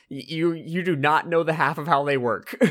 you 0.10 0.54
you 0.54 0.84
do 0.84 0.96
not 0.96 1.28
know 1.28 1.44
the 1.44 1.54
half 1.54 1.78
of 1.78 1.88
how 1.88 2.04
they 2.04 2.18
work 2.18 2.56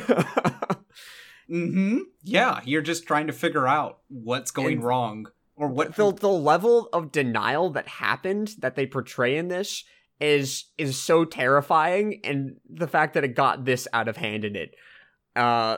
Mm-hmm. 1.48 1.98
Yeah, 2.24 2.60
you're 2.64 2.82
just 2.82 3.06
trying 3.06 3.28
to 3.28 3.32
figure 3.32 3.68
out 3.68 4.00
what's 4.08 4.50
going 4.50 4.78
And- 4.78 4.84
wrong 4.84 5.26
or 5.54 5.68
what. 5.68 5.94
the 5.94 6.12
the 6.12 6.28
level 6.28 6.88
of 6.92 7.12
denial 7.12 7.70
that 7.70 7.86
happened 7.86 8.56
that 8.58 8.74
they 8.74 8.84
portray 8.86 9.36
in 9.36 9.46
this 9.48 9.84
is 10.20 10.64
is 10.76 11.00
so 11.00 11.24
terrifying 11.24 12.20
and 12.24 12.56
the 12.68 12.88
fact 12.88 13.14
that 13.14 13.22
it 13.22 13.36
got 13.36 13.64
this 13.64 13.86
out 13.92 14.08
of 14.08 14.16
hand 14.16 14.44
in 14.44 14.56
it 14.56 14.74
uh 15.36 15.76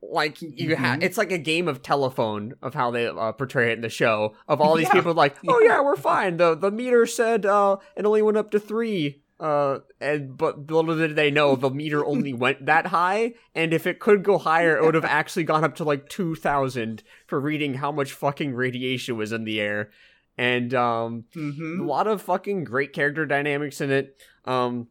like 0.00 0.40
you 0.40 0.76
have 0.76 1.00
Mhm. 1.00 1.02
it's 1.02 1.18
like 1.18 1.32
a 1.32 1.38
game 1.38 1.66
of 1.68 1.82
telephone 1.82 2.54
of 2.62 2.74
how 2.74 2.90
they 2.90 3.06
uh, 3.08 3.32
portray 3.32 3.70
it 3.70 3.74
in 3.74 3.80
the 3.80 3.88
show 3.88 4.34
of 4.46 4.60
all 4.60 4.76
these 4.76 4.86
Yeah. 4.86 4.92
people 4.94 5.12
like 5.14 5.36
oh 5.48 5.60
yeah 5.60 5.80
we're 5.82 5.96
fine 5.96 6.36
the 6.36 6.54
the 6.54 6.70
meter 6.70 7.04
said 7.06 7.44
uh 7.44 7.76
it 7.96 8.04
only 8.06 8.22
went 8.22 8.36
up 8.36 8.50
to 8.52 8.60
three 8.60 9.22
uh 9.40 9.78
and 10.00 10.36
but 10.36 10.70
little 10.70 10.96
did 10.96 11.16
they 11.16 11.30
know 11.32 11.56
the 11.56 11.70
meter 11.70 12.04
only 12.12 12.32
went 12.32 12.66
that 12.66 12.86
high 12.86 13.34
and 13.56 13.74
if 13.74 13.86
it 13.88 13.98
could 13.98 14.22
go 14.22 14.38
higher 14.38 14.76
it 14.76 14.84
would 14.84 14.94
have 14.94 15.04
actually 15.04 15.44
gone 15.44 15.64
up 15.64 15.74
to 15.74 15.84
like 15.84 16.08
2000 16.08 17.02
for 17.26 17.40
reading 17.40 17.74
how 17.74 17.90
much 17.90 18.12
fucking 18.12 18.54
radiation 18.54 19.16
was 19.16 19.32
in 19.32 19.42
the 19.44 19.60
air 19.60 19.90
and 20.36 20.72
um 20.74 21.24
a 21.34 21.38
Mhm. 21.38 21.86
lot 21.88 22.06
of 22.06 22.22
fucking 22.22 22.62
great 22.62 22.92
character 22.92 23.26
dynamics 23.26 23.80
in 23.80 23.90
it 23.90 24.16
um 24.44 24.86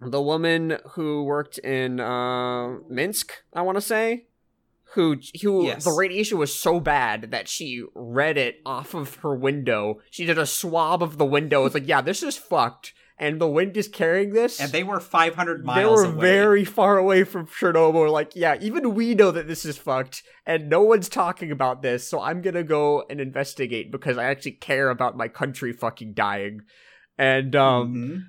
the 0.00 0.20
woman 0.20 0.76
who 0.92 1.24
worked 1.24 1.56
in 1.58 1.98
uh 1.98 2.78
minsk 2.90 3.32
i 3.54 3.62
want 3.62 3.76
to 3.76 3.80
say 3.82 4.26
who 4.94 5.16
who 5.42 5.66
Yes. 5.66 5.84
the 5.84 5.92
radiation 5.92 6.38
was 6.38 6.54
so 6.54 6.80
bad 6.80 7.30
that 7.30 7.48
she 7.48 7.84
read 7.94 8.36
it 8.38 8.56
off 8.64 8.94
of 8.94 9.16
her 9.16 9.34
window 9.34 10.00
she 10.10 10.24
did 10.24 10.38
a 10.38 10.46
swab 10.46 11.02
of 11.02 11.18
the 11.18 11.24
window 11.24 11.64
it's 11.66 11.74
like 11.74 11.86
yeah 11.88 12.00
this 12.00 12.22
is 12.22 12.36
fucked 12.36 12.92
and 13.16 13.40
the 13.40 13.48
wind 13.48 13.76
is 13.76 13.86
carrying 13.86 14.32
this 14.32 14.60
And 14.60 14.72
they 14.72 14.82
were 14.82 14.98
500 14.98 15.64
miles 15.64 16.02
they 16.02 16.08
were 16.08 16.12
away. 16.14 16.20
very 16.20 16.64
far 16.64 16.98
away 16.98 17.22
from 17.22 17.46
Chernobyl. 17.46 18.10
Like, 18.10 18.34
yeah, 18.34 18.56
even 18.60 18.92
we 18.92 19.14
know 19.14 19.30
that 19.30 19.46
this 19.46 19.64
is 19.64 19.78
fucked, 19.78 20.24
and 20.44 20.68
no 20.68 20.82
one's 20.82 21.08
talking 21.08 21.52
about 21.52 21.80
this. 21.80 22.08
So 22.08 22.20
I'm 22.20 22.42
gonna 22.42 22.64
go 22.64 23.04
and 23.08 23.20
investigate 23.20 23.92
because 23.92 24.18
I 24.18 24.24
actually 24.24 24.58
care 24.58 24.90
about 24.90 25.16
my 25.16 25.28
country 25.28 25.72
fucking 25.72 26.14
dying. 26.14 26.62
And 27.16 27.54
um, 27.54 27.94
Mhm. 27.94 28.22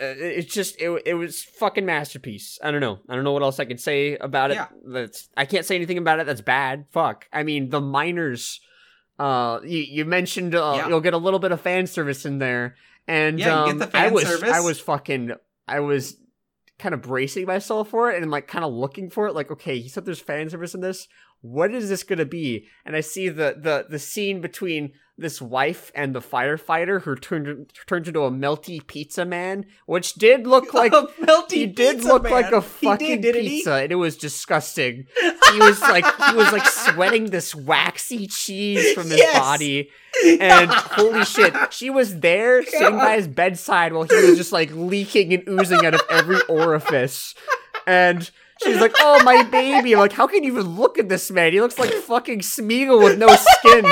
Uh, 0.00 0.04
it's 0.16 0.52
just 0.52 0.80
it, 0.80 1.02
it 1.04 1.14
was 1.14 1.42
fucking 1.44 1.84
masterpiece. 1.86 2.58
I 2.62 2.70
don't 2.70 2.80
know. 2.80 3.00
I 3.08 3.14
don't 3.14 3.24
know 3.24 3.32
what 3.32 3.42
else 3.42 3.60
I 3.60 3.64
can 3.64 3.78
say 3.78 4.16
about 4.16 4.50
it. 4.50 4.54
Yeah. 4.54 4.66
That's 4.86 5.28
I 5.36 5.44
can't 5.44 5.66
say 5.66 5.76
anything 5.76 5.98
about 5.98 6.20
it 6.20 6.26
that's 6.26 6.40
bad. 6.40 6.86
Fuck. 6.90 7.26
I 7.32 7.42
mean, 7.42 7.70
the 7.70 7.80
miners. 7.80 8.60
Uh, 9.18 9.60
you 9.64 9.78
you 9.78 10.04
mentioned 10.04 10.54
uh, 10.54 10.74
Yeah. 10.76 10.88
you'll 10.88 11.00
get 11.00 11.14
a 11.14 11.18
little 11.18 11.38
bit 11.38 11.52
of 11.52 11.60
fan 11.60 11.86
service 11.86 12.24
in 12.24 12.38
there, 12.38 12.76
and 13.06 13.38
Yeah, 13.38 13.62
um, 13.64 13.78
get 13.78 13.90
the 13.90 13.98
I 13.98 14.02
fan 14.04 14.14
was 14.14 14.24
service. 14.26 14.50
I 14.50 14.60
was 14.60 14.80
fucking 14.80 15.32
I 15.68 15.80
was 15.80 16.16
kind 16.78 16.94
of 16.94 17.02
bracing 17.02 17.46
myself 17.46 17.90
for 17.90 18.10
it 18.10 18.20
and 18.20 18.30
like 18.30 18.48
kind 18.48 18.64
of 18.64 18.72
looking 18.72 19.10
for 19.10 19.26
it. 19.28 19.34
Like, 19.34 19.50
okay, 19.52 19.78
he 19.78 19.88
said 19.88 20.04
there's 20.04 20.18
fan 20.20 20.48
service 20.50 20.74
in 20.74 20.80
this. 20.80 21.06
What 21.42 21.74
is 21.74 21.88
this 21.88 22.02
gonna 22.04 22.24
be? 22.24 22.66
And 22.86 22.96
I 22.96 23.00
see 23.00 23.28
the 23.28 23.54
the 23.58 23.86
the 23.88 23.98
scene 23.98 24.40
between 24.40 24.92
this 25.18 25.42
wife 25.42 25.92
and 25.94 26.14
the 26.14 26.20
firefighter 26.20 27.02
who 27.02 27.14
turned 27.14 27.70
turned 27.86 28.08
into 28.08 28.22
a 28.24 28.30
melty 28.30 28.84
pizza 28.86 29.24
man, 29.24 29.66
which 29.86 30.14
did 30.14 30.46
look 30.46 30.72
like 30.80 30.92
A 30.92 31.02
melty 31.20 31.52
he 31.52 31.66
did 31.66 32.02
look 32.02 32.22
man. 32.22 32.32
like 32.32 32.52
a 32.52 32.62
fucking 32.62 33.20
did, 33.20 33.34
pizza, 33.34 33.74
and 33.74 33.92
it 33.92 33.96
was 33.96 34.16
disgusting. 34.16 35.06
he 35.52 35.58
was 35.58 35.80
like 35.82 36.04
he 36.30 36.34
was 36.36 36.50
like 36.52 36.66
sweating 36.94 37.26
this 37.30 37.54
waxy 37.54 38.26
cheese 38.26 38.92
from 38.94 39.10
his 39.10 39.18
Yes. 39.18 39.38
body 39.38 39.90
and 40.40 40.70
holy 40.70 41.24
shit 41.24 41.54
she 41.72 41.90
was 41.90 42.20
there 42.20 42.62
sitting 42.64 42.96
by 42.98 43.16
his 43.16 43.26
bedside 43.28 43.92
while 43.92 44.04
he 44.04 44.14
was 44.14 44.36
just 44.36 44.52
like 44.52 44.70
leaking 44.72 45.32
and 45.34 45.48
oozing 45.48 45.84
out 45.84 45.94
of 45.94 46.02
every 46.10 46.40
orifice 46.48 47.34
and 47.86 48.30
she's 48.64 48.80
like 48.80 48.92
oh 48.98 49.22
my 49.24 49.42
baby. 49.44 49.92
I'm 49.94 50.00
like 50.00 50.12
how 50.12 50.26
can 50.26 50.42
you 50.44 50.52
even 50.52 50.76
look 50.76 50.98
at 50.98 51.08
this 51.08 51.30
man? 51.30 51.52
He 51.52 51.60
looks 51.60 51.78
like 51.78 51.92
fucking 51.92 52.40
smeagol 52.40 53.02
with 53.02 53.18
no 53.18 53.28
skin. 53.36 53.86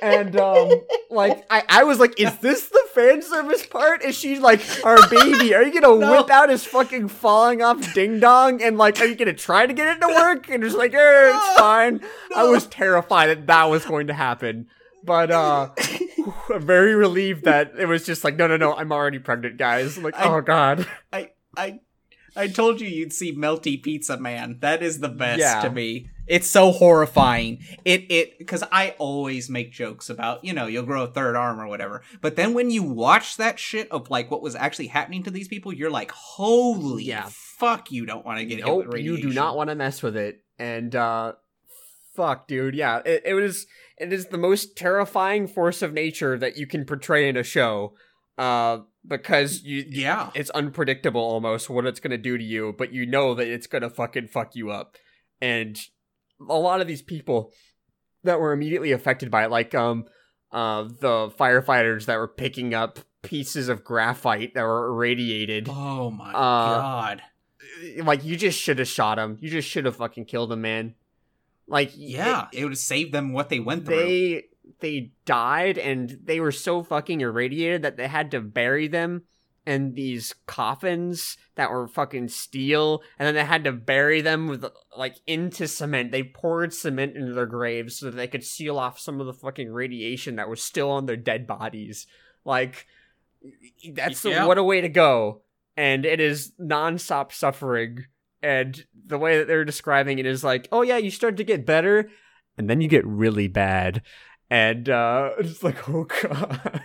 And 0.00 0.36
um 0.36 0.70
like 1.10 1.44
I, 1.50 1.64
I 1.68 1.84
was 1.84 1.98
like 1.98 2.18
is 2.20 2.36
this 2.38 2.68
the 2.68 2.82
fan 2.94 3.20
service 3.22 3.66
part? 3.66 4.02
Is 4.04 4.16
she 4.16 4.38
like 4.38 4.60
our 4.84 4.98
baby 5.08 5.54
are 5.54 5.62
you 5.62 5.72
gonna 5.80 5.96
No. 5.98 6.10
whip 6.20 6.30
out 6.30 6.50
his 6.50 6.64
fucking 6.64 7.08
falling 7.08 7.62
off 7.62 7.94
ding 7.94 8.20
dong 8.20 8.62
and 8.62 8.78
like 8.78 9.00
are 9.00 9.06
you 9.06 9.16
gonna 9.16 9.32
try 9.32 9.66
to 9.66 9.72
get 9.72 9.96
it 9.96 10.00
to 10.00 10.06
work? 10.08 10.48
And 10.48 10.62
just 10.62 10.76
like 10.76 10.94
eh, 10.94 11.32
it's 11.34 11.58
fine. 11.58 12.00
I 12.36 12.44
was 12.44 12.66
terrified 12.66 13.26
that 13.28 13.46
that 13.48 13.64
was 13.64 13.84
going 13.84 14.06
to 14.06 14.14
happen. 14.14 14.68
But 15.04 15.30
uh 15.30 15.70
i'm 16.54 16.60
very 16.66 16.94
relieved 16.94 17.44
that 17.44 17.72
it 17.78 17.86
was 17.86 18.04
just 18.04 18.22
like 18.24 18.36
no 18.36 18.46
no 18.46 18.56
no 18.56 18.74
i'm 18.74 18.92
already 18.92 19.18
pregnant 19.18 19.56
guys. 19.56 19.96
I'm 19.96 20.04
like 20.04 20.14
I- 20.18 20.24
oh 20.28 20.40
god. 20.42 20.86
I 21.12 21.30
I 21.56 21.80
I 22.38 22.46
told 22.48 22.80
you 22.80 22.88
you'd 22.88 23.12
see 23.12 23.34
Melty 23.34 23.82
Pizza 23.82 24.16
Man. 24.18 24.58
That 24.60 24.82
is 24.82 25.00
the 25.00 25.08
best 25.08 25.40
Yeah. 25.40 25.60
to 25.62 25.70
me. 25.70 26.08
It's 26.26 26.46
so 26.48 26.72
horrifying. 26.72 27.64
It 27.86 28.10
it 28.10 28.38
because 28.38 28.62
I 28.70 28.94
always 28.98 29.48
make 29.48 29.72
jokes 29.72 30.08
about 30.10 30.44
you 30.44 30.52
know 30.52 30.66
you'll 30.66 30.84
grow 30.84 31.04
a 31.04 31.06
third 31.06 31.36
arm 31.36 31.58
or 31.60 31.66
whatever, 31.66 32.02
but 32.20 32.36
then 32.36 32.52
when 32.54 32.70
you 32.70 32.82
watch 32.82 33.36
that 33.38 33.58
shit 33.58 33.90
of 33.90 34.10
like 34.10 34.30
what 34.30 34.42
was 34.42 34.54
actually 34.54 34.88
happening 34.88 35.22
to 35.24 35.30
these 35.30 35.48
people, 35.48 35.72
you're 35.72 35.90
like, 35.90 36.10
holy 36.10 37.04
Yeah. 37.04 37.28
fuck, 37.30 37.90
you 37.90 38.06
don't 38.06 38.24
want 38.26 38.38
to 38.38 38.44
get 38.44 38.58
hit 38.58 38.66
nope 38.66 38.96
you 38.98 39.20
do 39.20 39.30
not 39.32 39.56
want 39.56 39.70
to 39.70 39.74
mess 39.74 40.02
with 40.02 40.16
it 40.16 40.42
and 40.58 40.94
uh 40.94 41.32
fuck 42.14 42.46
dude 42.48 42.74
yeah 42.74 43.00
it, 43.04 43.22
it 43.24 43.34
was 43.34 43.66
it 43.96 44.12
is 44.12 44.26
the 44.26 44.38
most 44.38 44.76
terrifying 44.76 45.46
force 45.46 45.82
of 45.82 45.92
nature 45.92 46.36
that 46.38 46.56
you 46.56 46.66
can 46.66 46.84
portray 46.84 47.28
in 47.28 47.36
a 47.36 47.42
show 47.42 47.94
uh 48.38 48.78
because 49.08 49.62
you 49.62 49.84
Yeah, 49.88 50.30
it's 50.34 50.50
unpredictable 50.50 51.20
almost 51.20 51.68
what 51.70 51.86
it's 51.86 52.00
gonna 52.00 52.18
do 52.18 52.36
to 52.38 52.44
you 52.44 52.74
but 52.78 52.92
you 52.92 53.06
know 53.06 53.34
that 53.34 53.48
it's 53.48 53.66
gonna 53.66 53.90
fucking 53.90 54.28
fuck 54.28 54.54
you 54.54 54.70
up 54.70 54.96
and 55.40 55.78
a 56.48 56.54
lot 56.58 56.80
of 56.80 56.86
these 56.86 57.02
people 57.02 57.52
that 58.24 58.38
were 58.38 58.52
immediately 58.52 58.92
affected 58.92 59.30
by 59.30 59.44
it 59.44 59.50
like 59.50 59.74
um 59.74 60.04
uh 60.52 60.82
the 60.84 61.28
firefighters 61.38 62.04
that 62.06 62.16
were 62.16 62.28
picking 62.28 62.74
up 62.74 62.98
pieces 63.22 63.68
of 63.68 63.82
graphite 63.82 64.54
that 64.54 64.62
were 64.62 64.88
irradiated 64.88 65.68
Oh 65.70 66.10
my 66.10 66.30
Uh, 66.30 66.80
god. 66.80 67.22
like 68.04 68.24
you 68.24 68.36
just 68.36 68.58
should 68.60 68.78
have 68.78 68.86
shot 68.88 69.18
him. 69.18 69.36
You 69.40 69.50
just 69.50 69.68
should 69.68 69.84
have 69.86 69.96
fucking 69.96 70.26
killed 70.26 70.52
him, 70.52 70.60
man. 70.62 70.94
Like 71.66 71.90
Yeah, 71.96 72.46
it, 72.52 72.62
would 72.62 72.72
have 72.72 72.78
saved 72.78 73.12
them 73.12 73.32
what 73.32 73.48
they 73.48 73.58
went 73.60 73.84
through. 73.86 73.96
they 73.96 74.44
they 74.80 75.12
died 75.24 75.78
and 75.78 76.18
they 76.24 76.40
were 76.40 76.52
so 76.52 76.82
fucking 76.82 77.20
irradiated 77.20 77.82
that 77.82 77.96
they 77.96 78.08
had 78.08 78.30
to 78.32 78.40
bury 78.40 78.88
them 78.88 79.22
in 79.66 79.92
these 79.92 80.34
coffins 80.46 81.36
that 81.56 81.70
were 81.70 81.86
fucking 81.86 82.28
steel. 82.28 83.02
And 83.18 83.26
then 83.26 83.34
they 83.34 83.44
had 83.44 83.64
to 83.64 83.72
bury 83.72 84.22
them 84.22 84.46
with 84.46 84.64
like 84.96 85.16
into 85.26 85.68
cement. 85.68 86.10
They 86.10 86.22
poured 86.22 86.72
cement 86.72 87.16
into 87.16 87.34
their 87.34 87.46
graves 87.46 87.98
so 87.98 88.06
that 88.06 88.16
they 88.16 88.28
could 88.28 88.44
seal 88.44 88.78
off 88.78 88.98
some 88.98 89.20
of 89.20 89.26
the 89.26 89.34
fucking 89.34 89.70
radiation 89.70 90.36
that 90.36 90.48
was 90.48 90.62
still 90.62 90.90
on 90.90 91.04
their 91.06 91.16
dead 91.16 91.46
bodies. 91.46 92.06
Like 92.44 92.86
that's 93.92 94.24
Yeah. 94.24 94.46
what 94.46 94.58
a 94.58 94.64
way 94.64 94.80
to 94.80 94.88
go. 94.88 95.42
And 95.76 96.04
it 96.06 96.18
is 96.20 96.52
non-stop 96.58 97.32
suffering. 97.32 98.06
And 98.42 98.84
the 99.06 99.18
way 99.18 99.38
that 99.38 99.48
they're 99.48 99.64
describing 99.64 100.18
it 100.18 100.26
is 100.26 100.44
like 100.44 100.68
oh 100.72 100.82
yeah 100.82 100.96
you 100.96 101.10
start 101.10 101.36
to 101.38 101.44
get 101.44 101.66
better 101.66 102.08
and 102.56 102.68
then 102.70 102.80
you 102.80 102.88
get 102.88 103.06
really 103.06 103.48
bad 103.48 104.02
and 104.50 104.88
uh 104.88 105.30
it's 105.38 105.62
like 105.62 105.88
oh 105.88 106.04
god 106.04 106.80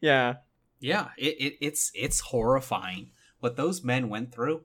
yeah 0.00 0.34
Yeah, 0.80 1.08
it, 1.16 1.36
it 1.40 1.54
it's 1.60 1.92
it's 1.94 2.20
horrifying. 2.20 3.10
What 3.40 3.56
those 3.56 3.84
men 3.84 4.08
went 4.08 4.32
through 4.34 4.62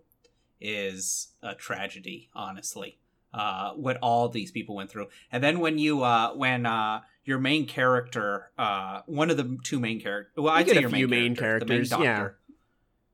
is 0.60 1.30
a 1.44 1.54
tragedy, 1.54 2.30
honestly. 2.34 2.98
Uh, 3.34 3.74
what 3.74 3.98
all 4.02 4.30
these 4.30 4.50
people 4.52 4.76
went 4.76 4.90
through, 4.90 5.08
and 5.32 5.44
then 5.44 5.60
when 5.60 5.78
you 5.78 6.02
uh, 6.02 6.34
when 6.34 6.66
uh, 6.66 7.02
your 7.24 7.38
main 7.38 7.68
character, 7.68 8.50
uh, 8.58 9.02
one 9.06 9.30
of 9.30 9.38
the 9.38 9.60
two 9.64 9.80
main 9.80 10.00
characters, 10.02 10.34
well, 10.38 10.54
You 10.54 10.60
I'd 10.62 10.70
say 10.70 10.78
a 10.78 10.82
your 10.82 10.90
few 10.90 11.08
main, 11.08 11.24
main 11.24 11.36
character, 11.36 11.66
the 11.68 11.74
main 11.74 11.86
characters, 11.86 11.92
yeah. 12.04 12.18
doctor. 12.18 12.38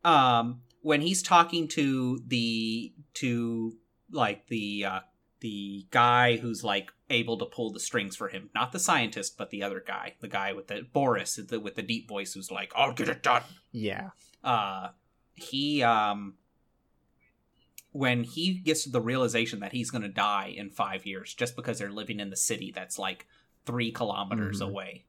Um, 0.05 0.61
when 0.81 1.01
he's 1.01 1.21
talking 1.23 1.67
to 1.69 2.21
the 2.25 2.93
to 3.15 3.75
like 4.11 4.47
the 4.47 4.85
uh, 4.85 4.99
the 5.41 5.87
guy 5.91 6.37
who's 6.37 6.63
like 6.63 6.91
able 7.14 7.38
to 7.38 7.45
pull 7.45 7.72
the 7.72 7.80
strings 7.80 8.15
for 8.15 8.27
him, 8.27 8.49
not 8.53 8.72
the 8.72 8.80
scientist, 8.80 9.38
but 9.38 9.49
the 9.49 9.64
other 9.64 9.80
guy, 9.85 10.15
the 10.19 10.27
guy 10.27 10.52
with 10.53 10.68
the 10.68 10.81
Boris 10.91 11.35
the, 11.35 11.60
with 11.60 11.76
the 11.76 11.81
deep 11.81 12.07
voice, 12.10 12.34
who's 12.34 12.52
like, 12.52 12.72
"I'll 12.76 12.94
get 12.94 13.07
it 13.10 13.23
done." 13.23 13.44
yeah. 13.72 14.10
Uh 14.44 14.90
he 15.35 15.81
um 15.81 16.35
when 17.91 18.23
he 18.23 18.56
gets 18.56 18.84
to 18.84 18.90
the 18.90 19.02
realization 19.02 19.60
that 19.60 19.72
he's 19.72 19.91
going 19.91 20.02
to 20.02 20.07
die 20.10 20.53
in 20.56 20.69
5 20.69 21.06
years 21.06 21.34
just 21.34 21.56
because 21.56 21.77
they're 21.80 21.91
living 21.91 22.19
in 22.19 22.30
the 22.31 22.35
city 22.35 22.72
that's 22.73 22.98
like 22.98 23.27
3 23.65 23.91
kilometers 23.91 24.60
Mhm. 24.61 24.68
away 24.69 25.06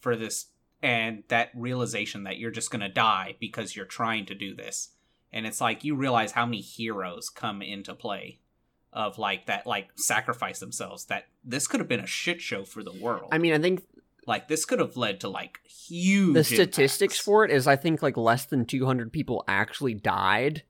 for 0.00 0.14
this 0.16 0.46
and 0.82 1.24
that 1.28 1.50
realization 1.54 2.24
that 2.24 2.36
you're 2.38 2.50
just 2.50 2.70
going 2.70 2.82
to 2.82 2.88
die 2.88 3.34
because 3.40 3.74
you're 3.74 3.86
trying 3.86 4.26
to 4.26 4.34
do 4.34 4.54
this. 4.54 4.90
And 5.32 5.46
it's 5.46 5.60
like 5.60 5.84
you 5.84 5.94
realize 5.96 6.32
how 6.32 6.44
many 6.44 6.60
heroes 6.60 7.30
come 7.30 7.62
into 7.62 7.94
play 7.94 8.40
of 8.96 9.18
like 9.18 9.46
that 9.46 9.66
like 9.66 9.88
sacrifice 9.94 10.58
themselves 10.58 11.04
that 11.04 11.26
this 11.44 11.68
could 11.68 11.78
have 11.78 11.88
been 11.88 12.00
a 12.00 12.06
shit 12.06 12.40
show 12.40 12.64
for 12.64 12.82
the 12.82 12.92
world 12.92 13.28
i 13.30 13.38
mean 13.38 13.52
i 13.52 13.58
think 13.58 13.84
like 14.26 14.48
this 14.48 14.64
could 14.64 14.80
have 14.80 14.96
led 14.96 15.20
to 15.20 15.28
like 15.28 15.60
huge 15.64 16.34
the 16.34 16.42
statistics 16.42 17.14
impacts. 17.14 17.18
for 17.24 17.44
it 17.44 17.50
is 17.50 17.66
i 17.68 17.76
think 17.76 18.02
like 18.02 18.16
less 18.16 18.46
than 18.46 18.64
200 18.64 19.12
people 19.12 19.44
actually 19.46 19.94
died 19.94 20.62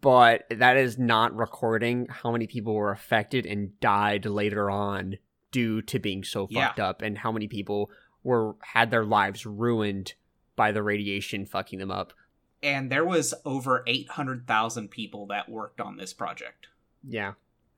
but 0.00 0.44
that 0.50 0.76
is 0.76 0.98
not 0.98 1.36
recording 1.36 2.06
how 2.10 2.32
many 2.32 2.46
people 2.46 2.74
were 2.74 2.90
affected 2.90 3.46
and 3.46 3.78
died 3.80 4.26
later 4.26 4.70
on 4.70 5.16
due 5.52 5.82
to 5.82 5.98
being 5.98 6.24
so 6.24 6.48
Yeah. 6.50 6.68
fucked 6.68 6.80
up 6.80 7.02
and 7.02 7.18
how 7.18 7.30
many 7.30 7.46
people 7.46 7.90
were 8.24 8.56
had 8.62 8.90
their 8.90 9.04
lives 9.04 9.44
ruined 9.46 10.14
by 10.56 10.72
the 10.72 10.82
radiation 10.82 11.44
fucking 11.46 11.78
them 11.78 11.90
up 11.90 12.12
and 12.62 12.90
there 12.90 13.04
was 13.04 13.32
over 13.44 13.82
800,000 13.86 14.90
people 14.90 15.26
that 15.28 15.48
worked 15.48 15.80
on 15.80 15.96
this 15.96 16.12
project. 16.12 16.66
Yeah 17.06 17.32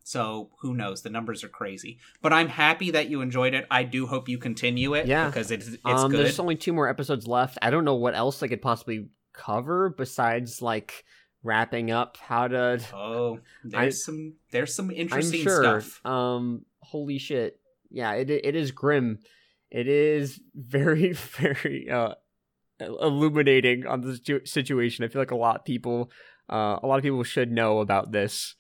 So 0.05 0.51
who 0.61 0.75
knows? 0.75 1.03
The 1.03 1.11
numbers 1.11 1.45
are 1.45 1.49
crazy. 1.49 1.99
But 2.21 2.33
I'm 2.33 2.49
happy 2.49 2.91
that 2.91 3.09
you 3.09 3.21
enjoyed 3.21 3.55
it. 3.55 3.67
I 3.71 3.85
do 3.85 4.07
hope 4.07 4.29
you 4.29 4.37
continue 4.39 4.95
it 4.95 5.07
Yeah. 5.07 5.27
because 5.27 5.51
it's 5.53 5.69
it's 5.69 5.79
um 5.85 6.11
good. 6.11 6.21
there's 6.27 6.41
only 6.41 6.57
two 6.57 6.73
more 6.73 6.89
episodes 6.89 7.27
left 7.29 7.57
i 7.63 7.71
don't 7.71 7.85
know 7.85 7.95
what 7.95 8.15
else 8.15 8.43
i 8.43 8.49
could 8.49 8.61
possibly 8.63 9.07
cover 9.33 9.91
besides 9.97 10.61
like 10.61 11.05
wrapping 11.45 11.91
up 11.91 12.17
how 12.19 12.49
to 12.49 12.81
oh, 12.95 13.39
there's 13.65 14.05
some 14.05 14.35
there's 14.51 14.75
some 14.75 14.91
interesting 14.91 15.41
I'm 15.41 15.45
sure. 15.45 15.81
stuff. 15.81 16.05
Um, 16.07 16.65
holy 16.81 17.19
shit! 17.19 17.59
Yeah, 17.91 18.13
it 18.15 18.29
it 18.31 18.55
is 18.57 18.71
grim. 18.73 19.19
It 19.71 19.87
is 19.89 20.41
very 20.55 21.13
very 21.41 21.89
uh 21.91 22.15
illuminating 22.81 23.87
on 23.87 24.01
the 24.03 24.41
situation. 24.45 25.05
I 25.05 25.09
feel 25.09 25.21
like 25.21 25.31
a 25.31 25.37
lot 25.37 25.57
of 25.57 25.65
people, 25.65 26.11
uh, 26.51 26.79
a 26.83 26.87
lot 26.87 26.97
of 26.99 27.03
people 27.03 27.23
should 27.23 27.51
know 27.51 27.81
about 27.81 28.13
this. 28.13 28.55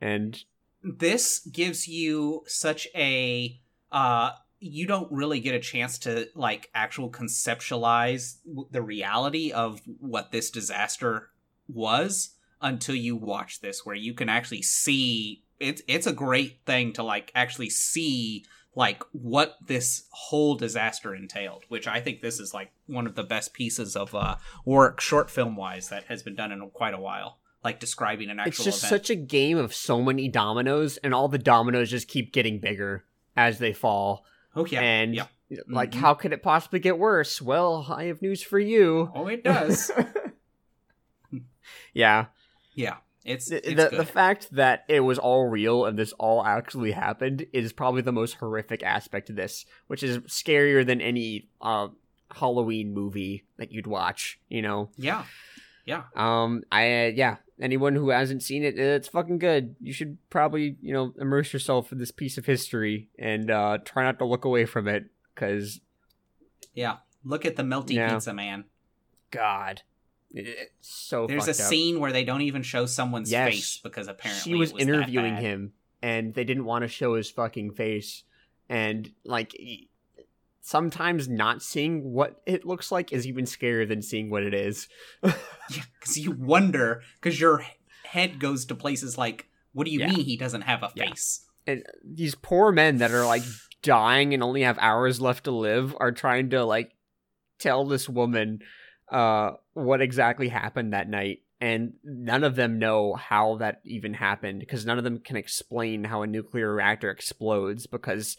And 0.00 0.42
This 0.82 1.40
gives 1.40 1.88
you 1.88 2.44
such 2.46 2.88
a 2.94 3.60
uh 3.90 4.32
you 4.60 4.86
don't 4.86 5.10
really 5.12 5.40
get 5.40 5.54
a 5.54 5.60
chance 5.60 5.98
to 5.98 6.28
like 6.34 6.68
actual 6.74 7.10
conceptualize 7.10 8.38
the 8.70 8.82
reality 8.82 9.52
of 9.52 9.80
what 10.00 10.32
this 10.32 10.50
disaster 10.50 11.30
was 11.68 12.34
until 12.60 12.94
you 12.94 13.16
watch 13.16 13.60
this 13.60 13.86
where 13.86 13.94
you 13.94 14.14
can 14.14 14.28
actually 14.28 14.62
see 14.62 15.44
it's 15.60 15.82
it's 15.86 16.06
a 16.06 16.12
great 16.12 16.60
thing 16.66 16.92
to 16.92 17.02
like 17.02 17.30
actually 17.34 17.70
see 17.70 18.44
like 18.74 19.02
what 19.12 19.56
this 19.66 20.04
whole 20.10 20.56
disaster 20.56 21.14
entailed 21.14 21.64
which 21.68 21.86
i 21.86 22.00
think 22.00 22.20
this 22.20 22.40
is 22.40 22.52
like 22.52 22.72
one 22.86 23.06
of 23.06 23.14
the 23.14 23.22
best 23.22 23.52
pieces 23.52 23.94
of 23.94 24.14
uh 24.14 24.36
work 24.64 25.00
short 25.00 25.30
film 25.30 25.56
wise 25.56 25.88
that 25.88 26.04
has 26.04 26.22
been 26.22 26.34
done 26.34 26.50
in 26.50 26.68
quite 26.70 26.94
a 26.94 27.00
while 27.00 27.38
like 27.64 27.80
describing 27.80 28.30
an 28.30 28.38
actual 28.38 28.48
it's 28.50 28.64
just 28.64 28.84
event 28.84 28.90
such 28.90 29.10
a 29.10 29.14
game 29.16 29.58
of 29.58 29.74
so 29.74 30.00
many 30.02 30.28
dominoes, 30.28 30.96
and 30.98 31.12
all 31.14 31.28
the 31.28 31.38
dominoes 31.38 31.90
just 31.90 32.08
keep 32.08 32.32
getting 32.32 32.60
bigger 32.60 33.04
as 33.36 33.58
they 33.58 33.72
fall. 33.72 34.24
oh 34.56 34.64
yeah 34.66 34.80
and 34.80 35.14
yeah. 35.14 35.24
like, 35.68 35.92
Mhm. 35.92 35.96
how 36.00 36.14
could 36.14 36.32
it 36.32 36.42
possibly 36.42 36.78
get 36.80 36.98
worse? 36.98 37.40
Well, 37.42 37.86
I 37.90 38.04
have 38.04 38.22
news 38.22 38.42
for 38.42 38.58
you. 38.58 39.10
oh 39.14 39.26
it 39.28 39.44
does 39.44 39.90
yeah. 41.92 42.26
yeah 42.74 42.96
it's, 43.24 43.46
the, 43.46 43.56
it's 43.56 43.68
the, 43.68 43.88
good. 43.90 44.00
the 44.00 44.04
fact 44.06 44.48
that 44.52 44.84
it 44.88 45.00
was 45.00 45.18
all 45.18 45.48
real 45.48 45.84
and 45.84 45.98
this 45.98 46.12
all 46.14 46.42
actually 46.44 46.92
happened 46.92 47.46
is 47.52 47.72
probably 47.72 48.00
the 48.02 48.12
most 48.12 48.34
horrific 48.34 48.82
aspect 48.82 49.28
of 49.28 49.36
this, 49.36 49.66
which 49.86 50.02
is 50.02 50.18
scarier 50.20 50.86
than 50.86 51.00
any 51.02 51.48
uh, 51.60 51.88
Halloween 52.34 52.94
movie 52.94 53.44
that 53.58 53.70
you'd 53.70 53.86
watch. 53.86 54.40
You 54.48 54.62
know, 54.62 54.90
yeah 54.96 55.24
yeah. 55.88 56.02
Um, 56.14 56.62
I 56.70 57.06
uh, 57.06 57.10
yeah. 57.14 57.36
Anyone 57.60 57.96
who 57.96 58.10
hasn't 58.10 58.44
seen 58.44 58.62
it, 58.62 58.78
it's 58.78 59.08
fucking 59.08 59.38
good. 59.40 59.74
You 59.80 59.92
should 59.92 60.18
probably 60.30 60.76
you 60.80 60.92
know 60.92 61.12
immerse 61.18 61.52
yourself 61.52 61.90
in 61.90 61.98
this 61.98 62.12
piece 62.12 62.38
of 62.38 62.46
history 62.46 63.08
and 63.18 63.50
uh, 63.50 63.78
try 63.84 64.04
not 64.04 64.18
to 64.20 64.24
look 64.24 64.44
away 64.44 64.64
from 64.66 64.86
it 64.86 65.06
because 65.34 65.80
Yeah. 66.74 66.98
Look 67.24 67.44
at 67.44 67.56
the 67.56 67.64
melty 67.64 67.94
Yeah. 67.94 68.12
pizza 68.14 68.32
man. 68.32 68.64
God, 69.32 69.82
it's 70.30 70.70
so 70.80 71.26
There's 71.26 71.48
a 71.48 71.50
up. 71.50 71.56
scene 71.56 71.98
where 72.00 72.12
they 72.12 72.22
don't 72.24 72.42
even 72.42 72.62
show 72.62 72.86
someone's 72.86 73.32
Yes. 73.32 73.48
face 73.52 73.80
because 73.82 74.06
apparently 74.08 74.52
she 74.52 74.54
was, 74.56 74.72
was 74.72 74.82
interviewing 74.82 75.36
him 75.36 75.72
and 76.00 76.34
they 76.34 76.44
didn't 76.44 76.64
want 76.64 76.82
to 76.82 76.88
show 76.88 77.14
his 77.14 77.28
fucking 77.30 77.72
face 77.72 78.22
and 78.68 79.10
like 79.24 79.52
sometimes 80.68 81.28
not 81.28 81.62
seeing 81.62 82.12
what 82.12 82.42
it 82.44 82.66
looks 82.66 82.92
like 82.92 83.10
is 83.10 83.26
even 83.26 83.46
scarier 83.46 83.88
than 83.88 84.02
seeing 84.02 84.28
what 84.28 84.42
it 84.42 84.52
is 84.52 84.86
Yeah, 85.24 85.32
because 85.98 86.18
you 86.18 86.32
wonder 86.32 87.02
because 87.20 87.40
your 87.40 87.64
head 88.04 88.38
goes 88.38 88.66
to 88.66 88.74
places 88.74 89.16
like, 89.16 89.48
what 89.72 89.84
do 89.86 89.90
you 89.90 90.00
Yeah. 90.00 90.08
mean 90.08 90.24
he 90.24 90.36
doesn't 90.36 90.62
have 90.62 90.82
a 90.82 90.90
Yeah. 90.94 91.06
face? 91.08 91.44
and 91.66 91.84
these 92.04 92.34
poor 92.34 92.72
men 92.72 92.98
that 92.98 93.12
are 93.12 93.26
like 93.26 93.42
dying 93.82 94.32
and 94.34 94.42
only 94.42 94.62
have 94.62 94.78
hours 94.78 95.20
left 95.20 95.44
to 95.44 95.50
live 95.50 95.94
are 96.00 96.12
trying 96.12 96.50
to 96.50 96.64
like 96.64 96.92
tell 97.58 97.86
this 97.86 98.08
woman 98.08 98.60
uh 99.10 99.52
what 99.72 100.00
exactly 100.02 100.48
happened 100.48 100.92
that 100.92 101.08
night 101.08 101.38
and 101.60 101.94
none 102.04 102.44
of 102.44 102.56
them 102.56 102.78
know 102.78 103.14
how 103.14 103.56
that 103.56 103.80
even 103.84 104.14
happened 104.14 104.60
because 104.60 104.84
none 104.86 104.98
of 104.98 105.04
them 105.04 105.18
can 105.18 105.36
explain 105.36 106.04
how 106.04 106.22
a 106.22 106.26
nuclear 106.26 106.74
reactor 106.74 107.10
explodes 107.10 107.86
because 107.86 108.36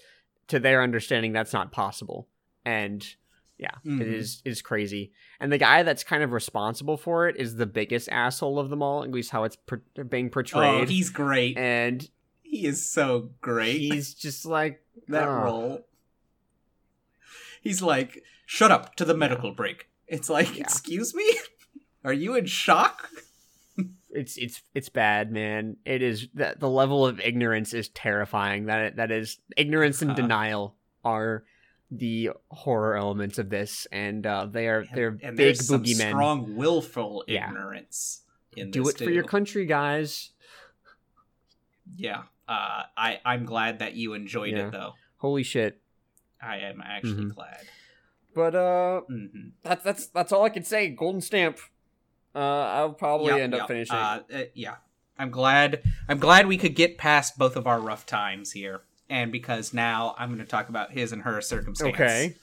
to 0.50 0.60
their 0.60 0.82
understanding 0.84 1.32
that's 1.34 1.54
not 1.54 1.72
possible 1.72 2.28
and 2.66 3.16
yeah 3.58 3.72
Mhm. 3.86 4.02
it 4.02 4.08
is 4.08 4.42
is 4.46 4.62
crazy 4.62 5.12
and 5.40 5.52
the 5.52 5.58
guy 5.58 5.84
that's 5.84 6.04
kind 6.04 6.24
of 6.24 6.32
responsible 6.32 6.98
for 6.98 7.28
it 7.28 7.36
is 7.38 7.56
the 7.56 7.66
biggest 7.66 8.10
asshole 8.10 8.60
of 8.60 8.70
them 8.70 8.82
all 8.84 9.04
at 9.04 9.12
least 9.12 9.32
how 9.32 9.44
it's 9.44 9.56
per- 9.56 9.82
being 10.08 10.28
Oh, 10.28 10.30
portrayed 10.30 10.90
he's 10.90 11.10
great. 11.10 11.58
and 11.58 12.10
he 12.42 12.66
is 12.66 12.84
so 12.90 13.32
great. 13.42 13.80
he's 13.80 14.14
just 14.16 14.44
like 14.46 14.82
that 15.08 15.28
oh. 15.28 15.32
role. 15.44 15.86
He's 17.62 17.82
like, 17.82 18.24
shut 18.46 18.72
up 18.72 18.96
to 18.96 19.06
the 19.06 19.14
medical 19.14 19.52
break. 19.52 19.90
It's 20.08 20.30
like, 20.30 20.56
Yeah. 20.56 20.62
excuse 20.64 21.14
me? 21.14 21.30
Are 22.04 22.14
you 22.14 22.36
in 22.36 22.46
shock? 22.48 23.10
It's 24.12 24.38
it's 24.38 24.62
it's 24.74 24.90
bad 24.90 25.32
man 25.32 25.78
it 25.86 26.02
is 26.02 26.28
the, 26.34 26.56
the 26.58 26.70
level 26.70 27.06
of 27.06 27.20
ignorance 27.20 27.74
is 27.74 27.90
terrifying 27.90 28.66
that 28.66 28.96
that 28.96 29.12
is 29.12 29.40
ignorance 29.56 30.02
and 30.02 30.12
Uh-huh. 30.12 30.22
denial 30.22 30.76
are 31.04 31.44
the 31.92 32.30
horror 32.50 32.96
elements 32.96 33.38
of 33.38 33.50
this 33.50 33.88
and 33.92 34.26
uh 34.26 34.46
they 34.46 34.68
are 34.68 34.86
they're 34.94 35.18
and 35.22 35.38
big 35.38 35.56
boogeymen 35.58 36.10
strong, 36.10 36.56
willful 36.56 37.24
Yeah. 37.28 37.50
ignorance 37.50 38.24
in 38.56 38.72
do 38.72 38.88
it 38.88 38.98
for 38.98 39.10
your 39.12 39.24
country 39.24 39.66
guys 39.66 40.32
Yeah, 41.96 42.24
uh, 42.48 42.84
I 42.96 43.20
I'm 43.26 43.46
glad 43.46 43.80
that 43.80 43.96
you 43.96 44.14
enjoyed 44.14 44.54
Yeah. 44.54 44.68
it 44.68 44.72
though. 44.72 44.94
holy 45.18 45.44
shit 45.44 45.82
I 46.42 46.58
am 46.60 46.82
actually 46.82 47.26
Mhm. 47.26 47.36
glad. 47.36 47.66
but 48.34 48.56
uh 48.56 49.02
hmm 49.02 49.50
that's 49.64 49.84
that's 49.84 50.08
that's 50.08 50.32
all 50.32 50.44
i 50.46 50.50
can 50.50 50.64
say 50.64 50.90
golden 50.90 51.20
stamp 51.22 51.58
uh 52.40 52.72
i'll 52.76 52.94
probably 52.94 53.42
end 53.42 53.54
up 53.54 53.68
finishing 53.68 53.96
Uh, 53.96 54.22
uh, 54.34 54.44
yeah, 54.54 54.76
I'm 55.18 55.30
glad. 55.32 55.84
I'm 56.08 56.20
glad 56.20 56.48
we 56.48 56.58
could 56.58 56.76
get 56.76 56.98
past 56.98 57.38
both 57.38 57.56
of 57.58 57.68
our 57.68 57.80
rough 57.80 58.06
times 58.06 58.52
here, 58.54 58.82
and 59.10 59.32
because 59.32 59.74
now 59.74 60.16
I'm 60.18 60.30
going 60.30 60.40
to 60.40 60.46
talk 60.46 60.70
about 60.70 60.92
his 60.94 61.12
and 61.12 61.24
her 61.24 61.42
circumstance. 61.42 61.94
okay 61.94 62.36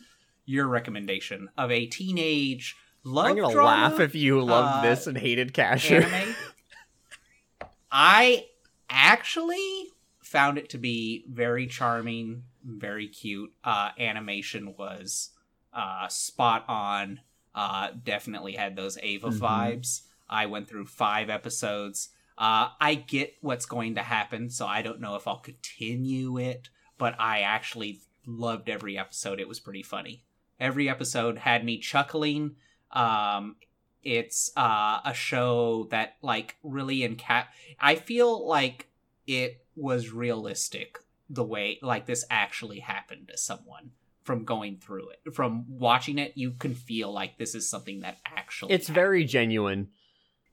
Your 0.45 0.67
recommendation 0.69 1.49
of 1.57 1.71
a 1.71 1.87
teenage 1.87 2.77
love 3.03 3.27
i'm 3.27 3.37
gonna 3.37 3.55
laugh 3.55 4.01
if 4.01 4.15
you 4.15 4.43
loved 4.43 4.79
uh, 4.79 4.83
this 4.83 5.07
and 5.07 5.17
hated 5.17 5.55
Casshern 5.55 6.05
anime. 6.05 6.35
I 7.91 8.47
actually 8.91 9.89
found 10.21 10.59
it 10.59 10.69
to 10.71 10.79
be 10.79 11.25
very 11.31 11.67
charming, 11.67 12.43
very 12.65 13.09
cute. 13.09 13.53
Uh, 13.65 13.91
animation 13.99 14.75
was 14.77 15.31
uh, 15.73 16.09
spot 16.09 16.65
on. 16.69 17.21
Uh, 17.57 17.89
definitely 18.05 18.53
had 18.53 18.77
those 18.77 18.99
Eva 18.99 19.31
Mhm. 19.31 19.39
vibes. 19.41 20.03
I 20.29 20.47
went 20.47 20.69
through 20.69 20.87
five 20.87 21.31
episodes. 21.31 22.11
Uh, 22.37 22.69
I 22.79 22.95
get 22.95 23.35
what's 23.41 23.65
going 23.65 23.95
to 23.95 24.03
happen, 24.03 24.51
so 24.51 24.67
I 24.67 24.83
don't 24.83 25.01
know 25.01 25.17
if 25.17 25.27
I'll 25.27 25.39
continue 25.39 26.37
it, 26.39 26.69
but 26.99 27.19
I 27.19 27.41
actually 27.41 28.01
loved 28.27 28.69
every 28.69 28.99
episode. 28.99 29.41
It 29.41 29.49
was 29.49 29.59
pretty 29.59 29.83
funny. 29.83 30.25
Every 30.61 30.87
episode 30.89 31.39
had 31.39 31.65
me 31.65 31.79
chuckling. 31.79 32.57
Um, 32.91 33.57
it's 34.03 34.51
uh, 34.57 35.01
a 35.05 35.15
show 35.15 35.85
that 35.91 36.17
like 36.23 36.57
really 36.63 36.99
encap. 36.99 37.47
I 37.81 37.95
feel 37.95 38.47
like 38.47 38.89
it 39.27 39.65
was 39.75 40.11
realistic 40.11 40.99
the 41.29 41.43
way 41.45 41.79
like 41.83 42.07
this 42.07 42.25
actually 42.31 42.81
happened 42.81 43.29
to 43.29 43.37
someone 43.37 43.91
from 44.27 44.45
going 44.45 44.77
through 44.79 45.09
it. 45.11 45.35
From 45.35 45.65
watching 45.69 46.19
it, 46.19 46.33
you 46.35 46.51
can 46.53 46.75
feel 46.75 47.13
like 47.13 47.39
this 47.39 47.55
is 47.55 47.69
something 47.71 48.01
that 48.01 48.19
actually. 48.27 48.75
it's 48.75 48.89
very 48.89 49.25
genuine 49.25 49.89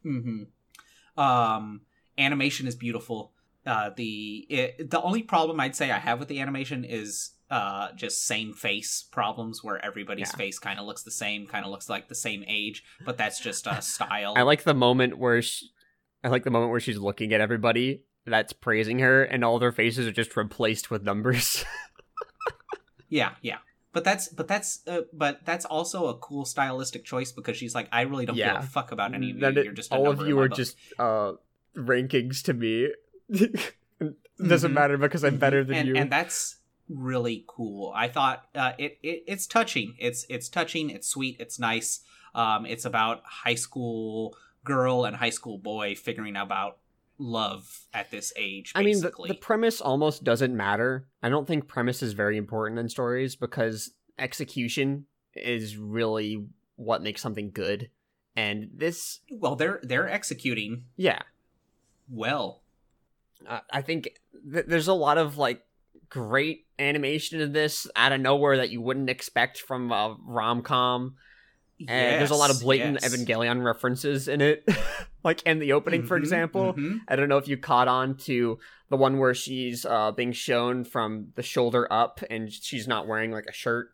hmm 0.04 0.44
Um, 1.18 1.82
animation 2.18 2.68
is 2.68 2.76
beautiful. 2.76 3.32
Uh, 3.66 3.91
the 3.95 4.45
it, 4.50 4.90
the 4.91 5.02
only 5.02 5.24
problem 5.24 5.60
I'd 5.60 5.76
say 5.76 5.90
I 5.91 6.00
have 6.00 6.20
with 6.20 6.28
the 6.28 6.40
animation 6.41 6.84
is 6.86 7.32
uh 7.50 7.91
just 7.94 8.26
same 8.26 8.54
face 8.54 9.04
problems 9.12 9.64
where 9.64 9.84
everybody's 9.84 10.32
Yeah. 10.32 10.38
face 10.38 10.60
kind 10.60 10.80
of 10.80 10.86
looks 10.86 11.04
the 11.04 11.12
same, 11.12 11.48
kind 11.48 11.66
of 11.66 11.72
looks 11.72 11.90
like 11.90 12.08
the 12.10 12.16
same 12.16 12.44
age, 12.48 12.84
but 13.06 13.18
that's 13.18 13.40
just 13.40 13.68
a 13.68 13.82
style. 13.94 14.34
I 14.36 14.41
like 14.41 14.64
the 14.64 14.74
moment 14.74 15.18
where 15.18 15.41
she, 15.41 15.68
I 16.24 16.28
like 16.30 16.44
the 16.44 16.52
moment 16.52 16.72
where 16.72 16.80
she's 16.80 16.98
looking 16.98 17.32
at 17.34 17.41
everybody 17.41 18.04
that's 18.26 18.54
praising 18.54 19.00
her, 19.00 19.24
and 19.24 19.44
all 19.44 19.60
their 19.60 19.72
faces 19.74 20.08
are 20.08 20.12
just 20.12 20.36
replaced 20.38 20.90
with 20.91 21.04
numbers. 21.04 21.64
Yeah, 23.14 23.31
yeah. 23.41 23.57
But 23.91 24.03
that's 24.03 24.27
but 24.27 24.48
that's 24.48 24.80
uh, 24.88 25.02
but 25.14 25.45
that's 25.45 25.65
also 25.65 26.07
a 26.07 26.15
cool 26.18 26.45
stylistic 26.45 27.06
choice 27.06 27.31
because 27.31 27.56
she's 27.57 27.76
like, 27.76 27.88
I 27.91 28.02
really 28.02 28.26
don't 28.26 28.35
Yeah. 28.35 28.53
give 28.56 28.64
a 28.64 28.68
fuck 28.68 28.91
about 28.91 29.14
any 29.14 29.30
of 29.31 29.38
you. 29.38 29.45
It- 29.48 29.65
You're 29.65 29.73
just 29.73 29.91
all 29.91 30.10
of 30.10 30.27
you 30.27 30.40
are 30.40 30.49
book." 30.49 30.57
just 30.57 30.76
uh, 30.98 31.34
rankings 31.77 32.41
to 32.45 32.53
me. 32.53 32.90
Doesn't 34.44 34.72
Mhm. 34.72 34.73
matter 34.73 34.98
because 34.98 35.23
I'm 35.23 35.38
better 35.38 35.64
than 35.64 35.76
and, 35.76 35.88
you. 35.88 35.95
and 35.95 36.11
that's 36.11 36.57
really 36.90 37.45
cool. 37.48 37.91
I 37.95 38.07
thought 38.07 38.45
uh, 38.56 38.73
it, 38.80 38.98
it 39.03 39.23
it's 39.27 39.45
touching. 39.45 39.94
It's 39.99 40.26
it's 40.27 40.49
touching. 40.49 40.90
It's 40.90 41.07
sweet. 41.07 41.38
It's 41.40 41.60
nice. 41.60 41.99
Um, 42.34 42.65
it's 42.65 42.84
about 42.85 43.22
high 43.23 43.53
school 43.56 44.35
girl 44.64 45.06
and 45.06 45.15
high 45.18 45.30
school 45.30 45.60
boy 45.60 45.94
figuring 45.94 46.35
out 46.35 46.48
about 46.48 46.77
love 47.18 47.85
at 47.94 48.11
this 48.11 48.34
age. 48.35 48.72
I 48.76 48.84
mean, 48.84 49.02
the, 49.02 49.11
the 49.27 49.35
premise 49.35 49.81
almost 49.81 50.23
doesn't 50.23 50.56
matter. 50.56 51.07
I 51.22 51.30
don't 51.30 51.48
think 51.48 51.68
premise 51.68 52.02
is 52.02 52.14
very 52.14 52.38
important 52.38 52.80
in 52.80 52.90
stories 52.90 53.35
because 53.35 53.91
execution 54.18 55.06
is 55.35 55.77
really 55.77 56.45
what 56.76 57.02
makes 57.02 57.22
something 57.22 57.52
good. 57.52 57.90
And 58.35 58.72
this, 58.73 59.19
well, 59.31 59.56
they're 59.56 59.80
they're 59.84 60.10
executing 60.10 60.85
yeah, 60.98 61.22
well. 62.10 62.64
uh, 63.48 63.60
I 63.72 63.81
think 63.81 64.19
th- 64.52 64.65
there's 64.68 64.88
a 64.88 64.94
lot 64.94 65.18
of 65.18 65.38
like 65.38 65.64
great 66.10 66.65
animation 66.80 67.41
in 67.41 67.53
this 67.53 67.88
out 67.95 68.11
of 68.11 68.22
nowhere 68.22 68.57
that 68.57 68.69
you 68.69 68.81
wouldn't 68.81 69.10
expect 69.10 69.60
from 69.60 69.91
a 69.91 70.15
rom 70.26 70.61
com. 70.61 71.15
And 71.80 72.22
there's 72.22 72.32
a 72.32 72.36
lot 72.36 72.50
of 72.50 72.62
blatant 72.62 73.00
yes. 73.02 73.14
Evangelion 73.16 73.64
references 73.64 74.28
in 74.28 74.40
it, 74.41 74.64
like 75.24 75.41
in 75.44 75.60
the 75.60 75.74
opening, 75.74 76.04
for 76.06 76.18
Mhm, 76.18 76.22
example. 76.22 76.74
mhm. 76.76 77.00
I 77.08 77.16
don't 77.16 77.28
know 77.30 77.38
if 77.38 77.48
you 77.48 77.58
caught 77.58 77.88
on 77.88 78.16
to 78.20 78.58
the 78.90 78.95
one 78.98 79.18
where 79.18 79.34
she's 79.34 79.86
uh, 79.86 80.12
being 80.12 80.32
shown 80.32 80.84
from 80.86 81.30
the 81.36 81.44
shoulder 81.44 81.91
up 81.91 82.22
and 82.30 82.52
she's 82.52 82.88
not 82.88 83.08
wearing 83.08 83.32
like 83.32 83.45
a 83.50 83.54
shirt 83.54 83.90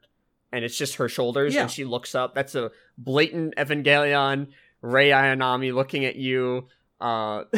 and 0.52 0.64
it's 0.66 0.78
just 0.78 0.96
her 0.96 1.08
shoulders 1.10 1.56
Yeah. 1.56 1.62
and 1.64 1.72
she 1.72 1.86
looks 1.86 2.14
up. 2.16 2.36
That's 2.36 2.54
a 2.56 2.72
blatant 2.98 3.56
Evangelion, 3.56 4.48
Rei 4.82 5.10
Ayanami 5.10 5.74
looking 5.74 6.06
at 6.06 6.16
you. 6.16 6.68
Uh, 7.02 7.46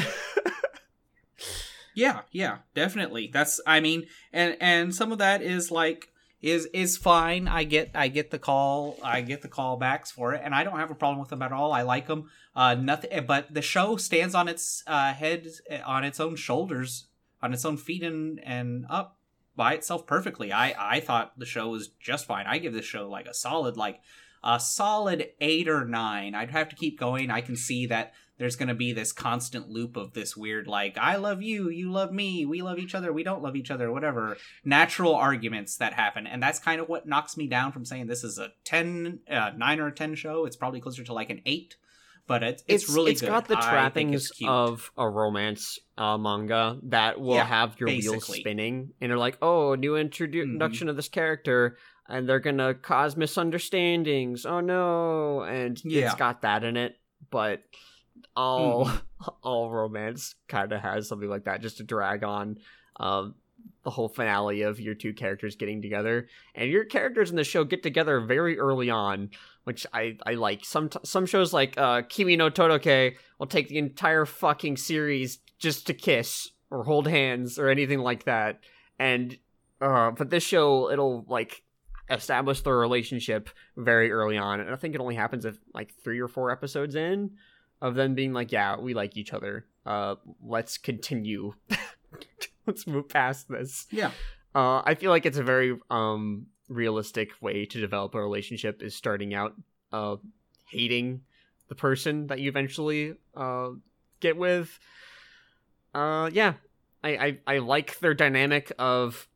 Yeah, 1.94 2.22
yeah, 2.32 2.60
definitely. 2.74 3.30
That's 3.34 3.60
I 3.68 3.82
mean, 3.82 4.06
and 4.32 4.56
and 4.62 4.96
some 4.96 5.12
of 5.12 5.18
that 5.18 5.42
is 5.42 5.72
like 5.72 6.08
is 6.42 6.66
is 6.74 6.98
fine. 6.98 7.48
I 7.48 7.64
get 7.64 7.92
I 7.94 8.08
get 8.08 8.32
the 8.32 8.40
call. 8.40 8.98
I 9.04 9.22
get 9.22 9.42
the 9.42 9.48
callbacks 9.48 10.12
for 10.12 10.34
it, 10.34 10.42
and 10.44 10.56
I 10.56 10.64
don't 10.64 10.80
have 10.80 10.92
a 10.92 10.96
problem 10.96 11.20
with 11.20 11.30
them 11.30 11.42
at 11.42 11.52
all. 11.52 11.72
I 11.72 11.84
like 11.84 12.08
them. 12.08 12.30
Uh, 12.56 12.76
nothing. 12.76 13.26
But 13.26 13.54
the 13.54 13.62
show 13.62 13.96
stands 13.98 14.34
on 14.34 14.48
its 14.48 14.84
uh, 14.88 15.14
head, 15.14 15.48
on 15.86 16.04
its 16.04 16.20
own 16.20 16.36
shoulders, 16.36 17.08
on 17.42 17.54
its 17.54 17.66
own 17.66 17.78
feet, 17.78 18.04
and 18.04 18.40
and 18.44 18.86
up 18.90 19.18
by 19.56 19.74
itself 19.74 20.08
perfectly. 20.08 20.52
I 20.52 20.96
I 20.96 21.00
thought 21.00 21.38
the 21.38 21.46
show 21.46 21.70
was 21.70 21.90
just 22.00 22.26
fine. 22.26 22.48
I 22.48 22.58
give 22.58 22.74
this 22.74 22.86
show 22.86 23.08
like 23.08 23.28
a 23.28 23.34
solid 23.34 23.78
like 23.78 24.00
a 24.44 24.60
solid 24.60 25.30
eight 25.40 25.68
or 25.68 25.86
nine. 25.86 26.34
I'd 26.34 26.52
have 26.52 26.70
to 26.70 26.76
keep 26.76 27.00
going. 27.00 27.30
I 27.30 27.42
can 27.42 27.56
see 27.56 27.86
that 27.86 28.14
there's 28.42 28.56
going 28.56 28.68
to 28.70 28.74
be 28.74 28.92
this 28.92 29.12
constant 29.14 29.70
loop 29.70 29.96
of 29.96 30.14
this 30.14 30.36
weird 30.36 30.66
like 30.68 30.98
i 30.98 31.16
love 31.16 31.44
you 31.44 31.70
you 31.70 31.92
love 31.92 32.12
me 32.12 32.44
we 32.44 32.64
love 32.64 32.80
each 32.80 32.96
other 32.96 33.14
we 33.14 33.22
don't 33.22 33.44
love 33.44 33.56
each 33.56 33.70
other 33.70 33.92
whatever 33.92 34.36
natural 34.66 35.14
arguments 35.14 35.78
that 35.78 35.94
happen 35.94 36.26
and 36.26 36.42
that's 36.42 36.58
kind 36.58 36.82
of 36.82 36.90
what 36.90 37.08
knocks 37.08 37.38
me 37.38 37.46
down 37.46 37.72
from 37.72 37.86
saying 37.86 38.08
this 38.08 38.24
is 38.24 38.40
a 38.40 38.50
10 38.64 39.20
uh, 39.30 39.52
9 39.56 39.80
or 39.80 39.88
a 39.88 39.92
10 39.92 40.16
show 40.16 40.46
it's 40.46 40.56
probably 40.56 40.82
closer 40.82 41.04
to 41.04 41.14
like 41.14 41.30
an 41.30 41.40
8 41.46 41.76
but 42.26 42.42
it's 42.42 42.64
it's, 42.68 42.90
really 42.90 43.12
it's 43.12 43.22
good. 43.22 43.28
got 43.28 43.48
the 43.48 43.56
trappings 43.58 44.32
it's 44.32 44.42
of 44.48 44.92
a 44.98 45.08
romance 45.08 45.78
uh, 46.00 46.18
manga 46.18 46.80
that 46.84 47.22
will 47.22 47.36
Yeah, 47.36 47.46
have 47.46 47.80
your 47.80 47.90
wheels 47.90 48.26
spinning 48.26 48.92
and 49.00 49.10
you're 49.10 49.20
like 49.20 49.38
oh 49.44 49.76
new 49.76 49.94
introdu- 49.94 50.34
Mhm. 50.34 50.44
introduction 50.54 50.90
of 50.90 50.96
this 50.96 51.10
character 51.10 51.78
and 52.10 52.28
they're 52.28 52.40
gonna 52.40 52.74
cause 52.74 53.16
misunderstandings 53.16 54.46
oh 54.48 54.62
no 54.62 55.42
and 55.44 55.80
Yeah. 55.86 56.06
it's 56.08 56.16
got 56.16 56.42
that 56.42 56.64
in 56.64 56.76
it 56.78 56.98
but 57.30 57.62
all 58.36 58.86
Mm-hmm. 58.86 59.30
all 59.44 59.70
romance 59.70 60.36
kind 60.48 60.72
of 60.72 60.82
has 60.82 61.08
something 61.08 61.30
like 61.30 61.46
that 61.46 61.62
just 61.62 61.78
to 61.78 61.84
drag 61.84 62.24
on 62.24 62.58
um 63.00 63.36
the 63.84 63.92
whole 63.92 64.10
finale 64.10 64.64
of 64.64 64.80
your 64.80 64.96
two 64.96 65.14
characters 65.14 65.56
getting 65.56 65.82
together 65.82 66.28
and 66.56 66.72
your 66.72 66.86
characters 66.86 67.30
in 67.30 67.36
the 67.36 67.44
show 67.44 67.64
get 67.64 67.84
together 67.84 68.20
very 68.22 68.58
early 68.58 68.90
on 68.90 69.30
which 69.64 69.86
I, 69.94 70.18
I 70.26 70.34
like. 70.34 70.66
Some 70.66 70.90
some 71.04 71.26
shows 71.26 71.54
like 71.54 71.78
uh, 71.78 72.04
Kimi 72.04 72.36
ni 72.36 72.50
Todoke 72.50 73.16
will 73.38 73.48
take 73.48 73.68
the 73.68 73.78
entire 73.78 74.26
fucking 74.26 74.78
series 74.78 75.40
just 75.60 75.88
to 75.88 75.94
kiss 75.94 76.52
or 76.70 76.84
hold 76.84 77.08
hands 77.08 77.60
or 77.60 77.70
anything 77.70 78.00
like 78.00 78.26
that. 78.26 78.60
And 79.00 79.38
uh, 79.80 80.12
but 80.12 80.30
this 80.30 80.44
show 80.44 80.90
it'll 80.92 81.26
like 81.28 81.64
establish 82.10 82.62
their 82.62 82.78
relationship 82.78 83.50
very 83.78 84.12
early 84.12 84.38
on, 84.38 84.60
and 84.60 84.70
I 84.70 84.76
think 84.76 84.96
it 84.96 85.02
only 85.02 85.16
happens 85.16 85.46
if 85.46 85.58
like 85.74 85.94
three 86.04 86.20
or 86.20 86.28
four 86.28 86.52
episodes 86.52 86.96
in 86.96 87.32
of 87.82 87.96
them 87.96 88.16
being 88.16 88.34
like, 88.34 88.52
yeah, 88.52 88.78
we 88.78 88.94
like 88.94 89.18
each 89.18 89.34
other. 89.34 89.66
Uh, 89.86 90.16
let's 90.44 90.78
continue. 90.78 91.54
let's 92.68 92.86
move 92.86 93.10
past 93.10 93.50
this. 93.50 93.88
Yeah. 93.92 94.12
Uh, 94.54 94.82
I 94.86 94.96
feel 94.96 95.12
like 95.12 95.26
it's 95.26 95.38
a 95.38 95.44
very 95.44 95.78
um 95.90 96.48
realistic 96.70 97.32
way 97.42 97.66
to 97.66 97.82
develop 97.82 98.16
a 98.16 98.22
relationship 98.22 98.82
is 98.82 98.96
starting 98.96 99.34
out 99.34 99.54
uh 99.92 100.16
hating 100.70 101.22
the 101.68 101.76
person 101.76 102.28
that 102.28 102.40
you 102.40 102.50
eventually 102.50 103.16
uh 103.36 103.70
get 104.20 104.38
with. 104.38 104.80
Uh 105.94 106.30
yeah. 106.32 106.54
I 107.04 107.10
I, 107.10 107.40
I 107.48 107.58
like 107.60 108.00
their 108.00 108.14
dynamic 108.14 108.72
of 108.78 109.28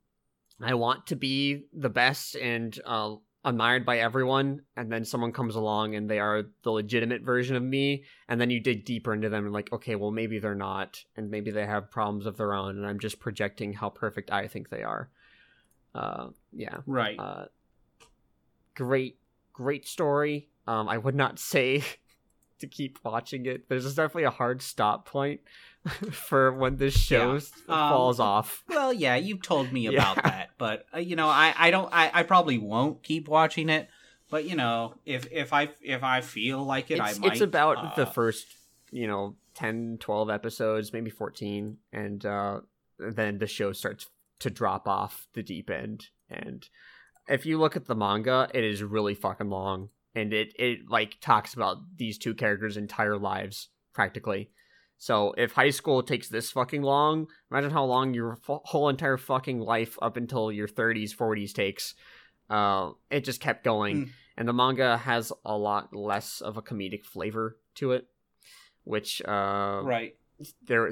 I 0.62 0.76
want 0.76 1.08
to 1.08 1.16
be 1.16 1.66
the 1.74 1.90
best 1.90 2.36
and 2.36 2.78
uh 2.86 3.16
admired 3.46 3.86
by 3.86 4.00
everyone 4.00 4.62
and 4.76 4.92
then 4.92 5.06
someone 5.06 5.32
comes 5.32 5.56
along 5.56 5.94
and 5.94 6.10
they 6.10 6.18
are 6.18 6.46
the 6.64 6.72
legitimate 6.72 7.22
version 7.22 7.56
of 7.56 7.62
me 7.62 8.04
and 8.28 8.42
then 8.42 8.50
you 8.50 8.60
dig 8.60 8.84
deeper 8.86 9.14
into 9.14 9.30
them 9.30 9.46
and 9.46 9.54
like 9.54 9.72
okay 9.72 9.96
well 9.96 10.10
maybe 10.10 10.40
they're 10.40 10.56
not 10.56 11.04
and 11.16 11.30
maybe 11.30 11.52
they 11.52 11.66
have 11.66 11.92
problems 11.92 12.26
of 12.26 12.38
their 12.38 12.56
own 12.56 12.76
and 12.76 12.88
i'm 12.88 12.98
just 13.00 13.20
projecting 13.20 13.72
how 13.72 13.88
perfect 13.88 14.32
i 14.32 14.48
think 14.48 14.70
they 14.70 14.82
are. 14.82 15.10
Uh 15.94 16.28
yeah. 16.52 16.78
Right. 16.88 17.20
uh 17.20 17.46
great 18.74 19.20
great 19.54 19.88
story. 19.88 20.50
Um 20.68 20.90
i 20.90 20.98
would 20.98 21.16
not 21.16 21.38
say 21.54 21.84
to 22.58 22.68
keep 22.68 22.98
watching 23.04 23.46
it 23.46 23.70
there's 23.70 23.86
definitely 23.96 24.24
a 24.24 24.32
hard 24.32 24.62
stop 24.62 25.06
point 25.06 25.42
for 26.12 26.52
when 26.54 26.78
this 26.78 26.96
show 26.96 27.34
Yeah. 27.34 27.40
Um, 27.68 27.90
falls 27.90 28.20
off 28.20 28.64
Well, 28.68 28.92
yeah, 28.92 29.16
you've 29.16 29.42
told 29.42 29.72
me 29.72 29.82
Yeah. 29.90 29.92
about 29.92 30.24
that, 30.24 30.50
but 30.58 30.86
uh, 30.94 31.00
you 31.00 31.16
know, 31.16 31.28
I, 31.28 31.54
I 31.58 31.72
don't, 31.72 31.90
I, 31.92 32.12
I 32.14 32.24
probably 32.24 32.58
won't 32.58 33.04
keep 33.04 33.28
watching 33.28 33.70
it. 33.70 33.90
But 34.30 34.46
you 34.46 34.56
know, 34.56 34.96
if 35.06 35.32
if 35.32 35.54
I 35.54 35.70
if 35.82 36.04
I 36.04 36.22
feel 36.22 36.64
like 36.64 36.90
it, 36.90 37.00
it's, 37.00 37.18
I 37.18 37.20
might. 37.20 37.32
it's 37.34 37.42
about 37.42 37.96
the 37.96 38.04
uh, 38.04 38.12
first 38.12 38.48
you 38.92 39.08
know 39.08 39.36
10 39.56 39.98
12 40.00 40.30
episodes 40.30 40.94
maybe 40.94 41.10
14 41.10 41.78
and 41.92 42.26
uh 42.26 42.60
then 43.00 43.40
the 43.40 43.48
show 43.48 43.72
starts 43.72 44.08
to 44.40 44.50
drop 44.50 44.88
off 44.88 45.28
the 45.34 45.42
deep 45.44 45.70
end 45.70 46.08
and 46.30 46.70
if 47.28 47.46
you 47.46 47.58
look 47.58 47.76
at 47.76 47.86
the 47.86 47.96
manga 47.96 48.48
it 48.54 48.64
is 48.64 48.84
really 48.84 49.16
fucking 49.16 49.50
long 49.50 49.90
and 50.14 50.34
it 50.34 50.54
it 50.60 50.80
like 50.88 51.18
talks 51.20 51.54
about 51.54 51.78
these 51.98 52.18
two 52.18 52.34
characters 52.34 52.78
entire 52.78 53.18
lives 53.18 53.70
practically 53.94 54.52
so 54.98 55.34
if 55.38 55.52
high 55.54 55.70
school 55.70 56.02
takes 56.04 56.30
this 56.30 56.52
fucking 56.52 56.82
long 56.82 57.28
imagine 57.52 57.72
how 57.72 57.84
long 57.84 58.14
your 58.14 58.34
f- 58.34 58.62
whole 58.66 58.90
entire 58.90 59.18
fucking 59.18 59.60
life 59.60 59.98
up 60.02 60.18
until 60.18 60.52
your 60.52 60.68
30s 60.68 61.16
40s 61.16 61.54
takes 61.54 61.96
uh 62.50 62.92
it 63.10 63.24
just 63.24 63.42
kept 63.42 63.64
going 63.64 64.06
Mm. 64.06 64.10
and 64.38 64.48
the 64.48 64.54
manga 64.54 64.98
has 64.98 65.32
a 65.44 65.58
lot 65.58 65.96
less 65.96 66.42
of 66.42 66.58
a 66.58 66.62
comedic 66.62 67.06
flavor 67.06 67.58
to 67.76 67.92
it 67.92 68.08
which 68.84 69.22
uh 69.26 69.82
right. 69.84 70.16
there 70.66 70.92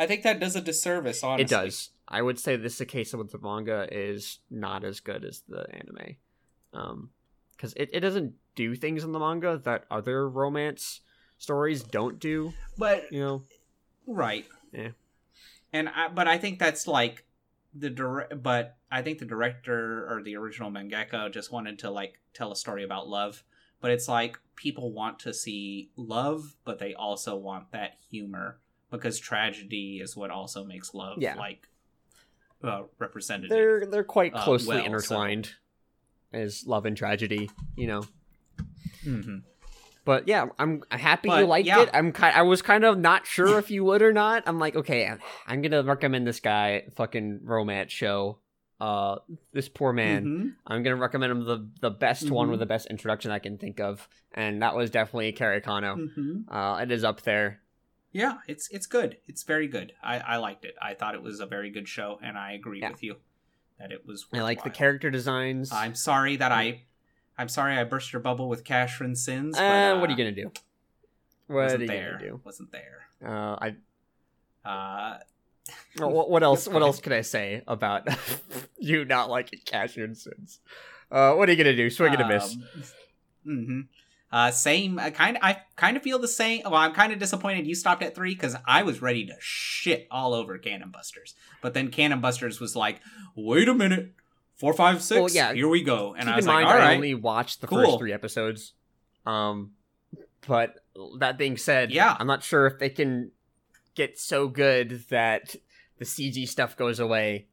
I 0.00 0.06
think 0.06 0.22
that 0.22 0.38
does 0.38 0.54
a 0.54 0.60
disservice. 0.60 1.22
Honestly, 1.24 1.44
it 1.44 1.48
does 1.48 1.90
i 2.08 2.22
would 2.22 2.38
say 2.38 2.56
this 2.56 2.74
is 2.74 2.80
a 2.80 2.86
case 2.86 3.12
with 3.12 3.30
the 3.32 3.38
manga 3.38 3.86
is 3.92 4.38
not 4.50 4.82
as 4.84 5.00
good 5.00 5.24
as 5.24 5.42
the 5.48 5.66
anime 5.72 6.16
um 6.72 7.10
because 7.56 7.74
it, 7.74 7.90
it 7.92 8.00
doesn't 8.00 8.34
do 8.54 8.74
things 8.74 9.04
in 9.04 9.12
the 9.12 9.18
manga 9.18 9.60
that 9.64 9.84
other 9.90 10.28
romance 10.28 11.00
stories 11.38 11.82
don't 11.82 12.18
do 12.18 12.52
But 12.76 13.10
you 13.10 13.20
know 13.20 13.42
right. 14.06 14.46
Yeah. 14.72 14.90
And 15.72 15.88
I, 15.88 16.08
but 16.08 16.26
I 16.28 16.38
think 16.38 16.58
that's 16.58 16.86
like 16.86 17.24
the 17.74 17.90
direct. 17.90 18.42
But 18.42 18.76
I 18.90 19.02
think 19.02 19.18
the 19.18 19.24
director 19.26 20.06
or 20.10 20.22
the 20.22 20.36
original 20.36 20.70
mangaka 20.70 21.30
just 21.32 21.52
wanted 21.52 21.78
to 21.80 21.90
like 21.90 22.20
tell 22.34 22.52
a 22.52 22.56
story 22.56 22.84
about 22.84 23.08
love. 23.08 23.42
But 23.80 23.90
it's 23.92 24.08
like 24.08 24.38
people 24.56 24.92
want 24.92 25.20
to 25.20 25.32
see 25.32 25.90
love, 25.96 26.56
but 26.64 26.78
they 26.78 26.94
also 26.94 27.36
want 27.36 27.70
that 27.72 27.98
humor 28.10 28.58
because 28.90 29.18
tragedy 29.18 30.00
is 30.02 30.16
what 30.16 30.30
also 30.30 30.64
makes 30.64 30.94
love 30.94 31.18
Yeah. 31.20 31.34
like 31.36 31.68
uh, 32.64 32.82
representative. 32.98 33.50
they're 33.50 33.86
they're 33.86 34.02
quite 34.04 34.34
Uh, 34.34 34.42
closely 34.42 34.76
well, 34.76 34.84
so- 34.84 34.86
intertwined 34.86 35.50
as 36.32 36.66
love 36.66 36.84
and 36.86 36.96
tragedy 36.96 37.48
you 37.76 37.86
know 37.86 38.02
hmm 39.04 39.38
But 40.08 40.26
yeah, 40.26 40.46
I'm 40.58 40.82
happy 40.90 41.28
you 41.28 41.44
liked 41.44 41.66
yeah. 41.66 41.82
it. 41.82 41.90
I'm 41.92 42.14
ki- 42.14 42.22
I 42.22 42.40
was 42.40 42.62
kind 42.62 42.82
of 42.82 42.96
not 42.98 43.26
sure 43.26 43.58
if 43.58 43.70
you 43.70 43.84
would 43.84 44.00
or 44.00 44.10
not. 44.14 44.42
I'm 44.46 44.58
like, 44.58 44.74
okay, 44.74 45.04
I'm- 45.06 45.18
I'm 45.46 45.60
gonna 45.60 45.82
recommend 45.82 46.26
this 46.26 46.40
guy 46.40 46.84
fucking 46.96 47.40
romance 47.42 47.92
show. 47.92 48.38
Uh, 48.80 49.16
this 49.52 49.68
poor 49.68 49.92
man. 49.92 50.24
Mhm. 50.24 50.54
I'm 50.66 50.82
gonna 50.82 50.96
recommend 50.96 51.32
him 51.32 51.44
the 51.44 51.68
the 51.82 51.90
best 51.90 52.30
one 52.30 52.46
Mhm. 52.48 52.52
with 52.52 52.60
the 52.60 52.64
best 52.64 52.86
introduction 52.86 53.30
I 53.32 53.38
can 53.38 53.58
think 53.58 53.80
of, 53.80 54.08
and 54.32 54.62
that 54.62 54.74
was 54.74 54.88
definitely 54.88 55.30
Carrie. 55.32 55.60
Mhm. 55.60 56.44
Uh, 56.48 56.78
it 56.80 56.90
is 56.90 57.04
up 57.04 57.20
there. 57.20 57.60
Yeah, 58.10 58.38
it's 58.48 58.66
it's 58.70 58.86
good. 58.86 59.18
It's 59.26 59.42
very 59.42 59.68
good. 59.68 59.92
I, 60.02 60.20
I 60.20 60.36
liked 60.38 60.64
it. 60.64 60.74
I 60.80 60.94
thought 60.94 61.16
it 61.16 61.22
was 61.22 61.40
a 61.40 61.46
very 61.46 61.68
good 61.68 61.86
show, 61.86 62.18
and 62.22 62.38
I 62.38 62.52
agree 62.52 62.80
Yeah. 62.80 62.92
with 62.92 63.02
you 63.02 63.16
that 63.78 63.92
it 63.92 64.06
was. 64.06 64.24
I 64.32 64.40
like 64.40 64.64
the 64.64 64.70
character 64.70 65.10
designs. 65.10 65.70
I'm 65.70 65.94
sorry 65.94 66.36
that 66.36 66.50
I, 66.50 66.84
I'm 67.38 67.48
sorry 67.48 67.76
I 67.78 67.84
burst 67.84 68.12
your 68.12 68.20
bubble 68.20 68.48
with 68.48 68.64
Casshern 68.64 69.16
Sins. 69.16 69.56
But, 69.56 69.62
Uh, 69.64 69.96
uh, 69.96 70.00
what 70.00 70.08
are 70.10 70.12
you 70.12 70.18
gonna 70.18 70.32
do? 70.32 70.50
What 71.46 71.54
are 71.60 71.62
wasn't 71.62 71.82
you 71.82 71.86
there. 71.88 72.12
gonna 72.18 72.24
do? 72.30 72.40
Wasn't 72.44 72.72
there. 72.72 72.98
Uh, 73.24 73.56
I 73.60 73.76
Uh, 74.68 75.18
what, 75.98 76.28
what 76.30 76.42
else? 76.42 76.66
What 76.72 76.82
else 76.82 77.00
can 77.00 77.12
I 77.12 77.20
say 77.22 77.62
about 77.66 78.08
you 78.78 79.04
not 79.04 79.30
liking 79.30 79.60
Casshern 79.64 80.16
Sins? 80.16 80.60
Uh, 81.10 81.34
what 81.34 81.48
are 81.48 81.52
you 81.52 81.58
gonna 81.62 81.76
do? 81.76 81.88
Swing 81.88 82.12
and 82.12 82.22
a 82.22 82.28
miss. 82.28 82.56
hmm 83.44 83.80
Uh, 84.30 84.50
same. 84.50 84.98
I 84.98 85.08
kind 85.10 85.36
of. 85.38 85.42
I 85.42 85.62
kind 85.76 85.96
of 85.96 86.02
feel 86.02 86.18
the 86.18 86.28
same. 86.28 86.60
Well, 86.64 86.74
I'm 86.74 86.92
kind 86.92 87.14
of 87.14 87.18
disappointed 87.18 87.66
you 87.66 87.74
stopped 87.74 88.02
at 88.02 88.14
three 88.14 88.34
because 88.34 88.54
I 88.66 88.82
was 88.82 89.00
ready 89.00 89.24
to 89.26 89.34
shit 89.40 90.06
all 90.10 90.34
over 90.34 90.58
Cannon 90.58 90.90
Busters, 90.90 91.34
but 91.62 91.72
then 91.72 91.90
Cannon 91.90 92.20
Busters 92.20 92.60
was 92.60 92.76
like, 92.76 93.00
"Wait 93.34 93.68
a 93.70 93.74
minute, 93.74 94.12
four, 94.58 94.72
five, 94.74 95.02
six. 95.02 95.18
Well, 95.18 95.30
yeah. 95.30 95.52
here 95.54 95.68
we 95.68 95.82
go." 95.82 96.14
And 96.14 96.24
Keep 96.24 96.32
I 96.32 96.36
was 96.36 96.44
in 96.44 96.52
mind, 96.52 96.66
like, 96.66 96.74
"All 96.74 96.80
I 96.82 96.94
only 96.94 97.14
watched 97.14 97.60
the 97.60 97.66
Cool. 97.66 97.84
first 97.84 97.98
three 97.98 98.12
episodes. 98.12 98.74
Um, 99.26 99.72
but 100.46 100.74
that 101.18 101.36
being 101.38 101.56
said, 101.56 101.90
Yeah. 101.90 102.16
I'm 102.18 102.26
not 102.26 102.42
sure 102.42 102.66
if 102.66 102.78
they 102.78 102.88
can 102.90 103.30
get 103.94 104.18
so 104.18 104.48
good 104.48 105.04
that 105.10 105.54
the 105.98 106.04
CG 106.04 106.46
stuff 106.48 106.76
goes 106.76 106.98
away. 107.00 107.48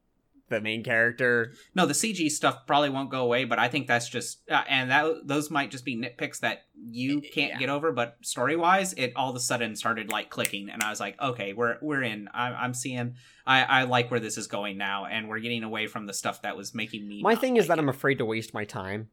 The 0.47 0.61
main 0.61 0.83
character, 0.83 1.53
No, 1.73 1.87
the 1.87 1.93
CG 1.93 2.29
stuff 2.29 2.67
probably 2.67 2.91
won't 2.91 3.09
go 3.09 3.23
away, 3.23 3.45
but 3.45 3.57
I 3.57 3.67
think 3.67 3.87
that's 3.87 4.07
just 4.07 4.41
uh, 4.49 4.63
and 4.69 4.91
that 4.91 5.25
those 5.25 5.49
might 5.49 5.71
just 5.71 5.83
be 5.85 5.97
nitpicks 5.97 6.41
that 6.41 6.65
you 6.79 7.19
can't 7.21 7.53
Yeah. 7.53 7.57
get 7.57 7.69
over. 7.69 7.91
But 7.91 8.17
story 8.21 8.55
wise, 8.55 8.93
it 8.93 9.13
all 9.15 9.31
of 9.31 9.35
a 9.35 9.39
sudden 9.39 9.75
started 9.75 10.09
like 10.11 10.29
clicking, 10.29 10.69
and 10.69 10.83
I 10.83 10.91
was 10.91 10.99
like, 10.99 11.19
okay, 11.19 11.53
we're 11.53 11.77
we're 11.81 12.03
in. 12.03 12.29
I'm, 12.33 12.53
I'm 12.53 12.73
seeing. 12.75 13.15
I 13.47 13.63
I 13.63 13.83
like 13.85 14.11
where 14.11 14.19
this 14.19 14.37
is 14.37 14.45
going 14.45 14.77
now, 14.77 15.05
and 15.05 15.27
we're 15.29 15.39
getting 15.39 15.63
away 15.63 15.87
from 15.87 16.05
the 16.05 16.13
stuff 16.13 16.43
that 16.43 16.55
was 16.55 16.75
making 16.75 17.07
me. 17.07 17.23
my 17.23 17.33
not 17.33 17.41
thing 17.41 17.57
is 17.57 17.67
that 17.67 17.79
it. 17.79 17.81
I'm 17.81 17.89
afraid 17.89 18.19
to 18.19 18.25
waste 18.25 18.53
my 18.53 18.65
time, 18.65 19.09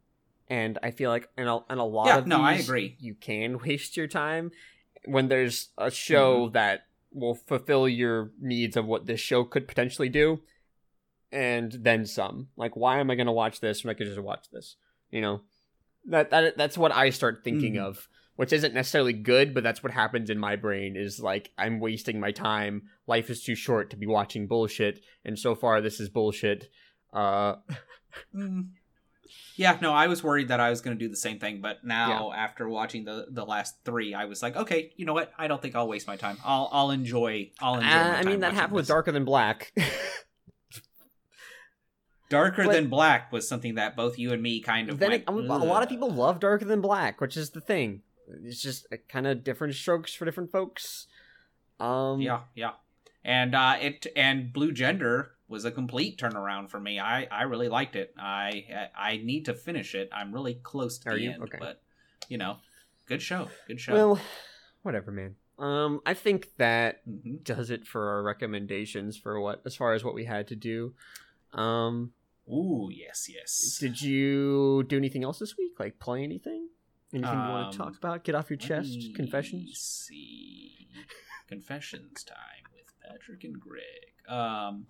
and 0.49 0.79
I 0.83 0.91
feel 0.91 1.09
like 1.11 1.31
in 1.39 1.49
a, 1.49 1.61
in 1.73 1.79
a 1.79 1.87
lot 1.87 2.09
Yeah, 2.09 2.19
of 2.19 2.27
no, 2.27 2.43
I 2.43 2.55
agree. 2.55 2.97
You 3.01 3.15
can 3.15 3.59
waste 3.67 3.97
your 3.97 4.07
time 4.07 4.51
when 5.07 5.29
there's 5.29 5.71
a 5.79 5.91
show 5.91 6.51
that 6.51 6.83
will 7.11 7.35
fulfill 7.35 7.89
your 7.89 8.33
needs 8.41 8.77
of 8.77 8.85
what 8.87 9.07
this 9.07 9.21
show 9.21 9.45
could 9.45 9.67
potentially 9.69 10.09
do, 10.11 10.41
and 11.33 11.73
then 11.73 12.07
some. 12.07 12.49
Like, 12.57 12.77
why 12.77 13.01
am 13.01 13.11
I 13.11 13.15
going 13.15 13.27
to 13.27 13.33
watch 13.33 13.61
this 13.61 13.83
when 13.83 13.91
I 13.91 13.95
could 13.99 14.07
just 14.07 14.21
watch 14.21 14.47
this? 14.53 14.77
You 15.11 15.21
know, 15.21 15.41
that 16.07 16.31
that 16.31 16.57
that's 16.57 16.79
what 16.79 16.93
I 16.93 17.11
start 17.11 17.43
thinking 17.45 17.75
Mhm. 17.75 17.85
of. 17.85 18.09
Which 18.37 18.53
isn't 18.55 18.73
necessarily 18.73 19.13
good, 19.13 19.53
but 19.53 19.63
that's 19.63 19.83
what 19.83 19.93
happens 19.93 20.31
in 20.31 20.39
my 20.39 20.57
brain. 20.57 20.97
Is 20.97 21.21
like 21.21 21.51
I'm 21.59 21.81
wasting 21.81 22.19
my 22.19 22.33
time. 22.33 22.89
Life 23.07 23.29
is 23.29 23.45
too 23.45 23.55
short 23.55 23.91
to 23.91 23.97
be 23.97 24.07
watching 24.07 24.47
bullshit, 24.47 25.01
and 25.25 25.39
so 25.39 25.55
far 25.55 25.81
this 25.83 26.01
is 26.01 26.09
bullshit. 26.09 26.71
Uh, 27.13 27.57
Mm. 28.35 28.69
Yeah, 29.57 29.79
no, 29.81 29.93
I 29.93 30.07
was 30.07 30.23
worried 30.23 30.49
that 30.49 30.61
I 30.61 30.69
was 30.69 30.83
going 30.83 30.99
to 30.99 31.03
do 31.03 31.09
the 31.09 31.17
same 31.17 31.39
thing, 31.39 31.61
but 31.63 31.83
now 31.85 32.33
after 32.33 32.69
watching 32.69 33.05
the 33.05 33.27
the 33.31 33.45
last 33.45 33.77
three, 33.85 34.13
I 34.15 34.25
was 34.27 34.43
like, 34.43 34.57
okay, 34.57 34.93
you 34.97 35.07
know 35.07 35.15
what? 35.15 35.33
I 35.39 35.47
don't 35.47 35.61
think 35.63 35.75
I'll 35.75 35.89
waste 35.89 36.07
my 36.07 36.17
time. 36.17 36.37
I'll 36.45 36.69
I'll 36.73 36.91
enjoy. 36.91 37.51
I'll 37.61 37.77
enjoy. 37.77 37.89
Uh, 37.89 38.15
I 38.19 38.23
mean, 38.25 38.41
that 38.41 38.53
happened 38.55 38.77
with. 38.77 38.89
Darker 38.89 39.13
Than 39.13 39.25
Black. 39.25 39.73
Darker 42.33 42.65
but- 42.65 42.73
than 42.73 42.89
Black 42.89 43.31
was 43.33 43.47
something 43.49 43.75
that 43.77 43.95
both 43.97 44.19
you 44.19 44.33
and 44.33 44.43
me 44.43 44.61
kind 44.61 44.89
of. 44.91 44.99
then 44.99 45.11
went, 45.11 45.23
it, 45.23 45.29
a 45.29 45.33
lot 45.59 45.83
of 45.83 45.89
people 45.89 46.11
love 46.11 46.41
Darker 46.41 46.65
Than 46.65 46.81
Black, 46.81 47.21
which 47.21 47.37
is 47.37 47.51
the 47.51 47.61
thing. 47.61 48.03
It's 48.45 48.61
just 48.63 48.87
kind 49.09 49.27
of 49.27 49.45
different 49.45 49.75
strokes 49.75 50.15
for 50.15 50.25
different 50.25 50.51
folks. 50.51 51.07
Um, 51.79 52.21
Yeah, 52.21 52.41
yeah, 52.55 52.73
and 53.25 53.55
uh, 53.55 53.77
it 53.81 54.07
and 54.17 54.53
Blue 54.53 54.73
Gender 54.73 55.33
was 55.49 55.65
a 55.65 55.71
complete 55.71 56.19
turnaround 56.19 56.71
for 56.71 56.81
me. 56.81 56.99
I 56.99 57.27
I 57.31 57.43
really 57.43 57.69
liked 57.69 57.97
it. 57.97 58.15
I 58.19 58.89
I 58.97 59.19
need 59.19 59.45
to 59.47 59.55
finish 59.55 59.95
it. 59.95 60.09
I'm 60.13 60.33
really 60.33 60.55
close 60.55 60.99
to 61.01 61.11
Are 61.11 61.15
the 61.15 61.23
you? 61.23 61.31
end, 61.33 61.43
Okay. 61.43 61.59
but 61.61 61.83
you 62.29 62.39
know, 62.39 62.59
good 63.07 63.21
show, 63.21 63.49
good 63.67 63.81
show. 63.81 63.93
Well, 63.93 64.21
whatever, 64.83 65.11
man. 65.11 65.37
Um, 65.59 66.01
I 66.07 66.15
think 66.15 66.57
that 66.57 67.07
Mhm. 67.07 67.45
does 67.45 67.69
it 67.71 67.87
for 67.87 68.09
our 68.09 68.23
recommendations 68.23 69.17
for 69.19 69.39
what 69.41 69.61
as 69.67 69.77
far 69.77 69.93
as 69.93 70.03
what 70.03 70.15
we 70.15 70.25
had 70.25 70.47
to 70.49 70.57
do. 70.57 70.95
Um, 71.53 72.13
Ooh, 72.49 72.89
yes, 72.93 73.29
yes. 73.33 73.79
did 73.79 74.01
you 74.03 74.83
do 74.89 74.97
anything 74.97 75.25
else 75.25 75.39
this 75.39 75.57
week? 75.57 75.79
Like 75.79 75.99
play 75.99 76.23
anything? 76.23 76.69
Anything 77.15 77.31
you 77.33 77.39
want 77.39 77.67
Um, 77.67 77.73
to 77.73 77.79
talk 77.79 77.97
about? 77.97 78.25
Get 78.25 78.35
off 78.35 78.51
your 78.51 78.57
chest? 78.57 79.15
Confessions? 79.15 79.79
See, 79.79 80.89
confessions 81.47 82.25
time 82.25 82.37
with 82.75 82.87
Patrick 83.07 83.45
and 83.45 83.61
Greg. 83.61 83.83
Um, 84.29 84.87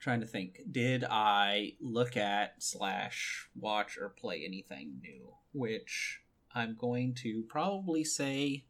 trying 0.00 0.20
to 0.20 0.26
think. 0.26 0.60
Did 0.70 1.04
I 1.04 1.74
look 1.80 2.16
at 2.16 2.62
slash 2.62 3.48
watch 3.54 3.96
or 3.98 4.08
play 4.08 4.42
anything 4.44 5.00
new? 5.02 5.34
Which 5.52 6.20
I'm 6.54 6.74
going 6.78 7.14
to 7.16 7.42
probably 7.48 8.04
say 8.04 8.64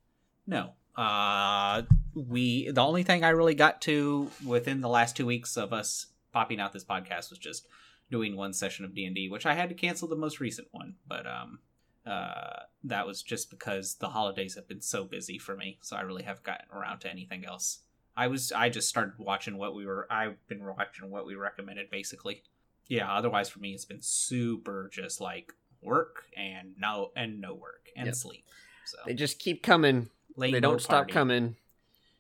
no. 0.47 0.73
Uh, 0.97 1.83
we 2.15 2.71
the 2.71 2.85
only 2.85 3.03
thing 3.03 3.25
I 3.25 3.31
really 3.31 3.55
got 3.55 3.81
to 3.83 4.31
within 4.45 4.81
the 4.81 4.89
last 4.89 5.17
two 5.17 5.27
weeks 5.27 5.57
of 5.57 5.73
us 5.73 6.07
popping 6.35 6.61
out 6.61 6.73
this 6.74 6.85
podcast 6.85 7.31
was 7.31 7.39
just 7.39 7.66
doing 8.11 8.36
one 8.36 8.52
session 8.52 8.85
of 8.85 8.94
D 8.94 9.06
and 9.06 9.15
D, 9.15 9.31
which 9.31 9.47
I 9.47 9.55
had 9.55 9.70
to 9.70 9.74
cancel 9.74 10.09
the 10.09 10.16
most 10.16 10.40
recent 10.40 10.69
one, 10.73 10.97
but 11.06 11.27
um 11.27 11.61
uh, 12.06 12.65
that 12.82 13.06
was 13.06 13.23
just 13.23 13.48
because 13.48 13.94
the 13.94 14.11
holidays 14.11 14.56
have 14.56 14.69
been 14.69 14.82
so 14.82 15.05
busy 15.05 15.39
for 15.39 15.56
me, 15.56 15.78
so 15.81 15.97
I 15.97 16.02
really 16.02 16.23
haven't 16.23 16.44
gotten 16.44 16.66
around 16.70 16.98
to 17.01 17.11
anything 17.11 17.47
else. 17.47 17.78
I 18.15 18.27
was 18.27 18.52
I 18.52 18.69
just 18.69 18.90
started 18.90 19.15
watching 19.19 19.56
what 19.56 19.74
we 19.74 19.86
were 19.86 20.06
I've 20.11 20.36
been 20.47 20.62
watching 20.62 21.09
what 21.11 21.24
we 21.24 21.35
recommended 21.35 21.89
basically. 21.90 22.43
Yeah, 22.89 23.11
otherwise 23.11 23.48
for 23.48 23.61
me 23.61 23.73
it's 23.73 23.86
been 23.86 24.02
super 24.02 24.90
just 24.93 25.19
like 25.23 25.55
work 25.82 26.27
and 26.36 26.74
no 26.78 27.11
and 27.16 27.40
no 27.40 27.55
work 27.55 27.89
and 27.97 28.05
Yep. 28.06 28.15
sleep. 28.16 28.44
So 28.85 28.98
They 29.06 29.15
just 29.15 29.39
keep 29.39 29.62
coming. 29.62 30.11
late 30.36 30.52
they 30.52 30.61
don't 30.61 30.81
stop 30.82 30.90
party. 31.09 31.12
coming. 31.15 31.56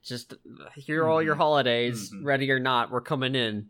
Just 0.02 0.32
uh, 0.32 0.36
here 0.76 1.04
are 1.04 1.08
all 1.10 1.22
your 1.22 1.34
Mhm. 1.34 1.38
holidays, 1.38 2.10
Mhm. 2.10 2.24
ready 2.24 2.50
or 2.50 2.58
not, 2.58 2.90
we're 2.90 3.00
coming 3.02 3.34
in. 3.34 3.68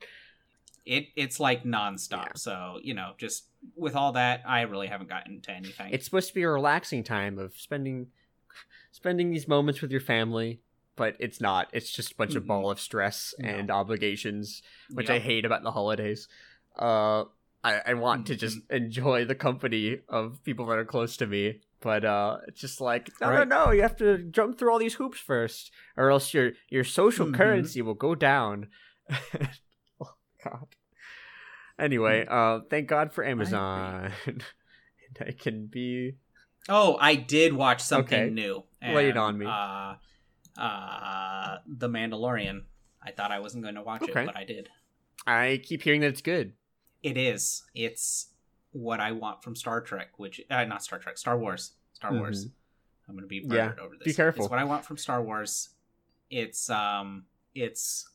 It 0.86 1.08
it's 1.16 1.40
like 1.40 1.64
nonstop. 1.64 2.26
Yeah. 2.26 2.32
So 2.36 2.78
you 2.82 2.94
know, 2.94 3.12
just 3.18 3.46
with 3.76 3.96
all 3.96 4.12
that, 4.12 4.42
I 4.46 4.62
really 4.62 4.86
haven't 4.88 5.08
gotten 5.08 5.40
to 5.42 5.50
anything. 5.52 5.92
It's 5.92 6.04
supposed 6.04 6.28
to 6.28 6.34
be 6.34 6.42
a 6.42 6.50
relaxing 6.50 7.02
time 7.04 7.38
of 7.38 7.54
spending 7.56 8.08
spending 8.92 9.30
these 9.30 9.48
moments 9.48 9.80
with 9.80 9.90
your 9.90 10.00
family, 10.00 10.60
but 10.96 11.16
it's 11.18 11.40
not. 11.40 11.68
It's 11.72 11.90
just 11.90 12.12
a 12.12 12.16
bunch 12.16 12.34
of 12.36 12.44
Mhm. 12.44 12.48
ball 12.48 12.70
of 12.70 12.78
stress 12.80 13.34
No. 13.38 13.48
and 13.48 13.70
obligations, 13.70 14.62
which 14.92 15.10
I 15.10 15.18
hate 15.18 15.44
about 15.44 15.62
the 15.62 15.72
holidays. 15.72 16.28
Uh, 16.78 17.24
I, 17.64 17.80
I 17.86 17.94
want 17.94 18.26
to 18.26 18.36
just 18.36 18.58
Mm-hmm. 18.58 18.74
enjoy 18.76 19.24
the 19.24 19.34
company 19.34 20.00
of 20.08 20.42
people 20.44 20.66
that 20.66 20.78
are 20.78 20.84
close 20.84 21.16
to 21.16 21.26
me, 21.26 21.60
but 21.80 22.04
uh, 22.04 22.38
it's 22.46 22.60
just 22.60 22.80
like 22.80 23.08
no, 23.22 23.30
Right. 23.30 23.48
no, 23.48 23.64
no. 23.66 23.72
You 23.72 23.80
have 23.82 23.96
to 23.96 24.18
jump 24.18 24.58
through 24.58 24.70
all 24.70 24.78
these 24.78 24.94
hoops 24.94 25.18
first, 25.18 25.72
or 25.96 26.10
else 26.10 26.34
your 26.34 26.52
your 26.68 26.84
social 26.84 27.26
Mhm. 27.26 27.34
currency 27.34 27.80
will 27.80 27.94
go 27.94 28.14
down. 28.14 28.68
God. 30.44 30.66
Anyway, 31.78 32.24
uh, 32.28 32.60
thank 32.70 32.88
God 32.88 33.12
for 33.12 33.24
Amazon. 33.24 34.12
and 34.26 34.42
I 35.20 35.32
can 35.32 35.66
be 35.66 36.14
Oh, 36.68 36.96
I 37.00 37.14
did 37.16 37.52
watch 37.52 37.82
something 37.82 38.18
Okay. 38.20 38.30
new. 38.30 38.64
Lay 38.82 39.08
it 39.08 39.16
on 39.16 39.36
me. 39.38 39.46
Uh, 39.46 39.94
uh, 40.60 41.58
The 41.66 41.88
Mandalorian. 41.88 42.62
I 43.02 43.10
thought 43.10 43.30
I 43.32 43.40
wasn't 43.40 43.64
going 43.64 43.74
to 43.74 43.82
watch 43.82 44.02
Okay. 44.02 44.22
it, 44.22 44.26
but 44.26 44.36
I 44.36 44.44
did. 44.44 44.70
I 45.26 45.60
keep 45.62 45.82
hearing 45.82 46.00
that 46.00 46.08
it's 46.08 46.22
good. 46.22 46.52
It 47.02 47.18
is. 47.18 47.64
It's 47.74 48.28
what 48.72 48.98
I 49.00 49.12
want 49.12 49.42
from 49.42 49.54
Star 49.56 49.80
Trek, 49.82 50.10
which 50.18 50.40
uh, 50.50 50.64
not 50.64 50.82
Star 50.82 50.98
Trek, 50.98 51.18
Star 51.18 51.38
Wars. 51.38 51.72
Star 51.92 52.12
Wars. 52.14 52.46
I'm 53.08 53.14
going 53.14 53.24
to 53.24 53.28
be 53.28 53.40
Mm-hmm. 53.40 53.52
Yeah, 53.52 53.66
murdered 53.68 53.80
over 53.80 53.94
this. 53.96 54.04
be 54.06 54.14
careful. 54.14 54.44
It's 54.44 54.50
what 54.50 54.58
I 54.58 54.64
want 54.64 54.84
from 54.86 54.96
Star 54.96 55.22
Wars. 55.22 55.70
It's 56.30 56.70
um, 56.70 57.24
it's 57.54 58.08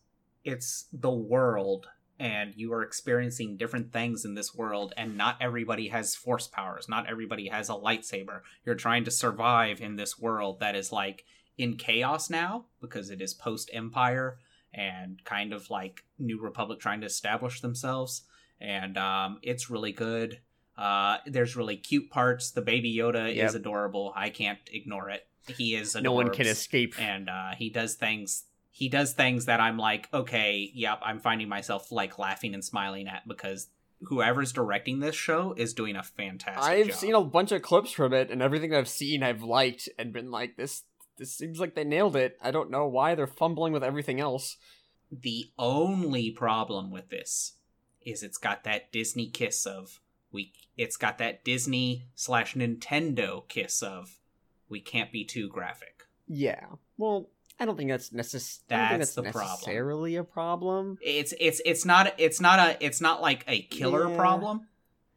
it's 0.44 0.86
the 0.92 1.12
world, 1.12 1.88
and 2.20 2.54
you 2.56 2.74
are 2.74 2.84
experiencing 2.84 3.56
different 3.58 3.94
things 3.94 4.26
in 4.26 4.34
this 4.36 4.54
world, 4.54 4.94
and 4.98 5.16
not 5.18 5.38
everybody 5.40 5.88
has 5.88 6.16
force 6.16 6.48
powers. 6.48 6.90
Not 6.90 7.10
everybody 7.10 7.48
has 7.48 7.70
a 7.70 7.74
lightsaber. 7.74 8.42
You're 8.66 8.76
trying 8.76 9.06
to 9.06 9.12
survive 9.12 9.80
in 9.82 9.96
this 9.96 10.20
world 10.20 10.60
that 10.60 10.76
is 10.76 10.92
like 10.92 11.26
in 11.58 11.76
chaos 11.78 12.30
now 12.30 12.66
because 12.82 13.10
it 13.10 13.22
is 13.22 13.34
post 13.34 13.70
Empire 13.74 14.38
and 14.74 15.24
kind 15.26 15.54
of 15.54 15.70
like 15.70 16.04
New 16.18 16.40
Republic 16.42 16.80
trying 16.80 17.02
to 17.02 17.08
establish 17.08 17.62
themselves. 17.62 18.24
And 18.62 18.98
um, 18.98 19.40
it's 19.42 19.70
really 19.70 19.92
good. 19.94 20.40
Uh, 20.78 21.18
there's 21.26 21.56
really 21.56 21.76
cute 21.78 22.10
parts. 22.10 22.52
The 22.52 22.62
baby 22.62 22.96
Yoda 22.96 23.34
Yep. 23.36 23.48
is 23.50 23.56
adorable. 23.56 24.14
I 24.16 24.30
can't 24.30 24.60
ignore 24.72 25.10
it. 25.10 25.26
He 25.48 25.76
is 25.76 25.96
No 25.96 26.12
one 26.12 26.30
can 26.30 26.46
escape. 26.48 26.94
and 27.02 27.30
uh, 27.30 27.52
he 27.58 27.70
does 27.70 27.96
things. 27.96 28.44
He 28.72 28.90
does 28.90 29.14
things 29.14 29.46
that 29.46 29.60
I'm 29.60 29.78
like, 29.78 30.08
okay, 30.14 30.72
yep, 30.74 31.00
I'm 31.04 31.20
finding 31.20 31.50
myself 31.50 31.92
like 31.92 32.20
laughing 32.20 32.54
and 32.54 32.64
smiling 32.64 33.08
at 33.08 33.28
because 33.28 33.68
whoever's 34.04 34.54
directing 34.54 35.00
this 35.00 35.16
show 35.16 35.54
is 35.58 35.74
doing 35.74 35.96
a 35.96 36.04
fantastic 36.04 36.64
I've 36.64 36.88
job. 36.88 36.96
seen 36.96 37.16
a 37.16 37.22
bunch 37.22 37.52
of 37.52 37.62
clips 37.62 37.92
from 37.92 38.14
it, 38.14 38.30
and 38.32 38.42
everything 38.42 38.74
I've 38.74 38.88
seen, 38.88 39.24
I've 39.24 39.44
liked 39.44 39.90
and 39.98 40.14
been 40.14 40.32
like, 40.32 40.56
this. 40.56 40.84
This 41.18 41.36
seems 41.36 41.60
like 41.60 41.76
they 41.76 41.84
nailed 41.84 42.16
it. 42.16 42.38
I 42.42 42.52
don't 42.52 42.72
know 42.72 42.88
why 42.88 43.14
they're 43.14 43.28
fumbling 43.28 43.74
with 43.74 43.84
everything 43.84 44.22
else. 44.22 44.56
The 45.12 45.52
only 45.58 46.32
problem 46.32 46.92
with 46.92 47.10
this 47.10 47.56
is 48.06 48.24
it's 48.24 48.38
got 48.38 48.64
that 48.64 48.94
Disney 48.94 49.28
kiss 49.28 49.66
of 49.66 50.00
we. 50.32 50.54
It's 50.78 50.96
got 50.96 51.18
that 51.18 51.44
Disney 51.44 52.06
slash 52.16 52.54
Nintendo 52.54 53.46
kiss 53.50 53.84
of 53.84 54.18
we 54.70 54.80
can't 54.80 55.12
be 55.12 55.26
too 55.26 55.50
graphic. 55.50 56.06
Yeah. 56.26 56.68
Well, 56.98 57.32
I 57.60 57.66
don't 57.66 57.76
think 57.78 57.90
that's 57.90 58.10
necess- 58.12 58.60
don't 58.70 58.80
think 58.80 59.00
That's 59.00 59.14
that's 59.14 59.16
the 59.16 59.24
problem. 59.24 59.52
necessarily 59.52 60.16
a 60.16 60.24
problem. 60.24 60.98
It's 61.02 61.34
it's 61.40 61.62
it's 61.66 61.86
not 61.86 62.14
it's 62.18 62.40
not 62.40 62.60
a 62.60 62.84
it's 62.86 63.02
not 63.02 63.22
like 63.22 63.44
a 63.48 63.62
killer 63.64 64.10
Yeah. 64.10 64.16
problem, 64.16 64.68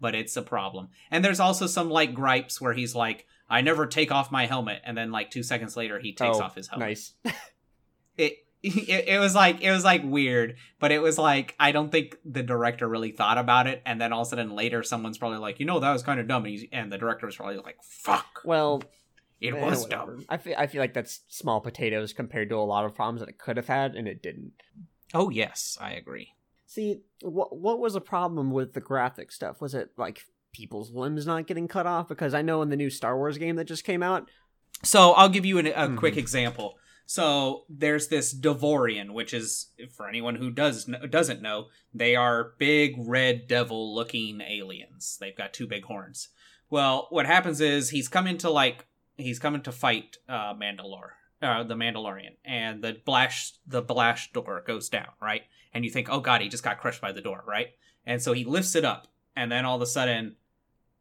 but 0.00 0.14
it's 0.14 0.36
a 0.36 0.42
problem. 0.42 0.88
And 1.10 1.24
there's 1.24 1.40
also 1.40 1.66
some 1.66 1.88
like 1.88 2.14
gripes 2.14 2.60
where 2.60 2.72
he's 2.72 2.94
like, 2.94 3.26
I 3.48 3.60
never 3.60 3.86
take 3.86 4.10
off 4.10 4.32
my 4.32 4.46
helmet, 4.46 4.80
and 4.84 4.96
then 4.96 5.12
like 5.12 5.30
two 5.30 5.42
seconds 5.42 5.76
later 5.76 5.98
he 6.00 6.12
takes 6.14 6.38
Oh, 6.38 6.42
off 6.42 6.54
his 6.56 6.68
helmet. 6.68 6.88
Nice. 6.88 7.12
it, 8.16 8.38
it 8.62 9.08
it 9.08 9.18
was 9.20 9.34
like 9.34 9.60
it 9.60 9.70
was 9.70 9.84
like 9.84 10.02
weird, 10.04 10.56
but 10.80 10.90
it 10.92 11.00
was 11.00 11.18
like 11.18 11.54
I 11.60 11.72
don't 11.72 11.90
think 11.92 12.16
the 12.24 12.42
director 12.42 12.88
really 12.88 13.12
thought 13.12 13.38
about 13.38 13.66
it, 13.66 13.82
and 13.86 14.00
then 14.00 14.12
all 14.12 14.22
of 14.22 14.26
a 14.28 14.30
sudden 14.30 14.50
later 14.50 14.82
someone's 14.82 15.18
probably 15.18 15.38
like, 15.38 15.60
you 15.60 15.66
know, 15.66 15.80
that 15.80 15.92
was 15.92 16.02
kind 16.02 16.18
of 16.20 16.26
dumb, 16.28 16.44
and, 16.46 16.58
and 16.72 16.92
the 16.92 16.98
director 16.98 17.26
was 17.26 17.36
probably 17.36 17.56
like, 17.58 17.76
fuck, 17.82 18.40
Well, 18.44 18.82
it 19.42 19.54
eh, 19.54 19.60
was 19.60 19.82
whatever. 19.82 20.12
dumb. 20.16 20.24
I 20.28 20.36
feel, 20.38 20.54
I 20.56 20.66
feel 20.66 20.80
like 20.80 20.94
that's 20.94 21.20
small 21.28 21.60
potatoes 21.60 22.12
compared 22.12 22.48
to 22.50 22.56
a 22.56 22.60
lot 22.64 22.84
of 22.84 22.94
problems 22.94 23.20
that 23.20 23.28
it 23.28 23.38
could 23.38 23.56
have 23.56 23.66
had, 23.68 23.94
and 23.96 24.06
it 24.08 24.22
didn't. 24.22 24.52
Oh 25.14 25.28
yes, 25.30 25.76
I 25.80 25.92
agree. 25.92 26.28
See, 26.66 27.02
what 27.22 27.56
what 27.58 27.78
was 27.80 27.92
the 27.94 28.00
problem 28.00 28.50
with 28.50 28.72
the 28.72 28.80
graphic 28.80 29.30
stuff? 29.32 29.60
Was 29.60 29.74
it 29.74 29.90
like 29.96 30.22
people's 30.52 30.90
limbs 30.92 31.26
not 31.26 31.46
getting 31.46 31.68
cut 31.68 31.86
off? 31.86 32.08
Because 32.08 32.32
I 32.34 32.42
know 32.42 32.62
in 32.62 32.70
the 32.70 32.76
new 32.76 32.88
Star 32.90 33.16
Wars 33.16 33.36
game 33.38 33.56
that 33.56 33.64
just 33.64 33.84
came 33.84 34.02
out, 34.02 34.30
So 34.82 35.12
I'll 35.12 35.28
give 35.28 35.44
you 35.46 35.58
an, 35.58 35.66
a 35.66 35.72
Mhm. 35.88 35.96
quick 35.98 36.16
example. 36.16 36.78
So 37.04 37.64
there's 37.68 38.08
this 38.08 38.32
Devorian, 38.34 39.10
which 39.12 39.34
is 39.34 39.70
for 39.94 40.08
anyone 40.08 40.36
who 40.36 40.50
does 40.50 40.86
doesn't 41.10 41.42
know, 41.42 41.66
they 41.92 42.16
are 42.16 42.54
big 42.58 42.94
red 42.98 43.46
devil 43.48 43.94
looking 43.94 44.40
aliens. 44.40 45.18
They've 45.20 45.36
got 45.36 45.52
two 45.52 45.66
big 45.66 45.84
horns. 45.84 46.28
Well, 46.70 47.06
what 47.10 47.26
happens 47.26 47.60
is 47.60 47.90
he's 47.90 48.08
coming 48.08 48.38
to 48.38 48.48
like 48.50 48.86
he's 49.16 49.38
coming 49.38 49.62
to 49.62 49.72
fight 49.72 50.16
uh, 50.28 50.54
Mandalore, 50.54 51.12
uh, 51.40 51.62
the 51.64 51.74
Mandalorian, 51.74 52.36
and 52.44 52.82
the 52.82 52.96
blast 53.04 53.58
the 53.66 53.82
blast 53.82 54.32
door 54.32 54.62
goes 54.66 54.88
down, 54.88 55.08
right? 55.20 55.42
And 55.74 55.84
you 55.84 55.90
think, 55.90 56.08
oh 56.10 56.20
god, 56.20 56.40
he 56.40 56.48
just 56.48 56.64
got 56.64 56.80
crushed 56.80 57.00
by 57.00 57.12
the 57.12 57.20
door, 57.22 57.42
right? 57.46 57.68
And 58.04 58.20
so 58.20 58.32
he 58.32 58.44
lifts 58.44 58.74
it 58.74 58.84
up, 58.84 59.08
and 59.36 59.50
then 59.50 59.64
all 59.64 59.76
of 59.76 59.82
a 59.82 59.86
sudden 59.86 60.36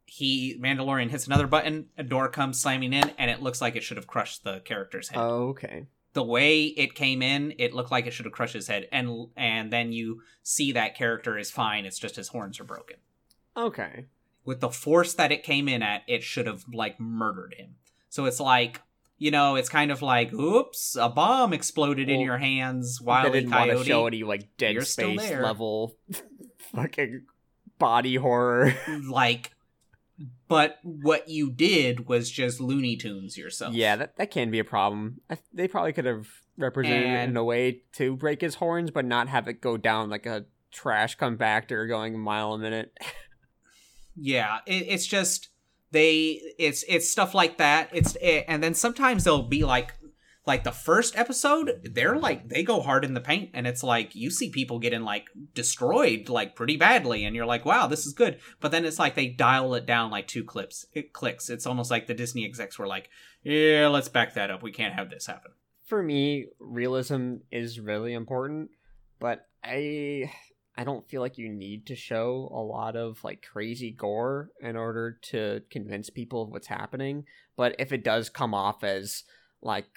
he 0.05 0.57
Mandalorian 0.61 1.09
hits 1.09 1.25
another 1.27 1.47
button, 1.47 1.87
a 1.97 2.03
door 2.03 2.27
comes 2.27 2.61
slamming 2.61 2.93
in, 2.93 3.11
and 3.17 3.31
it 3.31 3.41
looks 3.41 3.61
like 3.61 3.75
it 3.75 3.83
should 3.83 3.97
have 3.97 4.07
crushed 4.07 4.43
the 4.43 4.59
character's 4.59 5.09
head. 5.09 5.19
oh, 5.19 5.49
okay. 5.49 5.87
the 6.13 6.23
way 6.23 6.63
it 6.63 6.95
came 6.95 7.21
in, 7.21 7.53
it 7.57 7.73
looked 7.73 7.91
like 7.91 8.05
it 8.05 8.11
should 8.11 8.25
have 8.25 8.33
crushed 8.33 8.53
his 8.53 8.67
head, 8.67 8.87
and 8.91 9.27
and 9.37 9.71
then 9.71 9.93
you 9.93 10.21
see 10.43 10.73
that 10.73 10.95
character 10.95 11.37
is 11.37 11.49
fine. 11.49 11.85
It's 11.85 11.99
just 11.99 12.17
his 12.17 12.27
horns 12.29 12.59
are 12.59 12.65
broken. 12.65 12.97
Okay. 13.55 14.05
With 14.43 14.59
the 14.59 14.69
force 14.69 15.13
that 15.13 15.31
it 15.31 15.43
came 15.43 15.69
in 15.69 15.81
at, 15.81 16.01
it 16.07 16.23
should 16.23 16.47
have 16.47 16.65
like 16.73 16.99
murdered 16.99 17.55
him. 17.57 17.75
So 18.11 18.25
it's 18.25 18.41
like, 18.41 18.81
you 19.17 19.31
know, 19.31 19.55
it's 19.55 19.69
kind 19.69 19.89
of 19.89 20.01
like, 20.01 20.33
oops, 20.33 20.97
a 20.99 21.07
bomb 21.07 21.53
exploded 21.53 22.09
in 22.09 22.19
your 22.19 22.37
hands, 22.37 22.99
they 22.99 23.05
Wile 23.05 23.27
E. 23.27 23.31
didn't 23.31 23.51
want 23.51 23.71
to 23.71 23.83
show 23.85 24.05
any 24.05 24.23
like 24.23 24.49
dead 24.57 24.73
You're 24.73 24.83
space 24.83 25.31
level 25.31 25.95
fucking 26.75 27.23
body 27.79 28.15
horror. 28.15 28.75
like, 29.09 29.51
but 30.49 30.77
what 30.83 31.29
you 31.29 31.49
did 31.51 32.09
was 32.09 32.29
just 32.29 32.59
Looney 32.59 32.97
Tunes 32.97 33.37
yourself. 33.37 33.73
Yeah, 33.73 33.95
that, 33.95 34.17
that 34.17 34.29
can 34.29 34.51
be 34.51 34.59
a 34.59 34.65
problem. 34.65 35.21
I, 35.29 35.37
they 35.53 35.69
probably 35.69 35.93
could 35.93 36.05
have 36.05 36.27
represented 36.57 37.07
it 37.07 37.29
in 37.29 37.37
a 37.37 37.43
way 37.45 37.83
to 37.93 38.17
break 38.17 38.41
his 38.41 38.55
horns, 38.55 38.91
but 38.91 39.05
not 39.05 39.29
have 39.29 39.47
it 39.47 39.61
go 39.61 39.77
down 39.77 40.09
like 40.09 40.25
a 40.25 40.45
trash 40.69 41.17
compactor 41.17 41.87
going 41.87 42.15
a 42.15 42.17
mile 42.17 42.53
a 42.53 42.59
minute. 42.59 42.91
yeah 44.15 44.57
it, 44.67 44.85
it's 44.89 45.05
just 45.05 45.47
they 45.91 46.41
it's 46.57 46.83
it's 46.87 47.09
stuff 47.09 47.33
like 47.33 47.57
that. 47.57 47.89
It's 47.91 48.15
it, 48.21 48.45
and 48.47 48.63
then 48.63 48.73
sometimes 48.73 49.23
they'll 49.23 49.43
be 49.43 49.63
like 49.63 49.93
like 50.47 50.63
the 50.63 50.71
first 50.71 51.15
episode 51.17 51.87
they're 51.93 52.17
like 52.17 52.49
they 52.49 52.63
go 52.63 52.81
hard 52.81 53.05
in 53.05 53.13
the 53.13 53.21
paint 53.21 53.51
and 53.53 53.67
it's 53.67 53.83
like 53.83 54.15
you 54.15 54.31
see 54.31 54.49
people 54.49 54.79
getting 54.79 55.03
like 55.03 55.27
destroyed 55.53 56.29
like 56.29 56.55
pretty 56.55 56.77
badly 56.77 57.25
and 57.25 57.35
you're 57.35 57.45
like 57.45 57.65
wow 57.65 57.87
this 57.87 58.05
is 58.05 58.13
good. 58.13 58.39
But 58.59 58.71
then 58.71 58.85
it's 58.85 58.99
like 58.99 59.15
they 59.15 59.27
dial 59.27 59.75
it 59.75 59.85
down 59.85 60.11
like 60.11 60.27
two 60.27 60.43
clips 60.43 60.85
it 60.93 61.13
clicks. 61.13 61.49
It's 61.49 61.67
almost 61.67 61.91
like 61.91 62.07
the 62.07 62.13
disney 62.13 62.45
execs 62.45 62.79
were 62.79 62.87
like 62.87 63.09
yeah 63.43 63.87
let's 63.87 64.09
back 64.09 64.33
that 64.33 64.49
up. 64.49 64.63
We 64.63 64.71
can't 64.71 64.95
have 64.95 65.09
this 65.09 65.27
happen. 65.27 65.51
For 65.85 66.01
me, 66.01 66.47
realism 66.57 67.37
is 67.51 67.77
really 67.77 68.13
important, 68.13 68.69
but 69.19 69.45
I 69.61 70.31
I 70.77 70.83
don't 70.83 71.07
feel 71.09 71.21
like 71.21 71.37
you 71.37 71.49
need 71.49 71.87
to 71.87 71.95
show 71.95 72.49
a 72.51 72.61
lot 72.61 72.95
of 72.95 73.23
like 73.23 73.45
crazy 73.51 73.91
gore 73.91 74.49
in 74.61 74.75
order 74.75 75.19
to 75.23 75.61
convince 75.69 76.09
people 76.09 76.43
of 76.43 76.49
what's 76.49 76.67
happening. 76.67 77.25
But 77.57 77.75
if 77.77 77.91
it 77.91 78.03
does 78.03 78.29
come 78.29 78.53
off 78.53 78.83
as 78.83 79.23
like 79.61 79.89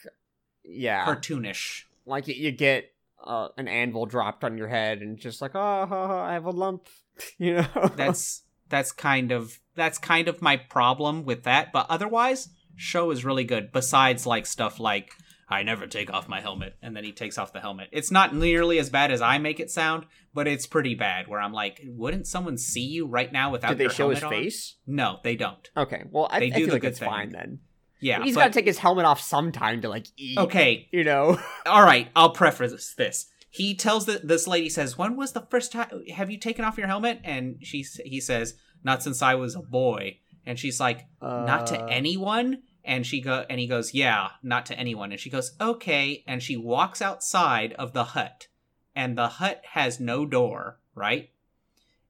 yeah, 0.65 1.05
cartoonish 1.07 1.85
like 2.07 2.29
you 2.29 2.51
get 2.51 2.93
uh, 3.23 3.49
an 3.57 3.69
anvil 3.69 4.07
dropped 4.07 4.45
on 4.45 4.59
your 4.59 4.69
head 4.69 5.01
and 5.01 5.19
just 5.19 5.41
like 5.41 5.55
oh, 5.55 5.87
ha, 5.87 6.07
ha, 6.07 6.25
I 6.25 6.35
have 6.35 6.45
a 6.45 6.51
lump, 6.51 6.89
you 7.39 7.55
know. 7.55 7.93
that's 7.97 8.43
that's 8.69 8.93
kind 8.93 9.33
of 9.33 9.61
that's 9.75 9.99
kind 9.99 10.29
of 10.29 10.43
my 10.43 10.57
problem 10.57 11.25
with 11.25 11.45
that 11.45 11.73
but 11.73 11.87
otherwise 11.89 12.49
show 12.77 13.11
is 13.11 13.25
really 13.25 13.45
good 13.45 13.71
besides 13.73 14.27
like 14.27 14.47
stuff 14.47 14.81
like 14.81 15.13
i 15.49 15.63
never 15.63 15.87
take 15.87 16.13
off 16.13 16.29
my 16.29 16.41
helmet 16.41 16.77
and 16.83 16.97
then 16.97 17.05
he 17.05 17.13
takes 17.13 17.39
off 17.39 17.53
the 17.53 17.61
helmet 17.61 17.89
it's 17.93 18.11
not 18.11 18.35
nearly 18.35 18.79
as 18.79 18.91
bad 18.91 19.11
as 19.11 19.21
i 19.21 19.39
make 19.39 19.61
it 19.61 19.71
sound 19.71 20.05
but 20.33 20.47
it's 20.49 20.67
pretty 20.67 20.95
bad 20.95 21.27
where 21.29 21.41
i'm 21.41 21.53
like 21.53 21.81
wouldn't 21.87 22.27
someone 22.27 22.57
see 22.59 22.85
you 22.85 23.07
right 23.07 23.33
now 23.33 23.51
without 23.51 23.67
a 23.73 23.75
helmet? 23.75 23.79
Did 23.79 23.91
they 23.91 23.95
show 23.95 24.11
his 24.11 24.23
on? 24.23 24.31
face? 24.31 24.77
no 24.87 25.19
they 25.23 25.37
don't 25.37 25.71
Okay, 25.77 26.03
well 26.11 26.29
I, 26.31 26.41
They 26.41 26.53
I 26.53 26.57
do 26.57 26.65
feel 26.67 26.75
like 26.75 26.85
it's 26.85 26.99
thing. 26.99 27.09
fine 27.09 27.31
then. 27.31 27.61
yeah 28.01 28.23
He's 28.23 28.35
but- 28.35 28.41
got 28.43 28.47
to 28.49 28.53
take 28.53 28.67
his 28.67 28.79
helmet 28.79 29.05
off 29.05 29.21
sometime 29.21 29.81
to 29.83 29.89
like 29.89 30.07
eat. 30.17 30.39
okay 30.39 30.89
you 30.93 31.05
know. 31.05 31.39
all 31.67 31.83
right 31.83 32.09
i'll 32.17 32.31
preface 32.31 32.95
this 32.95 33.27
he 33.51 33.75
tells 33.75 34.07
the, 34.07 34.21
this 34.25 34.49
lady 34.49 34.69
says 34.69 34.99
when 34.99 35.17
was 35.17 35.33
the 35.33 35.47
first 35.51 35.71
time 35.73 35.89
have 36.15 36.31
you 36.31 36.39
taken 36.39 36.65
off 36.65 36.77
your 36.79 36.89
helmet 36.89 37.21
and 37.23 37.57
she 37.63 37.85
he 38.05 38.21
says 38.21 38.55
not 38.83 39.03
since 39.03 39.23
i 39.23 39.35
was 39.35 39.55
a 39.55 39.61
boy 39.61 40.19
and 40.47 40.59
she's 40.59 40.81
like 40.81 41.07
not 41.23 41.67
to 41.69 41.79
Uh, 41.81 41.87
anyone 41.87 42.63
and 42.85 43.07
she 43.07 43.21
go 43.21 43.45
and 43.49 43.59
he 43.59 43.67
goes 43.67 43.95
yeah 43.95 44.31
not 44.43 44.67
to 44.67 44.79
anyone. 44.79 45.11
And 45.11 45.21
she 45.21 45.31
goes 45.31 45.57
okay. 45.61 46.23
And 46.27 46.43
she 46.43 46.57
walks 46.57 47.01
outside 47.01 47.73
of 47.75 47.93
the 47.93 48.05
hut. 48.05 48.49
And 48.95 49.17
the 49.17 49.29
hut 49.29 49.63
has 49.73 49.99
no 49.99 50.27
door 50.27 50.79
right? 50.95 51.31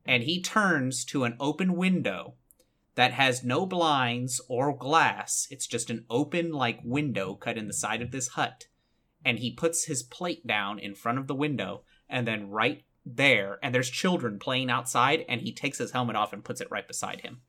And 0.05 0.22
he 0.22 0.42
turns 0.42 1.05
to 1.06 1.24
an 1.24 1.36
open 1.40 1.76
window 1.76 2.34
that 2.94 3.12
has 3.12 3.42
no 3.42 3.66
blinds 3.66 4.40
or 4.48 4.76
glass. 4.76 5.48
It's 5.51 5.66
just 5.66 5.90
an 5.90 6.05
open 6.09 6.52
like 6.52 6.80
window 6.84 7.34
cut 7.34 7.56
in 7.56 7.66
the 7.66 7.72
side 7.72 8.02
of 8.02 8.10
this 8.10 8.28
hut. 8.28 8.66
And 9.24 9.38
he 9.38 9.52
puts 9.52 9.86
his 9.86 10.02
plate 10.02 10.46
down 10.46 10.78
in 10.78 10.94
front 10.94 11.18
of 11.18 11.26
the 11.26 11.34
window 11.34 11.82
and 12.09 12.28
then 12.28 12.51
right 12.51 12.84
there. 13.06 13.59
And 13.62 13.74
there's 13.74 13.90
children 13.90 14.38
playing 14.38 14.70
outside 14.70 15.24
and 15.28 15.40
he 15.40 15.52
takes 15.52 15.78
his 15.78 15.92
helmet 15.92 16.16
off 16.16 16.32
and 16.32 16.44
puts 16.44 16.60
it 16.60 16.70
right 16.70 16.86
beside 16.86 17.22
him 17.22 17.40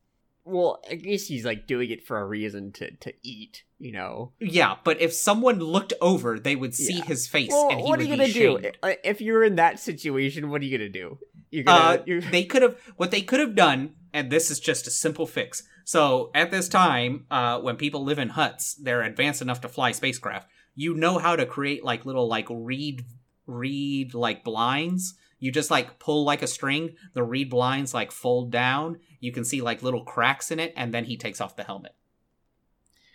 Well, 0.45 0.79
I 0.89 0.95
guess 0.95 1.25
he's 1.25 1.43
like 1.43 1.65
doing 1.65 1.89
it 1.89 2.05
for 2.05 2.19
a 2.19 2.25
reason 2.25 2.71
to 2.73 2.91
to 2.97 3.13
eat. 3.23 3.63
You 3.79 3.91
know. 3.91 4.31
Yeah, 4.39 4.75
but 4.83 5.01
if 5.01 5.11
someone 5.13 5.59
looked 5.59 5.93
over, 6.01 6.39
they 6.39 6.55
would 6.55 6.73
see 6.75 6.97
Yeah. 6.99 7.05
his 7.05 7.27
face 7.27 7.49
Well, 7.51 7.69
and 7.71 7.79
he 7.81 7.85
what 7.85 7.99
are 7.99 8.03
you 8.03 8.09
gonna 8.09 8.27
do 8.27 8.59
shamed. 8.61 8.77
If 9.03 9.21
you're 9.21 9.43
in 9.43 9.55
that 9.55 9.79
situation? 9.79 10.49
What 10.49 10.61
are 10.61 10.65
you 10.65 10.77
gonna 10.77 10.89
do? 10.89 11.17
You're 11.51 11.63
Uh, 11.67 11.97
gonna. 11.97 12.03
you're... 12.05 12.21
they 12.21 12.43
could 12.43 12.61
have 12.61 12.77
what 12.95 13.11
they 13.11 13.21
could 13.21 13.39
have 13.39 13.55
done, 13.55 13.95
and 14.13 14.31
this 14.31 14.49
is 14.51 14.59
just 14.59 14.87
a 14.87 14.91
simple 14.91 15.25
fix. 15.25 15.63
So 15.83 16.31
at 16.33 16.51
this 16.51 16.69
time, 16.69 17.25
uh, 17.29 17.59
when 17.59 17.75
people 17.75 18.03
live 18.03 18.17
in 18.19 18.29
huts, 18.29 18.75
they're 18.75 19.01
advanced 19.03 19.41
enough 19.41 19.61
to 19.61 19.69
fly 19.69 19.91
spacecraft. 19.91 20.47
You 20.73 20.93
know 20.93 21.17
how 21.17 21.35
to 21.35 21.45
create 21.45 21.83
like 21.83 22.05
little 22.05 22.27
like 22.27 22.47
reed 22.49 23.03
reed 23.47 24.13
like 24.13 24.43
blinds. 24.43 25.15
You 25.39 25.51
just 25.51 25.69
like 25.71 25.99
pull 25.99 26.23
like 26.23 26.41
a 26.41 26.47
string. 26.47 26.95
The 27.13 27.23
reed 27.23 27.49
blinds 27.49 27.93
like 27.93 28.11
fold 28.11 28.51
down. 28.51 28.99
You 29.19 29.31
can 29.31 29.43
see 29.43 29.61
like 29.61 29.83
little 29.83 30.03
cracks 30.03 30.49
in 30.51 30.59
it, 30.59 30.73
and 30.75 30.93
then 30.93 31.05
he 31.05 31.17
takes 31.17 31.41
off 31.41 31.55
the 31.55 31.63
helmet. 31.63 31.93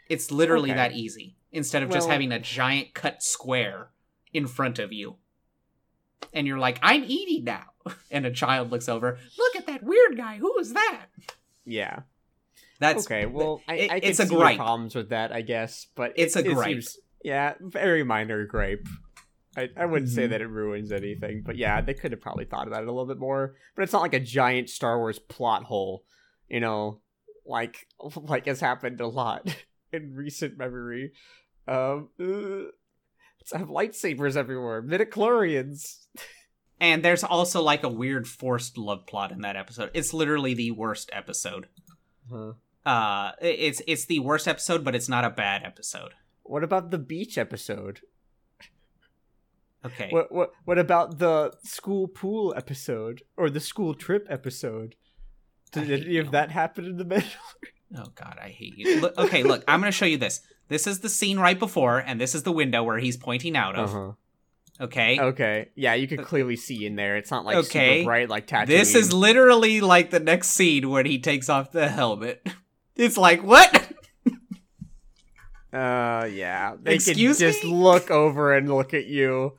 It's 0.08 0.30
literally 0.30 0.70
Okay. 0.70 0.76
that 0.76 0.92
easy. 0.92 1.36
Instead 1.52 1.82
of 1.82 1.90
just 1.90 2.08
having 2.08 2.30
a 2.30 2.38
giant 2.38 2.94
cut 2.94 3.22
square 3.22 3.88
in 4.32 4.46
front 4.46 4.78
of 4.78 4.92
you. 4.92 5.16
And 6.32 6.46
you're 6.46 6.58
like, 6.58 6.78
I'm 6.82 7.04
eating 7.06 7.44
now. 7.44 7.64
And 8.10 8.26
a 8.26 8.30
child 8.30 8.70
looks 8.70 8.88
over, 8.88 9.18
look 9.38 9.56
at 9.56 9.66
that 9.66 9.82
weird 9.82 10.16
guy. 10.16 10.36
Who 10.36 10.58
is 10.58 10.74
that? 10.74 11.06
yeah. 11.64 12.00
That's 12.78 13.06
okay. 13.06 13.26
Well, 13.26 13.62
it- 13.68 13.90
I 13.90 13.96
it's 14.02 14.20
a 14.20 14.26
gripe. 14.26 14.56
problems 14.58 14.94
with 14.94 15.08
that, 15.10 15.32
I 15.32 15.40
guess. 15.42 15.86
But 15.94 16.12
It's 16.16 16.36
it, 16.36 16.46
a 16.46 16.50
it 16.50 16.54
gripe. 16.54 16.66
seems- 16.68 16.98
yeah, 17.24 17.54
very 17.60 18.04
minor 18.04 18.44
gripe. 18.46 18.86
I, 19.56 19.68
I 19.76 19.86
wouldn't 19.86 20.10
say 20.10 20.26
Mhm. 20.26 20.30
that 20.30 20.40
it 20.42 20.46
ruins 20.46 20.92
anything, 20.92 21.42
but 21.44 21.56
yeah, 21.56 21.80
they 21.80 21.94
could 21.94 22.12
have 22.12 22.20
probably 22.20 22.44
thought 22.44 22.68
about 22.68 22.82
it 22.82 22.88
a 22.88 22.92
little 22.92 23.06
bit 23.06 23.18
more. 23.18 23.56
But 23.74 23.82
it's 23.82 23.92
not 23.92 24.02
like 24.02 24.14
a 24.14 24.20
giant 24.20 24.70
Star 24.70 24.98
Wars 24.98 25.18
plot 25.18 25.64
hole, 25.64 26.04
you 26.48 26.60
know, 26.60 27.00
like 27.44 27.88
like 28.16 28.46
has 28.46 28.60
happened 28.60 29.00
a 29.00 29.06
lot 29.08 29.54
in 29.92 30.14
recent 30.14 30.56
memory. 30.56 31.12
Um, 31.66 32.10
uh, 32.20 32.70
let's 33.40 33.52
have 33.52 33.68
lightsabers 33.68 34.36
everywhere, 34.36 34.82
midichlorians. 34.82 36.06
and 36.80 37.02
there's 37.04 37.24
also 37.24 37.60
like 37.62 37.82
a 37.82 37.88
weird 37.88 38.26
forced 38.28 38.78
love 38.78 39.06
plot 39.06 39.32
in 39.32 39.40
that 39.42 39.56
episode. 39.56 39.90
It's 39.94 40.14
literally 40.14 40.54
the 40.54 40.70
worst 40.70 41.10
episode. 41.12 41.66
Huh. 42.30 42.52
Uh 42.86 43.32
it's 43.42 43.82
it's 43.86 44.06
the 44.06 44.20
worst 44.20 44.46
episode, 44.48 44.84
but 44.84 44.94
it's 44.94 45.08
not 45.08 45.24
a 45.24 45.30
bad 45.30 45.64
episode. 45.64 46.12
What 46.44 46.64
about 46.64 46.90
the 46.90 46.98
beach 46.98 47.36
episode? 47.36 48.00
Okay. 49.84 50.08
What 50.10 50.30
what 50.30 50.52
what 50.64 50.78
about 50.78 51.18
the 51.18 51.52
school 51.62 52.06
pool 52.08 52.52
episode 52.56 53.22
or 53.36 53.48
the 53.50 53.60
school 53.60 53.94
trip 53.94 54.26
episode? 54.28 54.94
Did 55.72 55.90
any 55.90 56.18
of 56.18 56.32
that 56.32 56.50
happen 56.50 56.84
in 56.84 56.96
the 56.96 57.04
middle? 57.14 57.28
Oh 57.96 58.06
god, 58.14 58.38
I 58.42 58.48
hate 58.48 58.76
you. 58.76 59.00
Look, 59.00 59.16
okay, 59.18 59.42
look, 59.42 59.64
I'm 59.66 59.80
going 59.80 59.90
to 59.90 59.96
show 59.96 60.04
you 60.06 60.18
this. 60.18 60.40
This 60.68 60.86
is 60.86 61.00
the 61.00 61.08
scene 61.08 61.38
right 61.38 61.58
before 61.58 61.98
and 61.98 62.20
this 62.20 62.34
is 62.34 62.42
the 62.42 62.52
window 62.52 62.82
where 62.84 62.98
he's 62.98 63.16
pointing 63.16 63.56
out 63.56 63.74
of. 63.76 63.90
Uh-huh. 63.94 64.12
Okay? 64.84 65.18
Okay. 65.20 65.68
Yeah, 65.74 65.94
you 65.94 66.06
could 66.08 66.22
clearly 66.24 66.56
see 66.56 66.86
in 66.86 66.96
there. 66.96 67.16
It's 67.16 67.30
not 67.30 67.44
like 67.44 67.56
Okay. 67.56 67.98
super 68.00 68.04
bright 68.06 68.28
like 68.30 68.46
Tatooine. 68.46 68.66
This 68.66 68.94
is 68.94 69.12
literally 69.12 69.80
like 69.80 70.10
the 70.10 70.20
next 70.20 70.48
scene 70.50 70.88
when 70.88 71.04
he 71.06 71.18
takes 71.18 71.48
off 71.48 71.72
the 71.72 71.88
helmet. 71.88 72.46
It's 72.96 73.16
like, 73.16 73.42
what? 73.42 73.92
Uh, 75.72 76.26
yeah. 76.30 76.74
They 76.82 76.94
Excuse 76.96 77.38
can 77.38 77.48
just 77.52 77.64
me? 77.64 77.72
look 77.72 78.10
over 78.10 78.52
and 78.54 78.68
look 78.68 78.92
at 78.92 79.06
you. 79.06 79.52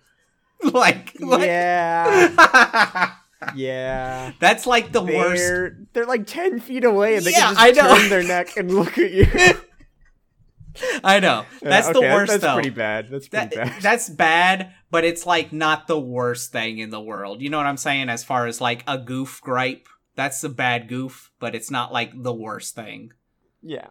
like, 0.74 1.14
what? 1.20 1.42
Yeah. 1.42 3.12
yeah. 3.56 4.32
That's 4.40 4.66
like 4.68 4.92
the 4.92 5.02
worst. 5.02 5.42
They're 5.42 5.78
they're 5.94 6.06
like 6.06 6.28
ten 6.28 6.60
feet 6.60 6.84
away, 6.84 7.16
and 7.16 7.26
they 7.26 7.32
Yeah, 7.32 7.48
can 7.54 7.58
I 7.58 7.72
just 7.72 7.90
know. 7.90 7.98
turn 7.98 8.10
their 8.10 8.24
neck 8.24 8.58
and 8.58 8.72
look 8.74 8.98
at 8.98 9.12
you. 9.12 9.26
I 11.04 11.20
know. 11.20 11.40
Uh, 11.40 11.46
that's 11.62 11.88
Yeah, 11.88 11.94
the 11.94 12.00
okay, 12.00 12.14
worst, 12.14 12.32
That's 12.32 12.42
though. 12.44 12.54
pretty 12.54 12.70
bad. 12.70 13.10
That's 13.10 13.28
pretty 13.28 13.56
That, 13.56 13.74
bad. 13.74 13.82
that's 13.82 14.10
bad, 14.10 14.74
but 14.90 15.04
it's 15.04 15.26
like 15.26 15.52
not 15.52 15.88
the 15.88 16.00
worst 16.00 16.54
thing 16.54 16.78
in 16.80 16.92
the 16.92 17.02
world. 17.02 17.42
You 17.42 17.50
know 17.50 17.58
what 17.58 17.66
I'm 17.66 17.76
saying? 17.78 18.08
As 18.08 18.24
far 18.24 18.48
as 18.48 18.62
like 18.62 18.84
a 18.88 18.98
goof 18.98 19.42
gripe, 19.44 19.90
that's 20.16 20.42
a 20.46 20.50
bad 20.50 20.88
goof, 20.88 21.30
but 21.40 21.56
it's 21.56 21.70
not 21.72 21.92
like 21.92 22.12
the 22.16 22.34
worst 22.34 22.74
thing. 22.76 23.12
yeah. 23.62 23.88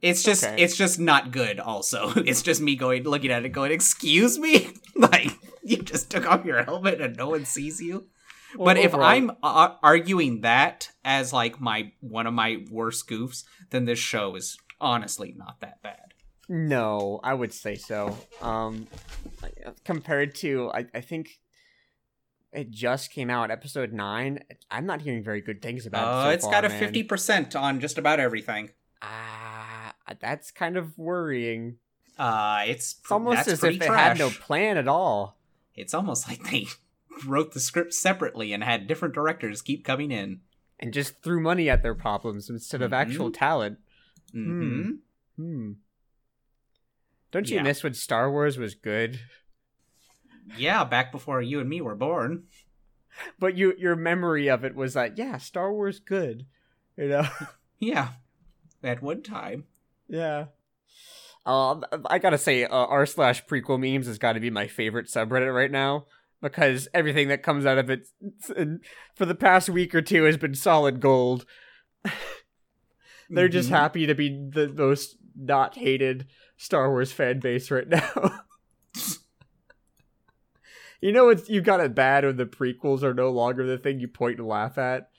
It's 0.00 0.22
just 0.22 0.44
Okay. 0.44 0.62
it's 0.62 0.76
just 0.76 1.00
not 1.00 1.32
good 1.32 1.58
also. 1.58 2.12
It's 2.16 2.42
just 2.42 2.60
me 2.60 2.76
going 2.76 3.02
looking 3.02 3.32
at 3.32 3.44
it 3.44 3.48
going, 3.48 3.72
"Excuse 3.72 4.38
me?" 4.38 4.70
like 4.94 5.32
you 5.76 5.78
just 5.82 6.10
took 6.10 6.26
off 6.26 6.44
your 6.44 6.62
helmet 6.64 7.00
and 7.00 7.16
no 7.16 7.28
one 7.30 7.44
sees 7.44 7.80
you. 7.80 8.06
Well, 8.56 8.64
but 8.64 8.78
if 8.78 8.94
I'm 8.94 9.30
uh, 9.42 9.74
arguing 9.82 10.40
that 10.40 10.90
as 11.04 11.32
like 11.32 11.60
my 11.60 11.92
one 12.00 12.26
of 12.26 12.32
my 12.32 12.64
worst 12.70 13.06
goofs, 13.08 13.44
then 13.70 13.84
this 13.84 13.98
show 13.98 14.34
is 14.36 14.56
honestly 14.80 15.34
not 15.36 15.60
that 15.60 15.82
bad. 15.82 16.14
No, 16.48 17.20
I 17.22 17.34
would 17.34 17.52
say 17.52 17.74
so. 17.74 18.16
Um, 18.40 18.86
compared 19.84 20.34
to, 20.36 20.70
I, 20.72 20.86
I 20.94 21.02
think 21.02 21.40
it 22.52 22.70
just 22.70 23.12
came 23.12 23.28
out, 23.28 23.50
episode 23.50 23.92
nine. 23.92 24.42
I'm 24.70 24.86
not 24.86 25.02
hearing 25.02 25.22
very 25.22 25.42
good 25.42 25.60
things 25.60 25.84
about 25.84 26.04
it. 26.04 26.08
Oh, 26.08 26.24
so 26.24 26.30
it's 26.30 26.44
far, 26.44 26.52
got 26.52 26.64
a 26.64 26.70
fifty 26.70 27.02
percent 27.02 27.54
on 27.54 27.80
just 27.80 27.98
about 27.98 28.18
everything. 28.18 28.70
Ah, 29.02 29.92
that's 30.20 30.50
kind 30.50 30.78
of 30.78 30.96
worrying. 30.96 31.76
Uh, 32.18 32.64
it's 32.66 32.96
It's 33.00 33.12
almost 33.12 33.46
as 33.46 33.62
if 33.62 33.78
trash. 33.78 33.90
had 33.90 34.18
no 34.18 34.30
plan 34.30 34.76
at 34.78 34.88
all. 34.88 35.37
It's 35.78 35.94
almost 35.94 36.28
like 36.28 36.42
they 36.50 36.66
wrote 37.26 37.52
the 37.52 37.60
script 37.60 37.94
separately 37.94 38.52
and 38.52 38.62
had 38.64 38.86
different 38.86 39.14
directors 39.14 39.62
keep 39.62 39.84
coming 39.84 40.10
in. 40.10 40.40
and 40.80 40.94
just 40.94 41.22
threw 41.22 41.40
money 41.40 41.68
at 41.68 41.82
their 41.82 41.94
problems 41.94 42.48
instead 42.48 42.82
of 42.82 42.92
actual 42.92 43.30
Mhm. 43.30 43.34
talent. 43.34 43.78
hmm 44.32 44.90
Hmm. 45.36 45.72
Don't 47.32 47.50
you 47.50 47.56
Yeah. 47.56 47.62
miss 47.64 47.82
when 47.82 47.94
Star 47.94 48.30
Wars 48.30 48.56
was 48.58 48.74
good? 48.76 49.18
Yeah, 50.56 50.84
back 50.84 51.10
before 51.12 51.42
you 51.42 51.60
and 51.60 51.68
me 51.68 51.80
were 51.80 51.94
born. 51.96 52.44
But 53.38 53.56
you 53.56 53.74
your 53.76 53.96
memory 53.96 54.46
of 54.48 54.64
it 54.64 54.76
was 54.76 54.94
like, 54.94 55.18
yeah, 55.18 55.38
Star 55.38 55.72
Wars 55.72 55.98
good. 55.98 56.46
You 56.96 57.08
know? 57.08 57.28
Yeah, 57.80 58.14
at 58.82 59.02
one 59.02 59.22
time. 59.22 59.66
yeah. 60.08 60.46
Um, 61.46 61.84
I 62.06 62.18
gotta 62.18 62.38
say, 62.38 62.64
uh, 62.64 62.68
r 62.86 63.06
slash 63.06 63.44
prequel 63.46 63.78
memes 63.80 64.06
has 64.06 64.18
got 64.18 64.34
to 64.34 64.40
be 64.40 64.50
my 64.50 64.66
favorite 64.66 65.06
subreddit 65.06 65.54
right 65.54 65.70
now 65.70 66.06
because 66.42 66.88
everything 66.92 67.28
that 67.28 67.42
comes 67.42 67.64
out 67.66 67.78
of 67.78 67.88
it 67.90 68.06
for 69.14 69.24
the 69.26 69.34
past 69.34 69.68
week 69.70 69.94
or 69.94 70.02
two 70.02 70.24
has 70.24 70.36
been 70.36 70.54
solid 70.54 71.00
gold. 71.00 71.46
They're 73.30 73.48
just 73.48 73.68
Mhm. 73.70 73.72
happy 73.76 74.06
to 74.06 74.14
be 74.14 74.28
the 74.50 74.68
most 74.68 75.16
not 75.36 75.76
hated 75.76 76.26
Star 76.56 76.90
Wars 76.90 77.12
fan 77.12 77.40
base 77.40 77.70
right 77.70 77.88
now. 77.88 78.40
you 81.00 81.12
know 81.12 81.28
it's 81.28 81.48
you 81.48 81.60
got 81.60 81.80
it 81.80 81.94
bad 81.94 82.24
when 82.24 82.36
the 82.36 82.46
prequels 82.46 83.02
are 83.02 83.14
no 83.14 83.30
longer 83.30 83.64
the 83.66 83.78
thing 83.78 84.00
you 84.00 84.08
point 84.08 84.38
and 84.38 84.48
laugh 84.48 84.78
at. 84.78 85.10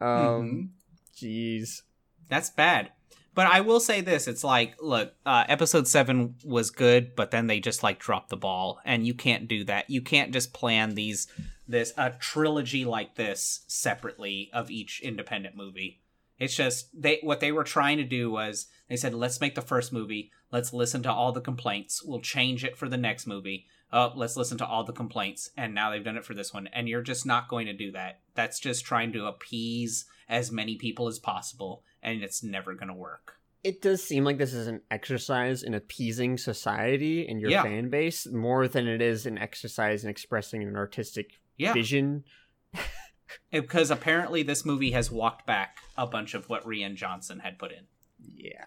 Um 0.00 0.70
jeez. 1.16 1.82
That's 2.28 2.50
bad. 2.50 2.92
But 3.40 3.46
I 3.46 3.62
will 3.62 3.80
say 3.80 4.02
this: 4.02 4.28
it's 4.28 4.44
like, 4.44 4.74
look, 4.82 5.14
uh, 5.24 5.44
episode 5.48 5.88
seven 5.88 6.34
was 6.44 6.68
good, 6.68 7.16
but 7.16 7.30
then 7.30 7.46
they 7.46 7.58
just 7.58 7.82
like 7.82 7.98
dropped 7.98 8.28
the 8.28 8.36
ball, 8.36 8.80
and 8.84 9.06
you 9.06 9.14
can't 9.14 9.48
do 9.48 9.64
that. 9.64 9.88
You 9.88 10.02
can't 10.02 10.30
just 10.30 10.52
plan 10.52 10.94
these 10.94 11.26
this 11.66 11.94
a 11.96 12.10
trilogy 12.10 12.84
like 12.84 13.14
this 13.14 13.64
separately 13.66 14.50
of 14.52 14.70
each 14.70 15.00
independent 15.00 15.56
movie. 15.56 16.02
It's 16.38 16.54
just 16.54 16.90
they 16.92 17.20
what 17.22 17.40
they 17.40 17.50
were 17.50 17.64
trying 17.64 17.96
to 17.96 18.04
do 18.04 18.30
was 18.30 18.66
they 18.90 18.96
said, 18.96 19.14
let's 19.14 19.40
make 19.40 19.54
the 19.54 19.62
first 19.62 19.90
movie, 19.90 20.30
let's 20.52 20.74
listen 20.74 21.02
to 21.04 21.10
all 21.10 21.32
the 21.32 21.40
complaints, 21.40 22.02
we'll 22.04 22.20
change 22.20 22.62
it 22.62 22.76
for 22.76 22.90
the 22.90 22.98
next 22.98 23.26
movie. 23.26 23.64
Oh, 23.90 24.12
let's 24.14 24.36
listen 24.36 24.58
to 24.58 24.66
all 24.66 24.84
the 24.84 24.92
complaints, 24.92 25.48
and 25.56 25.74
now 25.74 25.90
they've 25.90 26.04
done 26.04 26.18
it 26.18 26.26
for 26.26 26.34
this 26.34 26.52
one, 26.52 26.66
and 26.74 26.90
you're 26.90 27.00
just 27.00 27.24
not 27.24 27.48
going 27.48 27.64
to 27.68 27.72
do 27.72 27.90
that. 27.92 28.20
That's 28.34 28.60
just 28.60 28.84
trying 28.84 29.14
to 29.14 29.24
appease 29.24 30.04
as 30.28 30.52
many 30.52 30.76
people 30.76 31.08
as 31.08 31.18
possible, 31.18 31.82
and 32.02 32.22
it's 32.22 32.42
never 32.42 32.74
going 32.74 32.88
to 32.88 32.94
work. 32.94 33.36
It 33.62 33.82
does 33.82 34.02
seem 34.02 34.24
like 34.24 34.38
this 34.38 34.54
is 34.54 34.66
an 34.68 34.80
exercise 34.90 35.62
in 35.62 35.74
appeasing 35.74 36.38
society 36.38 37.28
and 37.28 37.40
your 37.40 37.50
Yeah. 37.50 37.62
fan 37.62 37.90
base 37.90 38.26
more 38.26 38.66
than 38.66 38.86
it 38.88 39.02
is 39.02 39.26
an 39.26 39.36
exercise 39.36 40.02
in 40.02 40.08
expressing 40.10 40.62
an 40.62 40.76
artistic 40.76 41.32
Yeah, 41.58 41.74
vision. 41.74 42.24
because 43.50 43.90
apparently 43.90 44.42
this 44.42 44.64
movie 44.64 44.92
has 44.92 45.10
walked 45.10 45.46
back 45.46 45.76
a 45.96 46.06
bunch 46.06 46.32
of 46.34 46.48
what 46.48 46.64
Rian 46.64 46.94
Johnson 46.94 47.40
had 47.40 47.58
put 47.58 47.70
in. 47.70 47.84
Yeah. 48.18 48.64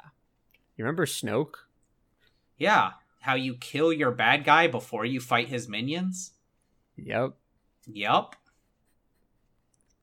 You 0.76 0.85
remember 0.85 1.05
Snoke? 1.07 1.55
Yeah, 2.57 2.91
how 3.22 3.34
you 3.34 3.55
kill 3.55 3.91
your 3.91 4.11
bad 4.11 4.43
guy 4.43 4.68
before 4.68 5.05
you 5.05 5.19
fight 5.19 5.47
his 5.49 5.68
minions? 5.68 6.34
Yep. 6.97 7.31
Yup. 7.88 8.35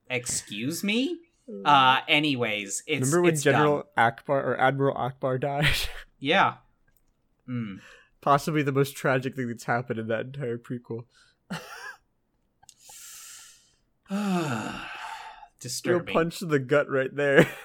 Excuse 0.09 0.83
me? 0.83 1.19
Uh 1.65 2.01
anyways, 2.09 2.83
it's 2.87 3.01
remember 3.01 3.23
when 3.23 3.33
it's 3.35 3.43
General 3.43 3.85
dumb. 3.97 4.13
Ackbar 4.13 4.45
or 4.45 4.61
Admiral 4.61 4.95
Ackbar 4.97 5.41
died? 5.41 5.67
Yeah. 6.23 6.57
Hmm. 7.47 7.77
Possibly 8.21 8.63
the 8.63 8.73
most 8.73 8.95
tragic 8.95 9.35
thing 9.35 9.49
that's 9.49 9.65
happened 9.65 9.99
in 9.99 10.07
that 10.09 10.27
entire 10.27 10.59
prequel. 10.59 11.05
Real 14.11 14.73
Disturbing. 15.61 16.13
punch 16.15 16.39
to 16.41 16.47
the 16.47 16.59
gut 16.59 16.89
right 16.91 17.15
there. 17.15 17.47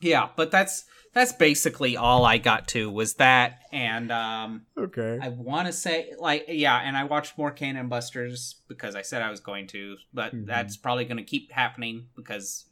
Yeah, 0.00 0.28
but 0.36 0.50
that's 0.50 0.84
that's 1.14 1.32
basically 1.32 1.96
all 1.96 2.26
I 2.26 2.36
got 2.36 2.68
to 2.68 2.90
was 2.90 3.14
that 3.14 3.60
and 3.72 4.12
um 4.12 4.66
okay. 4.76 5.18
I 5.22 5.30
want 5.30 5.66
to 5.66 5.72
say 5.72 6.12
like 6.18 6.44
yeah, 6.48 6.76
and 6.76 6.94
I 6.94 7.04
watched 7.04 7.38
more 7.38 7.50
Cannon 7.50 7.88
Busters 7.88 8.56
because 8.68 8.96
I 8.96 9.00
said 9.02 9.22
I 9.22 9.30
was 9.30 9.40
going 9.40 9.66
to, 9.68 9.96
but 10.12 10.34
Mhm. 10.34 10.44
that's 10.46 10.76
probably 10.76 11.06
going 11.06 11.16
to 11.16 11.22
keep 11.22 11.52
happening 11.52 12.08
because 12.16 12.66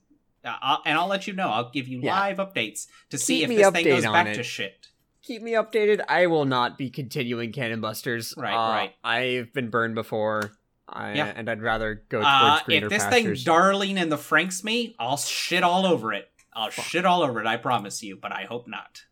I'll, 0.45 0.83
and 0.85 0.99
I'll 0.99 1.07
let 1.09 1.27
you 1.27 1.33
know. 1.35 1.49
I'll 1.49 1.71
give 1.71 1.89
you 1.89 2.01
Yeah. 2.01 2.19
live 2.19 2.39
updates 2.39 2.87
to 3.11 3.19
see 3.19 3.43
if 3.43 3.49
this 3.49 3.71
thing 3.71 3.85
goes 3.85 4.05
back 4.05 4.27
it. 4.29 4.35
to 4.35 4.43
shit. 4.43 4.89
Keep 5.23 5.43
me 5.43 5.53
updated. 5.53 6.01
I 6.09 6.27
will 6.27 6.45
not 6.45 6.77
be 6.77 6.91
continuing 6.91 7.53
Cannon 7.53 7.81
Busters. 7.81 8.35
Right, 8.37 8.53
Uh, 8.55 8.73
right. 8.73 8.95
I've 9.05 9.53
been 9.53 9.71
burned 9.71 9.95
before. 9.95 10.53
I, 10.89 11.15
Yeah. 11.15 11.33
And 11.35 11.49
I'd 11.49 11.63
rather 11.63 11.95
go 12.09 12.19
towards 12.19 12.27
Uh, 12.29 12.61
greener 12.65 12.87
if 12.87 12.91
this 12.91 13.05
pastures. 13.05 13.45
thing 13.45 13.53
Darling 13.53 13.99
and 13.99 14.11
the 14.11 14.17
Franxx 14.17 14.65
me, 14.65 14.97
I'll 14.99 15.17
shit 15.17 15.63
all 15.63 15.87
over 15.87 16.13
it. 16.13 16.29
I'll 16.53 16.71
shit 16.71 17.05
all 17.07 17.23
over 17.23 17.41
it. 17.41 17.47
I 17.47 17.57
promise 17.57 18.03
you, 18.03 18.17
but 18.17 18.33
I 18.33 18.45
hope 18.45 18.67
not. 18.67 19.05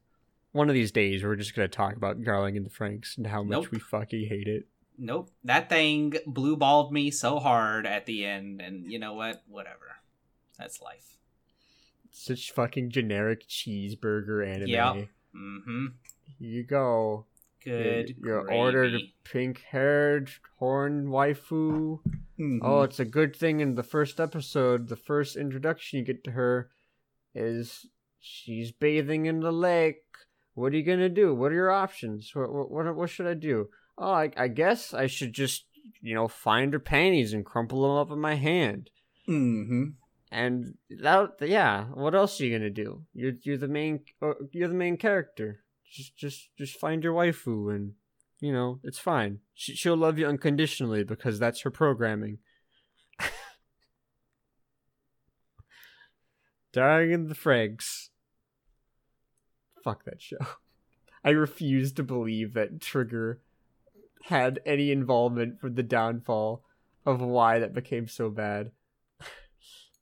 One 0.52 0.68
of 0.68 0.74
these 0.74 0.90
days, 0.90 1.22
we're 1.22 1.36
just 1.36 1.54
gonna 1.54 1.68
talk 1.68 1.94
about 1.94 2.22
Darling 2.24 2.56
and 2.56 2.66
the 2.66 2.70
Franxx 2.70 3.16
and 3.16 3.28
how 3.28 3.44
much 3.44 3.50
Nope. 3.52 3.70
we 3.70 3.78
fucking 3.78 4.28
hate 4.28 4.48
it. 4.48 4.66
Nope, 4.98 5.30
that 5.44 5.68
thing 5.70 6.14
blue 6.26 6.56
balled 6.56 6.92
me 6.92 7.10
so 7.12 7.38
hard 7.38 7.86
at 7.86 8.04
the 8.04 8.26
end, 8.26 8.60
and 8.60 8.90
you 8.92 8.98
know 8.98 9.14
what? 9.14 9.42
Whatever. 9.46 9.96
That's 10.58 10.82
life. 10.82 11.16
Such 12.10 12.52
fucking 12.52 12.90
generic 12.90 13.48
cheeseburger 13.48 14.46
anime. 14.46 14.68
Yep. 14.68 15.08
Mm-hmm. 15.34 15.86
Here 16.38 16.48
you 16.50 16.64
go. 16.64 17.26
Good. 17.64 18.16
Your 18.18 18.50
ordered 18.50 19.00
pink-haired 19.24 20.30
horn 20.58 21.06
waifu. 21.08 22.00
Mhm. 22.38 22.58
Oh, 22.62 22.82
it's 22.82 22.98
a 23.00 23.04
good 23.04 23.36
thing 23.36 23.60
in 23.60 23.74
the 23.74 23.82
first 23.82 24.18
episode, 24.18 24.88
the 24.88 24.96
first 24.96 25.36
introduction 25.36 25.98
you 25.98 26.04
get 26.04 26.24
to 26.24 26.30
her 26.32 26.70
is 27.34 27.86
she's 28.18 28.72
bathing 28.72 29.26
in 29.26 29.40
the 29.40 29.52
lake. 29.52 30.02
What 30.54 30.72
are 30.72 30.76
you 30.76 30.82
gonna 30.82 31.08
do? 31.10 31.34
What 31.34 31.52
are 31.52 31.56
your 31.56 31.70
options? 31.70 32.30
What 32.34 32.52
what 32.52 32.70
what, 32.70 32.96
what 32.96 33.10
should 33.10 33.26
I 33.26 33.34
do? 33.34 33.68
Oh, 33.98 34.10
I, 34.12 34.30
I 34.36 34.48
guess 34.48 34.94
I 34.94 35.06
should 35.06 35.32
just 35.34 35.66
you 36.00 36.14
know 36.14 36.28
find 36.28 36.72
her 36.72 36.78
panties 36.80 37.32
and 37.34 37.44
crumple 37.44 37.82
them 37.82 37.98
up 37.98 38.10
in 38.10 38.20
my 38.20 38.34
hand. 38.36 38.88
Mhm. 39.28 39.94
And 40.30 40.74
that 40.88 41.32
yeah, 41.40 41.86
what 41.86 42.14
else 42.14 42.40
are 42.40 42.46
you 42.46 42.56
gonna 42.56 42.70
do? 42.70 43.02
You're 43.14 43.32
you're 43.42 43.56
the 43.56 43.66
main 43.68 44.00
you're 44.52 44.68
the 44.68 44.74
main 44.74 44.96
character. 44.96 45.64
Just 45.90 46.16
just 46.16 46.50
just 46.56 46.78
find 46.78 47.02
your 47.02 47.14
waifu 47.14 47.74
and 47.74 47.94
you 48.38 48.52
know 48.52 48.78
it's 48.84 48.98
fine. 48.98 49.40
She, 49.54 49.74
she'll 49.74 49.96
love 49.96 50.18
you 50.18 50.26
unconditionally 50.26 51.02
because 51.02 51.38
that's 51.38 51.62
her 51.62 51.70
programming. 51.70 52.38
Dying 56.72 57.10
in 57.10 57.26
the 57.26 57.34
Franxx. 57.34 58.10
Fuck 59.82 60.04
that 60.04 60.22
show. 60.22 60.36
I 61.24 61.30
refuse 61.30 61.92
to 61.94 62.04
believe 62.04 62.54
that 62.54 62.80
Trigger 62.80 63.40
had 64.24 64.60
any 64.64 64.90
involvement 64.92 65.60
for 65.60 65.68
the 65.68 65.82
downfall 65.82 66.62
of 67.04 67.20
why 67.20 67.58
that 67.58 67.74
became 67.74 68.06
so 68.06 68.30
bad. 68.30 68.70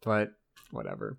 But 0.08 0.32
whatever. 0.70 1.18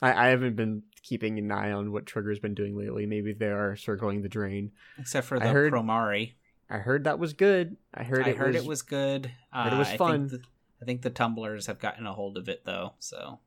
I, 0.00 0.26
I 0.26 0.28
haven't 0.28 0.56
been 0.56 0.82
keeping 1.02 1.38
an 1.38 1.52
eye 1.52 1.72
on 1.72 1.92
what 1.92 2.06
Trigger's 2.06 2.38
been 2.38 2.54
doing 2.54 2.74
lately. 2.76 3.04
Maybe 3.04 3.34
they 3.34 3.50
are 3.50 3.76
circling 3.76 4.22
the 4.22 4.30
drain. 4.30 4.72
Except 4.98 5.26
for 5.26 5.36
I 5.36 5.40
the 5.40 5.48
heard- 5.52 5.72
Promare. 5.74 6.32
I 6.70 6.78
heard 6.78 7.04
that 7.04 7.18
was 7.18 7.34
good. 7.34 7.76
I 7.92 8.02
heard 8.04 8.26
I 8.26 8.30
it 8.30 8.36
heard 8.38 8.54
was, 8.54 8.64
it 8.64 8.68
was 8.68 8.80
good. 8.82 9.30
Uh, 9.52 9.68
it 9.72 9.76
was 9.76 9.88
I 9.88 9.96
fun. 9.98 10.28
Think 10.30 10.42
the, 10.42 10.48
I 10.80 10.84
think 10.86 11.02
the 11.02 11.10
tumblers 11.10 11.66
have 11.66 11.78
gotten 11.78 12.06
a 12.06 12.14
hold 12.14 12.38
of 12.38 12.48
it 12.48 12.62
though. 12.64 12.94
So 12.98 13.40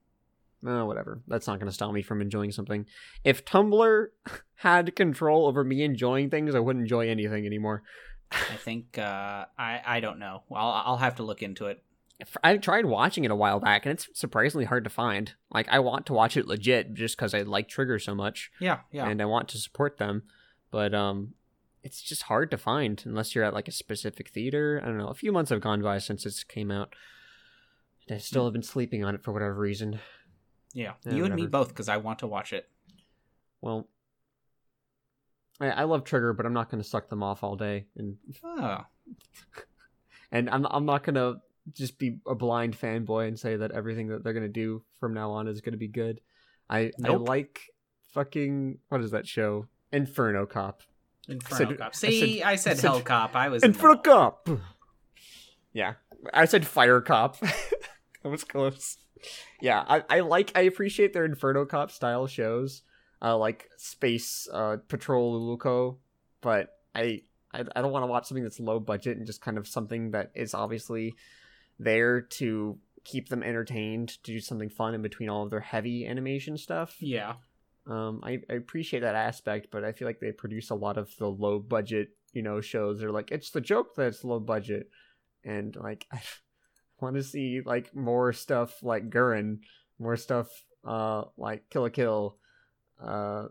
Oh, 0.65 0.85
whatever. 0.85 1.21
That's 1.27 1.47
not 1.47 1.59
going 1.59 1.69
to 1.69 1.73
stop 1.73 1.91
me 1.93 2.03
from 2.03 2.21
enjoying 2.21 2.51
something. 2.51 2.85
If 3.23 3.45
Tumblr 3.45 4.07
had 4.55 4.95
control 4.95 5.47
over 5.47 5.63
me 5.63 5.83
enjoying 5.83 6.29
things, 6.29 6.53
I 6.55 6.59
wouldn't 6.59 6.83
enjoy 6.83 7.09
anything 7.09 7.45
anymore. 7.45 7.83
I 8.31 8.55
think 8.57 8.97
uh, 8.97 9.45
I 9.57 9.81
I 9.85 9.99
don't 9.99 10.19
know. 10.19 10.43
I'll 10.51 10.83
I'll 10.85 10.97
have 10.97 11.15
to 11.15 11.23
look 11.23 11.41
into 11.41 11.65
it. 11.67 11.81
I 12.43 12.57
tried 12.57 12.85
watching 12.85 13.25
it 13.25 13.31
a 13.31 13.35
while 13.35 13.59
back, 13.59 13.85
and 13.85 13.93
it's 13.93 14.09
surprisingly 14.13 14.65
hard 14.65 14.83
to 14.85 14.89
find. 14.89 15.33
Like, 15.51 15.67
I 15.69 15.79
want 15.79 16.07
to 16.07 16.13
watch 16.13 16.35
it 16.35 16.47
legit 16.47 16.93
just 16.95 17.15
because 17.15 17.33
I 17.35 17.43
like 17.43 17.67
Trigger 17.67 17.99
so 17.99 18.15
much, 18.15 18.51
Yeah, 18.59 18.79
yeah. 18.91 19.07
and 19.07 19.21
I 19.21 19.25
want 19.25 19.49
to 19.49 19.57
support 19.59 19.97
them. 19.97 20.23
But 20.71 20.93
um, 20.95 21.33
it's 21.83 22.01
just 22.01 22.23
hard 22.23 22.49
to 22.51 22.57
find 22.57 23.01
unless 23.05 23.35
you're 23.35 23.43
at 23.43 23.53
like 23.53 23.67
a 23.67 23.71
specific 23.71 24.29
theater. 24.29 24.81
I 24.83 24.87
don't 24.87 24.97
know. 24.97 25.07
A 25.09 25.13
few 25.13 25.31
months 25.31 25.51
have 25.51 25.61
gone 25.61 25.81
by 25.83 25.99
since 25.99 26.25
it 26.25 26.43
came 26.47 26.71
out. 26.71 26.95
And 28.07 28.15
I 28.15 28.19
still 28.19 28.45
have 28.45 28.53
been 28.53 28.63
sleeping 28.63 29.03
on 29.05 29.13
it 29.13 29.23
for 29.23 29.31
whatever 29.31 29.53
reason. 29.55 29.99
yeah. 30.73 30.93
Yeah, 31.05 31.13
you 31.13 31.25
and 31.25 31.35
me 31.35 31.45
both 31.45 31.67
because 31.69 31.87
I 31.89 31.97
want 31.97 32.19
to 32.19 32.27
watch 32.27 32.51
it. 32.51 32.67
Well, 33.61 33.87
I, 35.59 35.69
I 35.69 35.83
love 35.83 36.03
Trigger, 36.03 36.33
but 36.33 36.45
I'm 36.45 36.53
not 36.53 36.69
going 36.71 36.81
to 36.81 36.87
suck 36.89 37.09
them 37.09 37.21
off 37.21 37.43
all 37.43 37.55
day, 37.55 37.85
and 37.95 38.17
Oh. 38.43 38.81
and 40.31 40.49
I'm 40.49 40.65
I'm 40.65 40.85
not 40.85 41.03
going 41.03 41.15
to 41.15 41.41
just 41.73 41.97
be 41.99 42.19
a 42.27 42.35
blind 42.35 42.79
fanboy 42.79 43.27
and 43.27 43.37
say 43.39 43.55
that 43.57 43.71
everything 43.71 44.07
that 44.09 44.23
they're 44.23 44.33
gonna 44.33 44.47
do 44.47 44.83
from 44.99 45.13
now 45.13 45.31
on 45.31 45.47
is 45.47 45.61
gonna 45.61 45.77
be 45.77 45.87
good. 45.87 46.21
I 46.69 46.91
Nope. 46.97 47.21
I 47.27 47.31
like 47.31 47.61
fucking 48.13 48.79
what 48.89 49.01
is 49.01 49.11
that 49.11 49.27
show? 49.27 49.67
Inferno 49.91 50.45
Cop. 50.45 50.81
Inferno 51.27 51.69
said- 51.71 51.77
Cop. 51.79 51.87
I 51.87 51.91
said- 51.91 52.09
See, 52.09 52.43
I 52.43 52.55
said, 52.55 52.71
I 52.71 52.75
said- 52.75 52.87
Hell 52.89 53.01
Cop. 53.01 53.35
I 53.35 53.49
was 53.49 53.63
Inferno. 53.63 53.97
Cop. 53.97 54.49
Yeah, 55.73 55.93
I 56.33 56.45
said 56.45 56.65
Fire 56.65 57.01
Cop. 57.01 57.39
that 57.39 58.29
was 58.29 58.43
close. 58.43 58.97
Yeah, 59.61 59.83
I, 59.87 60.03
I 60.09 60.19
like 60.21 60.51
I 60.55 60.61
appreciate 60.61 61.13
their 61.13 61.25
Inferno 61.25 61.65
Cop 61.65 61.91
style 61.91 62.27
shows, 62.27 62.83
uh, 63.21 63.37
like 63.37 63.69
Space 63.77 64.47
uh, 64.51 64.77
Patrol 64.87 65.57
Luluco, 65.57 65.97
but 66.41 66.69
I 66.95 67.21
I, 67.53 67.63
I 67.75 67.81
don't 67.81 67.91
want 67.91 68.03
to 68.03 68.07
watch 68.07 68.27
something 68.27 68.43
that's 68.43 68.59
low 68.59 68.79
budget 68.79 69.17
and 69.17 69.25
just 69.25 69.41
kind 69.41 69.57
of 69.57 69.67
something 69.67 70.11
that 70.11 70.31
is 70.35 70.53
obviously 70.53 71.15
there 71.79 72.21
to 72.21 72.77
keep 73.03 73.29
them 73.29 73.43
entertained 73.43 74.09
to 74.09 74.33
do 74.33 74.39
something 74.39 74.69
fun 74.69 74.93
in 74.93 75.01
between 75.01 75.29
all 75.29 75.43
of 75.43 75.49
their 75.49 75.59
heavy 75.61 76.05
animation 76.05 76.57
stuff. 76.57 76.95
Yeah. 76.99 77.35
Um, 77.89 78.19
I, 78.23 78.39
I 78.49 78.53
appreciate 78.55 78.99
that 78.99 79.15
aspect, 79.15 79.67
but 79.71 79.85
I 79.85 79.93
feel 79.93 80.07
like 80.07 80.19
they 80.19 80.33
produce 80.33 80.71
a 80.71 80.75
lot 80.75 80.97
of 80.97 81.09
the 81.17 81.27
low 81.27 81.59
budget, 81.59 82.09
you 82.33 82.41
know, 82.41 82.59
shows. 82.59 82.99
They're 82.99 83.11
like, 83.11 83.31
it's 83.31 83.51
the 83.51 83.61
joke 83.61 83.95
that's 83.95 84.25
low 84.25 84.41
budget, 84.41 84.89
and 85.45 85.73
like 85.77 86.05
I 86.11 86.19
want 86.99 87.15
to 87.15 87.23
see 87.23 87.61
like 87.65 87.95
more 87.95 88.33
stuff 88.33 88.83
like 88.83 89.09
Gurren, 89.09 89.59
more 89.99 90.17
stuff 90.17 90.49
uh 90.85 91.23
like 91.37 91.69
Kill 91.69 91.83
la 91.83 91.89
Kill. 91.89 92.37
Uh, 93.01 93.45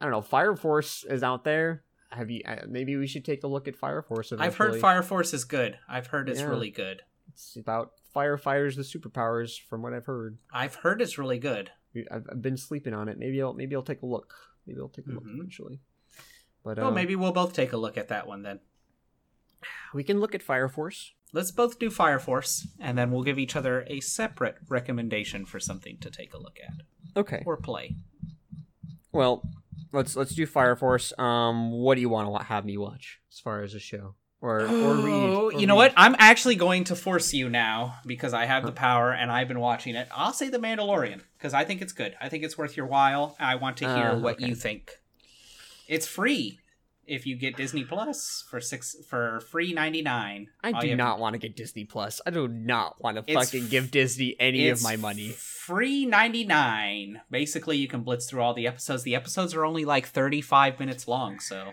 I 0.00 0.04
don't 0.04 0.10
know. 0.12 0.20
Fire 0.22 0.54
Force 0.54 1.04
is 1.08 1.22
out 1.24 1.42
there. 1.42 1.82
Have 2.10 2.30
you? 2.30 2.42
Uh, 2.46 2.56
maybe 2.68 2.94
we 2.96 3.08
should 3.08 3.24
take 3.24 3.42
a 3.42 3.48
look 3.48 3.66
at 3.66 3.74
Fire 3.74 4.02
Force. 4.02 4.32
I've 4.38 4.56
heard. 4.56 4.80
Fire 4.80 5.02
Force 5.02 5.34
is 5.34 5.44
good. 5.44 5.78
I've 5.88 6.06
heard 6.06 6.28
it's 6.28 6.40
Yeah. 6.40 6.46
really 6.46 6.70
good. 6.70 7.02
It's 7.34 7.56
about 7.56 7.92
firefighters 8.14 8.76
with 8.76 8.86
superpowers, 8.90 9.60
from 9.60 9.82
what 9.82 9.92
I've 9.92 10.06
heard. 10.06 10.38
I've 10.52 10.76
heard 10.76 11.02
it's 11.02 11.18
really 11.18 11.38
good. 11.38 11.70
I've, 12.10 12.26
I've 12.30 12.40
been 12.42 12.56
sleeping 12.56 12.94
on 12.94 13.08
it. 13.08 13.18
Maybe 13.18 13.42
I'll 13.42 13.52
maybe 13.54 13.74
I'll 13.74 13.82
take 13.82 14.02
a 14.02 14.06
look. 14.06 14.32
Maybe 14.66 14.80
I'll 14.80 14.88
take 14.88 15.06
a 15.06 15.10
look 15.10 15.24
Mhm. 15.24 15.34
eventually. 15.34 15.80
But 16.64 16.78
Well, 16.78 16.88
uh, 16.88 16.92
maybe 16.92 17.16
we'll 17.16 17.32
both 17.32 17.52
take 17.52 17.72
a 17.72 17.76
look 17.76 17.98
at 17.98 18.08
that 18.08 18.26
one 18.26 18.42
then. 18.42 18.60
we 19.92 20.02
can 20.04 20.20
look 20.20 20.34
at 20.34 20.42
Fire 20.42 20.68
Force. 20.68 21.12
Let's 21.32 21.50
both 21.50 21.78
do 21.78 21.90
Fire 21.90 22.18
Force, 22.20 22.68
and 22.78 22.96
then 22.96 23.10
we'll 23.10 23.22
give 23.24 23.38
each 23.38 23.56
other 23.56 23.84
a 23.88 23.98
separate 24.00 24.56
recommendation 24.68 25.44
for 25.44 25.58
something 25.58 25.98
to 25.98 26.10
take 26.10 26.32
a 26.34 26.38
look 26.38 26.58
at 26.60 26.82
Okay. 27.16 27.42
or 27.44 27.56
play. 27.56 27.96
Well, 29.12 29.48
let's 29.92 30.14
let's 30.16 30.34
do 30.34 30.46
Fire 30.46 30.76
Force. 30.76 31.12
Um, 31.18 31.70
what 31.72 31.96
do 31.96 32.00
you 32.00 32.08
want 32.08 32.32
to 32.40 32.44
have 32.46 32.64
me 32.64 32.76
watch 32.76 33.20
as 33.32 33.40
far 33.40 33.62
as 33.62 33.74
a 33.74 33.80
show 33.80 34.14
or 34.44 34.60
or 34.60 34.94
read? 34.96 35.12
Oh, 35.12 35.50
or 35.50 35.52
you 35.54 35.66
know 35.66 35.74
read? 35.80 35.92
what? 35.92 35.94
I'm 35.96 36.14
actually 36.18 36.56
going 36.56 36.84
to 36.84 36.94
force 36.96 37.32
you 37.32 37.48
now 37.48 37.96
because 38.06 38.32
I 38.34 38.44
have 38.44 38.64
the 38.64 38.72
power 38.72 39.10
and 39.12 39.30
I've 39.32 39.48
been 39.48 39.60
watching 39.60 39.94
it. 39.94 40.06
I'll 40.14 40.32
say 40.32 40.48
The 40.50 40.58
Mandalorian 40.58 41.20
because 41.38 41.54
I 41.54 41.64
think 41.64 41.80
it's 41.82 41.92
good. 41.92 42.14
I 42.20 42.28
think 42.28 42.44
it's 42.44 42.58
worth 42.58 42.76
your 42.76 42.86
while. 42.86 43.36
I 43.40 43.54
want 43.56 43.78
to 43.78 43.86
hear 43.86 44.08
Uh, 44.10 44.18
what 44.18 44.34
okay. 44.36 44.48
you 44.48 44.54
think. 44.54 44.92
It's 45.88 46.06
free 46.06 46.58
if 47.06 47.26
you 47.26 47.36
get 47.36 47.56
Disney 47.56 47.84
Plus 47.84 48.44
for 48.48 48.60
six 48.60 48.96
for 49.10 49.40
free 49.50 49.72
ninety 49.74 50.00
nine. 50.02 50.48
I 50.62 50.72
do 50.80 50.94
not 50.96 51.18
want 51.18 51.34
to 51.34 51.38
get 51.38 51.54
Disney 51.56 51.84
Plus. 51.84 52.20
I 52.26 52.30
do 52.30 52.48
not 52.48 53.02
want 53.02 53.16
to 53.18 53.24
It's 53.26 53.34
fucking 53.50 53.64
f- 53.64 53.70
give 53.70 53.90
Disney 53.90 54.36
any 54.40 54.68
of 54.70 54.82
my 54.82 54.96
money. 54.96 55.28
Free 55.30 56.04
99. 56.06 57.20
Basically, 57.30 57.76
you 57.78 57.88
can 57.88 58.02
blitz 58.02 58.26
through 58.26 58.42
all 58.42 58.52
the 58.54 58.66
episodes. 58.66 59.02
The 59.02 59.14
episodes 59.14 59.54
are 59.54 59.64
only 59.64 59.84
like 59.84 60.06
35 60.06 60.78
minutes 60.78 61.08
long, 61.08 61.40
so 61.40 61.72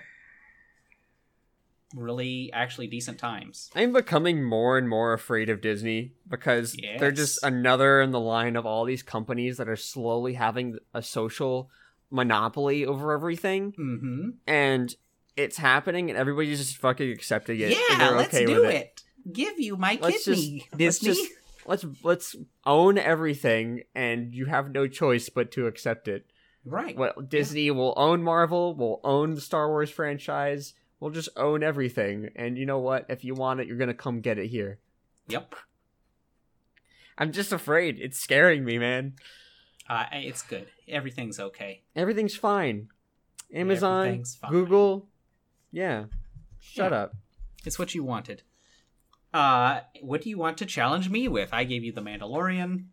really 1.96 2.52
actually 2.54 2.88
decent 2.88 3.18
times. 3.20 3.70
I'm 3.76 3.94
becoming 3.94 4.44
more 4.44 4.78
and 4.78 4.88
more 4.88 5.14
afraid 5.14 5.50
of 5.50 5.62
Disney 5.62 6.14
because 6.30 6.76
they're 7.00 7.12
just 7.12 7.44
another 7.44 8.02
in 8.02 8.12
the 8.12 8.20
line 8.20 8.56
of 8.56 8.66
all 8.66 8.86
these 8.86 9.04
companies 9.04 9.58
that 9.58 9.68
are 9.70 9.76
slowly 9.76 10.34
having 10.36 10.78
a 10.94 11.02
social 11.04 11.70
monopoly 12.10 12.86
over 12.86 13.12
everything, 13.14 13.72
Mhm. 13.80 14.34
and 14.48 14.96
it's 15.38 15.58
happening, 15.58 16.10
and 16.10 16.18
everybody's 16.20 16.60
just 16.60 16.78
fucking 16.78 17.10
accepting 17.10 17.60
it. 17.60 17.72
and 17.92 18.00
Yeah, 18.02 18.10
let's 18.10 18.34
okay 18.34 18.46
do 18.46 18.62
with 18.62 18.72
it. 18.72 19.02
Give 19.32 19.60
you 19.60 19.78
my 19.78 19.98
Let's 20.02 20.26
kidney, 20.26 20.60
just- 20.60 20.72
let's 20.80 21.00
Disney. 21.00 21.14
just- 21.24 21.32
Let's 21.68 21.86
let's 22.04 22.36
own 22.66 22.98
everything, 22.98 23.84
and 23.94 24.34
you 24.34 24.48
have 24.48 24.72
no 24.72 24.88
choice 24.88 25.30
but 25.30 25.52
to 25.52 25.68
accept 25.68 26.08
it. 26.08 26.26
right. 26.66 26.98
Well, 26.98 27.14
Disney 27.28 27.70
will 27.70 27.94
own 27.98 28.24
Marvel, 28.24 28.76
will 28.76 29.00
own 29.04 29.36
the 29.36 29.42
Star 29.42 29.68
Wars 29.70 29.92
franchise, 29.92 30.74
we'll 31.02 31.12
just 31.12 31.28
own 31.36 31.64
everything. 31.64 32.30
And 32.38 32.58
you 32.58 32.66
know 32.66 32.80
what? 32.80 33.08
If 33.10 33.26
you 33.26 33.34
want 33.36 33.60
it, 33.60 33.68
you're 33.68 33.78
gonna 33.78 33.94
come 33.94 34.22
get 34.22 34.38
it 34.38 34.48
here. 34.48 34.80
Yep. 35.28 35.56
I'm 37.18 37.34
just 37.34 37.52
afraid. 37.52 38.00
It's 38.00 38.18
scaring 38.18 38.64
me, 38.64 38.78
man. 38.78 39.16
Uh, 39.90 40.06
it's 40.14 40.42
good. 40.44 40.68
Everything's 40.88 41.40
okay. 41.40 41.82
Everything's 41.96 42.36
fine. 42.36 42.88
Amazon, 43.54 44.06
Everything's 44.08 44.36
fine. 44.36 44.52
Google, 44.52 45.08
yeah. 45.72 46.06
Shut 46.60 46.92
Yeah. 46.94 46.98
up. 47.00 47.16
It's 47.66 47.78
what 47.78 47.94
you 47.94 48.04
wanted. 48.04 48.44
Uh, 49.34 49.82
what 50.02 50.22
do 50.22 50.30
you 50.30 50.38
want 50.38 50.58
to 50.60 50.66
challenge 50.66 51.10
me 51.10 51.28
with? 51.28 51.50
I 51.54 51.64
gave 51.66 51.84
you 51.84 51.92
the 51.92 52.02
Mandalorian. 52.02 52.86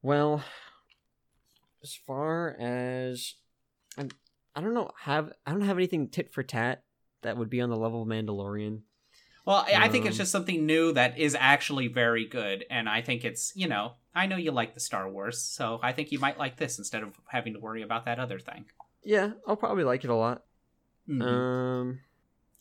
Well, 0.00 0.42
as 1.82 1.94
far 1.94 2.56
as 2.58 3.34
I'm, 3.96 4.08
I 4.54 4.60
don't 4.60 4.74
know. 4.74 4.90
Have 5.02 5.32
I 5.46 5.52
don't 5.52 5.62
have 5.62 5.76
anything 5.78 6.08
tit 6.08 6.32
for 6.32 6.42
tat 6.42 6.82
that 7.22 7.36
would 7.36 7.50
be 7.50 7.60
on 7.60 7.70
the 7.70 7.76
level 7.76 8.02
of 8.02 8.08
Mandalorian. 8.08 8.80
Well, 9.44 9.64
I 9.74 9.88
think 9.88 10.06
it's 10.06 10.14
Um, 10.14 10.18
just 10.18 10.30
something 10.30 10.66
new 10.66 10.92
that 10.92 11.18
is 11.18 11.34
actually 11.38 11.88
very 11.88 12.24
good, 12.26 12.64
and 12.70 12.88
I 12.88 13.02
think 13.02 13.24
it's 13.24 13.52
you 13.56 13.66
know 13.66 13.94
I 14.14 14.26
know 14.26 14.36
you 14.36 14.52
like 14.52 14.74
the 14.74 14.80
Star 14.80 15.10
Wars, 15.10 15.40
so 15.40 15.80
I 15.82 15.92
think 15.92 16.12
you 16.12 16.18
might 16.20 16.38
like 16.38 16.58
this 16.58 16.78
instead 16.78 17.02
of 17.02 17.18
having 17.28 17.54
to 17.54 17.58
worry 17.60 17.82
about 17.82 18.04
that 18.04 18.18
other 18.20 18.38
thing. 18.38 18.66
Yeah, 19.02 19.32
I'll 19.46 19.56
probably 19.56 19.82
like 19.84 20.04
it 20.04 20.10
a 20.10 20.14
lot. 20.14 20.44
Mhm. 21.08 21.22
Um, 21.22 22.00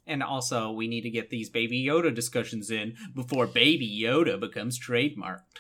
and 0.07 0.23
also, 0.23 0.71
we 0.71 0.87
need 0.87 1.01
to 1.01 1.11
get 1.11 1.29
these 1.29 1.49
Baby 1.51 1.83
Yoda 1.85 2.11
discussions 2.13 2.71
in 2.71 2.95
before 3.13 3.45
Baby 3.45 3.87
Yoda 4.01 4.39
becomes 4.39 4.79
trademarked. 4.79 5.59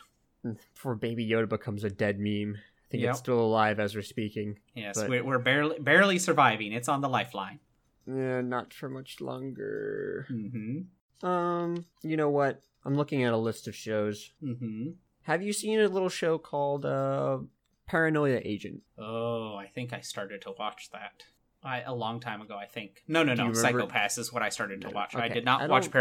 before 0.73 0.95
Baby 0.95 1.27
Yoda 1.29 1.47
becomes 1.47 1.83
a 1.83 1.89
dead 1.91 2.19
meme. 2.19 2.55
I 2.57 2.87
think 2.89 3.03
Yep. 3.03 3.09
it's 3.11 3.19
still 3.19 3.39
alive 3.39 3.79
as 3.79 3.93
we're 3.93 4.01
speaking. 4.01 4.57
Yes, 4.73 4.99
But- 4.99 5.07
we're, 5.09 5.23
we're 5.23 5.37
barely 5.39 5.77
barely 5.77 6.17
surviving. 6.17 6.73
It's 6.73 6.89
on 6.89 7.01
the 7.01 7.09
lifeline. 7.09 7.59
Yeah, 8.07 8.41
not 8.41 8.73
for 8.73 8.89
much 8.89 9.21
longer. 9.21 10.27
Mm-hmm. 10.31 11.25
Um, 11.27 11.85
you 12.01 12.17
know 12.17 12.29
what? 12.29 12.61
I'm 12.83 12.95
looking 12.95 13.23
at 13.23 13.33
a 13.33 13.37
list 13.37 13.67
of 13.67 13.75
shows. 13.75 14.31
Mm-hmm. 14.43 14.91
Have 15.23 15.43
you 15.43 15.53
seen 15.53 15.79
a 15.79 15.87
little 15.87 16.09
show 16.09 16.37
called 16.37 16.85
uh 16.85 17.39
Paranoia 17.87 18.39
Agent? 18.43 18.81
Oh, 18.97 19.55
I 19.55 19.67
think 19.67 19.93
I 19.93 20.01
started 20.01 20.41
to 20.43 20.53
watch 20.57 20.89
that. 20.91 21.23
I, 21.63 21.81
a 21.81 21.93
long 21.93 22.19
time 22.19 22.41
ago, 22.41 22.55
I 22.55 22.65
think. 22.65 23.03
No, 23.07 23.21
no, 23.21 23.35
no. 23.35 23.53
Psycho-Pass 23.53 24.17
is 24.17 24.33
what 24.33 24.41
I 24.41 24.49
started 24.49 24.81
to 24.81 24.89
watch. 24.89 25.15
I 25.15 25.27
did 25.27 25.45
not 25.45 25.61
I 25.61 25.67
watch 25.67 25.83
don't- 25.83 25.91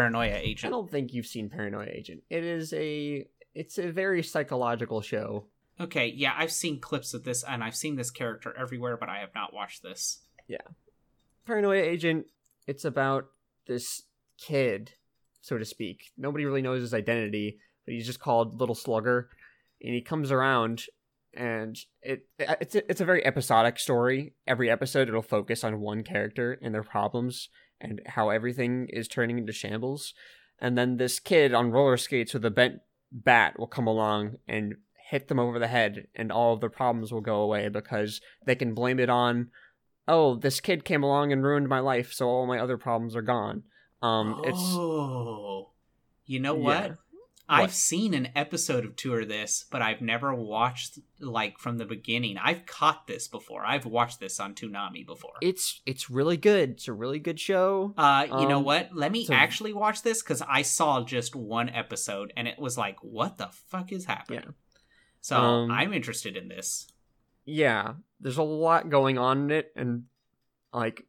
I 0.68 0.70
don't 0.70 0.90
think 0.90 1.12
you've 1.12 1.26
seen 1.26 1.50
Paranoia 1.50 1.84
Agent. 1.90 2.22
It 2.30 2.44
is 2.44 2.72
a 2.72 3.26
it's 3.54 3.76
a 3.78 3.90
very 3.90 4.22
psychological 4.22 5.02
show. 5.02 5.46
Okay, 5.78 6.06
yeah, 6.14 6.32
I've 6.36 6.52
seen 6.52 6.80
clips 6.80 7.12
of 7.14 7.24
this, 7.24 7.42
and 7.42 7.62
I've 7.64 7.74
seen 7.76 7.96
this 7.96 8.10
character 8.10 8.54
everywhere, 8.56 8.96
but 8.96 9.08
I 9.08 9.18
have 9.18 9.34
not 9.34 9.52
watched 9.52 9.82
this. 9.82 10.20
Paranoia 11.50 11.82
Agent, 11.82 12.26
it's 12.68 12.84
about 12.84 13.26
this 13.66 14.04
kid, 14.38 14.92
so 15.40 15.58
to 15.58 15.64
speak. 15.64 16.12
Nobody 16.16 16.44
really 16.44 16.62
knows 16.62 16.80
his 16.80 16.94
identity, 16.94 17.58
but 17.84 17.92
he's 17.92 18.06
just 18.06 18.20
called 18.20 18.60
Little 18.60 18.76
Slugger, 18.76 19.30
and 19.82 19.92
he 19.92 20.00
comes 20.00 20.30
around, 20.30 20.84
and 21.34 21.76
it 22.02 22.28
it's 22.38 22.76
a, 22.76 22.88
it's 22.88 23.00
a 23.00 23.04
very 23.04 23.26
episodic 23.26 23.80
story. 23.80 24.34
Every 24.46 24.70
episode, 24.70 25.08
it'll 25.08 25.22
focus 25.22 25.64
on 25.64 25.80
one 25.80 26.04
character 26.04 26.56
and 26.62 26.72
their 26.72 26.84
problems 26.84 27.48
and 27.80 28.00
how 28.06 28.30
everything 28.30 28.86
is 28.88 29.08
turning 29.08 29.36
into 29.36 29.52
shambles. 29.52 30.14
And 30.60 30.78
then 30.78 30.98
this 30.98 31.18
kid 31.18 31.52
on 31.52 31.72
roller 31.72 31.96
skates 31.96 32.32
with 32.32 32.44
a 32.44 32.50
bent 32.52 32.76
bat 33.10 33.58
will 33.58 33.66
come 33.66 33.88
along 33.88 34.36
and 34.46 34.76
hit 35.08 35.26
them 35.26 35.40
over 35.40 35.58
the 35.58 35.66
head, 35.66 36.06
and 36.14 36.30
all 36.30 36.54
of 36.54 36.60
their 36.60 36.70
problems 36.70 37.12
will 37.12 37.20
go 37.20 37.40
away 37.40 37.68
because 37.68 38.20
they 38.46 38.54
can 38.54 38.72
blame 38.72 39.00
it 39.00 39.10
on 39.10 39.48
oh, 40.10 40.34
this 40.36 40.60
kid 40.60 40.84
came 40.84 41.02
along 41.02 41.32
and 41.32 41.42
ruined 41.44 41.68
my 41.68 41.80
life, 41.80 42.12
so 42.12 42.26
all 42.28 42.46
my 42.46 42.58
other 42.58 42.76
problems 42.76 43.16
are 43.16 43.22
gone. 43.22 43.62
Um, 44.02 44.40
it's 44.44 44.58
oh, 44.60 45.70
you 46.26 46.40
know 46.40 46.56
Yeah. 46.56 46.62
what? 46.64 46.96
I've 47.52 47.60
What? 47.62 47.70
seen 47.72 48.14
an 48.14 48.28
episode 48.36 48.84
of 48.84 48.94
Tour 48.94 49.24
this, 49.24 49.64
but 49.72 49.82
I've 49.82 50.00
never 50.00 50.32
watched 50.32 51.00
like 51.18 51.58
from 51.58 51.78
the 51.78 51.84
beginning. 51.84 52.38
I've 52.38 52.64
caught 52.64 53.08
this 53.08 53.26
before. 53.26 53.64
I've 53.66 53.84
watched 53.86 54.20
this 54.20 54.38
on 54.38 54.54
Toonami 54.54 55.04
before. 55.04 55.32
it's 55.42 55.80
it's 55.84 56.08
really 56.08 56.36
good. 56.36 56.70
It's 56.70 56.86
a 56.86 56.92
really 56.92 57.18
good 57.18 57.40
show. 57.40 57.92
Uh, 57.98 58.26
you 58.40 58.46
know 58.46 58.58
Um, 58.58 58.64
what? 58.64 58.90
Let 58.94 59.10
me 59.10 59.24
so- 59.24 59.34
actually 59.34 59.72
watch 59.72 60.02
this 60.02 60.22
because 60.22 60.42
I 60.42 60.62
saw 60.62 61.02
just 61.02 61.34
one 61.34 61.68
episode 61.70 62.32
and 62.36 62.46
it 62.46 62.56
was 62.58 62.78
like, 62.78 63.02
what 63.02 63.36
the 63.38 63.48
fuck 63.48 63.90
is 63.90 64.04
happening? 64.04 64.42
Yeah. 64.44 64.52
So 65.20 65.36
Um, 65.36 65.70
I'm 65.72 65.92
interested 65.92 66.36
in 66.36 66.46
this. 66.46 66.86
Yeah, 67.44 67.94
there's 68.20 68.38
a 68.38 68.42
lot 68.42 68.90
going 68.90 69.18
on 69.18 69.44
in 69.44 69.50
it, 69.50 69.72
and 69.74 70.04
like 70.72 71.04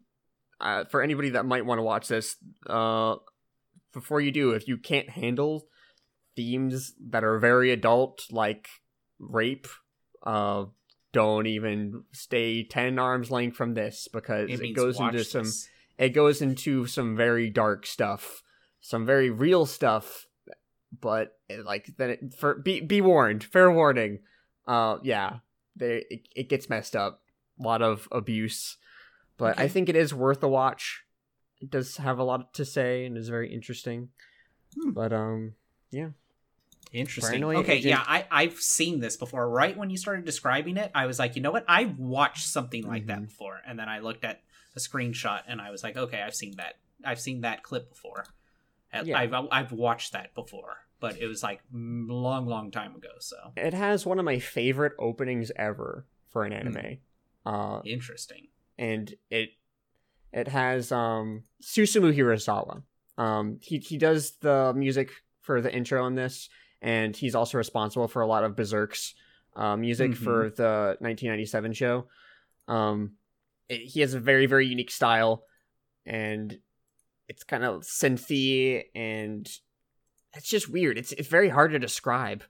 uh, 0.60 0.86
for 0.86 1.02
anybody 1.02 1.32
that 1.32 1.46
might 1.46 1.66
want 1.66 1.80
to 1.80 1.84
watch 1.84 2.08
this, 2.08 2.38
uh, 2.68 3.16
before 3.94 4.22
you 4.22 4.32
do, 4.32 4.52
if 4.52 4.68
you 4.68 4.78
can't 4.78 5.10
handle 5.10 5.68
themes 6.36 6.94
that 7.10 7.24
are 7.24 7.40
very 7.40 7.72
adult, 7.72 8.26
like 8.32 8.70
rape, 9.20 9.68
uh, 10.24 10.66
don't 11.12 11.48
even 11.48 12.04
stay 12.14 12.64
ten 12.64 12.98
arms 12.98 13.30
length 13.30 13.58
from 13.58 13.74
this 13.74 14.08
because 14.12 14.50
It 14.50 14.62
it, 14.62 14.74
goes 14.74 15.00
into 15.00 15.24
some 15.24 15.44
this. 15.44 15.68
it 15.98 16.10
goes 16.10 16.42
into 16.42 16.86
some 16.86 17.18
very 17.18 17.50
dark 17.50 17.86
stuff, 17.86 18.42
some 18.80 19.06
very 19.06 19.30
real 19.30 19.66
stuff. 19.66 20.26
But 21.00 21.38
it, 21.50 21.66
like 21.66 21.90
then 21.98 22.10
it, 22.12 22.34
for 22.38 22.56
be 22.56 22.82
be 22.82 23.02
warned, 23.02 23.44
fair 23.44 23.72
warning. 23.72 24.20
Uh, 24.68 24.98
yeah, 25.04 25.40
they 25.76 26.06
it, 26.10 26.28
it 26.36 26.50
gets 26.50 26.70
messed 26.70 26.96
up. 26.96 27.22
A 27.60 27.64
lot 27.64 27.82
of 27.82 28.08
abuse, 28.12 28.78
but 29.38 29.60
I 29.60 29.68
think 29.68 29.88
it 29.90 29.96
is 29.96 30.14
worth 30.14 30.42
a 30.42 30.48
watch. 30.48 31.04
It 31.60 31.70
does 31.70 31.98
have 31.98 32.18
a 32.18 32.24
lot 32.24 32.54
to 32.56 32.66
say 32.66 33.06
and 33.06 33.16
is 33.18 33.30
very 33.30 33.54
interesting. 33.54 34.10
Hmm. 34.80 34.92
But 34.92 35.14
um, 35.14 35.54
yeah. 35.92 36.10
Interesting. 36.94 37.40
Paranoid 37.42 37.58
Okay, 37.64 37.74
Agent- 37.78 37.86
yeah, 37.90 38.04
I 38.06 38.26
I've 38.32 38.56
seen 38.60 39.00
this 39.00 39.16
before. 39.16 39.48
Right 39.48 39.78
when 39.78 39.90
you 39.90 39.98
started 39.98 40.26
describing 40.26 40.76
it, 40.78 40.92
I 40.96 41.06
was 41.06 41.20
like, 41.20 41.36
you 41.36 41.42
know 41.42 41.52
what? 41.52 41.66
I've 41.68 41.98
watched 42.00 42.48
something 42.48 42.86
like 42.86 43.06
that 43.08 43.20
Mhm. 43.20 43.28
before, 43.28 43.62
and 43.66 43.78
then 43.80 43.88
I 43.88 44.00
looked 44.00 44.26
at 44.26 44.42
a 44.76 44.80
screenshot 44.80 45.44
and 45.48 45.62
I 45.62 45.70
was 45.72 45.84
like, 45.84 45.96
okay, 45.98 46.22
I've 46.22 46.36
seen 46.36 46.56
that. 46.58 46.78
I've 47.06 47.20
seen 47.20 47.42
that 47.42 47.62
clip 47.64 47.90
before. 47.90 48.26
Yeah. 49.04 49.18
I've 49.20 49.34
I've 49.52 49.72
watched 49.72 50.12
that 50.14 50.34
before, 50.34 50.78
but 51.02 51.18
it 51.20 51.28
was 51.28 51.44
like 51.44 51.60
mm, 51.74 52.08
long, 52.10 52.46
long 52.46 52.72
time 52.72 52.96
ago. 52.96 53.10
So 53.20 53.36
it 53.58 53.74
has 53.74 54.06
one 54.06 54.20
of 54.20 54.24
my 54.26 54.40
favorite 54.40 54.94
openings 55.00 55.52
ever 55.58 56.06
for 56.30 56.46
an 56.46 56.54
anime. 56.54 56.98
Uh, 57.46 57.82
interesting. 57.84 58.48
and 58.78 59.14
it 59.30 59.50
it 60.32 60.48
has 60.48 60.92
um 60.94 61.44
Susumu 61.62 62.16
Hirasawa. 62.16 62.84
Um 63.18 63.58
he 63.62 63.80
he 63.80 63.98
does 63.98 64.32
the 64.40 64.74
music 64.76 65.10
for 65.42 65.60
the 65.60 65.74
intro 65.74 66.06
in 66.08 66.16
this 66.16 66.48
and 66.82 67.18
he's 67.18 67.36
also 67.36 67.58
responsible 67.58 68.08
for 68.08 68.22
a 68.22 68.28
lot 68.28 68.44
of 68.44 68.56
Berserk's 68.56 69.14
uh, 69.56 69.76
music 69.76 70.12
Mhm. 70.12 70.18
for 70.24 70.50
the 70.56 70.98
1997 71.02 71.74
show. 71.74 72.08
Um 72.68 73.18
it, 73.68 73.82
he 73.82 74.00
has 74.02 74.14
a 74.14 74.20
very 74.20 74.46
very 74.46 74.68
unique 74.68 74.92
style 74.92 75.44
and 76.06 76.60
it's 77.28 77.44
kind 77.44 77.64
of 77.64 77.82
synthy 77.82 78.84
and 78.96 79.48
it's 80.34 80.48
just 80.50 80.70
weird. 80.70 80.98
It's 80.98 81.12
it's 81.14 81.28
very 81.28 81.50
hard 81.50 81.72
to 81.72 81.80
describe. 81.80 82.44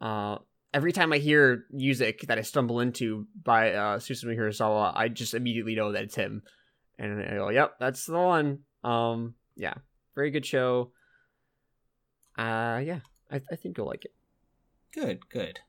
Uh 0.00 0.38
every 0.72 0.92
time 0.92 1.12
I 1.12 1.18
hear 1.18 1.66
music 1.70 2.22
that 2.26 2.36
I 2.38 2.42
stumble 2.42 2.80
into 2.80 3.26
by 3.40 3.72
uh, 3.74 3.98
Susumu 3.98 4.36
Hirasawa, 4.36 4.92
I 4.96 5.08
just 5.08 5.32
immediately 5.34 5.76
know 5.76 5.92
that 5.92 6.02
it's 6.02 6.16
him, 6.16 6.42
and 6.98 7.22
I 7.22 7.36
go, 7.36 7.48
"Yep, 7.48 7.76
that's 7.78 8.06
the 8.06 8.18
one." 8.18 8.58
Um, 8.82 9.34
yeah, 9.56 9.74
very 10.16 10.32
good 10.32 10.44
show. 10.44 10.90
Uh, 12.36 12.82
yeah, 12.84 13.00
I, 13.30 13.40
I 13.50 13.56
think 13.56 13.78
you'll 13.78 13.86
like 13.86 14.04
it. 14.04 14.12
Good, 14.92 15.28
good. 15.28 15.60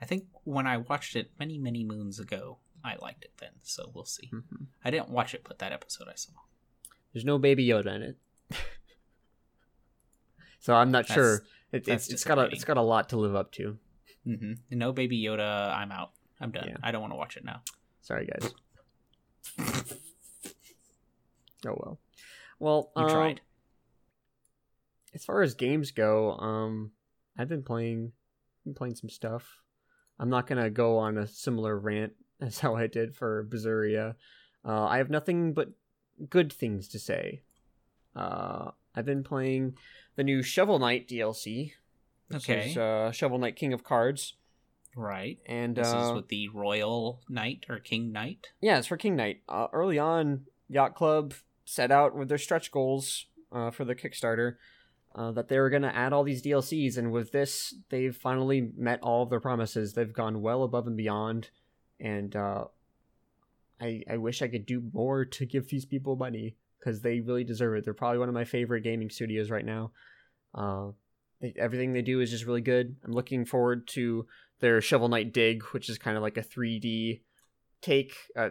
I 0.00 0.04
think 0.04 0.24
when 0.44 0.66
I 0.66 0.76
watched 0.76 1.16
it 1.16 1.30
many, 1.38 1.56
many 1.58 1.82
moons 1.84 2.18
ago, 2.20 2.58
I 2.84 2.96
liked 3.00 3.24
it 3.24 3.32
then. 3.38 3.52
So 3.62 3.90
we'll 3.94 4.04
see. 4.04 4.30
Mhm. 4.32 4.66
I 4.84 4.90
didn't 4.90 5.08
watch 5.08 5.32
it, 5.34 5.42
but 5.48 5.58
that 5.60 5.72
episode 5.72 6.08
I 6.08 6.14
saw. 6.16 6.32
There's 7.12 7.24
no 7.24 7.38
Baby 7.38 7.66
Yoda 7.66 7.94
in 7.96 8.02
it, 8.02 8.16
so 10.64 10.74
I'm 10.74 10.90
not 10.90 11.06
That's- 11.08 11.14
sure. 11.14 11.42
It, 11.72 11.86
it's 11.88 12.08
it's 12.08 12.24
got 12.24 12.38
a 12.38 12.44
it's 12.44 12.64
got 12.64 12.76
a 12.78 12.82
lot 12.82 13.08
to 13.10 13.16
live 13.18 13.34
up 13.34 13.52
to. 13.52 13.76
hmm 14.24 14.52
No 14.70 14.92
Baby 14.92 15.20
Yoda. 15.22 15.74
I'm 15.76 15.92
out. 15.92 16.12
I'm 16.40 16.50
done. 16.52 16.68
Yeah. 16.68 16.76
I 16.82 16.90
don't 16.92 17.00
want 17.02 17.12
to 17.12 17.16
watch 17.16 17.36
it 17.36 17.44
now. 17.44 17.62
Sorry, 18.00 18.26
guys. 18.26 18.54
oh 21.66 21.76
well. 21.76 21.98
Well, 22.58 22.90
You 22.96 23.02
um, 23.02 23.10
tried. 23.10 23.40
as 25.14 25.24
far 25.24 25.42
as 25.42 25.54
games 25.54 25.90
go, 25.90 26.32
um, 26.38 26.92
I've 27.36 27.48
been 27.48 27.62
playing, 27.64 28.12
been 28.64 28.74
playing 28.74 28.94
some 28.94 29.10
stuff. 29.10 29.58
I'm 30.18 30.30
not 30.30 30.46
gonna 30.46 30.70
go 30.70 30.98
on 30.98 31.18
a 31.18 31.26
similar 31.26 31.76
rant 31.78 32.12
as 32.40 32.60
how 32.60 32.76
I 32.76 32.86
did 32.86 33.14
for 33.16 33.44
Berseria. 33.50 34.14
Uh, 34.64 34.84
I 34.84 34.98
have 34.98 35.10
nothing 35.10 35.52
but 35.52 35.70
good 36.30 36.52
things 36.52 36.88
to 36.88 36.98
say. 36.98 37.42
Uh, 38.14 38.70
I've 38.94 39.04
been 39.06 39.24
playing 39.24 39.74
the 40.16 40.24
new 40.24 40.42
Shovel 40.42 40.78
Knight 40.78 41.08
DLC. 41.08 41.72
Which 42.28 42.48
Okay. 42.48 42.70
is, 42.70 42.76
uh, 42.78 43.12
Shovel 43.12 43.38
Knight 43.38 43.54
King 43.56 43.72
of 43.74 43.84
Cards, 43.84 44.34
Right. 44.96 45.38
and 45.46 45.76
This 45.76 45.92
uh, 45.92 45.96
is 46.08 46.12
with 46.14 46.28
the 46.28 46.48
Royal 46.48 47.20
Knight 47.28 47.66
or 47.68 47.78
King 47.78 48.12
Knight. 48.12 48.48
Yeah, 48.60 48.78
it's 48.78 48.86
for 48.86 48.96
King 48.96 49.14
Knight. 49.16 49.42
Uh, 49.48 49.68
early 49.72 49.98
on, 49.98 50.46
Yacht 50.68 50.94
Club 50.94 51.34
set 51.66 51.90
out 51.90 52.16
with 52.16 52.28
their 52.28 52.38
stretch 52.38 52.70
goals 52.72 53.26
uh, 53.52 53.70
for 53.70 53.84
the 53.84 53.94
Kickstarter 53.94 54.56
uh, 55.14 55.30
that 55.32 55.48
they 55.48 55.58
were 55.58 55.70
going 55.70 55.82
to 55.82 55.94
add 55.94 56.12
all 56.12 56.24
these 56.24 56.42
DLCs, 56.42 56.96
and 56.96 57.12
with 57.12 57.30
this, 57.32 57.74
they've 57.90 58.16
finally 58.16 58.72
met 58.76 59.00
all 59.02 59.22
of 59.22 59.30
their 59.30 59.40
promises. 59.40 59.92
They've 59.92 60.12
gone 60.12 60.40
well 60.42 60.62
above 60.64 60.86
and 60.86 60.96
beyond, 60.96 61.50
and 62.00 62.34
uh, 62.34 62.64
I 63.80 64.02
I 64.10 64.16
wish 64.16 64.42
I 64.42 64.48
could 64.48 64.66
do 64.66 64.82
more 64.92 65.24
to 65.24 65.46
give 65.46 65.68
these 65.68 65.84
people 65.84 66.16
money 66.16 66.56
because 66.84 67.00
they 67.00 67.20
really 67.20 67.44
deserve 67.44 67.76
it. 67.76 67.84
They're 67.84 67.94
probably 67.94 68.18
one 68.18 68.28
of 68.28 68.34
my 68.34 68.44
favorite 68.44 68.82
gaming 68.82 69.08
studios 69.10 69.50
right 69.50 69.64
now. 69.64 69.92
Uh, 70.54 70.88
they, 71.40 71.54
everything 71.58 71.92
they 71.92 72.02
do 72.02 72.20
is 72.20 72.30
just 72.30 72.44
really 72.44 72.60
good. 72.60 72.96
I'm 73.04 73.12
looking 73.12 73.44
forward 73.46 73.88
to 73.88 74.26
their 74.60 74.80
Shovel 74.80 75.08
Knight 75.08 75.32
Dig, 75.32 75.62
which 75.72 75.88
is 75.88 75.98
kind 75.98 76.16
of 76.16 76.22
like 76.22 76.36
a 76.36 76.42
3D 76.42 77.20
take 77.80 78.14
uh, 78.36 78.50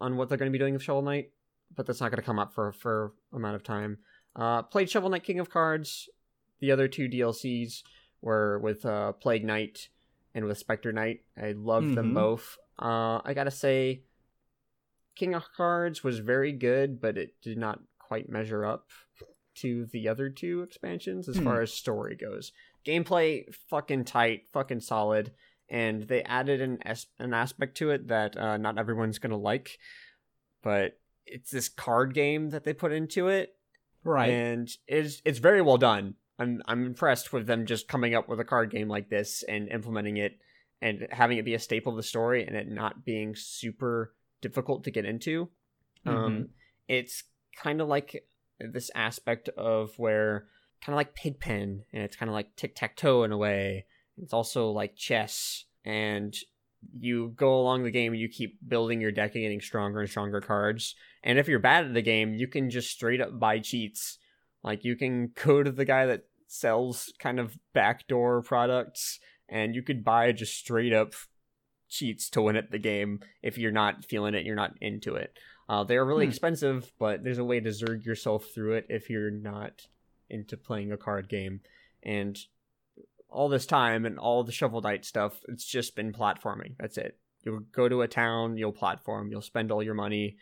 on 0.00 0.16
what 0.16 0.28
they're 0.28 0.38
going 0.38 0.50
to 0.50 0.56
be 0.56 0.58
doing 0.58 0.74
with 0.74 0.82
Shovel 0.82 1.02
Knight, 1.02 1.30
but 1.74 1.86
that's 1.86 2.00
not 2.00 2.10
going 2.10 2.20
to 2.20 2.26
come 2.26 2.38
up 2.38 2.52
for 2.52 2.72
for 2.72 3.12
amount 3.32 3.54
of 3.56 3.62
time. 3.62 3.98
Uh, 4.34 4.62
played 4.62 4.90
Shovel 4.90 5.10
Knight 5.10 5.24
King 5.24 5.38
of 5.40 5.50
Cards. 5.50 6.08
The 6.60 6.70
other 6.72 6.88
two 6.88 7.08
DLCs 7.08 7.82
were 8.20 8.58
with 8.58 8.84
uh, 8.84 9.12
Plague 9.12 9.44
Knight 9.44 9.88
and 10.34 10.44
with 10.46 10.58
Spectre 10.58 10.92
Knight. 10.92 11.20
I 11.40 11.52
loved 11.52 11.94
them 11.94 12.10
Mhm. 12.12 12.14
both. 12.14 12.56
Uh, 12.78 13.20
I 13.24 13.32
gotta 13.34 13.50
say, 13.50 14.02
King 15.14 15.34
of 15.34 15.52
Cards 15.56 16.02
was 16.02 16.18
very 16.20 16.52
good, 16.52 17.00
but 17.00 17.16
it 17.18 17.40
did 17.42 17.58
not 17.58 17.80
quite 17.98 18.28
measure 18.28 18.64
up 18.64 18.88
to 19.56 19.86
the 19.86 20.08
other 20.08 20.30
two 20.30 20.62
expansions 20.62 21.28
as 21.28 21.36
Hmm. 21.36 21.44
far 21.44 21.60
as 21.60 21.72
story 21.72 22.16
goes. 22.16 22.52
Gameplay 22.86 23.52
fucking 23.68 24.04
tight, 24.04 24.48
fucking 24.52 24.80
solid, 24.80 25.32
and 25.68 26.04
they 26.04 26.22
added 26.24 26.60
an 26.60 26.78
as- 26.82 27.06
an 27.18 27.34
aspect 27.34 27.76
to 27.78 27.90
it 27.90 28.08
that 28.08 28.36
uh, 28.36 28.56
not 28.56 28.78
everyone's 28.78 29.18
gonna 29.18 29.36
like, 29.36 29.78
but 30.62 30.98
it's 31.26 31.50
this 31.50 31.68
card 31.68 32.14
game 32.14 32.50
that 32.50 32.64
they 32.64 32.72
put 32.72 32.92
into 32.92 33.28
it, 33.28 33.56
Right. 34.04 34.30
and 34.30 34.68
it's 34.88 35.20
it's 35.24 35.38
very 35.38 35.62
well 35.62 35.78
done. 35.78 36.16
I'm 36.38 36.62
I'm 36.66 36.84
impressed 36.86 37.32
with 37.32 37.46
them 37.46 37.66
just 37.66 37.88
coming 37.88 38.14
up 38.14 38.28
with 38.28 38.40
a 38.40 38.44
card 38.44 38.70
game 38.70 38.88
like 38.88 39.08
this 39.10 39.42
and 39.44 39.68
implementing 39.68 40.16
it 40.16 40.38
and 40.80 41.06
having 41.10 41.38
it 41.38 41.44
be 41.44 41.54
a 41.54 41.58
staple 41.58 41.92
of 41.92 41.96
the 41.96 42.02
story 42.02 42.44
and 42.44 42.56
it 42.56 42.68
not 42.68 43.04
being 43.04 43.36
super 43.36 44.14
difficult 44.42 44.84
to 44.84 44.90
get 44.90 45.06
into. 45.06 45.48
Um, 46.04 46.48
it's 46.88 47.24
kind 47.56 47.80
of 47.80 47.88
like 47.88 48.24
this 48.60 48.90
aspect 48.94 49.48
of 49.50 49.92
where 49.96 50.46
kind 50.84 50.94
of 50.94 50.96
like 50.96 51.14
Pigpen 51.14 51.84
and 51.92 52.02
it's 52.02 52.16
kind 52.16 52.28
of 52.28 52.34
like 52.34 52.54
tic 52.56 52.74
tac 52.74 52.96
toe 52.96 53.24
in 53.24 53.32
a 53.32 53.36
way. 53.36 53.86
It's 54.18 54.32
also 54.32 54.70
like 54.70 54.96
chess 54.96 55.64
and 55.84 56.34
you 56.98 57.32
go 57.36 57.60
along 57.60 57.84
the 57.84 57.90
game 57.90 58.12
and 58.12 58.20
you 58.20 58.28
keep 58.28 58.58
building 58.66 59.00
your 59.00 59.12
deck 59.12 59.34
and 59.34 59.42
getting 59.42 59.60
stronger 59.60 60.00
and 60.00 60.10
stronger 60.10 60.40
cards. 60.40 60.94
And 61.22 61.38
if 61.38 61.48
you're 61.48 61.60
bad 61.60 61.86
at 61.86 61.94
the 61.94 62.02
game, 62.02 62.34
you 62.34 62.48
can 62.48 62.68
just 62.68 62.90
straight 62.90 63.20
up 63.20 63.38
buy 63.38 63.60
cheats. 63.60 64.18
Like 64.64 64.84
you 64.84 64.96
can 64.96 65.32
go 65.44 65.62
to 65.62 65.70
the 65.70 65.84
guy 65.84 66.06
that 66.06 66.24
sells 66.48 67.12
kind 67.18 67.38
of 67.40 67.56
backdoor 67.72 68.42
products 68.42 69.20
and 69.48 69.74
you 69.74 69.82
could 69.82 70.04
buy 70.04 70.32
just 70.32 70.54
straight 70.54 70.92
up 70.92 71.14
cheats 71.92 72.28
to 72.30 72.42
win 72.42 72.56
at 72.56 72.70
the 72.70 72.78
game 72.78 73.20
if 73.42 73.58
you're 73.58 73.70
not 73.70 74.04
feeling 74.04 74.34
it, 74.34 74.44
you're 74.46 74.56
not 74.56 74.74
into 74.80 75.14
it. 75.14 75.38
Uh, 75.68 75.84
they're 75.84 76.04
really 76.04 76.24
Hmm. 76.26 76.30
expensive, 76.30 76.92
but 76.98 77.22
there's 77.22 77.38
a 77.38 77.44
way 77.44 77.60
to 77.60 77.68
zerg 77.70 78.04
yourself 78.04 78.46
through 78.54 78.72
it 78.74 78.86
if 78.88 79.08
you're 79.10 79.30
not 79.30 79.86
into 80.28 80.56
playing 80.56 80.90
a 80.92 80.96
card 80.96 81.28
game. 81.28 81.60
And 82.02 82.38
all 83.28 83.48
this 83.48 83.66
time 83.66 84.04
and 84.04 84.18
all 84.18 84.42
the 84.44 84.52
Shovel 84.52 84.80
Knight 84.80 85.04
stuff, 85.04 85.40
it's 85.48 85.64
just 85.64 85.94
been 85.94 86.12
platforming. 86.12 86.74
That's 86.78 86.98
it. 86.98 87.18
You'll 87.42 87.60
go 87.72 87.88
to 87.88 88.02
a 88.02 88.08
town, 88.08 88.56
you'll 88.56 88.72
platform, 88.72 89.30
you'll 89.30 89.40
spend 89.42 89.70
all 89.70 89.82
your 89.82 89.94
money. 89.94 90.36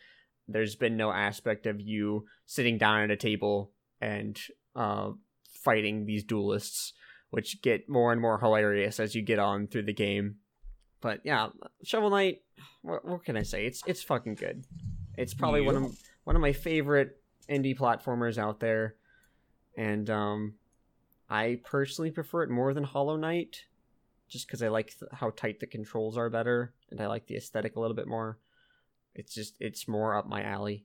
There's 0.48 0.74
been 0.76 0.96
no 0.96 1.12
aspect 1.12 1.66
of 1.66 1.80
you 1.80 2.26
sitting 2.46 2.78
down 2.78 3.02
at 3.02 3.10
a 3.10 3.16
table 3.16 3.72
and 4.00 4.40
uh, 4.74 5.12
fighting 5.62 6.06
these 6.06 6.24
duelists, 6.24 6.92
which 7.30 7.62
get 7.62 7.88
more 7.88 8.10
and 8.12 8.20
more 8.20 8.38
hilarious 8.40 8.98
as 8.98 9.14
you 9.14 9.22
get 9.22 9.38
on 9.38 9.66
through 9.68 9.84
the 9.84 9.92
game. 9.92 10.36
But 11.00 11.20
yeah, 11.24 11.48
Shovel 11.84 12.10
Knight. 12.10 12.42
What, 12.82 13.04
what 13.06 13.24
can 13.24 13.36
I 13.36 13.42
say? 13.42 13.66
It's 13.66 13.82
it's 13.86 14.02
fucking 14.02 14.34
good. 14.34 14.64
It's 15.16 15.34
probably 15.34 15.60
one 15.62 15.76
of 15.76 15.96
one 16.24 16.36
of 16.36 16.42
my 16.42 16.52
favorite 16.52 17.20
indie 17.48 17.76
platformers 17.76 18.38
out 18.38 18.60
there, 18.60 18.96
and 19.76 20.08
um, 20.10 20.54
I 21.28 21.60
personally 21.64 22.10
prefer 22.10 22.42
it 22.42 22.50
more 22.50 22.74
than 22.74 22.84
Hollow 22.84 23.16
Knight, 23.16 23.64
just 24.28 24.46
because 24.46 24.62
I 24.62 24.68
like 24.68 24.98
th- 24.98 25.10
how 25.12 25.30
tight 25.30 25.60
the 25.60 25.66
controls 25.66 26.16
are 26.18 26.30
better, 26.30 26.72
and 26.90 27.00
I 27.00 27.06
like 27.06 27.26
the 27.26 27.36
aesthetic 27.36 27.76
a 27.76 27.80
little 27.80 27.96
bit 27.96 28.08
more. 28.08 28.38
It's 29.14 29.34
just 29.34 29.56
it's 29.60 29.88
more 29.88 30.14
up 30.16 30.28
my 30.28 30.42
alley. 30.42 30.84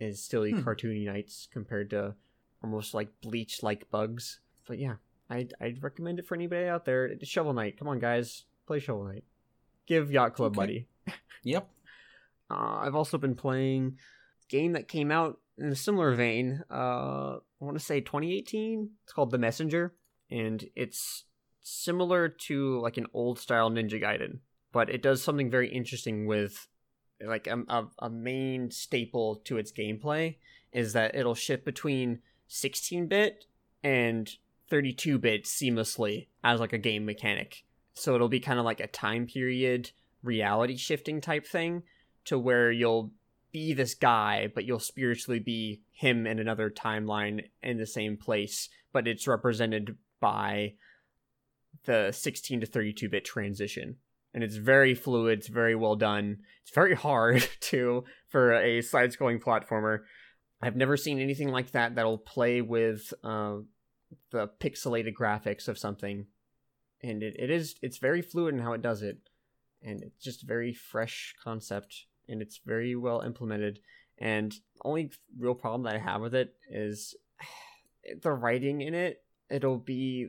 Is 0.00 0.22
silly 0.22 0.52
Hmm. 0.52 0.60
cartoony 0.60 1.04
knights 1.06 1.48
compared 1.52 1.90
to 1.90 2.14
almost 2.62 2.94
like 2.94 3.08
bleach 3.20 3.62
like 3.64 3.90
bugs. 3.90 4.38
But 4.66 4.78
yeah, 4.78 4.96
I'd, 5.28 5.54
I'd 5.60 5.82
recommend 5.82 6.20
it 6.20 6.26
for 6.26 6.36
anybody 6.36 6.66
out 6.66 6.84
there. 6.84 7.10
Shovel 7.24 7.52
Knight, 7.52 7.76
come 7.78 7.88
on, 7.88 7.98
guys, 7.98 8.44
play 8.68 8.78
Shovel 8.78 9.04
Knight. 9.04 9.24
Give 9.86 10.10
Yacht 10.12 10.34
Club 10.34 10.52
Okay. 10.52 10.60
money. 10.60 10.86
Yep. 11.44 11.68
Uh, 12.50 12.78
I've 12.82 12.94
also 12.94 13.18
been 13.18 13.34
playing 13.34 13.96
a 14.44 14.46
game 14.48 14.72
that 14.74 14.86
came 14.88 15.10
out 15.10 15.40
in 15.56 15.66
a 15.68 15.74
similar 15.76 16.14
vein. 16.14 16.62
Uh, 16.70 17.36
I 17.36 17.64
want 17.64 17.76
to 17.78 17.84
say 17.84 18.00
2018. 18.00 18.90
It's 19.04 19.12
called 19.12 19.30
The 19.30 19.38
Messenger, 19.38 19.94
and 20.30 20.64
it's 20.76 21.24
similar 21.60 22.28
to 22.28 22.80
like 22.80 22.96
an 22.96 23.06
old 23.12 23.38
style 23.38 23.70
Ninja 23.70 24.00
Gaiden, 24.02 24.38
but 24.72 24.88
it 24.90 25.02
does 25.02 25.22
something 25.22 25.50
very 25.50 25.68
interesting 25.68 26.26
with 26.26 26.68
like 27.20 27.46
a, 27.46 27.62
a, 27.68 27.86
a 27.98 28.10
main 28.10 28.70
staple 28.70 29.36
to 29.44 29.58
its 29.58 29.72
gameplay 29.72 30.36
is 30.72 30.92
that 30.92 31.14
it'll 31.14 31.34
shift 31.34 31.64
between 31.64 32.20
16-bit 32.48 33.44
and 33.82 34.30
32-bit 34.70 35.44
seamlessly 35.44 36.28
as 36.44 36.60
like 36.60 36.72
a 36.72 36.78
game 36.78 37.04
mechanic. 37.04 37.64
So 37.98 38.14
it'll 38.14 38.28
be 38.28 38.40
kind 38.40 38.58
of 38.58 38.64
like 38.64 38.80
a 38.80 38.86
time 38.86 39.26
period 39.26 39.90
reality 40.22 40.76
shifting 40.76 41.20
type 41.20 41.46
thing 41.46 41.82
to 42.24 42.38
where 42.38 42.70
you'll 42.70 43.12
be 43.52 43.72
this 43.72 43.94
guy, 43.94 44.48
but 44.54 44.64
you'll 44.64 44.78
spiritually 44.78 45.40
be 45.40 45.82
him 45.92 46.26
in 46.26 46.38
another 46.38 46.70
timeline 46.70 47.44
in 47.62 47.78
the 47.78 47.86
same 47.86 48.16
place, 48.16 48.68
but 48.92 49.08
it's 49.08 49.26
represented 49.26 49.96
by 50.20 50.74
the 51.84 52.12
16 52.12 52.60
to 52.60 52.66
32 52.66 53.08
bit 53.08 53.24
transition. 53.24 53.96
And 54.34 54.44
it's 54.44 54.56
very 54.56 54.94
fluid, 54.94 55.38
it's 55.38 55.48
very 55.48 55.74
well 55.74 55.96
done. 55.96 56.38
It's 56.62 56.74
very 56.74 56.94
hard 56.94 57.48
too 57.60 58.04
for 58.28 58.52
a 58.52 58.82
side 58.82 59.10
scrolling 59.10 59.42
platformer. 59.42 60.00
I've 60.60 60.76
never 60.76 60.96
seen 60.96 61.20
anything 61.20 61.48
like 61.48 61.70
that 61.72 61.94
that'll 61.94 62.18
play 62.18 62.60
with 62.60 63.14
uh, 63.24 63.58
the 64.30 64.50
pixelated 64.60 65.14
graphics 65.18 65.68
of 65.68 65.78
something. 65.78 66.26
And 67.02 67.22
it, 67.22 67.36
it 67.38 67.50
is 67.50 67.76
it's 67.82 67.98
very 67.98 68.22
fluid 68.22 68.54
in 68.54 68.60
how 68.60 68.72
it 68.72 68.82
does 68.82 69.02
it. 69.02 69.18
And 69.82 70.02
it's 70.02 70.22
just 70.22 70.42
very 70.42 70.72
fresh 70.72 71.34
concept 71.42 72.06
and 72.28 72.42
it's 72.42 72.60
very 72.64 72.94
well 72.96 73.20
implemented. 73.20 73.80
And 74.18 74.54
only 74.84 75.10
real 75.38 75.54
problem 75.54 75.84
that 75.84 75.94
I 75.94 75.98
have 75.98 76.20
with 76.20 76.34
it 76.34 76.54
is 76.68 77.14
the 78.22 78.32
writing 78.32 78.80
in 78.80 78.94
it. 78.94 79.22
It'll 79.50 79.78
be 79.78 80.28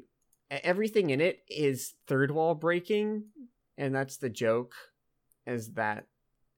everything 0.50 1.10
in 1.10 1.22
it 1.22 1.44
is 1.50 1.96
third 2.08 2.32
wall 2.32 2.56
breaking, 2.56 3.26
and 3.78 3.94
that's 3.94 4.18
the 4.18 4.30
joke, 4.30 4.74
is 5.46 5.74
that 5.74 6.06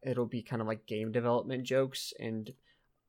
it'll 0.03 0.25
be 0.25 0.41
kind 0.41 0.61
of 0.61 0.67
like 0.67 0.85
game 0.85 1.11
development 1.11 1.63
jokes 1.63 2.13
and 2.19 2.51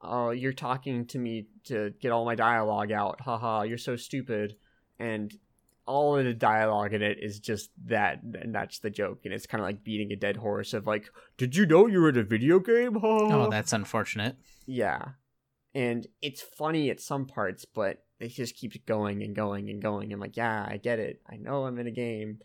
oh 0.02 0.30
you're 0.30 0.52
talking 0.52 1.06
to 1.06 1.18
me 1.18 1.46
to 1.64 1.92
get 2.00 2.12
all 2.12 2.24
my 2.24 2.34
dialogue 2.34 2.92
out 2.92 3.20
haha 3.20 3.62
you're 3.62 3.78
so 3.78 3.96
stupid 3.96 4.56
and 4.98 5.32
all 5.86 6.16
of 6.16 6.24
the 6.24 6.32
dialogue 6.34 6.94
in 6.94 7.02
it 7.02 7.18
is 7.20 7.40
just 7.40 7.70
that 7.86 8.22
and 8.22 8.54
that's 8.54 8.78
the 8.78 8.90
joke 8.90 9.20
and 9.24 9.34
it's 9.34 9.46
kind 9.46 9.60
of 9.60 9.66
like 9.66 9.82
beating 9.82 10.12
a 10.12 10.16
dead 10.16 10.36
horse 10.36 10.72
of 10.74 10.86
like 10.86 11.10
did 11.36 11.56
you 11.56 11.66
know 11.66 11.86
you 11.86 12.00
were 12.00 12.10
in 12.10 12.18
a 12.18 12.22
video 12.22 12.58
game? 12.60 12.96
Oh, 13.02 13.50
that's 13.50 13.72
unfortunate. 13.72 14.36
yeah. 14.66 15.00
And 15.74 16.06
it's 16.20 16.42
funny 16.42 16.90
at 16.90 17.00
some 17.00 17.26
parts 17.26 17.64
but 17.64 18.04
it 18.20 18.28
just 18.28 18.54
keeps 18.56 18.76
going 18.86 19.22
and 19.22 19.34
going 19.34 19.70
and 19.70 19.82
going. 19.82 20.12
I'm 20.12 20.20
like 20.20 20.36
yeah 20.36 20.66
i 20.68 20.76
get 20.76 20.98
it. 20.98 21.20
I 21.28 21.36
know 21.36 21.64
i'm 21.64 21.78
in 21.78 21.86
a 21.88 21.92
game. 21.92 22.38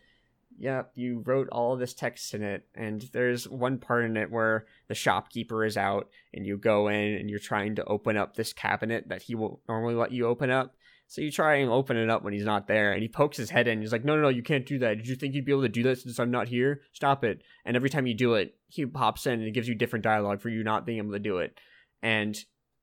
Yep 0.58 0.90
you 0.96 1.22
wrote 1.24 1.48
all 1.52 1.74
of 1.74 1.78
this 1.78 1.94
text 1.94 2.34
in 2.34 2.42
it. 2.42 2.66
And 2.74 3.02
there's 3.12 3.48
one 3.48 3.78
part 3.78 4.04
in 4.04 4.16
it 4.16 4.32
where 4.32 4.66
the 4.88 4.94
shopkeeper 4.96 5.64
is 5.64 5.76
out 5.76 6.08
and 6.34 6.44
you 6.44 6.56
go 6.56 6.88
in 6.88 7.14
and 7.14 7.30
you're 7.30 7.38
trying 7.38 7.76
to 7.76 7.84
open 7.84 8.16
up 8.16 8.34
this 8.34 8.52
cabinet 8.52 9.08
that 9.10 9.22
he 9.22 9.36
won't 9.36 9.60
normally 9.68 9.94
let 9.94 10.10
you 10.10 10.26
open 10.26 10.50
up 10.50 10.74
so 11.10 11.22
you 11.22 11.32
try 11.32 11.56
and 11.56 11.70
open 11.70 11.96
it 11.96 12.10
up 12.10 12.22
when 12.22 12.34
he's 12.34 12.44
not 12.44 12.68
there 12.68 12.92
and 12.92 13.00
he 13.00 13.08
pokes 13.08 13.38
his 13.38 13.48
head 13.48 13.66
in. 13.66 13.80
He's 13.80 13.92
like 13.92 14.04
no 14.04 14.14
no 14.14 14.22
no 14.22 14.28
you 14.28 14.42
can't 14.42 14.66
do 14.66 14.78
that. 14.80 14.98
Did 14.98 15.08
you 15.08 15.16
think 15.16 15.34
you'd 15.34 15.46
be 15.46 15.52
able 15.52 15.62
to 15.62 15.68
do 15.68 15.82
that 15.84 15.98
since 15.98 16.18
i'm 16.18 16.30
not 16.30 16.48
here? 16.48 16.82
Stop 16.92 17.24
it. 17.24 17.42
And 17.64 17.76
every 17.76 17.88
time 17.90 18.06
you 18.06 18.14
do 18.14 18.34
it 18.34 18.54
he 18.68 18.84
pops 18.84 19.26
in 19.26 19.40
and 19.42 19.54
gives 19.54 19.66
you 19.66 19.74
different 19.74 20.04
dialogue 20.04 20.40
for 20.42 20.50
you 20.50 20.62
not 20.62 20.84
being 20.84 20.98
able 20.98 21.12
to 21.12 21.18
do 21.18 21.38
it. 21.38 21.58
And 22.02 22.36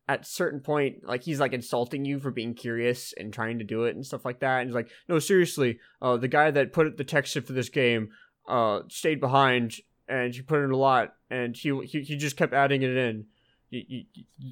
at 0.10 0.26
certain 0.26 0.60
point 0.60 1.08
like 1.08 1.24
he's 1.24 1.40
like 1.40 1.54
insulting 1.54 2.04
you 2.04 2.20
for 2.20 2.32
being 2.32 2.56
curious 2.56 3.14
and 3.16 3.32
trying 3.32 3.60
to 3.60 3.64
do 3.64 3.84
it 3.86 3.96
and 3.96 4.06
stuff 4.06 4.26
like 4.26 4.40
that. 4.40 4.62
And 4.62 4.70
he's 4.70 4.76
like 4.76 4.90
no 5.08 5.20
seriously 5.20 5.80
uh 6.02 6.18
the 6.18 6.28
guy 6.28 6.50
that 6.50 6.74
put 6.74 6.98
the 6.98 7.04
text 7.04 7.36
in 7.36 7.44
for 7.44 7.54
this 7.54 7.70
game 7.70 8.10
uh 8.48 8.82
stayed 8.90 9.20
behind 9.20 9.76
and 10.08 10.34
he 10.34 10.42
put 10.42 10.64
in 10.64 10.72
a 10.72 10.78
lot 10.78 11.14
and 11.30 11.56
he 11.56 11.80
he, 11.86 12.02
he 12.02 12.18
just 12.18 12.38
kept 12.38 12.54
adding 12.54 12.82
it 12.82 12.98
in. 12.98 13.26
You, 13.70 13.84
you- 13.88 14.06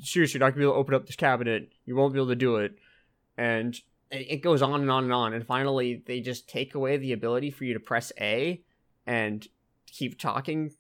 seriously 0.03 0.37
you're 0.37 0.45
not 0.45 0.51
gonna 0.53 0.59
be 0.59 0.65
able 0.65 0.73
to 0.73 0.79
open 0.79 0.93
up 0.93 1.07
this 1.07 1.15
cabinet. 1.15 1.69
You 1.85 1.95
won't 1.95 2.13
be 2.13 2.19
able 2.19 2.29
to 2.29 2.35
do 2.35 2.57
it 2.57 2.73
and 3.37 3.79
it 4.13 4.41
goes 4.41 4.61
on 4.61 4.81
and 4.81 4.91
on 4.91 5.05
and 5.05 5.13
on. 5.13 5.33
And 5.33 5.45
finally 5.45 6.03
they 6.05 6.21
just 6.21 6.47
take 6.47 6.75
away 6.75 6.97
the 6.97 7.13
ability 7.13 7.51
for 7.51 7.63
you 7.63 7.73
to 7.73 7.79
press 7.79 8.11
a 8.19 8.61
and 9.05 9.45
keep 9.87 10.19
talking 10.19 10.71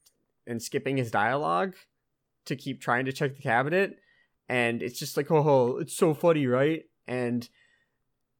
and 0.45 0.61
skipping 0.61 0.97
his 0.97 1.11
dialogue 1.11 1.75
to 2.45 2.55
keep 2.55 2.81
trying 2.81 3.05
to 3.05 3.13
check 3.13 3.35
the 3.35 3.41
cabinet. 3.41 3.97
And 4.49 4.83
it's 4.83 4.99
just 4.99 5.17
like 5.17 5.31
oh 5.31 5.77
it's 5.77 5.95
so 5.95 6.13
funny 6.13 6.47
right? 6.47 6.83
And 7.07 7.47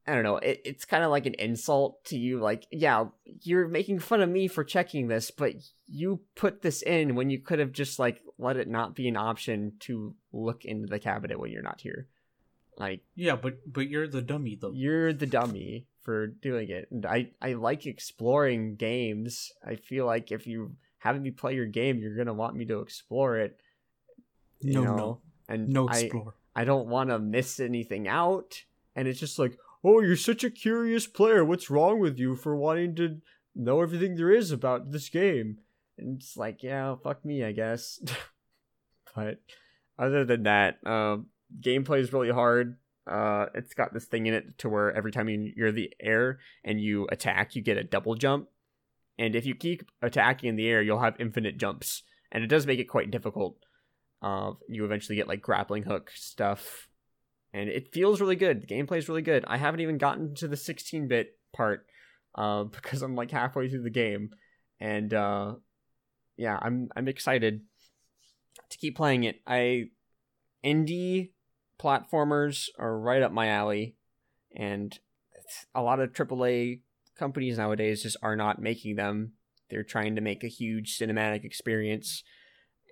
i 0.06 0.14
don't 0.14 0.24
know. 0.24 0.38
It, 0.38 0.62
it's 0.66 0.86
kind 0.86 1.04
of 1.04 1.12
like 1.12 1.26
an 1.26 1.36
insult 1.36 2.04
to 2.06 2.18
you 2.18 2.40
like 2.40 2.68
yeah 2.72 3.06
you're 3.42 3.68
making 3.68 4.00
fun 4.00 4.22
of 4.22 4.30
me 4.30 4.48
for 4.48 4.64
checking 4.64 5.08
this 5.08 5.32
but 5.32 5.54
you 5.88 6.20
put 6.36 6.62
this 6.62 6.82
in 6.82 7.16
when 7.16 7.30
you 7.30 7.40
could 7.40 7.60
have 7.60 7.72
just 7.72 8.00
like 8.00 8.22
let 8.38 8.58
it 8.58 8.68
not 8.68 8.96
be 8.96 9.08
an 9.08 9.16
option 9.16 9.74
to 9.82 10.14
look 10.34 10.66
into 10.66 10.88
the 10.88 11.00
cabinet 11.00 11.40
when 11.40 11.52
you're 11.52 11.64
not 11.64 11.80
here 11.80 12.08
like 12.78 13.02
Yeah, 13.16 13.36
but 13.36 13.60
but 13.72 13.90
you're 13.90 14.08
the 14.08 14.22
dummy 14.22 14.56
though. 14.60 14.72
you're 14.74 15.14
the 15.14 15.26
dummy 15.28 15.88
for 16.02 16.28
doing 16.28 16.70
it 16.70 16.90
and 16.92 17.06
i 17.06 17.30
i 17.42 17.54
like 17.54 17.86
exploring 17.86 18.76
games 18.76 19.52
i 19.66 19.76
feel 19.76 20.06
like 20.06 20.32
if 20.32 20.46
you 20.46 20.76
have 21.00 21.22
me 21.22 21.32
play 21.32 21.56
your 21.56 21.66
game 21.66 22.00
you're 22.00 22.16
gonna 22.18 22.34
want 22.34 22.56
me 22.56 22.66
to 22.66 22.80
explore 22.82 23.38
it 23.38 23.60
you 24.60 24.74
No, 24.74 24.84
know 24.84 24.96
no. 24.98 25.22
and 25.48 25.70
No 25.70 25.88
I, 25.90 26.00
explore. 26.00 26.36
I 26.56 26.64
don't 26.66 26.88
want 26.88 27.10
to 27.10 27.20
miss 27.20 27.60
anything 27.60 28.08
out. 28.08 28.64
And 28.96 29.08
it's 29.08 29.20
just 29.20 29.40
like, 29.40 29.58
oh, 29.84 30.00
you're 30.02 30.16
such 30.16 30.44
a 30.44 30.50
curious 30.52 31.08
player. 31.08 31.44
What's 31.44 31.70
wrong 31.70 32.00
with 32.00 32.18
you 32.20 32.36
for 32.36 32.56
wanting 32.56 32.96
to 32.96 33.20
know 33.56 33.82
everything 33.82 34.16
there 34.16 34.32
is 34.32 34.52
about 34.52 34.92
this 34.92 35.10
game? 35.10 35.58
And 35.98 36.20
it's 36.22 36.38
like, 36.38 36.64
yeah, 36.64 36.96
fuck 37.04 37.26
me, 37.26 37.44
I 37.44 37.52
guess. 37.52 38.00
but 39.16 39.42
other 40.00 40.24
than 40.26 40.44
that, 40.44 40.78
um, 40.86 41.28
gameplay 41.60 42.00
is 42.00 42.14
really 42.14 42.32
hard. 42.32 42.78
Uh, 43.06 43.48
it's 43.54 43.74
got 43.74 43.94
this 43.94 44.06
thing 44.06 44.28
in 44.28 44.34
it 44.34 44.58
to 44.60 44.70
where 44.70 44.96
every 44.96 45.12
time 45.12 45.28
you, 45.28 45.52
you're 45.56 45.72
the 45.72 45.92
air 46.00 46.40
and 46.64 46.80
you 46.80 47.08
attack, 47.12 47.56
you 47.56 47.62
get 47.62 47.78
a 47.78 47.84
double 47.84 48.16
jump. 48.16 48.48
And 49.20 49.36
if 49.36 49.46
you 49.46 49.56
keep 49.56 49.84
attacking 50.02 50.50
in 50.50 50.56
the 50.56 50.68
air, 50.68 50.82
you'll 50.82 51.00
have 51.00 51.16
infinite 51.20 51.58
jumps. 51.58 52.04
And 52.32 52.44
it 52.44 52.48
does 52.48 52.66
make 52.66 52.80
it 52.80 52.86
quite 52.86 53.12
difficult 53.12 53.58
uh, 54.24 54.54
you 54.70 54.86
eventually 54.86 55.18
get 55.18 55.28
like 55.28 55.42
grappling 55.42 55.84
hook 55.84 56.10
stuff, 56.16 56.88
and 57.54 57.70
it 57.70 57.94
feels 57.94 58.22
really 58.22 58.38
good. 58.38 58.62
The 58.62 58.68
gameplay 58.68 58.98
is 58.98 59.10
really 59.10 59.22
good. 59.22 59.44
I 59.46 59.58
haven't 59.58 59.82
even 59.82 59.98
gotten 59.98 60.34
to 60.36 60.48
the 60.48 60.56
16-bit 60.56 61.38
part 61.52 61.86
uh, 62.36 62.64
because 62.64 63.02
I'm 63.02 63.16
like 63.16 63.32
halfway 63.32 63.70
through 63.70 63.84
the 63.84 63.90
game, 63.90 64.30
and 64.80 65.14
uh, 65.14 65.56
yeah, 66.38 66.58
I'm 66.60 66.88
I'm 66.96 67.10
excited 67.10 67.62
to 68.70 68.78
keep 68.78 68.96
playing 68.96 69.26
it. 69.26 69.42
I 69.46 69.90
indie 70.64 71.32
platformers 71.80 72.70
are 72.78 72.98
right 72.98 73.22
up 73.22 73.32
my 73.32 73.48
alley, 73.48 73.96
and 74.56 74.98
a 75.76 75.82
lot 75.82 76.00
of 76.00 76.14
AAA 76.14 76.82
companies 77.18 77.58
nowadays 77.58 78.04
just 78.04 78.18
are 78.22 78.36
not 78.36 78.62
making 78.62 78.96
them. 78.96 79.34
They're 79.70 79.84
trying 79.84 80.16
to 80.16 80.22
make 80.22 80.44
a 80.44 80.48
huge 80.48 80.98
cinematic 80.98 81.44
experience 81.44 82.24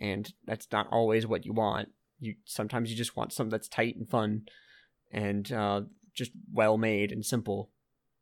and 0.01 0.33
that's 0.45 0.67
not 0.71 0.87
always 0.91 1.27
what 1.27 1.45
you 1.45 1.53
want. 1.53 1.89
You 2.19 2.35
sometimes 2.45 2.89
you 2.89 2.97
just 2.97 3.15
want 3.15 3.31
something 3.31 3.51
that's 3.51 3.67
tight 3.67 3.95
and 3.95 4.09
fun, 4.09 4.43
and 5.11 5.49
uh, 5.51 5.81
just 6.13 6.31
well 6.51 6.77
made 6.77 7.11
and 7.11 7.23
simple. 7.23 7.69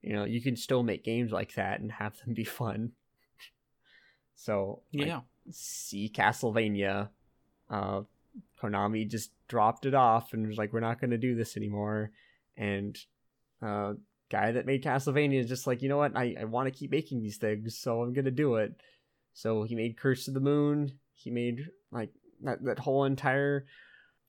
You 0.02 0.14
know, 0.14 0.26
you 0.26 0.41
can 0.41 0.56
still 0.56 0.84
make 0.84 1.03
games 1.03 1.31
like 1.31 1.56
that 1.56 1.80
and 1.80 1.94
have 1.94 2.18
them 2.18 2.34
be 2.34 2.44
fun. 2.44 2.91
so 4.36 4.84
like, 4.94 5.07
Yeah. 5.07 5.22
see 5.52 6.11
Castlevania, 6.14 7.10
uh, 7.69 8.02
Konami 8.62 9.10
just 9.10 9.32
dropped 9.48 9.86
it 9.86 9.94
off 9.94 10.34
and 10.34 10.48
was 10.48 10.58
like, 10.58 10.74
"We're 10.74 10.80
not 10.80 11.00
going 11.00 11.12
to 11.12 11.18
do 11.18 11.36
this 11.36 11.58
anymore," 11.58 12.12
and 12.58 12.98
uh, 13.62 13.94
guy 14.30 14.52
that 14.52 14.66
made 14.66 14.84
Castlevania 14.84 15.40
is 15.40 15.50
just 15.50 15.68
like, 15.68 15.82
you 15.82 15.90
know 15.90 15.98
what, 15.98 16.16
I 16.16 16.36
I 16.40 16.46
want 16.46 16.72
to 16.72 16.78
keep 16.78 16.92
making 16.92 17.22
these 17.22 17.38
things, 17.38 17.78
so 17.78 18.02
I'm 18.02 18.14
gonna 18.14 18.32
do 18.32 18.56
it. 18.56 18.74
So 19.34 19.64
he 19.64 19.76
made 19.76 19.98
Curse 19.98 20.28
of 20.28 20.34
the 20.34 20.40
Moon. 20.40 21.00
He 21.16 21.32
made 21.32 21.68
like 21.92 22.12
that 22.42 22.64
that 22.64 22.80
whole 22.80 23.06
entire 23.06 23.66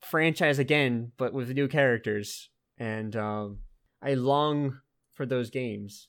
franchise 0.00 0.58
again, 0.58 1.12
but 1.16 1.32
with 1.32 1.50
new 1.50 1.68
characters. 1.68 2.48
And 2.78 3.14
um, 3.14 3.58
I 4.02 4.14
long 4.14 4.80
for 5.14 5.26
those 5.26 5.50
games. 5.50 6.08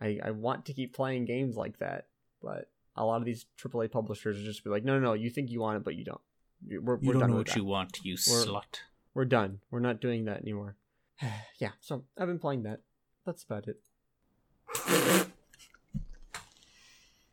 I 0.00 0.18
I 0.22 0.30
want 0.32 0.66
to 0.66 0.74
keep 0.74 0.94
playing 0.94 1.24
games 1.24 1.56
like 1.56 1.78
that, 1.78 2.06
but 2.42 2.70
a 2.96 3.04
lot 3.04 3.20
of 3.20 3.24
these 3.24 3.46
AAA 3.62 3.92
publishers 3.92 4.38
are 4.38 4.44
just 4.44 4.64
be 4.64 4.70
like, 4.70 4.84
no, 4.84 4.98
no, 4.98 5.06
no, 5.06 5.12
you 5.12 5.30
think 5.30 5.50
you 5.50 5.60
want 5.60 5.76
it, 5.76 5.84
but 5.84 5.94
you 5.94 6.04
don't. 6.04 6.20
We're, 6.66 6.80
we're 6.80 6.98
You 7.00 7.12
don't 7.12 7.20
done 7.20 7.30
know 7.30 7.36
what 7.36 7.46
that. 7.48 7.56
you 7.56 7.64
want, 7.64 7.98
you 8.02 8.16
We're- 8.28 8.46
slut. 8.46 8.80
We're 9.14 9.24
done. 9.24 9.60
We're 9.70 9.80
not 9.80 10.00
doing 10.00 10.24
that 10.26 10.42
anymore. 10.42 10.76
yeah, 11.58 11.70
so 11.80 12.04
I've 12.16 12.28
been 12.28 12.38
playing 12.38 12.62
that. 12.64 12.80
That's 13.26 13.42
about 13.42 13.66
it. 13.68 13.80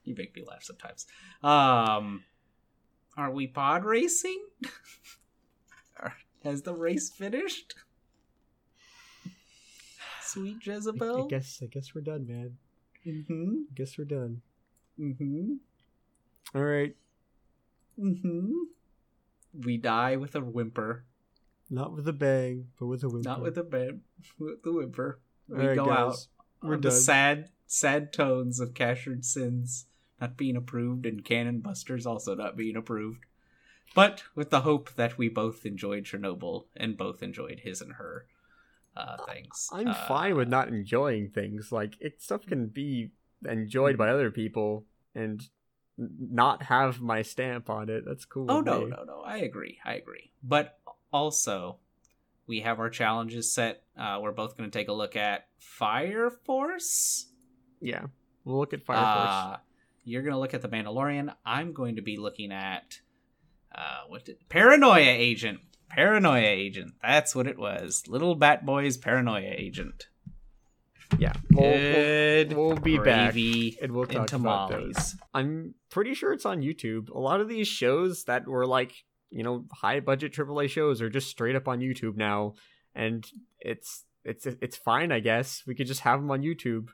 you 0.03 0.15
make 0.15 0.35
me 0.35 0.43
laugh 0.47 0.64
sometimes. 0.64 1.06
Um, 1.43 2.23
are 3.18 3.31
we 3.31 3.47
pod 3.47 3.85
racing? 3.85 4.43
Has 6.43 6.61
the 6.61 6.73
race 6.76 7.10
finished? 7.10 7.73
Sweet 10.22 10.57
I, 10.68 10.72
I 10.72 10.76
Jezebel. 10.76 11.27
guess 11.27 11.60
I 11.64 11.65
guess 11.68 11.93
we're 11.95 12.02
done, 12.02 12.27
man. 12.27 12.57
Mm-hmm. 13.06 13.53
I 13.72 13.73
guess 13.76 13.97
we're 13.97 14.06
done. 14.06 14.41
Mm-hmm. 14.99 15.53
All 16.56 16.64
right. 16.64 16.95
Mm-hmm. 17.99 18.52
We 19.64 19.77
die 19.77 20.15
with 20.15 20.36
a 20.36 20.41
whimper. 20.41 21.06
Not 21.69 21.94
with 21.94 22.07
a 22.07 22.14
bang, 22.14 22.68
but 22.80 22.86
with 22.88 23.03
a 23.03 23.10
whimper. 23.10 23.30
Not 23.30 23.41
with 23.41 23.57
a 23.57 23.64
bam, 23.64 24.02
with 24.38 24.64
the 24.64 24.72
whimper. 24.72 25.19
We 25.48 25.65
right, 25.65 25.76
go 25.76 25.90
out 25.90 26.11
guys. 26.11 26.27
We're 26.61 26.76
on 26.76 26.82
the 26.82 26.91
sad, 26.91 27.49
sad 27.68 28.14
tones 28.14 28.60
of 28.60 28.73
Casshern 28.73 29.23
Sins 29.23 29.86
not 30.19 30.38
being 30.38 30.56
approved 30.56 31.06
and 31.06 31.23
Cannon 31.26 31.60
Busters 31.60 32.06
also 32.06 32.36
not 32.36 32.56
being 32.56 32.76
approved. 32.76 33.26
But 33.94 34.23
with 34.34 34.49
the 34.49 34.61
hope 34.61 34.94
that 34.95 35.18
we 35.18 35.30
both 35.30 35.65
enjoyed 35.65 36.06
Chernobyl 36.06 36.65
and 36.76 36.98
both 36.98 37.22
enjoyed 37.22 37.61
his 37.61 37.82
and 37.82 37.94
her 37.94 38.26
uh, 38.95 39.18
things. 39.26 39.69
I'm 39.72 39.90
Uh, 39.90 40.07
fine 40.07 40.36
with 40.36 40.48
not 40.48 40.69
enjoying 40.69 41.30
things. 41.30 41.72
Like 41.72 41.95
it 41.99 42.22
stuff 42.22 42.45
can 42.45 42.68
be 42.68 43.11
enjoyed 43.48 43.98
by 43.98 44.10
other 44.10 44.32
people 44.32 44.86
and 45.14 45.48
not 45.97 46.63
have 46.63 46.99
my 47.01 47.22
stamp 47.22 47.69
on 47.69 47.89
it. 47.89 48.03
That's 48.05 48.26
cool. 48.26 48.49
Oh 48.49 48.61
no, 48.61 48.81
me. 48.81 48.88
no, 48.88 49.03
no. 49.03 49.22
I 49.26 49.38
agree. 49.38 49.80
I 49.85 49.95
agree. 49.95 50.31
But 50.43 50.77
also, 51.11 51.77
we 52.47 52.61
have 52.61 52.80
our 52.80 52.89
challenges 52.89 53.53
set. 53.53 53.84
Uh, 53.97 54.19
we're 54.22 54.31
both 54.31 54.57
going 54.57 54.69
to 54.69 54.77
take 54.77 54.89
a 54.89 54.93
look 54.93 55.15
at 55.15 55.47
Fire 55.57 56.30
Force. 56.30 57.27
Yeah, 57.80 58.07
we'll 58.43 58.57
look 58.57 58.73
at 58.73 58.85
Fire 58.85 58.97
Force. 58.97 59.30
Uh, 59.30 59.57
you're 60.03 60.22
going 60.22 60.34
to 60.34 60.39
look 60.39 60.53
at 60.53 60.61
the 60.61 60.69
Mandalorian. 60.69 61.34
I'm 61.45 61.73
going 61.73 61.95
to 61.95 62.01
be 62.01 62.17
looking 62.17 62.51
at 62.51 62.99
uh, 63.73 64.01
what 64.07 64.26
did 64.26 64.38
Paranoia 64.49 64.99
Agent. 64.99 65.59
Paranoia 65.89 66.47
Agent. 66.47 66.93
That's 67.01 67.35
what 67.35 67.47
it 67.47 67.57
was. 67.57 68.03
Little 68.07 68.35
Bat 68.35 68.65
Boy's 68.65 68.97
Paranoia 68.97 69.53
Agent. 69.55 70.07
Yeah, 71.19 71.33
we'll, 71.51 72.55
we'll, 72.55 72.67
we'll 72.67 72.77
be 72.77 72.97
back 72.97 73.35
and 73.35 73.91
we'll 73.91 74.03
and 74.03 74.11
talk 74.13 74.33
about 74.33 74.69
those. 74.69 75.15
I'm 75.33 75.75
pretty 75.89 76.13
sure 76.13 76.33
it's 76.33 76.45
on 76.45 76.61
YouTube. 76.61 77.09
A 77.09 77.19
lot 77.19 77.41
of 77.41 77.47
these 77.49 77.67
shows 77.67 78.23
that 78.25 78.47
were 78.47 78.65
like 78.65 78.93
you 79.29 79.43
know 79.43 79.65
high 79.71 79.99
budget 79.99 80.33
AAA 80.33 80.69
shows 80.69 81.01
are 81.01 81.09
just 81.09 81.29
straight 81.29 81.55
up 81.55 81.67
on 81.67 81.79
YouTube 81.79 82.15
now, 82.17 82.53
and 82.93 83.25
it's 83.59 84.03
it's 84.23 84.45
it's 84.45 84.77
fine. 84.77 85.11
I 85.11 85.19
guess 85.19 85.63
we 85.67 85.75
could 85.75 85.87
just 85.87 86.01
have 86.01 86.19
them 86.21 86.31
on 86.31 86.41
YouTube. 86.41 86.87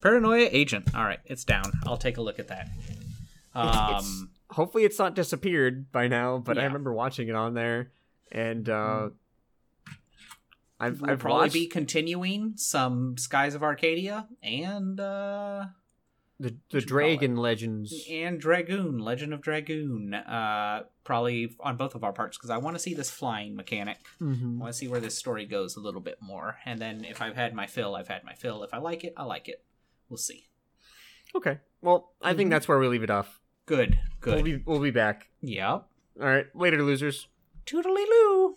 Paranoia 0.00 0.48
Agent. 0.50 0.94
All 0.94 1.04
right, 1.04 1.20
it's 1.26 1.44
down. 1.44 1.72
I'll 1.86 1.96
take 1.96 2.16
a 2.16 2.22
look 2.22 2.38
at 2.38 2.48
that. 2.48 2.68
Um, 3.54 3.68
it's- 3.68 4.24
hopefully 4.48 4.84
it's 4.84 4.98
not 4.98 5.14
disappeared 5.14 5.92
by 5.92 6.08
now 6.08 6.38
but 6.38 6.58
i 6.58 6.64
remember 6.64 6.92
watching 6.92 7.28
it 7.28 7.34
on 7.34 7.52
there 7.54 7.90
and 8.30 8.68
uh 8.68 9.08
i've, 10.82 11.00
we'll 11.00 11.10
I've 11.10 11.18
probably 11.18 11.40
watched 11.44 11.52
be 11.54 11.66
continuing 11.66 12.54
some 12.56 13.16
Skies 13.16 13.54
of 13.54 13.62
Arcadia 13.62 14.28
and 14.42 14.98
uh 15.00 15.66
the, 16.40 16.56
the 16.72 16.80
dragon 16.80 17.36
legends 17.36 17.94
and 18.10 18.40
Dragoon, 18.40 18.98
Legend 18.98 19.32
of 19.32 19.42
Dragoon. 19.42 20.12
Uh 20.14 20.82
probably 21.04 21.54
on 21.60 21.76
both 21.76 21.94
of 21.94 22.02
our 22.02 22.12
parts 22.12 22.36
because 22.36 22.50
I 22.50 22.56
want 22.58 22.74
to 22.74 22.80
see 22.82 22.94
this 22.94 23.10
flying 23.10 23.54
mechanic. 23.54 23.98
Mhm. 24.20 24.56
I 24.56 24.60
want 24.60 24.72
to 24.72 24.78
see 24.78 24.88
where 24.88 24.98
this 24.98 25.16
story 25.16 25.46
goes 25.46 25.76
a 25.76 25.80
little 25.80 26.00
bit 26.00 26.18
more. 26.20 26.56
And 26.66 26.80
then 26.80 27.04
if 27.04 27.22
I've 27.22 27.36
had 27.36 27.54
my 27.54 27.66
fill, 27.68 27.94
I've 27.94 28.08
had 28.08 28.24
my 28.24 28.34
fill. 28.34 28.64
If 28.64 28.74
I 28.74 28.78
like 28.78 29.04
it, 29.04 29.12
I 29.16 29.22
like 29.24 29.48
it. 29.48 29.62
We'll 30.08 30.16
see. 30.18 30.48
okay 31.36 31.58
well 31.80 32.12
i 32.20 32.34
think 32.34 32.48
Mhm. 32.48 32.50
that's 32.50 32.66
where 32.68 32.78
we 32.78 32.88
leave 32.88 33.02
it 33.04 33.10
off 33.10 33.40
Good. 33.66 33.98
we'll 34.26 34.34
Good. 34.36 34.44
be 34.44 34.56
we'll 34.66 34.80
be 34.80 34.90
back 34.90 35.28
Yep. 35.42 35.64
all 36.20 36.26
right 36.26 36.46
later 36.54 36.82
losers 36.82 37.28
Toodly 37.66 38.04
loo. 38.14 38.56